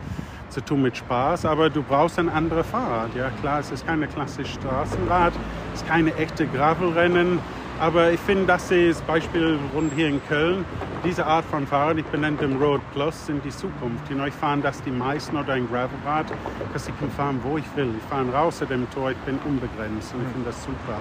zu 0.48 0.60
tun 0.62 0.82
mit 0.82 0.96
Spaß. 0.96 1.46
Aber 1.46 1.70
du 1.70 1.84
brauchst 1.84 2.18
ein 2.18 2.28
anderes 2.28 2.66
Fahrrad. 2.66 3.14
Ja, 3.14 3.30
klar, 3.40 3.60
es 3.60 3.70
ist 3.70 3.86
keine 3.86 4.08
klassische 4.08 4.54
Straßenrad, 4.54 5.32
es 5.74 5.82
ist 5.82 5.88
keine 5.88 6.12
echte 6.16 6.44
Gravelrennen. 6.48 7.38
Aber 7.80 8.12
ich 8.12 8.20
finde, 8.20 8.46
das 8.46 8.70
ist 8.70 9.04
Beispiel 9.06 9.58
rund 9.74 9.92
hier 9.94 10.08
in 10.08 10.24
Köln. 10.26 10.64
Diese 11.04 11.26
Art 11.26 11.44
von 11.44 11.66
Fahrrad, 11.66 11.98
ich 11.98 12.04
benenne 12.06 12.36
dem 12.36 12.56
Road 12.62 12.80
Plus, 12.92 13.26
sind 13.26 13.44
die 13.44 13.50
Zukunft. 13.50 14.08
You 14.08 14.16
know, 14.16 14.26
ich 14.26 14.34
fahre 14.34 14.60
das 14.60 14.80
die 14.82 14.92
meisten 14.92 15.36
oder 15.36 15.54
ein 15.54 15.68
Gravelrad, 15.68 16.26
dass 16.72 16.88
ich 16.88 16.98
kann 16.98 17.10
fahren, 17.10 17.40
wo 17.42 17.58
ich 17.58 17.64
will. 17.74 17.90
Ich 17.98 18.04
fahre 18.08 18.30
raus 18.32 18.62
aus 18.62 18.68
dem 18.68 18.88
Tor, 18.90 19.10
ich 19.10 19.16
bin 19.18 19.38
unbegrenzt 19.44 20.14
und 20.14 20.22
ich 20.22 20.28
finde 20.32 20.46
das 20.46 20.64
super. 20.64 20.98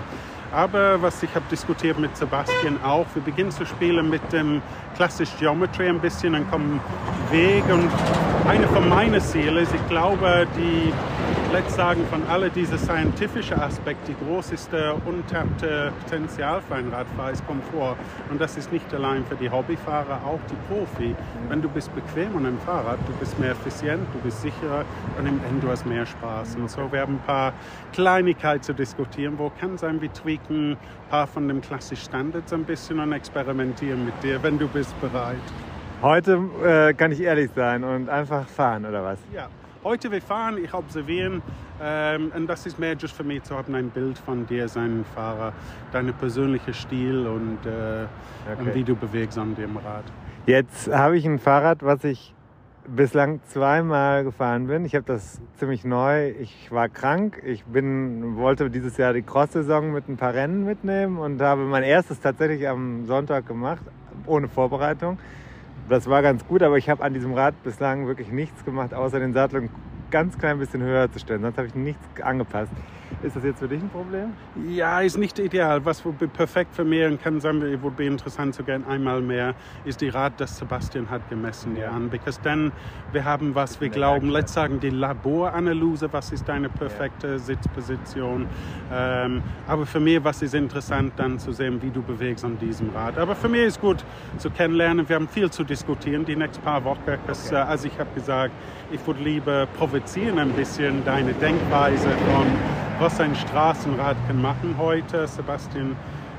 Aber 0.51 1.01
was 1.01 1.21
ich 1.23 1.33
habe 1.33 1.45
diskutiert 1.49 1.97
mit 1.99 2.15
Sebastian 2.15 2.77
auch, 2.83 3.05
wir 3.13 3.23
beginnen 3.23 3.49
zu 3.49 3.65
spielen 3.65 4.09
mit 4.09 4.21
dem 4.31 4.61
klassischen 4.95 5.37
Geometry 5.39 5.89
ein 5.89 5.99
bisschen, 5.99 6.33
dann 6.33 6.49
kommen 6.51 6.79
Weg 7.31 7.63
und 7.71 7.89
eine 8.47 8.67
von 8.67 8.87
meinen 8.87 9.19
Zielen 9.19 9.57
ist, 9.57 9.73
ich 9.73 9.87
glaube, 9.89 10.47
die, 10.55 10.93
let's 11.53 11.75
sagen, 11.75 12.03
von 12.09 12.23
alle 12.29 12.49
diese 12.49 12.79
scientifischen 12.79 13.59
Aspekte, 13.59 14.13
die 14.13 14.71
der 14.71 14.95
untappte 15.05 15.93
Potenzial 16.03 16.59
für 16.67 16.73
einen 16.73 16.91
Radfahrer 16.91 17.29
ist 17.29 17.45
Komfort. 17.45 17.95
Und 18.31 18.41
das 18.41 18.57
ist 18.57 18.71
nicht 18.71 18.91
allein 18.91 19.23
für 19.23 19.35
die 19.35 19.51
Hobbyfahrer, 19.51 20.19
auch 20.25 20.39
die 20.49 20.55
Profi. 20.67 21.15
Wenn 21.49 21.61
du 21.61 21.69
bist 21.69 21.93
bequem 21.93 22.35
an 22.37 22.47
einem 22.47 22.57
Fahrrad, 22.57 22.97
du 23.05 23.13
bist 23.19 23.37
mehr 23.37 23.51
effizient, 23.51 24.01
du 24.13 24.19
bist 24.21 24.41
sicherer 24.41 24.83
und 25.19 25.27
im 25.27 25.39
Ende 25.47 25.61
du 25.61 25.69
hast 25.69 25.85
mehr 25.85 26.07
Spaß. 26.07 26.55
Und 26.55 26.71
so, 26.71 26.91
wir 26.91 27.01
haben 27.01 27.17
ein 27.17 27.27
paar 27.27 27.53
Kleinigkeiten 27.91 28.63
zu 28.63 28.73
diskutieren, 28.73 29.35
wo 29.37 29.51
kann 29.59 29.77
sein, 29.77 30.01
wir 30.01 30.11
tweaken 30.11 30.71
ein 30.71 30.77
paar 31.11 31.27
von 31.27 31.47
den 31.47 31.61
klassischen 31.61 32.03
Standards 32.03 32.51
ein 32.51 32.63
bisschen 32.63 32.99
und 32.99 33.11
experimentieren 33.11 34.05
mit 34.05 34.23
dir, 34.23 34.41
wenn 34.41 34.57
du 34.57 34.67
bist 34.67 34.99
bereit. 35.01 35.37
Heute 36.01 36.39
äh, 36.65 36.93
kann 36.95 37.11
ich 37.11 37.21
ehrlich 37.21 37.51
sein 37.55 37.83
und 37.83 38.09
einfach 38.09 38.47
fahren, 38.47 38.85
oder 38.87 39.03
was? 39.03 39.19
Ja, 39.31 39.49
heute 39.83 40.11
wir 40.11 40.21
fahren, 40.21 40.57
ich 40.63 40.73
observieren 40.73 41.41
ähm, 41.81 42.31
und 42.35 42.47
das 42.47 42.65
ist 42.65 42.79
mehr 42.79 42.95
just 42.97 43.15
für 43.15 43.23
mich 43.23 43.43
zu 43.43 43.55
haben 43.55 43.75
ein 43.75 43.89
Bild 43.89 44.17
von 44.17 44.45
dir, 44.45 44.67
seinen 44.67 45.05
Fahrer, 45.05 45.53
deine 45.91 46.13
persönliche 46.13 46.73
Stil 46.73 47.27
und, 47.27 47.65
äh, 47.65 48.05
Okay. 48.45 48.59
und 48.59 48.75
wie 48.75 48.83
du 48.83 48.95
bewegst 48.95 49.37
an 49.37 49.55
dem 49.55 49.77
Rad. 49.77 50.03
Jetzt 50.45 50.93
habe 50.93 51.17
ich 51.17 51.25
ein 51.25 51.39
Fahrrad, 51.39 51.83
was 51.83 52.03
ich 52.03 52.35
bislang 52.87 53.39
zweimal 53.47 54.25
gefahren 54.25 54.67
bin. 54.67 54.83
Ich 54.83 54.95
habe 54.95 55.05
das 55.05 55.39
ziemlich 55.55 55.85
neu. 55.85 56.31
Ich 56.31 56.69
war 56.71 56.89
krank. 56.89 57.41
Ich 57.45 57.63
bin, 57.63 58.35
wollte 58.35 58.69
dieses 58.69 58.97
Jahr 58.97 59.13
die 59.13 59.21
Cross-Saison 59.21 59.93
mit 59.93 60.09
ein 60.09 60.17
paar 60.17 60.33
Rennen 60.33 60.65
mitnehmen 60.65 61.17
und 61.17 61.41
habe 61.41 61.61
mein 61.63 61.83
erstes 61.83 62.19
tatsächlich 62.19 62.67
am 62.67 63.05
Sonntag 63.05 63.47
gemacht, 63.47 63.83
ohne 64.25 64.49
Vorbereitung. 64.49 65.17
Das 65.89 66.09
war 66.09 66.21
ganz 66.21 66.45
gut, 66.47 66.63
aber 66.63 66.77
ich 66.77 66.89
habe 66.89 67.03
an 67.03 67.13
diesem 67.13 67.33
Rad 67.33 67.61
bislang 67.63 68.07
wirklich 68.07 68.31
nichts 68.31 68.63
gemacht, 68.63 68.93
außer 68.93 69.19
den 69.19 69.33
Sattel 69.33 69.63
ein 69.63 69.69
ganz 70.13 70.37
klein 70.37 70.59
bisschen 70.59 70.83
höher 70.83 71.11
zu 71.11 71.17
stellen. 71.17 71.41
Sonst 71.41 71.57
habe 71.57 71.67
ich 71.67 71.73
nichts 71.73 72.21
angepasst. 72.21 72.71
Ist 73.23 73.35
das 73.35 73.43
jetzt 73.43 73.59
für 73.59 73.67
dich 73.67 73.81
ein 73.81 73.89
Problem? 73.89 74.33
Ja, 74.69 74.99
ist 74.99 75.17
nicht 75.17 75.39
ideal. 75.39 75.83
Was 75.85 76.03
perfekt 76.33 76.75
für 76.75 76.83
mich 76.83 77.05
und 77.05 77.21
kann 77.21 77.39
sein, 77.39 77.61
würde 77.61 78.05
interessant 78.05 78.53
zu 78.53 78.63
gehen 78.63 78.85
einmal 78.85 79.21
mehr, 79.21 79.55
ist 79.85 80.01
die 80.01 80.09
Rad, 80.09 80.33
das 80.37 80.57
Sebastian 80.57 81.09
hat 81.09 81.27
gemessen 81.29 81.75
ja. 81.75 81.89
an. 81.89 82.09
Because 82.09 82.39
dann 82.43 82.71
wir 83.11 83.23
haben 83.23 83.55
was 83.55 83.79
wir 83.81 83.89
glauben, 83.89 84.29
let's 84.29 84.53
sagen 84.53 84.79
die 84.79 84.89
Laboranalyse, 84.89 86.11
was 86.11 86.31
ist 86.31 86.47
deine 86.47 86.69
perfekte 86.69 87.39
Sitzposition. 87.39 88.47
Ähm, 88.91 89.41
aber 89.67 89.85
für 89.85 89.99
mich, 89.99 90.23
was 90.23 90.41
ist 90.41 90.53
interessant, 90.53 91.13
dann 91.17 91.39
zu 91.39 91.53
sehen, 91.53 91.81
wie 91.81 91.89
du 91.89 92.01
bewegst 92.01 92.45
an 92.45 92.59
diesem 92.59 92.89
Rad. 92.89 93.17
Aber 93.17 93.35
für 93.35 93.49
mich 93.49 93.63
ist 93.63 93.81
gut 93.81 94.03
zu 94.37 94.49
kennenlernen. 94.49 95.07
Wir 95.07 95.15
haben 95.15 95.27
viel 95.27 95.49
zu 95.49 95.63
diskutieren 95.63 96.25
die 96.25 96.35
nächsten 96.35 96.63
paar 96.63 96.83
Wochen. 96.83 96.99
Das, 97.25 97.51
äh, 97.51 97.55
also 97.55 97.87
ich 97.87 97.97
habe 97.97 98.09
gesagt, 98.13 98.51
ich 98.91 99.05
würde 99.07 99.23
lieber 99.23 99.65
provozieren 99.77 100.02
ein 100.15 100.51
bisschen 100.51 101.03
deine 101.05 101.33
Denkweise 101.33 102.09
von 102.09 102.45
was 102.99 103.19
ein 103.19 103.35
Straßenrad 103.35 104.15
kann 104.27 104.41
machen 104.41 104.75
heute. 104.77 105.25
Sebastian 105.27 105.95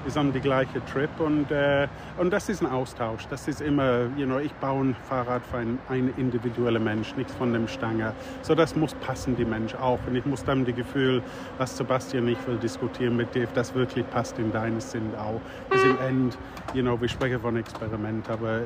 ist 0.07 0.17
an 0.17 0.33
die 0.33 0.41
gleiche 0.41 0.85
Trip 0.85 1.09
und, 1.19 1.51
äh, 1.51 1.89
und 2.19 2.31
das 2.31 2.49
ist 2.49 2.63
ein 2.63 2.71
Austausch. 2.71 3.27
Das 3.29 3.49
ist 3.49 3.61
immer, 3.61 4.03
you 4.17 4.27
know, 4.27 4.39
ich 4.39 4.53
baue 4.55 4.85
ein 4.85 4.97
Fahrrad 5.09 5.45
für 5.47 5.57
einen, 5.57 5.79
einen 5.89 6.15
individuellen 6.17 6.85
Mensch, 6.85 7.17
nichts 7.17 7.35
von 7.35 7.53
dem 7.53 7.67
Stange. 7.67 8.13
So, 8.43 8.55
das 8.55 8.77
muss 8.77 8.95
passen, 8.95 9.35
die 9.37 9.45
Mensch 9.45 9.75
auch. 9.75 9.99
Und 10.07 10.15
ich 10.15 10.25
muss 10.27 10.45
dann 10.45 10.65
das 10.65 10.75
Gefühl, 10.77 11.23
was 11.59 11.77
Sebastian 11.77 12.29
ich 12.29 12.39
will 12.47 12.59
diskutieren 12.59 13.17
mit 13.17 13.35
dir, 13.35 13.49
das 13.55 13.75
wirklich 13.75 14.09
passt 14.11 14.39
in 14.39 14.53
deines 14.53 14.91
Sinn 14.93 15.11
auch. 15.19 15.41
Bis 15.71 15.83
im 15.83 15.97
Ende, 16.07 16.37
you 16.75 16.83
know, 16.83 17.01
wir 17.01 17.09
sprechen 17.09 17.41
von 17.41 17.57
Experiment, 17.57 18.29
aber 18.29 18.61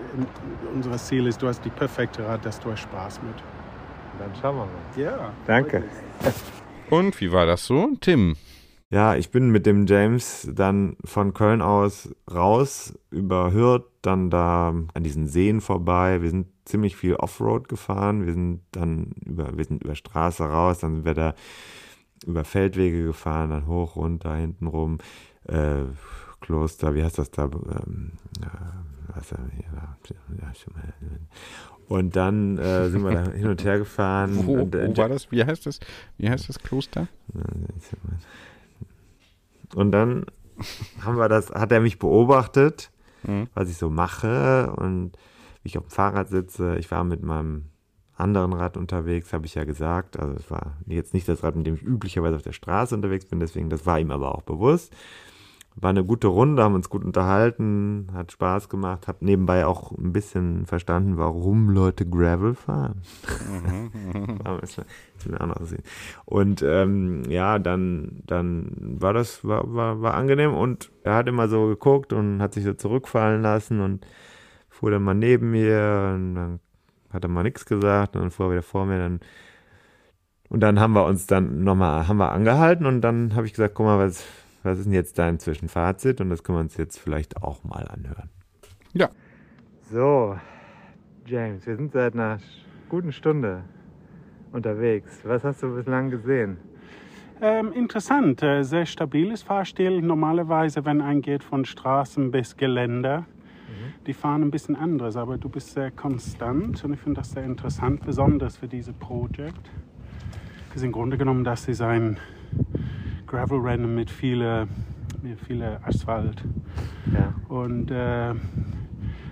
unser 0.74 0.96
Ziel 0.98 1.26
ist, 1.28 1.40
du 1.40 1.46
hast 1.46 1.64
die 1.64 1.70
perfekte 1.70 2.26
Rad, 2.26 2.44
dass 2.44 2.58
du 2.60 2.72
hast 2.72 2.80
Spaß 2.80 3.20
mit. 3.22 3.57
Dann 4.18 4.30
schauen 4.40 4.56
wir 4.56 4.66
mal. 4.66 5.04
Ja. 5.04 5.32
Danke. 5.46 5.84
Und 6.90 7.20
wie 7.20 7.32
war 7.32 7.46
das 7.46 7.66
so? 7.66 7.88
Tim. 8.00 8.36
Ja, 8.90 9.16
ich 9.16 9.30
bin 9.30 9.50
mit 9.50 9.66
dem 9.66 9.86
James 9.86 10.48
dann 10.50 10.96
von 11.04 11.34
Köln 11.34 11.60
aus 11.60 12.08
raus 12.32 12.94
über 13.10 13.52
Hürth, 13.52 13.84
dann 14.00 14.30
da 14.30 14.68
an 14.68 15.02
diesen 15.02 15.26
Seen 15.26 15.60
vorbei. 15.60 16.22
Wir 16.22 16.30
sind 16.30 16.46
ziemlich 16.64 16.96
viel 16.96 17.14
Offroad 17.16 17.68
gefahren. 17.68 18.24
Wir 18.24 18.32
sind 18.32 18.62
dann 18.72 19.12
über, 19.26 19.56
wir 19.56 19.64
sind 19.64 19.84
über 19.84 19.94
Straße 19.94 20.42
raus, 20.42 20.78
dann 20.78 20.94
sind 20.96 21.04
wir 21.04 21.14
da 21.14 21.34
über 22.26 22.44
Feldwege 22.44 23.04
gefahren, 23.04 23.50
dann 23.50 23.66
hoch, 23.66 23.96
runter, 23.96 24.34
hinten 24.34 24.66
rum. 24.66 24.98
Äh, 25.44 25.84
Kloster, 26.40 26.94
wie 26.94 27.02
heißt 27.02 27.18
das 27.18 27.30
da? 27.30 27.44
Ähm, 27.44 28.12
äh, 28.40 29.14
was, 29.14 29.30
ja, 29.30 29.38
ja, 29.38 30.54
schon 30.54 30.74
mal. 30.74 30.94
Und 31.88 32.16
dann 32.16 32.58
äh, 32.58 32.90
sind 32.90 33.02
wir 33.02 33.12
da 33.12 33.30
hin 33.32 33.46
und 33.48 33.64
her 33.64 33.78
gefahren. 33.78 34.46
Wo, 34.46 34.58
und, 34.58 34.74
äh, 34.74 34.88
wo 34.88 34.96
war 34.96 35.08
das? 35.08 35.30
Wie 35.32 35.42
heißt 35.44 35.64
das? 35.66 35.80
Wie 36.18 36.28
heißt 36.28 36.48
das 36.48 36.58
Kloster? 36.58 37.08
Und 39.74 39.92
dann 39.92 40.26
haben 41.00 41.16
wir 41.16 41.28
das, 41.28 41.50
hat 41.50 41.72
er 41.72 41.80
mich 41.80 41.98
beobachtet, 41.98 42.90
Mhm. 43.24 43.48
was 43.52 43.68
ich 43.68 43.76
so 43.76 43.90
mache 43.90 44.72
und 44.76 45.10
wie 45.62 45.68
ich 45.68 45.76
auf 45.78 45.84
dem 45.84 45.90
Fahrrad 45.90 46.28
sitze. 46.28 46.76
Ich 46.78 46.88
war 46.92 47.02
mit 47.02 47.20
meinem 47.24 47.64
anderen 48.14 48.52
Rad 48.52 48.76
unterwegs, 48.76 49.32
habe 49.32 49.44
ich 49.46 49.56
ja 49.56 49.64
gesagt. 49.64 50.16
Also 50.18 50.34
es 50.34 50.48
war 50.52 50.76
jetzt 50.86 51.14
nicht 51.14 51.28
das 51.28 51.42
Rad, 51.42 51.56
mit 51.56 51.66
dem 51.66 51.74
ich 51.74 51.82
üblicherweise 51.82 52.36
auf 52.36 52.42
der 52.42 52.52
Straße 52.52 52.94
unterwegs 52.94 53.26
bin, 53.26 53.40
deswegen, 53.40 53.70
das 53.70 53.86
war 53.86 53.98
ihm 53.98 54.12
aber 54.12 54.34
auch 54.36 54.42
bewusst. 54.42 54.94
War 55.80 55.90
eine 55.90 56.04
gute 56.04 56.26
Runde, 56.26 56.64
haben 56.64 56.74
uns 56.74 56.90
gut 56.90 57.04
unterhalten, 57.04 58.08
hat 58.12 58.32
Spaß 58.32 58.68
gemacht, 58.68 59.06
habe 59.06 59.24
nebenbei 59.24 59.64
auch 59.64 59.92
ein 59.92 60.12
bisschen 60.12 60.66
verstanden, 60.66 61.18
warum 61.18 61.70
Leute 61.70 62.04
Gravel 62.04 62.54
fahren. 62.54 63.02
Und 66.24 66.62
ähm, 66.62 67.22
ja, 67.28 67.60
dann, 67.60 68.22
dann 68.26 68.72
war 68.98 69.12
das 69.12 69.44
war, 69.44 69.72
war, 69.72 70.02
war 70.02 70.14
angenehm 70.14 70.52
und 70.52 70.90
er 71.04 71.14
hat 71.14 71.28
immer 71.28 71.48
so 71.48 71.68
geguckt 71.68 72.12
und 72.12 72.42
hat 72.42 72.54
sich 72.54 72.64
so 72.64 72.74
zurückfallen 72.74 73.42
lassen 73.42 73.80
und 73.80 74.04
fuhr 74.68 74.90
dann 74.90 75.02
mal 75.02 75.14
neben 75.14 75.52
mir 75.52 76.12
und 76.14 76.34
dann 76.34 76.60
hat 77.10 77.24
er 77.24 77.28
mal 77.28 77.42
nichts 77.44 77.66
gesagt 77.66 78.16
und 78.16 78.22
dann 78.22 78.30
fuhr 78.32 78.46
er 78.46 78.52
wieder 78.52 78.62
vor 78.62 78.84
mir. 78.84 78.98
Dann, 78.98 79.20
und 80.48 80.60
dann 80.60 80.80
haben 80.80 80.94
wir 80.94 81.04
uns 81.04 81.26
dann 81.26 81.62
nochmal 81.62 82.08
haben 82.08 82.18
wir 82.18 82.32
angehalten 82.32 82.86
und 82.86 83.00
dann 83.00 83.34
habe 83.36 83.46
ich 83.46 83.52
gesagt, 83.52 83.74
guck 83.74 83.86
mal, 83.86 83.98
was, 83.98 84.24
was 84.68 84.78
ist 84.78 84.84
denn 84.84 84.92
jetzt 84.92 85.18
dein 85.18 85.38
Zwischenfazit? 85.38 86.20
Und 86.20 86.30
das 86.30 86.42
können 86.42 86.58
wir 86.58 86.62
uns 86.62 86.76
jetzt 86.76 86.98
vielleicht 86.98 87.42
auch 87.42 87.64
mal 87.64 87.88
anhören. 87.88 88.30
Ja. 88.92 89.08
So, 89.90 90.36
James, 91.26 91.66
wir 91.66 91.76
sind 91.76 91.92
seit 91.92 92.14
einer 92.14 92.38
guten 92.88 93.12
Stunde 93.12 93.64
unterwegs. 94.52 95.20
Was 95.24 95.44
hast 95.44 95.62
du 95.62 95.74
bislang 95.74 96.10
gesehen? 96.10 96.58
Ähm, 97.40 97.72
interessant, 97.72 98.42
äh, 98.42 98.62
sehr 98.62 98.84
stabiles 98.84 99.42
Fahrstil. 99.42 100.02
Normalerweise, 100.02 100.84
wenn 100.84 101.00
ein 101.00 101.22
geht 101.22 101.44
von 101.44 101.64
Straßen 101.64 102.30
bis 102.30 102.56
Geländer, 102.56 103.26
die 104.06 104.14
fahren 104.14 104.42
ein 104.42 104.50
bisschen 104.50 104.74
anderes, 104.74 105.16
aber 105.16 105.36
du 105.36 105.48
bist 105.48 105.74
sehr 105.74 105.90
konstant 105.90 106.82
und 106.82 106.94
ich 106.94 107.00
finde 107.00 107.20
das 107.20 107.32
sehr 107.32 107.44
interessant, 107.44 108.04
besonders 108.04 108.56
für 108.56 108.66
dieses 108.66 108.94
Projekt. 108.94 109.70
Also 110.72 110.86
im 110.86 110.92
Grunde 110.92 111.18
genommen, 111.18 111.44
das 111.44 111.68
ist 111.68 111.82
ein 111.82 112.16
Gravelrennen 113.28 113.94
mit 113.94 114.10
viel, 114.10 114.66
mit 115.22 115.40
viel 115.40 115.62
Asphalt. 115.62 116.42
Ja. 117.12 117.34
Und 117.48 117.90
äh, 117.90 118.34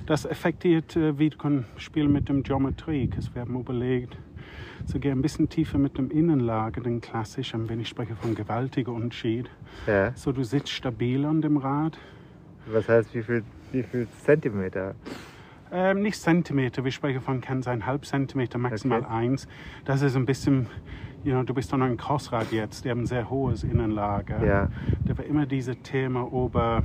das 0.06 0.26
affektiert, 0.26 0.96
äh, 0.96 1.18
wie 1.18 1.30
du 1.30 1.64
spielen 1.76 2.12
mit 2.12 2.28
dem 2.28 2.42
Geometrie. 2.42 3.10
Wird 3.34 3.48
mir 3.48 3.58
überlegt, 3.60 4.16
zu 4.84 5.00
gehen 5.00 5.18
ein 5.18 5.22
bisschen 5.22 5.48
tiefer 5.48 5.78
mit 5.78 5.98
dem 5.98 6.10
Innenlager, 6.10 6.80
den 6.80 7.00
klassischen, 7.00 7.68
wenn 7.68 7.80
ich 7.80 7.88
spreche 7.88 8.14
von 8.14 8.34
gewaltiger 8.34 8.92
Unterschied. 8.92 9.50
ja. 9.86 10.12
So, 10.14 10.30
du 10.32 10.44
sitzt 10.44 10.70
stabil 10.70 11.24
an 11.24 11.42
dem 11.42 11.56
Rad. 11.56 11.98
Was 12.66 12.88
heißt, 12.88 13.14
wie 13.14 13.22
viel, 13.22 13.42
wie 13.72 13.82
viel 13.82 14.06
Zentimeter? 14.24 14.94
Ähm, 15.72 16.02
nicht 16.02 16.20
Zentimeter, 16.20 16.84
wir 16.84 16.92
sprechen 16.92 17.20
von 17.20 17.40
kann 17.40 17.62
sein 17.62 17.86
halb 17.86 18.04
Zentimeter, 18.04 18.58
maximal 18.58 19.00
Okay. 19.00 19.10
eins. 19.10 19.48
Das 19.84 20.02
ist 20.02 20.16
ein 20.16 20.26
bisschen, 20.26 20.68
you 21.26 21.32
know, 21.32 21.42
du 21.42 21.52
bist 21.52 21.72
dann 21.72 21.82
ein 21.82 21.96
Crossrad 21.96 22.52
jetzt, 22.52 22.84
der 22.84 22.92
hat 22.92 22.98
ein 22.98 23.06
sehr 23.06 23.28
hohes 23.28 23.64
Innenlager. 23.64 24.44
Ja. 24.46 24.68
Da 25.04 25.18
war 25.18 25.24
immer 25.24 25.44
dieses 25.44 25.76
Thema 25.82 26.22
über 26.32 26.84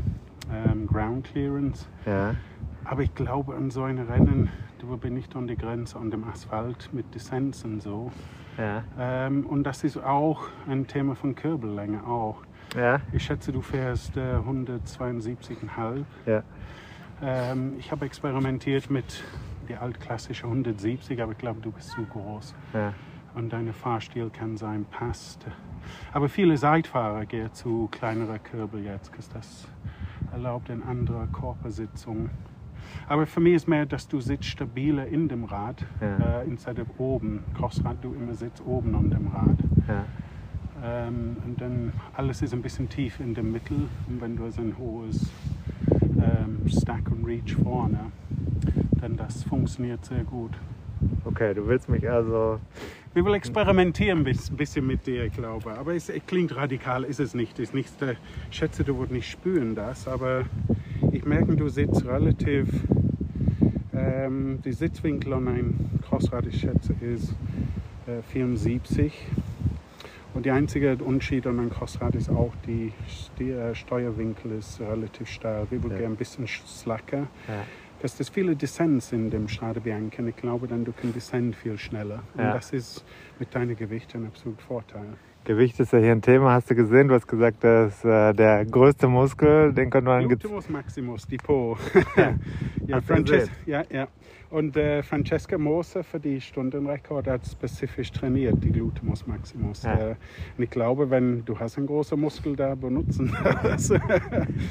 ähm, 0.52 0.88
Ground 0.88 1.26
Clearance. 1.26 1.88
Ja. 2.08 2.36
Aber 2.84 3.04
ich 3.04 3.14
glaube, 3.14 3.56
an 3.56 3.70
so 3.70 3.84
einem 3.84 4.08
Rennen, 4.08 4.50
du 4.80 4.98
bin 4.98 5.14
nicht 5.14 5.36
an 5.36 5.46
die 5.46 5.56
Grenze 5.56 6.00
an 6.00 6.10
dem 6.10 6.24
Asphalt 6.24 6.90
mit 6.92 7.14
Descents 7.14 7.64
und 7.64 7.84
so. 7.84 8.12
Ja. 8.58 8.84
Ähm, 9.00 9.46
und 9.46 9.64
das 9.64 9.84
ist 9.84 9.98
auch 9.98 10.48
ein 10.68 10.88
Thema 10.88 11.16
von 11.16 11.36
Kürbellänge 11.36 12.04
auch. 12.04 12.38
Ja. 12.76 13.00
Ich 13.14 13.24
schätze, 13.24 13.52
du 13.52 13.62
fährst 13.62 14.18
äh, 14.18 14.38
172,5. 14.38 16.04
Ja. 16.26 16.44
Ähm, 17.22 17.76
ich 17.78 17.92
habe 17.92 18.06
experimentiert 18.06 18.90
mit 18.90 19.24
der 19.70 19.84
altklassische 19.84 20.48
170, 20.48 21.22
aber 21.22 21.34
ich 21.34 21.38
glaube, 21.38 21.62
du 21.62 21.72
bist 21.72 21.92
zu 21.92 22.04
groß. 22.04 22.56
Ja. 22.74 22.94
Und 23.36 23.54
dein 23.54 23.72
Fahrstil 23.74 24.30
kann 24.30 24.58
sein, 24.58 24.86
passt. 24.92 25.46
Aber 26.14 26.28
viele 26.30 26.58
Seitfahrer 26.58 27.26
gehen 27.26 27.52
zu 27.54 27.88
kleinerer 27.92 28.40
Kürbel 28.40 28.84
jetzt, 28.84 29.10
because 29.12 29.30
das 29.34 29.68
erlaubt 30.32 30.70
eine 30.70 30.84
andere 30.86 31.28
Körpersitzung. 31.28 32.30
Aber 33.08 33.26
für 33.26 33.40
mich 33.40 33.54
ist 33.54 33.68
mehr, 33.68 33.86
dass 33.86 34.08
du 34.08 34.20
sitzt 34.20 34.46
stabiler 34.46 35.08
in 35.08 35.28
dem 35.30 35.46
Rad, 35.46 35.86
Ja. 36.02 36.42
äh, 36.42 36.48
instead 36.48 36.78
of 36.80 36.88
oben. 36.98 37.40
Crossrad, 37.56 37.98
du 38.04 38.14
immer 38.14 38.34
sitzt 38.34 38.64
oben 38.66 38.94
an 38.96 39.10
dem 39.10 39.28
Rad. 39.28 39.58
Ja. 39.88 40.06
Ähm, 40.84 41.38
und 41.46 41.62
dann 41.62 41.94
alles 42.16 42.42
ist 42.42 42.54
ein 42.54 42.62
bisschen 42.62 42.90
tief 42.90 43.20
in 43.20 43.34
der 43.34 43.44
Mitte. 43.44 43.74
Und 44.08 44.20
wenn 44.22 44.36
du 44.36 44.50
so 44.52 44.62
ein 44.62 44.76
hohes 44.78 45.30
ähm, 46.02 46.68
Stack 46.68 47.10
und 47.12 47.24
Reach 47.26 47.56
vorne, 47.64 48.00
dann 49.00 49.16
das 49.16 49.44
funktioniert 49.44 50.04
sehr 50.06 50.24
gut. 50.24 50.52
Okay, 51.26 51.54
du 51.54 51.68
willst 51.68 51.90
mich 51.90 52.10
also. 52.10 52.60
Wir 53.14 53.24
wollen 53.26 53.36
experimentieren 53.36 54.20
ein 54.20 54.24
bis- 54.24 54.50
bisschen 54.50 54.88
mit 54.88 55.06
dir, 55.06 55.26
ich 55.26 55.34
glaube. 55.34 55.72
Aber 55.78 55.94
es, 55.94 56.10
es 56.10 56.26
klingt 56.26 56.56
radikal, 56.56 57.04
ist 57.04 57.20
es 57.20 57.34
nicht. 57.34 57.60
Ist 57.60 57.74
nicht 57.74 58.02
äh, 58.02 58.16
ich 58.50 58.58
schätze, 58.58 58.84
du 58.84 58.96
würdest 58.98 59.12
nicht 59.14 59.30
spüren 59.30 59.76
das, 59.76 60.08
aber 60.08 60.44
ich 61.12 61.26
merke, 61.26 61.56
du 61.56 61.68
sitzt 61.70 62.06
relativ. 62.06 62.68
Ähm, 63.94 64.60
die 64.64 64.72
Sitzwinkel 64.72 65.34
an 65.34 65.48
einem 65.48 65.76
Crossrad, 66.08 66.46
ich 66.48 66.60
schätze, 66.62 66.94
ist 67.02 67.36
äh, 68.08 68.22
74. 68.32 69.12
Und 70.34 70.46
der 70.46 70.54
einzige 70.54 70.96
Unterschied 70.96 71.46
an 71.46 71.60
einem 71.60 71.70
Crossrad 71.70 72.16
ist 72.16 72.30
auch, 72.30 72.54
die, 72.66 72.94
die 73.38 73.52
äh, 73.52 73.76
Steuerwinkel 73.76 74.54
ist 74.54 74.80
relativ 74.80 75.28
steil. 75.30 75.68
Wir 75.70 75.84
würden 75.84 76.00
Ja. 76.02 76.08
ein 76.08 76.16
bisschen 76.16 76.48
slacker. 76.48 77.28
Ja. 77.50 77.64
Dass 78.02 78.20
es 78.20 78.30
viele 78.30 78.56
Descents 78.56 79.12
in 79.12 79.30
dem 79.30 79.48
Bianca. 79.84 80.22
und 80.22 80.30
Ich 80.30 80.36
glaube, 80.36 80.68
dann 80.68 80.84
du 80.84 80.92
kannst 80.92 81.16
descend 81.16 81.56
viel 81.56 81.78
schneller. 81.78 82.24
Und 82.34 82.44
Ja. 82.44 82.54
das 82.54 82.72
ist 82.72 83.06
mit 83.40 83.54
deinem 83.54 83.76
Gewicht 83.76 84.16
ein 84.16 84.26
absoluter 84.26 84.62
Vorteil. 84.64 85.06
Gewicht 85.44 85.80
ist 85.80 85.92
ja 85.92 86.00
hier 86.00 86.12
ein 86.12 86.22
Thema, 86.22 86.54
hast 86.54 86.70
du 86.70 86.76
gesehen? 86.76 87.08
Du 87.08 87.16
hast 87.16 87.28
gesagt, 87.28 87.64
das 87.64 87.96
ist 87.96 88.06
äh, 88.06 88.34
der 88.34 88.64
größte 88.66 89.08
Muskel, 89.08 89.74
den 89.74 89.90
könnte 89.90 90.10
man. 90.10 90.28
Glutimus 90.28 90.70
Maximus, 90.70 91.28
die 91.28 91.38
Po. 91.38 91.78
Ja. 92.16 92.36
ja, 92.88 93.02
Frances 93.02 93.50
ja, 93.66 93.84
ja. 93.90 94.08
Und 94.52 94.76
äh, 94.76 95.02
Francesca 95.02 95.58
Moser 95.58 96.04
für 96.04 96.20
die 96.20 96.42
Stundenrekord 96.42 97.26
hat 97.26 97.46
spezifisch 97.48 98.12
trainiert, 98.12 98.62
die 98.62 98.70
Glutimus 98.70 99.26
Maximus. 99.26 99.84
Ja. 99.84 99.94
Äh, 99.94 100.16
und 100.58 100.64
ich 100.66 100.70
glaube, 100.70 101.10
wenn 101.10 101.46
du 101.46 101.58
hast 101.58 101.78
einen 101.78 101.88
großen 101.88 102.20
Muskel 102.20 102.58
da, 102.58 102.76
benutzen 102.76 103.34
das. 103.64 103.92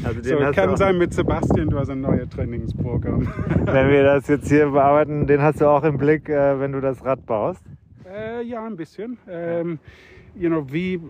Also 0.05 0.23
so, 0.23 0.37
kann 0.53 0.77
sein 0.77 0.99
mit 0.99 1.15
Sebastian, 1.15 1.71
du 1.71 1.79
hast 1.79 1.89
ein 1.89 2.03
neues 2.03 2.29
Trainingsprogramm. 2.29 3.27
Wenn 3.65 3.91
wir 3.91 4.05
das 4.05 4.29
jetzt 4.29 4.49
hier 4.49 4.67
bearbeiten, 4.67 5.27
den 5.27 5.41
hast 5.41 5.63
du 5.63 5.67
auch 5.67 5.85
im 5.85 5.97
Blick, 5.97 6.29
äh, 6.29 6.61
wenn 6.61 6.73
du 6.73 6.81
das 6.81 7.03
Rad 7.05 7.25
baust. 7.25 7.63
Äh, 8.05 8.43
ja, 8.43 8.65
ein 8.67 8.77
bisschen. 8.77 9.17
Ähm, 9.29 9.79
you 10.35 10.49
know, 10.49 10.65
wie, 10.71 11.01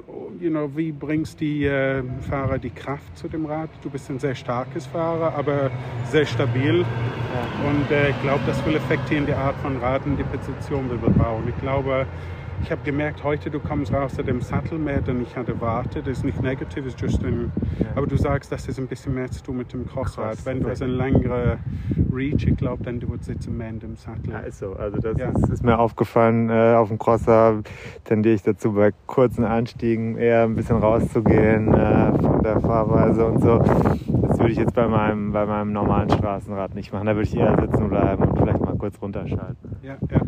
you 0.40 0.50
know, 0.50 0.68
wie 0.74 0.92
bringst 0.92 1.40
die 1.40 1.64
äh, 1.64 2.02
Fahrer 2.28 2.58
die 2.58 2.70
Kraft 2.70 3.16
zu 3.16 3.28
dem 3.28 3.46
Rad? 3.46 3.70
Du 3.82 3.90
bist 3.90 4.10
ein 4.10 4.18
sehr 4.18 4.34
starkes 4.34 4.86
Fahrer, 4.86 5.34
aber 5.34 5.70
sehr 6.10 6.26
stabil. 6.26 6.84
Und 7.66 7.90
äh, 7.90 8.10
ich 8.10 8.22
glaube, 8.22 8.40
das 8.46 8.64
will 8.64 8.76
effektieren 8.76 9.26
die 9.26 9.34
Art 9.34 9.56
von 9.56 9.76
Rad 9.78 10.04
und 10.06 10.16
die 10.16 10.24
Position, 10.24 10.88
die 10.88 11.00
wir 11.00 11.10
bauen. 11.10 11.44
Ich 11.48 11.60
glaube, 11.60 12.06
ich 12.62 12.70
habe 12.70 12.82
gemerkt, 12.84 13.24
heute 13.24 13.50
du 13.50 13.58
kommst 13.60 13.92
raus 13.92 14.18
aus 14.18 14.24
dem 14.24 14.40
Sattel 14.40 14.78
mehr, 14.78 15.00
denn 15.00 15.22
ich 15.22 15.36
hatte 15.36 15.52
erwartet. 15.52 16.06
Das 16.06 16.18
ist 16.18 16.24
nicht 16.24 16.40
negativ, 16.42 16.86
es 16.86 16.94
ist 16.94 17.00
just 17.00 17.24
ein, 17.24 17.50
aber 17.94 18.06
du 18.06 18.16
sagst, 18.16 18.52
das 18.52 18.68
ist 18.68 18.78
ein 18.78 18.86
bisschen 18.86 19.14
mehr 19.14 19.30
zu 19.30 19.42
tun 19.42 19.56
mit 19.58 19.72
dem 19.72 19.86
Crossrad. 19.86 20.32
Cross, 20.36 20.46
Wenn 20.46 20.60
du 20.60 20.68
hast 20.70 20.82
einen 20.82 20.92
längeren 20.96 21.58
Reach, 22.12 22.46
ich 22.46 22.56
glaube, 22.56 22.82
dann 22.84 23.00
du 23.00 23.08
würdest 23.08 23.26
sitzen 23.30 23.56
mehr 23.56 23.70
in 23.70 23.78
dem 23.80 23.96
Sattel. 23.96 24.30
Ja, 24.32 24.40
ist 24.40 24.58
so. 24.58 24.72
Also 24.74 24.98
das 24.98 25.16
Ja. 25.18 25.30
ist, 25.30 25.48
ist 25.48 25.64
mir 25.64 25.78
aufgefallen. 25.78 26.48
Äh, 26.50 26.74
auf 26.74 26.88
dem 26.88 26.98
Crosser 26.98 27.62
tendiere 28.04 28.34
ich 28.34 28.42
dazu, 28.42 28.72
bei 28.72 28.92
kurzen 29.06 29.44
Anstiegen 29.44 30.16
eher 30.16 30.44
ein 30.44 30.54
bisschen 30.54 30.76
rauszugehen 30.78 31.72
äh, 31.74 32.12
von 32.20 32.42
der 32.42 32.60
Fahrweise 32.60 33.26
und 33.26 33.40
so. 33.40 33.58
Das 33.58 34.38
würde 34.38 34.52
ich 34.52 34.58
jetzt 34.58 34.74
bei 34.74 34.86
meinem, 34.86 35.32
bei 35.32 35.46
meinem 35.46 35.72
normalen 35.72 36.10
Straßenrad 36.10 36.74
nicht 36.74 36.92
machen. 36.92 37.06
Da 37.06 37.14
würde 37.14 37.28
ich 37.28 37.36
eher 37.36 37.56
sitzen 37.60 37.88
bleiben 37.88 38.22
und 38.24 38.38
vielleicht 38.38 38.60
mal 38.60 38.76
kurz 38.76 39.00
runterschalten. 39.00 39.76
Ja, 39.82 39.96
ja. 40.10 40.20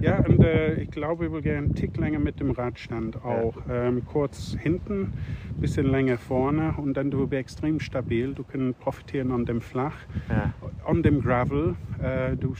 Ja. 0.00 0.08
Ja, 0.18 0.24
und 0.26 0.42
äh, 0.42 0.74
ich 0.74 0.90
glaube, 0.90 1.26
ich 1.26 1.32
will 1.32 1.42
gerne 1.42 1.66
einen 1.66 1.74
Tick 1.74 1.96
länger 1.96 2.18
mit 2.18 2.40
dem 2.40 2.50
Radstand 2.52 3.22
auch. 3.24 3.54
Ähm, 3.70 4.02
kurz 4.06 4.56
hinten, 4.58 5.12
bisschen 5.60 5.86
länger 5.90 6.18
vorne 6.18 6.74
und 6.76 6.94
dann 6.96 7.10
du 7.10 7.26
bist 7.26 7.40
extrem 7.40 7.80
stabil. 7.80 8.32
Du 8.34 8.44
kannst 8.44 8.78
profitieren 8.80 9.32
an 9.32 9.44
dem 9.44 9.60
Flach, 9.60 9.96
Ja. 10.28 10.52
an 10.86 11.02
dem 11.02 11.20
Gravel. 11.20 11.74
Äh, 12.02 12.36
du 12.36 12.54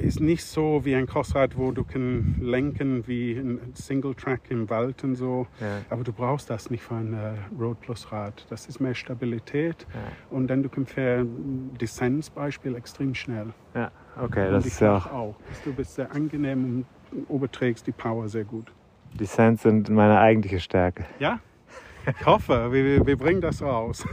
ist 0.00 0.20
nicht 0.20 0.44
so 0.44 0.84
wie 0.84 0.94
ein 0.94 1.06
Crossrad, 1.08 1.56
wo 1.58 1.72
du 1.72 1.82
kann 1.82 2.36
lenken 2.40 3.04
wie 3.08 3.32
ein 3.32 3.58
Single 3.74 4.14
Track 4.14 4.42
im 4.50 4.70
Wald 4.70 5.02
und 5.02 5.16
so. 5.16 5.48
Ja. 5.60 5.80
Aber 5.90 6.04
du 6.04 6.12
brauchst 6.12 6.48
das 6.50 6.70
nicht 6.70 6.84
für 6.84 6.94
ein 6.94 7.14
äh, 7.14 7.32
Road 7.60 7.80
Plus 7.80 8.12
Rad. 8.12 8.46
Das 8.48 8.68
ist 8.68 8.78
mehr 8.80 8.94
Stabilität 8.94 9.86
und 10.30 10.46
dann 10.48 10.62
du 10.62 10.68
kannst 10.68 10.92
für 10.92 11.26
Descents 11.80 12.30
Beispiel 12.30 12.76
extrem 12.76 13.12
schnell. 13.16 13.48
Ja, 13.74 13.90
okay, 14.20 14.46
und 14.46 14.52
das 14.52 14.66
ist 14.66 14.80
ja 14.80 14.96
auch. 14.96 15.34
Du 15.64 15.72
bist 15.72 15.94
sehr 15.94 16.10
angenehm 16.12 16.84
und 17.12 17.28
überträgst 17.28 17.86
die 17.86 17.92
Power 17.92 18.28
sehr 18.28 18.44
gut. 18.44 18.66
Die 19.14 19.24
Sands 19.26 19.62
sind 19.62 19.88
meine 19.90 20.18
eigentliche 20.18 20.60
Stärke. 20.60 21.04
Ja? 21.18 21.38
Ich 22.18 22.26
hoffe, 22.26 22.72
wir, 22.72 23.06
wir- 23.06 23.16
bringen 23.16 23.40
das 23.40 23.62
raus. 23.62 24.04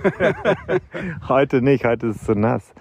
Heute 1.27 1.61
nicht, 1.61 1.85
heute 1.85 2.07
ist 2.07 2.17
es 2.17 2.23
zu 2.25 2.35
nass. 2.35 2.71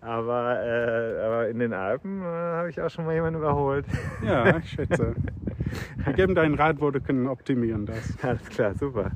Aber, 0.00 0.58
äh, 0.60 1.24
aber 1.24 1.48
in 1.48 1.58
den 1.60 1.72
Alpen 1.72 2.20
äh, 2.22 2.24
habe 2.24 2.70
ich 2.70 2.80
auch 2.80 2.90
schon 2.90 3.04
mal 3.04 3.14
jemanden 3.14 3.38
überholt. 3.38 3.86
ja, 4.24 4.56
ich 4.56 4.70
schätze. 4.70 5.14
Wir 6.04 6.12
geben 6.14 6.34
dein 6.34 6.54
Rad, 6.54 6.80
wo 6.80 6.90
du 6.90 7.00
können 7.00 7.26
optimieren 7.26 7.86
das. 7.86 8.16
Alles 8.22 8.44
klar, 8.48 8.74
super. 8.74 9.10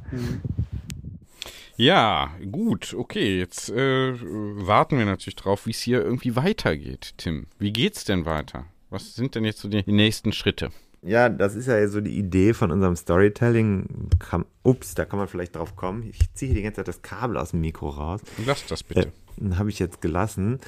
Ja, 1.80 2.28
gut, 2.52 2.92
okay. 2.92 3.38
Jetzt 3.38 3.70
äh, 3.70 4.12
warten 4.12 4.98
wir 4.98 5.06
natürlich 5.06 5.36
drauf, 5.36 5.64
wie 5.64 5.70
es 5.70 5.80
hier 5.80 6.04
irgendwie 6.04 6.36
weitergeht, 6.36 7.14
Tim. 7.16 7.46
Wie 7.58 7.72
geht's 7.72 8.04
denn 8.04 8.26
weiter? 8.26 8.66
Was 8.90 9.14
sind 9.14 9.34
denn 9.34 9.46
jetzt 9.46 9.60
so 9.60 9.68
die 9.68 9.82
nächsten 9.90 10.32
Schritte? 10.32 10.72
Ja, 11.00 11.30
das 11.30 11.54
ist 11.54 11.68
ja 11.68 11.88
so 11.88 12.02
die 12.02 12.18
Idee 12.18 12.52
von 12.52 12.70
unserem 12.70 12.96
Storytelling. 12.96 14.10
Kann, 14.18 14.44
ups, 14.62 14.94
da 14.94 15.06
kann 15.06 15.18
man 15.18 15.26
vielleicht 15.26 15.56
drauf 15.56 15.74
kommen. 15.74 16.02
Ich 16.02 16.18
ziehe 16.34 16.50
hier 16.50 16.56
die 16.56 16.64
ganze 16.64 16.80
Zeit 16.80 16.88
das 16.88 17.00
Kabel 17.00 17.38
aus 17.38 17.52
dem 17.52 17.62
Mikro 17.62 17.88
raus. 17.88 18.20
Lass 18.44 18.66
das 18.66 18.82
bitte. 18.82 19.10
Äh, 19.40 19.54
Habe 19.54 19.70
ich 19.70 19.78
jetzt 19.78 20.02
gelassen. 20.02 20.58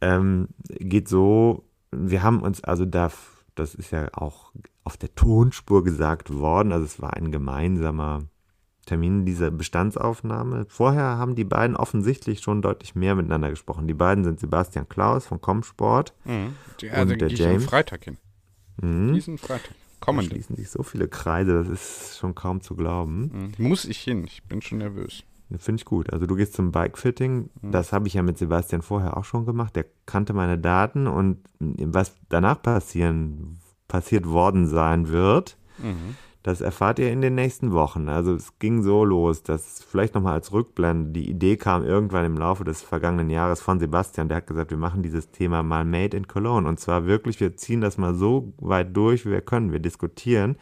Ähm, 0.00 0.46
geht 0.68 1.08
so, 1.08 1.64
wir 1.90 2.22
haben 2.22 2.42
uns, 2.42 2.62
also 2.62 2.84
da, 2.84 3.10
das 3.56 3.74
ist 3.74 3.90
ja 3.90 4.06
auch 4.12 4.52
auf 4.84 4.96
der 4.96 5.12
Tonspur 5.16 5.82
gesagt 5.82 6.32
worden, 6.32 6.70
also 6.70 6.84
es 6.84 7.02
war 7.02 7.14
ein 7.14 7.32
gemeinsamer 7.32 8.22
Termin 8.90 9.24
dieser 9.24 9.52
Bestandsaufnahme. 9.52 10.66
Vorher 10.68 11.16
haben 11.16 11.36
die 11.36 11.44
beiden 11.44 11.76
offensichtlich 11.76 12.40
schon 12.40 12.60
deutlich 12.60 12.96
mehr 12.96 13.14
miteinander 13.14 13.48
gesprochen. 13.50 13.86
Die 13.86 13.94
beiden 13.94 14.24
sind 14.24 14.40
Sebastian 14.40 14.88
Klaus 14.88 15.26
von 15.26 15.40
Comsport. 15.40 16.12
Mhm. 16.24 16.54
Ja, 16.80 17.02
Und 17.02 17.10
da 17.10 17.14
der 17.14 17.28
James? 17.28 17.64
Freitag 17.66 18.02
hin. 18.04 18.16
Mhm. 18.82 19.14
Diesen 19.14 19.38
Freitag. 19.38 19.70
Da 20.00 20.06
Kommende. 20.06 20.30
schließen 20.32 20.56
sich 20.56 20.70
so 20.70 20.82
viele 20.82 21.06
Kreise, 21.06 21.52
das 21.52 21.68
ist 21.68 22.18
schon 22.18 22.34
kaum 22.34 22.62
zu 22.62 22.74
glauben. 22.74 23.52
Mhm. 23.58 23.68
Muss 23.68 23.84
ich 23.84 23.98
hin. 24.00 24.24
Ich 24.24 24.42
bin 24.42 24.60
schon 24.60 24.78
nervös. 24.78 25.22
Finde 25.58 25.78
ich 25.80 25.84
gut. 25.84 26.12
Also 26.12 26.26
du 26.26 26.34
gehst 26.34 26.54
zum 26.54 26.72
Bikefitting. 26.72 27.50
Das 27.62 27.92
habe 27.92 28.08
ich 28.08 28.14
ja 28.14 28.22
mit 28.22 28.38
Sebastian 28.38 28.82
vorher 28.82 29.16
auch 29.16 29.24
schon 29.24 29.46
gemacht. 29.46 29.76
Der 29.76 29.84
kannte 30.06 30.32
meine 30.32 30.58
Daten 30.58 31.06
und 31.06 31.38
was 31.60 32.16
danach 32.28 32.60
passieren, 32.60 33.58
passiert 33.86 34.26
worden 34.26 34.66
sein 34.66 35.08
wird, 35.08 35.56
das 36.42 36.62
erfahrt 36.62 36.98
ihr 36.98 37.12
in 37.12 37.20
den 37.20 37.34
nächsten 37.34 37.72
Wochen. 37.72 38.08
Also 38.08 38.34
es 38.34 38.58
ging 38.58 38.82
so 38.82 39.04
los, 39.04 39.42
dass 39.42 39.84
vielleicht 39.84 40.14
nochmal 40.14 40.34
als 40.34 40.52
Rückblende, 40.52 41.10
die 41.10 41.28
Idee 41.28 41.56
kam 41.56 41.84
irgendwann 41.84 42.24
im 42.24 42.38
Laufe 42.38 42.64
des 42.64 42.80
vergangenen 42.80 43.28
Jahres 43.28 43.60
von 43.60 43.78
Sebastian, 43.78 44.28
der 44.28 44.38
hat 44.38 44.46
gesagt, 44.46 44.70
wir 44.70 44.78
machen 44.78 45.02
dieses 45.02 45.30
Thema 45.30 45.62
mal 45.62 45.84
Made 45.84 46.16
in 46.16 46.28
Cologne. 46.28 46.66
Und 46.66 46.80
zwar 46.80 47.04
wirklich, 47.06 47.40
wir 47.40 47.56
ziehen 47.56 47.82
das 47.82 47.98
mal 47.98 48.14
so 48.14 48.54
weit 48.58 48.96
durch, 48.96 49.26
wie 49.26 49.30
wir 49.30 49.42
können. 49.42 49.72
Wir 49.72 49.80
diskutieren 49.80 50.56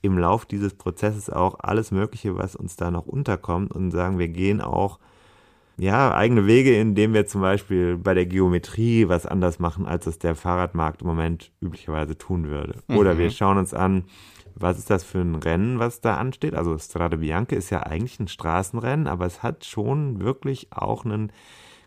im 0.00 0.18
Lauf 0.18 0.44
dieses 0.44 0.74
Prozesses 0.74 1.30
auch 1.30 1.60
alles 1.60 1.92
Mögliche, 1.92 2.36
was 2.36 2.56
uns 2.56 2.74
da 2.74 2.90
noch 2.90 3.06
unterkommt 3.06 3.70
und 3.70 3.92
sagen, 3.92 4.18
wir 4.18 4.28
gehen 4.28 4.60
auch 4.60 4.98
ja, 5.78 6.14
eigene 6.14 6.46
Wege, 6.46 6.78
indem 6.78 7.14
wir 7.14 7.26
zum 7.26 7.40
Beispiel 7.40 7.96
bei 7.96 8.12
der 8.12 8.26
Geometrie 8.26 9.08
was 9.08 9.24
anders 9.24 9.58
machen, 9.58 9.86
als 9.86 10.06
es 10.06 10.18
der 10.18 10.34
Fahrradmarkt 10.34 11.00
im 11.02 11.08
Moment 11.08 11.50
üblicherweise 11.60 12.18
tun 12.18 12.48
würde. 12.48 12.74
Oder 12.88 13.16
wir 13.18 13.30
schauen 13.30 13.56
uns 13.56 13.72
an, 13.72 14.04
was 14.54 14.78
ist 14.78 14.90
das 14.90 15.04
für 15.04 15.20
ein 15.20 15.34
Rennen, 15.34 15.78
was 15.78 16.00
da 16.00 16.16
ansteht. 16.16 16.54
Also 16.54 16.76
Strade 16.78 17.18
Bianche 17.18 17.54
ist 17.54 17.70
ja 17.70 17.80
eigentlich 17.80 18.20
ein 18.20 18.28
Straßenrennen, 18.28 19.06
aber 19.06 19.26
es 19.26 19.42
hat 19.42 19.64
schon 19.64 20.20
wirklich 20.20 20.68
auch 20.70 21.04
einen 21.04 21.32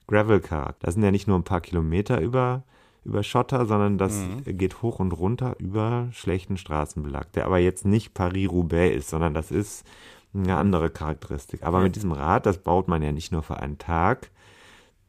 Gravel-Charakter. 0.07 0.85
Das 0.85 0.93
sind 0.93 1.03
ja 1.03 1.11
nicht 1.11 1.27
nur 1.27 1.37
ein 1.37 1.43
paar 1.43 1.61
Kilometer 1.61 2.21
über, 2.21 2.63
über 3.03 3.23
Schotter, 3.23 3.65
sondern 3.65 3.97
das 3.97 4.21
geht 4.45 4.81
hoch 4.81 4.99
und 4.99 5.11
runter 5.11 5.55
über 5.59 6.09
schlechten 6.11 6.57
Straßenbelag, 6.57 7.31
der 7.33 7.45
aber 7.45 7.59
jetzt 7.59 7.85
nicht 7.85 8.13
Paris-Roubaix 8.13 8.95
ist, 8.95 9.09
sondern 9.09 9.33
das 9.33 9.51
ist 9.51 9.85
eine 10.33 10.57
andere 10.57 10.89
Charakteristik. 10.89 11.63
Aber 11.63 11.79
mit 11.79 11.95
diesem 11.95 12.11
Rad, 12.11 12.45
das 12.45 12.57
baut 12.57 12.87
man 12.87 13.01
ja 13.01 13.11
nicht 13.11 13.31
nur 13.31 13.41
für 13.41 13.57
einen 13.57 13.77
Tag. 13.77 14.31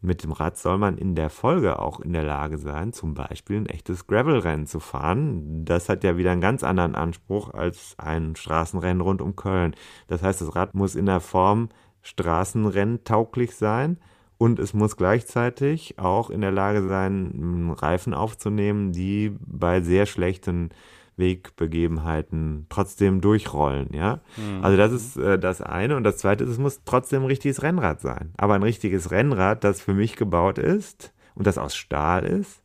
Mit 0.07 0.23
dem 0.23 0.31
Rad 0.31 0.57
soll 0.57 0.79
man 0.79 0.99
in 0.99 1.17
der 1.17 1.31
Folge 1.31 1.81
auch 1.81 1.99
in 1.99 2.13
der 2.13 2.23
Lage 2.23 2.59
sein, 2.59 2.93
zum 2.93 3.15
Beispiel 3.15 3.57
ein 3.57 3.67
echtes 3.67 4.07
Gravel-Rennen 4.07 4.69
zu 4.69 4.79
fahren. 4.79 5.65
Das 5.65 5.89
hat 5.89 6.05
ja 6.05 6.17
wieder 6.17 6.31
einen 6.31 6.41
ganz 6.41 6.63
anderen 6.63 6.95
Anspruch 6.95 7.53
als 7.53 7.97
ein 7.99 8.37
Straßenrennen 8.37 9.01
rund 9.01 9.21
um 9.21 9.35
Köln. 9.35 9.75
Das 10.07 10.23
heißt, 10.23 10.41
das 10.41 10.55
Rad 10.55 10.75
muss 10.75 10.95
in 10.95 11.07
der 11.07 11.19
Form 11.19 11.71
Straßenrennen 12.03 13.03
tauglich 13.03 13.57
sein 13.57 13.99
und 14.39 14.61
es 14.61 14.75
muss 14.75 14.97
gleichzeitig 14.97 15.99
auch 15.99 16.31
in 16.31 16.41
der 16.41 16.53
Lage 16.53 16.87
sein, 16.87 17.75
Reifen 17.77 18.15
aufzunehmen, 18.15 18.93
die 18.93 19.35
bei 19.41 19.81
sehr 19.81 20.07
schlechten 20.07 20.71
Wegbegebenheiten 21.17 22.67
trotzdem 22.69 23.21
durchrollen, 23.21 23.89
ja. 23.93 24.21
Also 24.63 24.77
das 24.77 24.93
ist 24.93 25.17
äh, 25.17 25.39
das 25.39 25.63
eine 25.63 25.97
und 25.97 26.05
das 26.05 26.19
zweite 26.19 26.45
ist, 26.45 26.51
es 26.51 26.59
muss 26.59 26.83
trotzdem 26.85 27.23
ein 27.23 27.27
richtiges 27.27 27.63
Rennrad 27.63 28.01
sein. 28.01 28.33
Aber 28.37 28.55
ein 28.55 28.63
richtiges 28.63 29.11
Rennrad, 29.11 29.65
das 29.65 29.81
für 29.81 29.95
mich 29.95 30.17
gebaut 30.17 30.59
ist 30.59 31.13
und 31.35 31.47
das 31.47 31.59
aus 31.59 31.75
Stahl 31.75 32.25
ist 32.25 32.63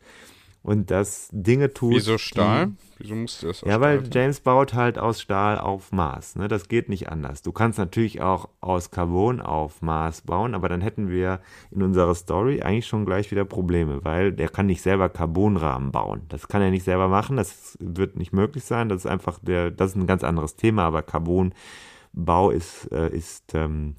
und 0.63 0.91
das 0.91 1.27
Dinge 1.31 1.73
tut. 1.73 1.95
Wieso 1.95 2.17
Stahl? 2.17 2.67
Die, 2.67 2.75
Wieso 2.99 3.15
musst 3.15 3.41
du 3.41 3.47
das 3.47 3.61
ja, 3.61 3.81
weil 3.81 4.05
Stahl? 4.05 4.21
James 4.21 4.39
baut 4.41 4.73
halt 4.73 4.99
aus 4.99 5.19
Stahl 5.19 5.57
auf 5.57 5.91
Maß. 5.91 6.35
Ne? 6.35 6.47
Das 6.47 6.67
geht 6.67 6.87
nicht 6.87 7.09
anders. 7.09 7.41
Du 7.41 7.51
kannst 7.51 7.79
natürlich 7.79 8.21
auch 8.21 8.49
aus 8.59 8.91
Carbon 8.91 9.41
auf 9.41 9.81
Maß 9.81 10.21
bauen, 10.21 10.53
aber 10.53 10.69
dann 10.69 10.81
hätten 10.81 11.09
wir 11.09 11.41
in 11.71 11.81
unserer 11.81 12.13
Story 12.13 12.61
eigentlich 12.61 12.85
schon 12.85 13.05
gleich 13.05 13.31
wieder 13.31 13.45
Probleme, 13.45 14.05
weil 14.05 14.31
der 14.31 14.49
kann 14.49 14.67
nicht 14.67 14.83
selber 14.83 15.09
Carbonrahmen 15.09 15.91
bauen. 15.91 16.21
Das 16.29 16.47
kann 16.47 16.61
er 16.61 16.69
nicht 16.69 16.83
selber 16.83 17.07
machen. 17.07 17.37
Das 17.37 17.75
wird 17.79 18.17
nicht 18.17 18.33
möglich 18.33 18.63
sein. 18.63 18.87
Das 18.87 19.05
ist 19.05 19.11
einfach 19.11 19.39
der, 19.41 19.71
das 19.71 19.91
ist 19.91 19.95
ein 19.95 20.07
ganz 20.07 20.23
anderes 20.23 20.55
Thema, 20.55 20.83
aber 20.83 21.01
Carbonbau 21.01 22.51
ist, 22.51 22.91
äh, 22.91 23.09
ist 23.09 23.55
ähm, 23.55 23.95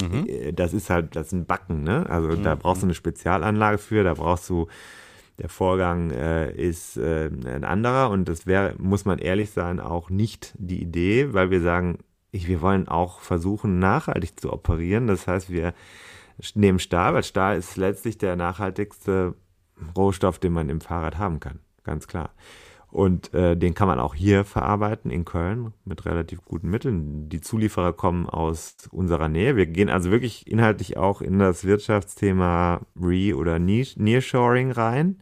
äh, 0.00 0.52
das 0.52 0.74
ist 0.74 0.90
halt, 0.90 1.16
das 1.16 1.30
sind 1.30 1.48
Backen, 1.48 1.82
ne? 1.82 2.06
Also 2.08 2.36
da 2.36 2.54
brauchst 2.54 2.82
du 2.82 2.86
eine 2.86 2.94
Spezialanlage 2.94 3.78
für, 3.78 4.04
da 4.04 4.14
brauchst 4.14 4.48
du 4.48 4.68
der 5.38 5.48
Vorgang 5.48 6.10
äh, 6.10 6.52
ist 6.52 6.96
äh, 6.96 7.26
ein 7.26 7.64
anderer 7.64 8.10
und 8.10 8.28
das 8.28 8.46
wäre, 8.46 8.74
muss 8.78 9.04
man 9.04 9.18
ehrlich 9.18 9.50
sein, 9.50 9.80
auch 9.80 10.10
nicht 10.10 10.54
die 10.58 10.80
Idee, 10.82 11.32
weil 11.32 11.50
wir 11.50 11.60
sagen, 11.60 11.98
ich, 12.30 12.48
wir 12.48 12.60
wollen 12.60 12.88
auch 12.88 13.20
versuchen, 13.20 13.78
nachhaltig 13.78 14.40
zu 14.40 14.52
operieren. 14.52 15.06
Das 15.06 15.26
heißt, 15.26 15.50
wir 15.50 15.74
nehmen 16.54 16.78
Stahl, 16.78 17.14
weil 17.14 17.24
Stahl 17.24 17.58
ist 17.58 17.76
letztlich 17.76 18.18
der 18.18 18.36
nachhaltigste 18.36 19.34
Rohstoff, 19.96 20.38
den 20.38 20.52
man 20.52 20.68
im 20.68 20.80
Fahrrad 20.80 21.18
haben 21.18 21.40
kann, 21.40 21.60
ganz 21.84 22.06
klar. 22.06 22.30
Und 22.92 23.32
äh, 23.32 23.56
den 23.56 23.72
kann 23.72 23.88
man 23.88 23.98
auch 23.98 24.14
hier 24.14 24.44
verarbeiten 24.44 25.10
in 25.10 25.24
Köln 25.24 25.72
mit 25.86 26.04
relativ 26.04 26.44
guten 26.44 26.68
Mitteln. 26.68 27.30
Die 27.30 27.40
Zulieferer 27.40 27.94
kommen 27.94 28.28
aus 28.28 28.76
unserer 28.90 29.30
Nähe. 29.30 29.56
Wir 29.56 29.64
gehen 29.64 29.88
also 29.88 30.10
wirklich 30.10 30.46
inhaltlich 30.46 30.98
auch 30.98 31.22
in 31.22 31.38
das 31.38 31.64
Wirtschaftsthema 31.64 32.82
Re- 33.00 33.34
oder 33.34 33.58
Nearshoring 33.58 34.72
rein. 34.72 35.16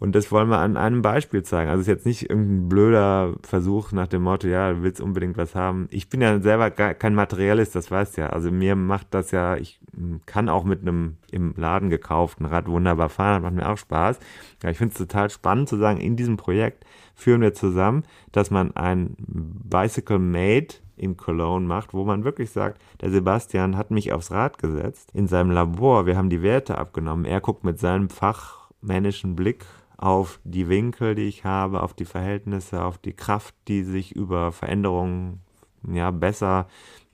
Und 0.00 0.14
das 0.14 0.32
wollen 0.32 0.48
wir 0.48 0.58
an 0.58 0.78
einem 0.78 1.02
Beispiel 1.02 1.42
zeigen. 1.42 1.68
Also 1.68 1.82
es 1.82 1.86
ist 1.86 1.92
jetzt 1.92 2.06
nicht 2.06 2.30
irgendein 2.30 2.70
blöder 2.70 3.34
Versuch 3.42 3.92
nach 3.92 4.06
dem 4.06 4.22
Motto, 4.22 4.48
ja, 4.48 4.72
du 4.72 4.82
willst 4.82 4.98
unbedingt 4.98 5.36
was 5.36 5.54
haben. 5.54 5.88
Ich 5.90 6.08
bin 6.08 6.22
ja 6.22 6.40
selber 6.40 6.70
kein 6.70 7.14
Materialist, 7.14 7.74
das 7.74 7.90
weißt 7.90 8.16
du 8.16 8.22
ja. 8.22 8.30
Also 8.30 8.50
mir 8.50 8.76
macht 8.76 9.08
das 9.10 9.30
ja, 9.30 9.56
ich 9.56 9.78
kann 10.24 10.48
auch 10.48 10.64
mit 10.64 10.80
einem 10.80 11.18
im 11.30 11.52
Laden 11.54 11.90
gekauften 11.90 12.46
Rad 12.46 12.66
wunderbar 12.66 13.10
fahren, 13.10 13.42
das 13.42 13.52
macht 13.52 13.62
mir 13.62 13.70
auch 13.70 13.76
Spaß. 13.76 14.18
Ja, 14.62 14.70
ich 14.70 14.78
finde 14.78 14.92
es 14.92 14.98
total 14.98 15.28
spannend 15.28 15.68
zu 15.68 15.76
sagen, 15.76 16.00
in 16.00 16.16
diesem 16.16 16.38
Projekt 16.38 16.86
führen 17.14 17.42
wir 17.42 17.52
zusammen, 17.52 18.04
dass 18.32 18.50
man 18.50 18.74
ein 18.74 19.16
Bicycle 19.18 20.18
Made 20.18 20.76
in 20.96 21.18
Cologne 21.18 21.66
macht, 21.66 21.92
wo 21.92 22.04
man 22.04 22.24
wirklich 22.24 22.50
sagt, 22.50 22.80
der 23.02 23.10
Sebastian 23.10 23.76
hat 23.76 23.90
mich 23.90 24.14
aufs 24.14 24.30
Rad 24.30 24.56
gesetzt 24.56 25.10
in 25.12 25.26
seinem 25.26 25.50
Labor, 25.50 26.06
wir 26.06 26.16
haben 26.16 26.30
die 26.30 26.42
Werte 26.42 26.78
abgenommen, 26.78 27.26
er 27.26 27.42
guckt 27.42 27.64
mit 27.64 27.78
seinem 27.78 28.08
fachmännischen 28.08 29.36
Blick 29.36 29.66
auf 30.00 30.40
die 30.44 30.68
Winkel, 30.70 31.14
die 31.14 31.28
ich 31.28 31.44
habe, 31.44 31.82
auf 31.82 31.92
die 31.92 32.06
Verhältnisse, 32.06 32.82
auf 32.82 32.96
die 32.96 33.12
Kraft, 33.12 33.54
die 33.68 33.82
sich 33.82 34.16
über 34.16 34.50
Veränderungen 34.50 35.42
ja, 35.86 36.10
besser 36.10 36.68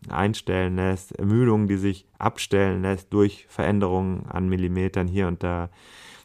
einstellen 0.08 0.76
lässt, 0.76 1.10
Ermüdung, 1.18 1.66
die 1.66 1.78
sich 1.78 2.06
abstellen 2.18 2.82
lässt 2.82 3.12
durch 3.12 3.46
Veränderungen 3.48 4.26
an 4.26 4.48
Millimetern 4.48 5.08
hier 5.08 5.26
und 5.26 5.42
da. 5.42 5.68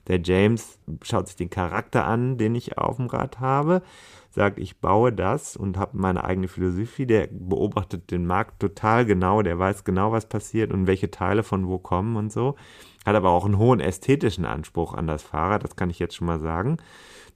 Der 0.07 0.21
James 0.21 0.77
schaut 1.01 1.27
sich 1.27 1.35
den 1.35 1.49
Charakter 1.49 2.05
an, 2.05 2.38
den 2.38 2.53
ich 2.53 2.77
auf 2.77 2.97
dem 2.97 3.07
Rad 3.07 3.39
habe, 3.39 3.81
sagt, 4.29 4.59
ich 4.59 4.79
baue 4.79 5.11
das 5.11 5.55
und 5.55 5.77
habe 5.77 5.97
meine 5.97 6.23
eigene 6.23 6.47
Philosophie. 6.47 7.07
Der 7.07 7.27
beobachtet 7.31 8.11
den 8.11 8.27
Markt 8.27 8.59
total 8.59 9.05
genau, 9.05 9.41
der 9.41 9.57
weiß 9.57 9.83
genau, 9.83 10.11
was 10.11 10.27
passiert 10.27 10.71
und 10.71 10.85
welche 10.85 11.09
Teile 11.09 11.41
von 11.41 11.67
wo 11.67 11.79
kommen 11.79 12.17
und 12.17 12.31
so. 12.31 12.55
Hat 13.06 13.15
aber 13.15 13.30
auch 13.30 13.45
einen 13.45 13.57
hohen 13.57 13.80
ästhetischen 13.80 14.45
Anspruch 14.45 14.94
an 14.94 15.07
das 15.07 15.23
Fahrrad, 15.23 15.64
das 15.64 15.76
kann 15.76 15.90
ich 15.90 15.99
jetzt 15.99 16.15
schon 16.15 16.28
mal 16.28 16.40
sagen. 16.40 16.78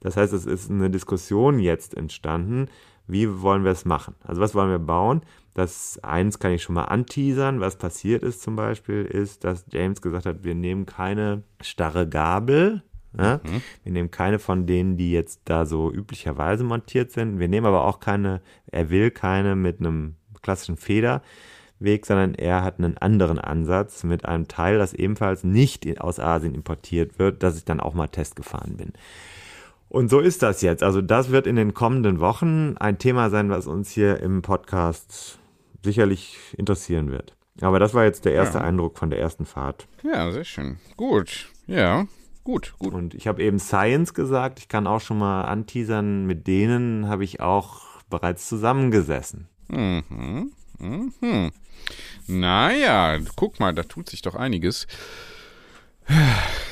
Das 0.00 0.16
heißt, 0.16 0.32
es 0.32 0.46
ist 0.46 0.70
eine 0.70 0.90
Diskussion 0.90 1.58
jetzt 1.58 1.94
entstanden, 1.94 2.68
wie 3.08 3.40
wollen 3.42 3.64
wir 3.64 3.70
es 3.70 3.84
machen? 3.84 4.14
Also 4.24 4.40
was 4.40 4.54
wollen 4.54 4.70
wir 4.70 4.78
bauen? 4.78 5.22
Das 5.54 5.98
eins 6.02 6.38
kann 6.38 6.52
ich 6.52 6.62
schon 6.62 6.74
mal 6.74 6.84
anteasern. 6.84 7.60
Was 7.60 7.76
passiert 7.76 8.22
ist 8.22 8.42
zum 8.42 8.56
Beispiel, 8.56 9.04
ist, 9.04 9.44
dass 9.44 9.64
James 9.70 10.02
gesagt 10.02 10.26
hat, 10.26 10.44
wir 10.44 10.54
nehmen 10.54 10.86
keine 10.86 11.44
starre 11.60 12.08
Gabel. 12.08 12.82
Ja? 13.16 13.40
Wir 13.82 13.92
nehmen 13.92 14.10
keine 14.10 14.38
von 14.38 14.66
denen, 14.66 14.96
die 14.96 15.12
jetzt 15.12 15.42
da 15.46 15.64
so 15.64 15.90
üblicherweise 15.90 16.64
montiert 16.64 17.12
sind. 17.12 17.38
Wir 17.38 17.48
nehmen 17.48 17.66
aber 17.66 17.84
auch 17.84 18.00
keine, 18.00 18.42
er 18.66 18.90
will 18.90 19.10
keine 19.10 19.56
mit 19.56 19.80
einem 19.80 20.16
klassischen 20.42 20.76
Federweg, 21.78 22.06
sondern 22.06 22.34
er 22.34 22.62
hat 22.62 22.78
einen 22.78 22.96
anderen 22.98 23.38
Ansatz 23.38 24.04
mit 24.04 24.24
einem 24.24 24.48
Teil, 24.48 24.78
das 24.78 24.94
ebenfalls 24.94 25.44
nicht 25.44 26.00
aus 26.00 26.18
Asien 26.20 26.54
importiert 26.54 27.18
wird, 27.18 27.42
dass 27.42 27.56
ich 27.56 27.64
dann 27.64 27.80
auch 27.80 27.94
mal 27.94 28.08
Test 28.08 28.36
gefahren 28.36 28.76
bin. 28.76 28.92
Und 29.88 30.08
so 30.08 30.20
ist 30.20 30.42
das 30.42 30.62
jetzt. 30.62 30.82
Also 30.82 31.00
das 31.00 31.30
wird 31.30 31.46
in 31.46 31.56
den 31.56 31.74
kommenden 31.74 32.18
Wochen 32.20 32.76
ein 32.78 32.98
Thema 32.98 33.30
sein, 33.30 33.50
was 33.50 33.66
uns 33.66 33.90
hier 33.90 34.20
im 34.20 34.42
Podcast 34.42 35.38
sicherlich 35.84 36.38
interessieren 36.56 37.12
wird. 37.12 37.34
Aber 37.60 37.78
das 37.78 37.94
war 37.94 38.04
jetzt 38.04 38.24
der 38.24 38.32
erste 38.32 38.58
Ja. 38.58 38.64
Eindruck 38.64 38.98
von 38.98 39.10
der 39.10 39.20
ersten 39.20 39.46
Fahrt. 39.46 39.86
Ja, 40.02 40.30
sehr 40.32 40.44
schön. 40.44 40.78
Gut. 40.96 41.50
Ja, 41.66 42.06
gut, 42.44 42.74
gut. 42.78 42.92
Und 42.92 43.14
ich 43.14 43.28
habe 43.28 43.42
eben 43.42 43.58
Science 43.58 44.12
gesagt. 44.12 44.58
Ich 44.58 44.68
kann 44.68 44.86
auch 44.86 45.00
schon 45.00 45.18
mal 45.18 45.42
anteasern. 45.42 46.26
Mit 46.26 46.46
denen 46.46 47.08
habe 47.08 47.24
ich 47.24 47.40
auch 47.40 47.80
bereits 48.10 48.48
zusammengesessen. 48.48 49.48
Mhm. 49.68 50.50
Mhm. 50.78 51.50
Naja, 52.26 53.18
guck 53.36 53.60
mal, 53.60 53.72
da 53.74 53.82
tut 53.84 54.08
sich 54.08 54.22
doch 54.22 54.34
einiges. 54.34 54.86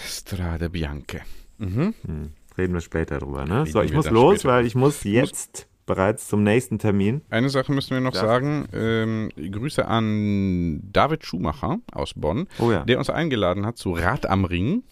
Strade 0.06 0.70
Bianche. 0.70 1.20
Mhm. 1.58 1.94
Hm. 2.06 2.32
Reden 2.56 2.74
wir 2.74 2.80
später 2.80 3.18
drüber, 3.18 3.44
ne? 3.44 3.60
Reden 3.62 3.72
So, 3.72 3.82
ich 3.82 3.92
muss 3.92 4.08
los, 4.10 4.40
später. 4.40 4.48
weil 4.54 4.66
ich 4.66 4.74
muss 4.74 5.02
jetzt 5.04 5.66
bereits 5.86 6.28
zum 6.28 6.42
nächsten 6.44 6.78
Termin. 6.78 7.22
Eine 7.30 7.50
Sache 7.50 7.72
müssen 7.72 7.90
wir 7.90 8.00
noch 8.00 8.14
Ja. 8.14 8.20
sagen. 8.20 8.66
Ähm, 8.72 9.30
Grüße 9.36 9.86
an 9.86 10.80
David 10.92 11.24
Schumacher 11.24 11.78
aus 11.92 12.14
Bonn, 12.14 12.46
Oh 12.58 12.70
ja. 12.70 12.84
der 12.84 12.98
uns 12.98 13.10
eingeladen 13.10 13.66
hat 13.66 13.76
zu 13.76 13.92
Rad 13.92 14.26
am 14.26 14.44
Ring. 14.44 14.82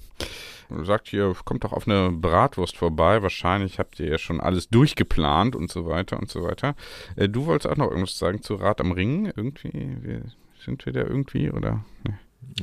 Sagt 0.83 1.09
hier, 1.09 1.35
kommt 1.45 1.65
doch 1.65 1.73
auf 1.73 1.87
eine 1.87 2.11
Bratwurst 2.11 2.77
vorbei. 2.77 3.23
Wahrscheinlich 3.23 3.79
habt 3.79 4.01
ihr 4.01 4.09
ja 4.09 4.19
schon 4.19 4.41
alles 4.41 4.69
durchgeplant 4.69 5.57
und 5.57 5.71
so 5.71 5.87
weiter 5.87 6.19
und 6.19 6.31
so 6.31 6.43
weiter. 6.43 6.75
Äh, 7.17 7.29
du 7.29 7.47
wolltest 7.47 7.73
auch 7.73 7.77
noch 7.77 7.89
irgendwas 7.89 8.19
sagen 8.19 8.43
zu 8.43 8.55
Rad 8.55 8.81
am 8.81 8.93
Ring? 8.93 9.27
Irgendwie, 9.37 9.97
wir, 10.01 10.23
sind 10.65 10.85
wir 10.87 10.93
da 10.93 11.01
irgendwie 11.01 11.51
oder? 11.51 11.85
Nee. 12.05 12.15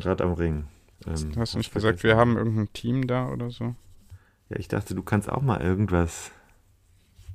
Rad 0.02 0.22
am 0.22 0.34
Ring. 0.34 0.66
Ähm, 1.08 1.32
Hast 1.38 1.54
du 1.54 1.58
nicht 1.58 1.74
gesagt, 1.74 2.04
wir 2.04 2.18
haben 2.18 2.38
irgendein 2.38 2.72
Team 2.74 3.08
da 3.08 3.30
oder 3.30 3.52
so? 3.52 3.76
Ja, 4.50 4.58
ich 4.58 4.68
dachte, 4.68 4.96
du 4.96 5.04
kannst 5.04 5.30
auch 5.30 5.42
mal 5.42 5.62
irgendwas 5.62 6.32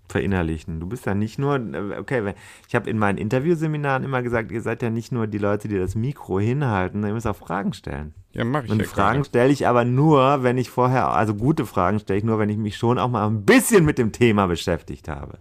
verinnerlichen. 0.09 0.81
Du 0.81 0.87
bist 0.87 1.07
ja 1.07 1.15
nicht 1.15 1.39
nur, 1.39 1.57
äh, 1.57 1.99
okay, 1.99 2.35
ich 2.69 2.75
habe 2.75 2.91
in 2.91 2.99
meinen 2.99 3.19
Interviewseminaren 3.19 4.05
immer 4.05 4.23
gesagt, 4.23 4.53
ihr 4.53 4.61
seid 4.61 4.83
ja 4.83 4.91
nicht 4.91 5.13
nur 5.13 5.27
die 5.27 5.39
Leute, 5.39 5.69
die 5.69 5.79
das 5.79 5.95
Mikro 5.95 6.41
hinhalten, 6.41 7.05
ihr 7.05 7.13
müsst 7.13 7.27
auch 7.27 7.37
Fragen 7.37 7.73
stellen. 7.73 8.15
Ja, 8.35 8.45
mach 8.45 8.65
ich 8.65 8.71
Und 8.71 8.81
ja 8.81 8.85
Fragen 8.87 9.25
stelle 9.25 9.53
ich 9.53 9.67
aber 9.67 9.85
nur, 9.85 10.43
wenn 10.43 10.59
ich 10.59 10.69
vorher, 10.69 11.09
also 11.11 11.35
gute 11.35 11.67
Fragen 11.67 12.01
stelle 12.01 12.19
ich 12.19 12.25
nur, 12.25 12.39
wenn 12.39 12.49
ich 12.51 12.57
mich 12.59 12.77
schon 12.77 12.99
auch 12.99 13.09
mal 13.09 13.27
ein 13.27 13.45
bisschen 13.45 13.85
mit 13.85 13.97
dem 13.97 14.11
Thema 14.13 14.47
beschäftigt 14.47 15.09
habe. 15.09 15.39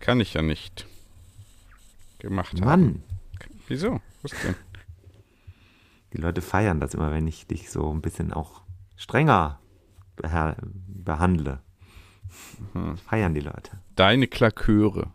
Kann 0.00 0.20
ich 0.20 0.34
ja 0.34 0.42
nicht 0.42 0.86
gemacht 2.18 2.54
haben. 2.60 2.64
Mann, 2.66 3.02
Wieso? 3.68 4.00
Was 4.22 4.32
denn? 4.42 4.54
die 6.12 6.18
Leute 6.18 6.42
feiern 6.42 6.80
das 6.80 6.94
immer, 6.94 7.10
wenn 7.12 7.26
ich 7.26 7.46
dich 7.46 7.70
so 7.70 7.90
ein 7.92 8.00
bisschen 8.02 8.32
auch 8.32 8.60
strenger 8.96 9.58
beha- 10.16 10.56
behandle. 10.86 11.60
Mhm. 12.74 12.96
Feiern 12.98 13.34
die 13.34 13.40
Leute. 13.40 13.70
Deine 13.96 14.26
Klaköre. 14.26 15.08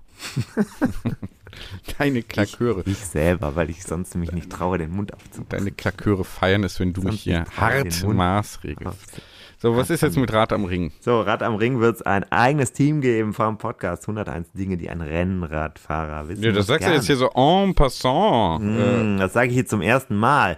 Deine 1.98 2.22
Klaköre. 2.24 2.84
Ich 2.86 2.98
selber, 2.98 3.56
weil 3.56 3.70
ich 3.70 3.84
sonst 3.84 4.16
mich 4.16 4.32
nicht 4.32 4.50
traue, 4.52 4.78
den 4.78 4.92
Mund 4.92 5.14
aufzumachen. 5.14 5.50
Deine 5.50 5.72
Klaköre 5.72 6.24
feiern 6.24 6.64
es, 6.64 6.80
wenn 6.80 6.94
du 6.94 7.02
mich 7.02 7.10
Sonst 7.12 7.24
hier 7.24 7.46
traue, 7.46 7.84
den 7.84 7.92
hart 7.94 8.14
maßregelst. 8.16 9.22
So, 9.62 9.76
was 9.76 9.90
ist 9.90 10.02
jetzt 10.02 10.16
mit 10.16 10.32
Rad 10.32 10.54
am 10.54 10.64
Ring? 10.64 10.94
So, 11.02 11.20
Rad 11.20 11.44
am 11.44 11.56
Ring 11.56 11.82
wird 11.82 11.98
es 11.98 12.02
ein 12.02 12.24
eigenes 12.32 12.72
Team 12.72 13.02
geben 13.02 13.34
vom 13.34 13.58
Podcast 13.58 14.04
101 14.04 14.54
Dinge, 14.54 14.78
die 14.78 14.90
ein 14.90 15.02
Rennradfahrer 15.02 16.30
wissen 16.30 16.44
Ja, 16.44 16.54
das 16.54 16.68
sagst 16.68 16.88
du 16.88 16.94
jetzt 16.94 17.08
hier 17.08 17.18
so 17.18 17.30
en 17.36 17.76
passant. 17.76 18.64
Äh, 18.64 19.04
Mm, 19.04 19.18
Das 19.20 19.34
sage 19.34 19.50
ich 19.50 19.56
hier 19.56 19.66
zum 19.66 19.82
ersten 19.82 20.16
Mal. 20.16 20.56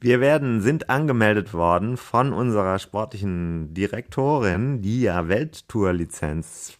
Wir 0.00 0.18
werden, 0.20 0.62
sind 0.62 0.90
angemeldet 0.90 1.52
worden 1.54 1.96
von 1.96 2.32
unserer 2.32 2.78
sportlichen 2.80 3.72
Direktorin, 3.74 4.82
die 4.82 5.02
ja 5.02 5.28
Welttour-Lizenz 5.28 6.72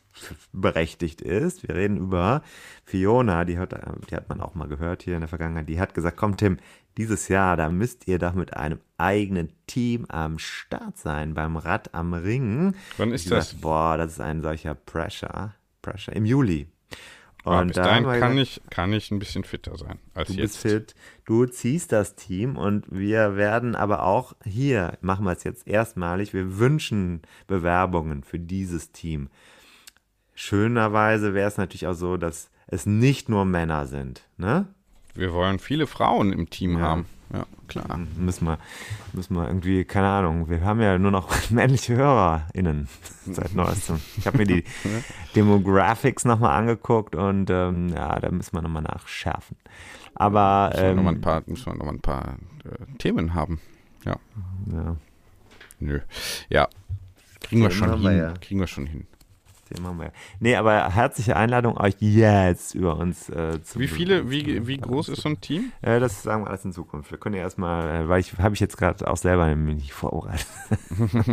berechtigt 0.52 1.20
ist. 1.20 1.66
Wir 1.66 1.74
reden 1.74 1.97
über 1.97 2.42
Fiona, 2.84 3.44
die 3.44 3.59
hat, 3.59 3.74
die 4.10 4.14
hat 4.14 4.28
man 4.28 4.40
auch 4.40 4.55
mal 4.55 4.68
gehört 4.68 5.02
hier 5.02 5.14
in 5.14 5.20
der 5.20 5.28
Vergangenheit. 5.28 5.68
Die 5.68 5.80
hat 5.80 5.94
gesagt, 5.94 6.16
komm 6.16 6.36
Tim, 6.36 6.59
dieses 6.97 7.28
Jahr, 7.28 7.56
da 7.56 7.68
müsst 7.68 8.09
ihr 8.09 8.18
doch 8.18 8.34
mit 8.34 8.56
einem 8.56 8.80
eigenen 8.98 9.52
Team 9.66 10.06
am 10.06 10.38
Start 10.38 10.98
sein 10.98 11.34
beim 11.34 11.56
Rad 11.56 11.94
am 11.94 12.12
Ring. 12.14 12.74
Wann 12.97 13.12
ist 13.12 13.24
gesagt, 13.24 13.52
das? 13.52 13.60
Boah, 13.60 13.97
das 13.97 14.12
ist 14.12 14.20
ein 14.20 14.42
solcher 14.42 14.74
Pressure. 14.74 15.55
Pressure 15.82 16.14
im 16.14 16.26
Juli. 16.26 16.68
aber 17.44 17.64
bis 17.64 17.76
da 17.76 17.84
dahin 17.84 18.05
kann 18.05 18.36
gesagt, 18.36 18.60
ich, 18.64 18.70
kann 18.70 18.92
ich 18.92 19.10
ein 19.10 19.18
bisschen 19.18 19.44
fitter 19.44 19.76
sein 19.78 19.98
als 20.14 20.28
Du 20.28 20.34
jetzt. 20.34 20.62
bist 20.62 20.74
fit, 20.74 20.94
du 21.24 21.47
ziehst 21.47 21.92
das 21.92 22.16
Team 22.16 22.56
und 22.56 22.84
wir 22.90 23.36
werden 23.36 23.74
aber 23.74 24.02
auch 24.02 24.34
hier, 24.44 24.98
machen 25.01 25.24
wir 25.24 25.32
es 25.32 25.44
jetzt 25.44 25.66
erstmalig, 25.66 26.34
wir 26.34 26.59
wünschen 26.59 27.22
Bewerbungen 27.47 28.24
für 28.24 28.38
dieses 28.38 28.92
Team. 28.92 29.30
Schönerweise 30.35 31.35
wäre 31.35 31.48
es 31.48 31.57
natürlich 31.59 31.86
auch 31.86 31.94
so, 31.94 32.16
dass 32.16 32.51
es 32.66 32.86
nicht 32.86 33.28
nur 33.28 33.44
Männer 33.44 33.86
sind. 33.86 34.23
Ne? 34.36 34.66
Wir 35.15 35.32
wollen 35.32 35.59
viele 35.59 35.86
Frauen 35.86 36.32
im 36.32 36.48
Team 36.51 36.78
Ja. 36.78 36.85
haben. 36.85 37.07
Ja, 37.32 37.44
klar. 37.69 38.01
Müssen 38.19 38.44
wir, 38.47 38.59
müssen 39.12 39.36
wir 39.36 39.47
irgendwie, 39.47 39.85
keine 39.85 40.09
Ahnung, 40.09 40.48
wir 40.48 40.62
haben 40.62 40.81
ja 40.81 40.98
nur 40.98 41.12
noch 41.12 41.28
männliche 41.51 41.94
HörerInnen 41.94 42.89
seit 43.31 43.55
neuestem. 43.55 44.01
Ich 44.16 44.27
habe 44.27 44.39
mir 44.39 44.47
die 44.47 44.65
Demographics 45.36 46.24
nochmal 46.24 46.59
angeguckt 46.59 47.15
und 47.15 47.48
ähm, 47.51 47.90
ja, 47.90 48.19
da 48.19 48.31
müssen 48.32 48.52
wir 48.57 48.62
nochmal 48.62 48.82
nachschärfen. 48.82 49.57
Aber 50.16 50.70
Müssen 50.73 50.82
wir 50.86 50.94
noch 50.94 51.02
mal 51.05 51.11
ein 51.11 51.15
ähm, 51.16 51.20
paar, 51.20 51.43
müssen 51.47 51.66
wir 51.66 51.74
noch 51.74 51.85
mal 51.86 51.93
ein 51.93 52.01
paar 52.01 52.36
äh, 52.65 52.97
Themen 52.98 53.35
haben. 53.35 53.61
Ja. 54.05 54.16
ja, 54.73 54.97
Nö. 55.78 56.01
Ja. 56.48 56.69
Kriegen 57.40 57.62
wir 57.62 57.70
schon 57.70 57.90
haben 57.90 58.02
wir 58.02 58.11
hin. 58.11 58.19
ja. 58.19 58.32
Kriegen 58.40 58.59
wir 58.61 58.66
schon 58.66 58.86
hin. 58.86 59.07
Den 59.74 59.82
machen 59.82 59.98
wir. 59.98 60.06
ja. 60.06 60.12
Nee, 60.40 60.56
aber 60.56 60.90
herzliche 60.90 61.36
Einladung, 61.36 61.76
euch 61.76 61.94
jetzt 62.01 62.74
über 62.74 62.97
uns 62.97 63.28
äh, 63.28 63.62
zu 63.62 63.78
Wie 63.78 63.88
viele, 63.88 64.30
wie, 64.30 64.66
wie 64.66 64.78
groß 64.78 65.10
ist 65.10 65.22
so 65.22 65.28
ein 65.28 65.40
Team? 65.40 65.72
Äh, 65.82 66.01
das 66.01 66.22
sagen 66.22 66.44
wir 66.44 66.48
alles 66.48 66.64
in 66.64 66.72
Zukunft. 66.72 67.10
Wir 67.10 67.18
können 67.18 67.36
ja 67.36 67.42
erstmal, 67.42 68.05
äh, 68.05 68.09
weil 68.09 68.20
ich 68.20 68.36
habe 68.38 68.55
ich 68.55 68.60
jetzt 68.60 68.76
gerade 68.76 69.09
auch 69.09 69.16
selber 69.16 69.55
nicht 69.55 69.92
vorbereitet. 69.92 70.47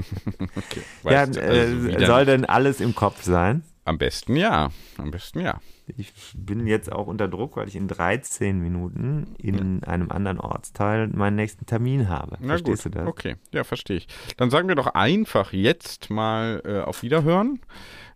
Okay. 0.56 0.82
Ja, 1.04 1.24
äh, 1.24 1.94
also 1.94 2.06
soll 2.06 2.26
denn 2.26 2.46
alles 2.46 2.80
im 2.82 2.96
Kopf 2.96 3.24
sein? 3.24 3.64
Am 3.86 3.98
besten 3.98 4.36
ja. 4.36 4.70
Am 4.98 5.12
besten 5.12 5.40
ja. 5.40 5.62
Ich 5.96 6.12
bin 6.36 6.68
jetzt 6.68 6.92
auch 6.92 7.08
unter 7.08 7.30
Druck, 7.30 7.56
weil 7.56 7.70
ich 7.70 7.78
in 7.78 7.88
13 7.88 8.60
Minuten 8.60 9.36
in 9.38 9.82
einem 9.86 10.12
anderen 10.12 10.42
Ortsteil 10.42 11.08
meinen 11.08 11.38
nächsten 11.38 11.66
Termin 11.66 12.10
habe. 12.10 12.38
Na 12.42 12.50
Verstehst 12.50 12.84
gut, 12.84 12.96
du 12.96 13.00
das? 13.00 13.08
okay, 13.08 13.36
ja, 13.54 13.64
verstehe 13.64 13.96
ich. 13.96 14.08
Dann 14.36 14.50
sagen 14.50 14.68
wir 14.68 14.76
doch 14.76 14.88
einfach 14.88 15.54
jetzt 15.54 16.10
mal 16.10 16.62
äh, 16.66 16.80
auf 16.80 17.02
Wiederhören. 17.04 17.62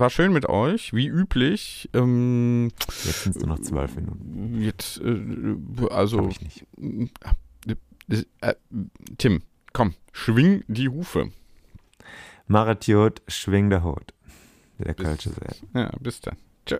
War 0.02 0.10
schön 0.10 0.34
mit 0.34 0.49
euch, 0.49 0.94
wie 0.94 1.06
üblich. 1.06 1.88
Ähm, 1.94 2.72
Jetzt 3.06 3.22
sind 3.22 3.36
es 3.36 3.41
nur 3.45 3.49
noch 3.56 3.60
12 3.60 3.98
Minuten. 3.98 4.60
jetzt, 4.60 4.99
äh, 4.99 5.56
also, 5.91 6.23
Hab 6.23 6.32
ich 6.32 6.41
nicht. 6.41 6.65
äh, 8.10 8.23
äh, 8.41 8.56
Tim, 9.19 9.44
komm, 9.73 9.94
schwing 10.11 10.64
die 10.68 10.90
Hufe. 10.90 11.30
Maratiot, 12.48 13.22
schwing 13.28 13.69
der 13.69 13.84
Hut. 13.84 14.11
Der 14.80 14.95
Kölsche. 14.95 15.34
Ja, 15.76 15.91
bis 15.99 16.19
dann. 16.19 16.38
Tschö. 16.65 16.80